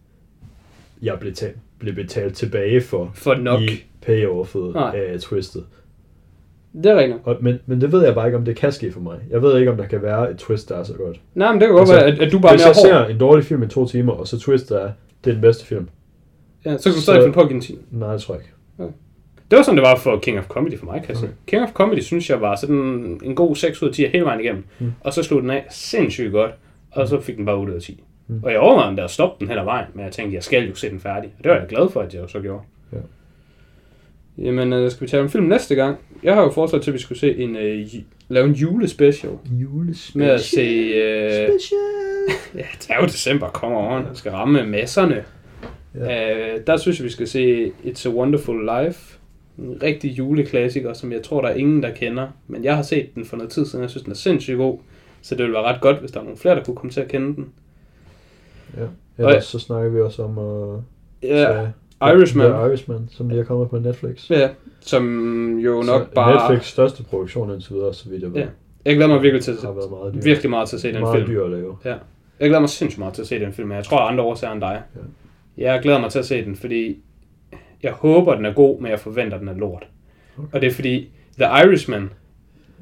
jeg 1.02 1.16
blev, 1.20 1.32
ta- 1.34 1.52
blev 1.78 1.94
betalt 1.94 2.34
tilbage 2.36 2.80
for 2.80 3.10
For 3.14 3.34
nok. 3.34 3.60
i 3.60 3.84
payoffet 4.02 4.72
Nej. 4.74 4.96
af 5.08 5.20
Twisted. 5.20 5.62
Det 6.74 6.86
er 6.86 6.96
rigtigt. 6.96 7.18
Og, 7.24 7.36
men, 7.40 7.58
men 7.66 7.80
det 7.80 7.92
ved 7.92 8.04
jeg 8.04 8.14
bare 8.14 8.26
ikke, 8.28 8.38
om 8.38 8.44
det 8.44 8.56
kan 8.56 8.72
ske 8.72 8.92
for 8.92 9.00
mig. 9.00 9.18
Jeg 9.30 9.42
ved 9.42 9.58
ikke, 9.58 9.70
om 9.70 9.76
der 9.76 9.86
kan 9.86 10.02
være 10.02 10.30
et 10.30 10.36
twist, 10.38 10.68
der 10.68 10.76
er 10.76 10.82
så 10.84 10.94
godt. 10.94 11.20
Nej, 11.34 11.52
men 11.52 11.60
det 11.60 11.66
kan 11.68 11.72
godt 11.76 11.80
Altså, 11.80 11.94
være, 11.94 12.04
at, 12.06 12.18
at 12.18 12.32
du 12.32 12.38
bare 12.38 12.52
er 12.52 12.56
Hvis 12.56 12.66
jeg 12.66 12.76
ser 12.76 12.98
hård. 12.98 13.10
en 13.10 13.18
dårlig 13.20 13.44
film 13.44 13.62
i 13.62 13.68
to 13.68 13.86
timer, 13.86 14.12
og 14.12 14.28
så 14.28 14.38
twist 14.38 14.70
er, 14.70 14.92
det 15.24 15.30
er 15.30 15.34
den 15.34 15.40
bedste 15.40 15.66
film. 15.66 15.88
Ja, 16.64 16.76
så 16.78 16.82
kan 16.90 16.92
du 16.96 17.00
stadig 17.00 17.20
finde 17.22 17.34
på 17.34 17.40
at 17.40 17.48
give 17.48 17.54
en 17.56 17.60
10. 17.62 17.78
Nej, 17.90 18.12
det 18.12 18.20
tror 18.22 18.34
jeg 18.34 18.42
ikke. 18.42 18.54
Det 19.50 19.56
var 19.56 19.62
sådan, 19.62 19.76
det 19.76 19.86
var 19.86 19.96
for 19.96 20.18
King 20.18 20.38
of 20.38 20.46
Comedy 20.46 20.78
for 20.78 20.86
mig, 20.86 21.02
sige. 21.06 21.16
Okay. 21.16 21.28
King 21.46 21.62
of 21.62 21.72
Comedy 21.72 22.00
synes 22.00 22.30
jeg 22.30 22.40
var 22.40 22.56
sådan 22.56 23.20
en 23.22 23.34
god 23.34 23.56
6 23.56 23.82
ud 23.82 23.88
af 23.88 23.94
10 23.94 24.06
hele 24.06 24.24
vejen 24.24 24.40
igennem. 24.40 24.64
Mm. 24.78 24.92
Og 25.00 25.12
så 25.12 25.22
slog 25.22 25.42
den 25.42 25.50
af 25.50 25.64
sindssygt 25.70 26.32
godt, 26.32 26.50
og 26.90 27.08
så 27.08 27.20
fik 27.20 27.36
den 27.36 27.46
bare 27.46 27.56
8 27.56 27.72
ud 27.72 27.76
af 27.76 27.82
10. 27.82 28.02
Mm. 28.28 28.40
Og 28.42 28.52
jeg 28.52 28.60
overvejede 28.60 28.88
om 28.88 28.96
der 28.96 29.06
stoppe 29.06 29.36
den 29.40 29.48
hen 29.48 29.58
ad 29.58 29.64
vejen, 29.64 29.86
men 29.94 30.04
jeg 30.04 30.12
tænkte, 30.12 30.34
jeg 30.34 30.42
skal 30.42 30.68
jo 30.68 30.74
se 30.74 30.90
den 30.90 31.00
færdig. 31.00 31.30
Og 31.38 31.44
det 31.44 31.50
var 31.52 31.58
jeg 31.58 31.66
glad 31.68 31.90
for, 31.90 32.00
at 32.00 32.14
jeg 32.14 32.22
så 32.28 32.40
gjorde. 32.40 32.62
Ja. 32.92 32.98
Jamen, 34.38 34.72
øh, 34.72 34.90
skal 34.90 35.06
vi 35.06 35.10
tale 35.10 35.22
om 35.22 35.28
film 35.28 35.44
næste 35.44 35.74
gang? 35.74 35.98
Jeg 36.22 36.34
har 36.34 36.42
jo 36.42 36.50
foreslået 36.50 36.82
til, 36.82 36.90
at 36.90 36.94
vi 36.94 36.98
skulle 36.98 37.18
se 37.18 37.36
en, 37.36 37.56
øh, 37.56 37.86
lave 38.28 38.46
en 38.46 38.52
julespecial. 38.52 39.32
Julespecial. 39.50 40.24
Med 40.24 40.34
at 40.34 40.40
se... 40.40 40.60
Øh, 40.60 41.30
Special. 41.30 41.78
ja, 42.60 42.66
det 42.78 42.86
er 42.90 43.00
jo 43.00 43.06
december, 43.06 43.48
kommer 43.48 43.96
on. 43.96 44.06
Jeg 44.06 44.16
skal 44.16 44.32
ramme 44.32 44.66
masserne. 44.66 45.24
Ja. 45.94 46.54
Øh, 46.54 46.60
der 46.66 46.76
synes 46.76 46.98
jeg, 46.98 47.04
vi 47.04 47.10
skal 47.10 47.28
se 47.28 47.72
It's 47.84 48.08
a 48.08 48.10
Wonderful 48.12 48.64
Life. 48.64 49.19
En 49.60 49.82
rigtig 49.82 50.10
juleklassiker, 50.18 50.92
som 50.92 51.12
jeg 51.12 51.22
tror, 51.22 51.40
der 51.40 51.48
er 51.48 51.54
ingen, 51.54 51.82
der 51.82 51.90
kender. 51.94 52.28
Men 52.48 52.64
jeg 52.64 52.76
har 52.76 52.82
set 52.82 53.14
den 53.14 53.24
for 53.24 53.36
noget 53.36 53.52
tid 53.52 53.66
siden, 53.66 53.82
jeg 53.82 53.90
synes, 53.90 54.02
den 54.02 54.12
er 54.12 54.16
sindssygt 54.16 54.56
god. 54.56 54.78
Så 55.22 55.34
det 55.34 55.42
ville 55.42 55.54
være 55.54 55.62
ret 55.62 55.80
godt, 55.80 55.98
hvis 55.98 56.10
der 56.10 56.18
var 56.20 56.24
nogle 56.24 56.38
flere, 56.38 56.54
der 56.54 56.64
kunne 56.64 56.76
komme 56.76 56.90
til 56.92 57.00
at 57.00 57.08
kende 57.08 57.34
den. 57.36 57.48
Ja. 58.76 58.86
Ellers 59.18 59.44
så 59.44 59.58
snakker 59.58 59.90
vi 59.90 60.00
også 60.00 60.22
om 60.22 60.38
uh, 60.38 60.82
Ja, 61.22 61.66
Irishman. 62.02 62.50
The 62.50 62.66
Irishman, 62.66 63.08
som 63.10 63.28
lige 63.28 63.40
er 63.40 63.44
kommet 63.44 63.70
på 63.70 63.78
Netflix. 63.78 64.30
Ja, 64.30 64.48
som 64.80 65.58
jo 65.58 65.82
nok 65.82 66.02
så 66.02 66.14
bare... 66.14 66.50
Netflix 66.50 66.68
største 66.68 67.02
produktion 67.02 67.50
indtil 67.50 67.74
videre, 67.74 67.94
så 67.94 68.08
vidt 68.08 68.22
jeg 68.22 68.32
ved. 68.34 68.40
Ja, 68.40 68.46
Jeg 68.84 68.94
glæder 68.96 69.08
mig 69.08 69.22
virkelig 69.22 69.44
til, 69.44 69.54
har 69.62 69.72
været 69.72 69.90
meget 69.90 70.14
dyr. 70.14 70.20
virkelig 70.22 70.50
meget 70.50 70.68
til 70.68 70.76
at 70.76 70.80
se 70.82 70.92
den 70.92 71.00
meget 71.00 71.16
film. 71.16 71.28
dyr 71.30 71.44
at 71.44 71.50
lave. 71.50 71.76
Jeg 71.84 72.00
glæder 72.48 72.60
mig 72.60 72.68
sindssygt 72.68 72.98
meget 72.98 73.14
til 73.14 73.22
at 73.22 73.28
se 73.28 73.40
den 73.40 73.52
film, 73.52 73.72
jeg 73.72 73.84
tror, 73.84 73.98
andre 73.98 74.24
årsager 74.24 74.52
end 74.52 74.60
dig. 74.60 74.82
Ja. 75.58 75.72
Jeg 75.72 75.80
glæder 75.82 76.00
mig 76.00 76.10
til 76.10 76.18
at 76.18 76.26
se 76.26 76.44
den, 76.44 76.56
fordi 76.56 76.98
jeg 77.82 77.92
håber, 77.92 78.34
den 78.34 78.44
er 78.44 78.52
god, 78.52 78.80
men 78.80 78.90
jeg 78.90 79.00
forventer, 79.00 79.38
den 79.38 79.48
er 79.48 79.54
lort. 79.54 79.86
Okay. 80.38 80.48
Og 80.52 80.60
det 80.60 80.66
er 80.66 80.72
fordi, 80.72 81.08
The 81.38 81.46
Irishman, 81.64 82.10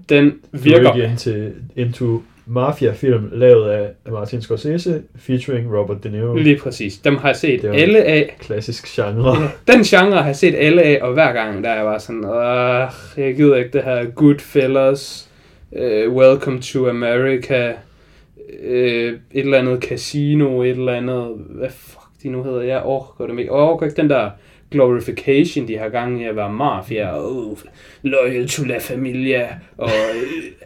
den 0.08 0.30
Du 0.30 0.36
er 0.52 0.58
virker... 0.58 0.94
ikke 0.94 1.08
into, 1.08 1.30
into 1.76 2.22
mafia-film 2.46 3.28
lavet 3.32 3.70
af 3.70 4.12
Martin 4.12 4.42
Scorsese, 4.42 5.02
featuring 5.16 5.78
Robert 5.78 6.04
De 6.04 6.10
Niro. 6.10 6.34
Lige 6.34 6.58
præcis. 6.58 6.98
Dem 6.98 7.16
har 7.16 7.28
jeg 7.28 7.36
set 7.36 7.64
alle 7.64 8.04
af. 8.04 8.36
Klassisk 8.40 8.86
genre. 8.86 9.42
Ja, 9.42 9.72
den 9.72 9.82
genre 9.82 10.16
har 10.16 10.26
jeg 10.26 10.36
set 10.36 10.54
alle 10.54 10.82
af, 10.82 10.98
og 11.02 11.12
hver 11.12 11.32
gang, 11.32 11.64
der 11.64 11.70
er 11.70 11.74
jeg 11.74 11.84
bare 11.84 12.00
sådan, 12.00 12.24
Åh, 12.24 13.24
jeg 13.26 13.36
gider 13.36 13.56
ikke 13.56 13.70
det 13.70 13.82
her 13.82 14.04
Goodfellas, 14.04 15.30
uh, 15.70 16.14
Welcome 16.14 16.60
to 16.60 16.88
America, 16.88 17.72
uh, 18.64 18.68
et 18.70 19.20
eller 19.32 19.58
andet 19.58 19.82
casino, 19.82 20.62
et 20.62 20.70
eller 20.70 20.92
andet, 20.92 21.26
hvad 21.36 21.70
fuck 21.70 22.22
de 22.22 22.28
nu 22.28 22.42
hedder, 22.42 22.62
jeg 22.62 22.82
orker 22.82 23.26
det 23.26 23.38
ikke. 23.38 23.52
Jeg 23.52 23.60
orker 23.60 23.86
ikke 23.86 24.02
den 24.02 24.10
der 24.10 24.30
glorification, 24.70 25.68
de 25.68 25.78
har 25.78 25.88
gang 25.88 26.22
i 26.22 26.24
at 26.24 26.36
være 26.36 26.52
mafia, 26.52 27.08
og 27.08 27.36
oh, 27.36 27.58
loyal 28.02 28.48
to 28.48 28.64
la 28.64 28.78
familia, 28.78 29.48
og 29.76 29.90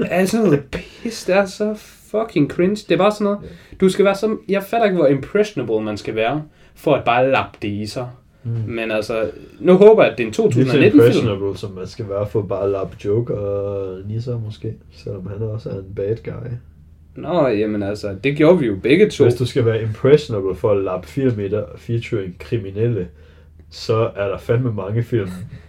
øh, 0.01 0.07
er 0.11 0.25
sådan 0.25 0.47
noget 0.47 0.65
pis, 0.73 1.25
det 1.25 1.37
er 1.37 1.45
så 1.45 1.75
fucking 2.11 2.51
cringe. 2.51 2.77
Det 2.89 2.93
er 2.93 2.99
bare 2.99 3.13
sådan 3.13 3.25
noget, 3.25 3.39
du 3.81 3.89
skal 3.89 4.05
være 4.05 4.15
så, 4.15 4.37
jeg 4.49 4.63
fatter 4.63 4.85
ikke, 4.85 4.97
hvor 4.97 5.07
impressionable 5.07 5.81
man 5.81 5.97
skal 5.97 6.15
være, 6.15 6.43
for 6.75 6.95
at 6.95 7.05
bare 7.05 7.31
lappe 7.31 7.59
det 7.63 7.69
i 7.69 7.87
sig. 7.87 8.09
Mm. 8.45 8.51
Men 8.67 8.91
altså, 8.91 9.31
nu 9.61 9.73
håber 9.73 10.03
jeg, 10.03 10.13
at 10.13 10.19
det 10.19 10.25
er 10.25 10.29
en 10.29 10.51
Lige 10.55 10.67
så 10.67 10.73
2019-film. 10.73 10.95
impressionable, 10.95 11.59
som 11.59 11.73
man 11.73 11.87
skal 11.87 12.09
være 12.09 12.27
for 12.27 12.43
bare 12.43 12.65
at 12.65 12.71
lappe 12.71 12.97
joke 13.05 13.35
og 13.35 13.99
nisser 14.09 14.39
måske, 14.39 14.75
selvom 14.93 15.27
han 15.27 15.43
også 15.43 15.71
er 15.71 15.75
en 15.75 15.95
bad 15.97 16.17
guy. 16.25 16.51
Nå, 17.17 17.49
jamen 17.49 17.83
altså, 17.83 18.17
det 18.25 18.37
gjorde 18.37 18.59
vi 18.59 18.67
jo 18.67 18.77
begge 18.83 19.11
to. 19.11 19.25
Hvis 19.25 19.35
du 19.35 19.47
skal 19.47 19.65
være 19.65 19.83
impressionable 19.83 20.55
for 20.55 20.71
at 20.71 20.83
lappe 20.83 21.09
film 21.09 21.41
i 21.41 21.49
der 21.49 21.65
featuring 21.77 22.39
kriminelle, 22.39 23.09
så 23.73 24.11
er 24.17 24.29
der 24.29 24.39
fandme 24.39 24.73
mange 24.73 25.03
film, 25.03 25.29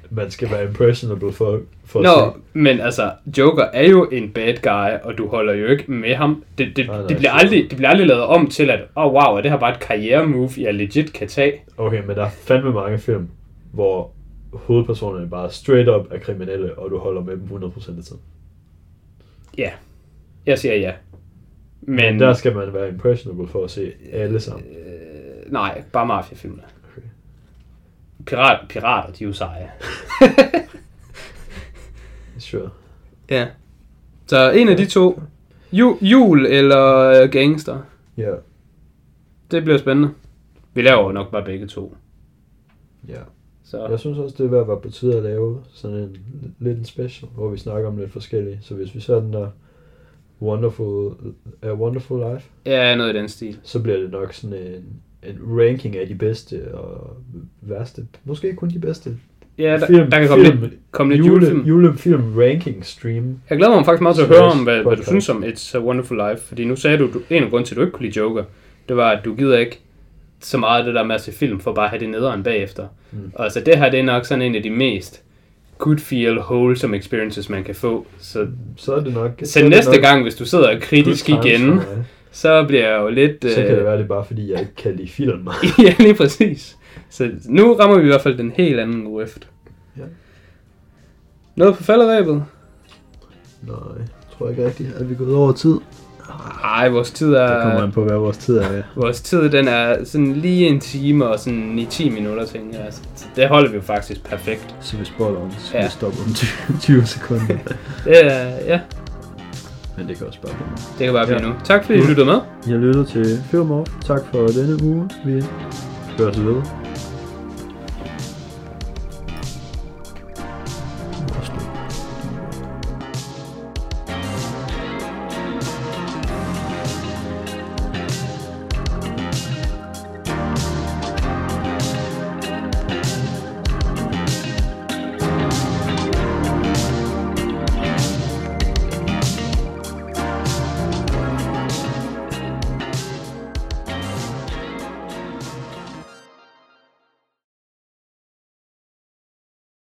man 0.09 0.31
skal 0.31 0.51
være 0.51 0.63
impressionable 0.67 1.31
for, 1.33 1.61
for 1.85 1.99
at 1.99 2.03
Nå, 2.03 2.33
se. 2.33 2.39
men 2.59 2.79
altså, 2.79 3.11
Joker 3.37 3.63
er 3.63 3.89
jo 3.89 4.05
en 4.11 4.29
bad 4.33 4.53
guy, 4.61 5.07
og 5.09 5.17
du 5.17 5.27
holder 5.27 5.53
jo 5.53 5.67
ikke 5.67 5.91
med 5.91 6.15
ham. 6.15 6.43
Det, 6.57 6.77
det, 6.77 6.87
Nej, 6.87 6.97
nej, 6.97 7.07
det, 7.07 7.17
bliver, 7.17 7.31
aldrig, 7.31 7.69
det 7.69 7.77
bliver 7.77 7.89
aldrig 7.89 8.07
lavet 8.07 8.23
om 8.23 8.47
til, 8.47 8.69
at 8.69 8.79
oh, 8.95 9.13
wow, 9.13 9.37
er 9.37 9.41
det 9.41 9.51
her 9.51 9.57
bare 9.57 9.73
et 9.73 9.79
karriere-move, 9.79 10.51
jeg 10.57 10.73
legit 10.73 11.13
kan 11.13 11.27
tage. 11.27 11.53
Okay, 11.77 12.03
men 12.07 12.15
der 12.15 12.25
er 12.25 12.29
fandme 12.29 12.73
mange 12.73 12.97
film, 12.99 13.27
hvor 13.71 14.11
hovedpersonerne 14.53 15.29
bare 15.29 15.51
straight 15.51 15.89
up 15.89 16.07
er 16.11 16.19
kriminelle, 16.19 16.79
og 16.79 16.89
du 16.91 16.97
holder 16.97 17.21
med 17.21 17.33
dem 17.33 17.43
100% 17.63 17.97
af 17.97 18.03
tiden. 18.03 18.21
Ja, 19.57 19.69
jeg 20.45 20.59
siger 20.59 20.75
ja. 20.75 20.91
Men, 21.81 21.95
Men, 21.95 22.05
men 22.05 22.19
der 22.19 22.33
skal 22.33 22.55
man 22.55 22.73
være 22.73 22.89
impressionable 22.89 23.47
for 23.47 23.63
at 23.63 23.71
se 23.71 23.91
alle 24.11 24.39
sammen. 24.39 24.65
øh, 24.65 25.51
nej, 25.51 25.83
bare 25.93 26.05
mafiafilmene. 26.05 26.63
Pirat, 28.25 28.59
pirater, 28.69 29.13
de 29.13 29.23
er 29.23 29.27
jo 29.27 29.33
seje. 29.33 29.71
Sure. 32.39 32.69
Ja. 33.29 33.47
Så 34.27 34.51
en 34.51 34.69
af 34.69 34.77
de 34.77 34.85
to, 34.85 35.21
ju, 35.71 35.97
jul 36.01 36.45
eller 36.45 36.87
øh, 37.23 37.29
gangster, 37.29 37.79
Ja, 38.17 38.31
det 39.51 39.63
bliver 39.63 39.77
spændende. 39.77 40.09
Vi 40.73 40.81
laver 40.81 41.03
jo 41.03 41.11
nok 41.11 41.31
bare 41.31 41.45
begge 41.45 41.67
to. 41.67 41.95
ja. 43.07 43.19
Så. 43.65 43.87
Jeg 43.87 43.99
synes 43.99 44.17
også, 44.17 44.35
det 44.37 44.45
er 44.45 44.49
ved 44.49 44.59
at 44.59 44.67
være 44.67 44.79
på 44.81 44.89
tide 44.89 45.17
at 45.17 45.23
lave 45.23 45.63
sådan 45.73 45.97
en 45.97 46.17
lidt 46.59 46.77
en 46.77 46.85
special, 46.85 47.31
hvor 47.35 47.49
vi 47.49 47.57
snakker 47.57 47.87
om 47.89 47.97
lidt 47.97 48.11
forskellige. 48.11 48.59
Så 48.61 48.75
hvis 48.75 48.95
vi 48.95 48.99
ser 48.99 49.19
den 49.19 49.33
der 49.33 49.47
Wonderful, 50.41 51.13
uh, 51.71 51.79
Wonderful 51.79 52.33
Life, 52.33 52.49
Ja, 52.65 52.95
noget 52.95 53.13
i 53.15 53.17
den 53.17 53.29
stil. 53.29 53.59
så 53.63 53.81
bliver 53.81 53.97
det 53.97 54.11
nok 54.11 54.33
sådan 54.33 54.57
en, 54.57 54.85
en 55.27 55.59
ranking 55.59 55.97
af 55.97 56.07
de 56.07 56.15
bedste 56.15 56.75
og 56.75 57.17
værste. 57.61 58.05
Måske 58.23 58.55
kun 58.55 58.69
de 58.69 58.79
bedste. 58.79 59.09
Ja, 59.57 59.77
der, 59.77 59.87
film, 59.87 60.09
der 60.11 60.19
kan 60.19 60.27
komme 60.27 60.45
film, 60.45 60.61
lidt, 60.61 60.73
komme 60.91 61.13
lidt 61.15 61.25
jule, 61.25 61.33
julefilm. 61.33 61.65
julefilm 61.65 62.37
ranking 62.37 62.85
stream. 62.85 63.37
Jeg 63.49 63.57
glæder 63.57 63.75
mig 63.75 63.85
faktisk 63.85 64.01
meget 64.01 64.15
til 64.15 64.23
at 64.23 64.29
høre 64.29 64.43
om, 64.43 64.63
hvad, 64.63 64.83
hvad 64.83 64.97
du 64.97 65.03
synes 65.03 65.29
om 65.29 65.43
It's 65.43 65.77
a 65.77 65.79
Wonderful 65.79 66.17
Life. 66.29 66.47
Fordi 66.47 66.65
nu 66.65 66.75
sagde 66.75 66.97
du, 66.97 67.09
du 67.13 67.21
en 67.29 67.43
af 67.43 67.49
grunden 67.49 67.65
til, 67.65 67.73
at 67.73 67.77
du 67.77 67.81
ikke 67.81 67.91
kunne 67.91 68.05
lide 68.05 68.19
Joker, 68.19 68.43
det 68.89 68.97
var, 68.97 69.09
at 69.11 69.25
du 69.25 69.35
gider 69.35 69.57
ikke 69.57 69.79
så 70.39 70.57
meget 70.57 70.79
af 70.79 70.85
det 70.85 70.95
der 70.95 71.03
med 71.03 71.15
at 71.15 71.21
se 71.21 71.31
film, 71.31 71.59
for 71.59 71.73
bare 71.73 71.85
at 71.85 71.89
have 71.89 71.99
det 71.99 72.09
nederen 72.09 72.43
bagefter. 72.43 72.87
Mm. 73.11 73.31
Og 73.35 73.43
altså 73.43 73.59
det 73.59 73.77
her, 73.77 73.89
det 73.89 73.99
er 73.99 74.03
nok 74.03 74.25
sådan 74.25 74.41
en 74.41 74.55
af 74.55 74.63
de 74.63 74.69
mest 74.69 75.23
good 75.77 75.97
feel, 75.97 76.39
wholesome 76.39 76.97
experiences, 76.97 77.49
man 77.49 77.63
kan 77.63 77.75
få. 77.75 78.07
Så, 78.19 78.47
Så 78.77 78.93
er 78.95 78.99
det 78.99 79.13
nok... 79.13 79.31
så 79.43 79.59
det 79.59 79.69
næste 79.69 79.91
nok 79.91 80.01
gang, 80.01 80.23
hvis 80.23 80.35
du 80.35 80.45
sidder 80.45 80.79
kritisk 80.79 81.29
igen. 81.29 81.79
Så 82.33 82.63
bliver 82.67 82.89
jeg 82.89 83.01
jo 83.01 83.09
lidt... 83.09 83.45
Så 83.53 83.55
kan 83.55 83.65
øh, 83.71 83.75
det 83.75 83.83
være, 83.85 83.97
det 83.97 84.03
er 84.03 84.07
bare 84.07 84.25
fordi, 84.25 84.51
jeg 84.51 84.59
ikke 84.59 84.75
kan 84.75 84.95
lide 84.95 85.09
film. 85.09 85.47
ja, 85.85 85.95
lige 85.99 86.13
præcis. 86.13 86.77
Så 87.09 87.29
nu 87.45 87.73
rammer 87.73 87.97
vi 87.97 88.03
i 88.03 88.07
hvert 88.07 88.21
fald 88.21 88.37
den 88.37 88.51
helt 88.55 88.79
anden 88.79 89.07
rift. 89.07 89.47
Ja. 89.97 90.03
Noget 91.55 91.77
på 91.77 91.83
falderæbet? 91.83 92.43
Nej, 93.67 93.75
tror 94.37 94.47
jeg 94.47 94.49
ikke 94.49 94.65
rigtigt. 94.65 94.89
Er 94.99 95.03
vi 95.03 95.15
gået 95.15 95.35
over 95.35 95.51
tid? 95.51 95.77
Nej, 96.61 96.89
vores 96.89 97.11
tid 97.11 97.33
er... 97.33 97.53
Det 97.53 97.63
kommer 97.63 97.81
an 97.81 97.91
på, 97.91 98.03
hvad 98.03 98.17
vores 98.17 98.37
tid 98.37 98.57
er. 98.57 98.73
Ja. 98.73 98.81
Vores 98.95 99.21
tid, 99.21 99.49
den 99.49 99.67
er 99.67 100.03
sådan 100.03 100.33
lige 100.33 100.67
en 100.67 100.79
time 100.79 101.27
og 101.27 101.39
sådan 101.39 101.79
i 101.79 101.85
10 101.85 102.09
minutter, 102.09 102.45
tænker 102.45 102.79
jeg. 102.79 102.93
Så 102.93 103.25
det 103.35 103.47
holder 103.47 103.69
vi 103.69 103.75
jo 103.75 103.81
faktisk 103.81 104.23
perfekt. 104.23 104.75
Så 104.81 104.97
vi 104.97 105.05
spoiler 105.05 105.39
om, 105.39 105.51
så 105.51 105.77
Ja. 105.77 105.83
vi 105.85 105.89
stopper 105.91 106.19
om 106.27 106.33
20, 106.33 106.79
20 106.79 107.05
sekunder. 107.05 107.45
Det 108.05 108.25
er, 108.25 108.49
ja, 108.65 108.79
Men 109.97 110.07
det 110.07 110.17
kan 110.17 110.27
også 110.27 110.39
bare 110.41 110.53
blive 110.53 110.69
nu. 110.69 110.75
det 110.97 111.05
kan 111.05 111.13
bare 111.13 111.25
blive 111.25 111.41
Ja. 111.41 111.47
nu. 111.47 111.53
Tak 111.63 111.85
fordi 111.85 111.99
I 111.99 112.01
lyttede 112.01 112.25
med. 112.25 112.39
Jeg 112.67 112.79
lytter 112.79 113.03
til 113.03 113.25
Film 113.51 113.71
Off. 113.71 113.91
Tak 114.05 114.21
for 114.31 114.47
denne 114.47 114.83
uge. 114.83 115.09
Vi 115.25 115.43
høres 116.17 116.45
ved. 116.45 116.61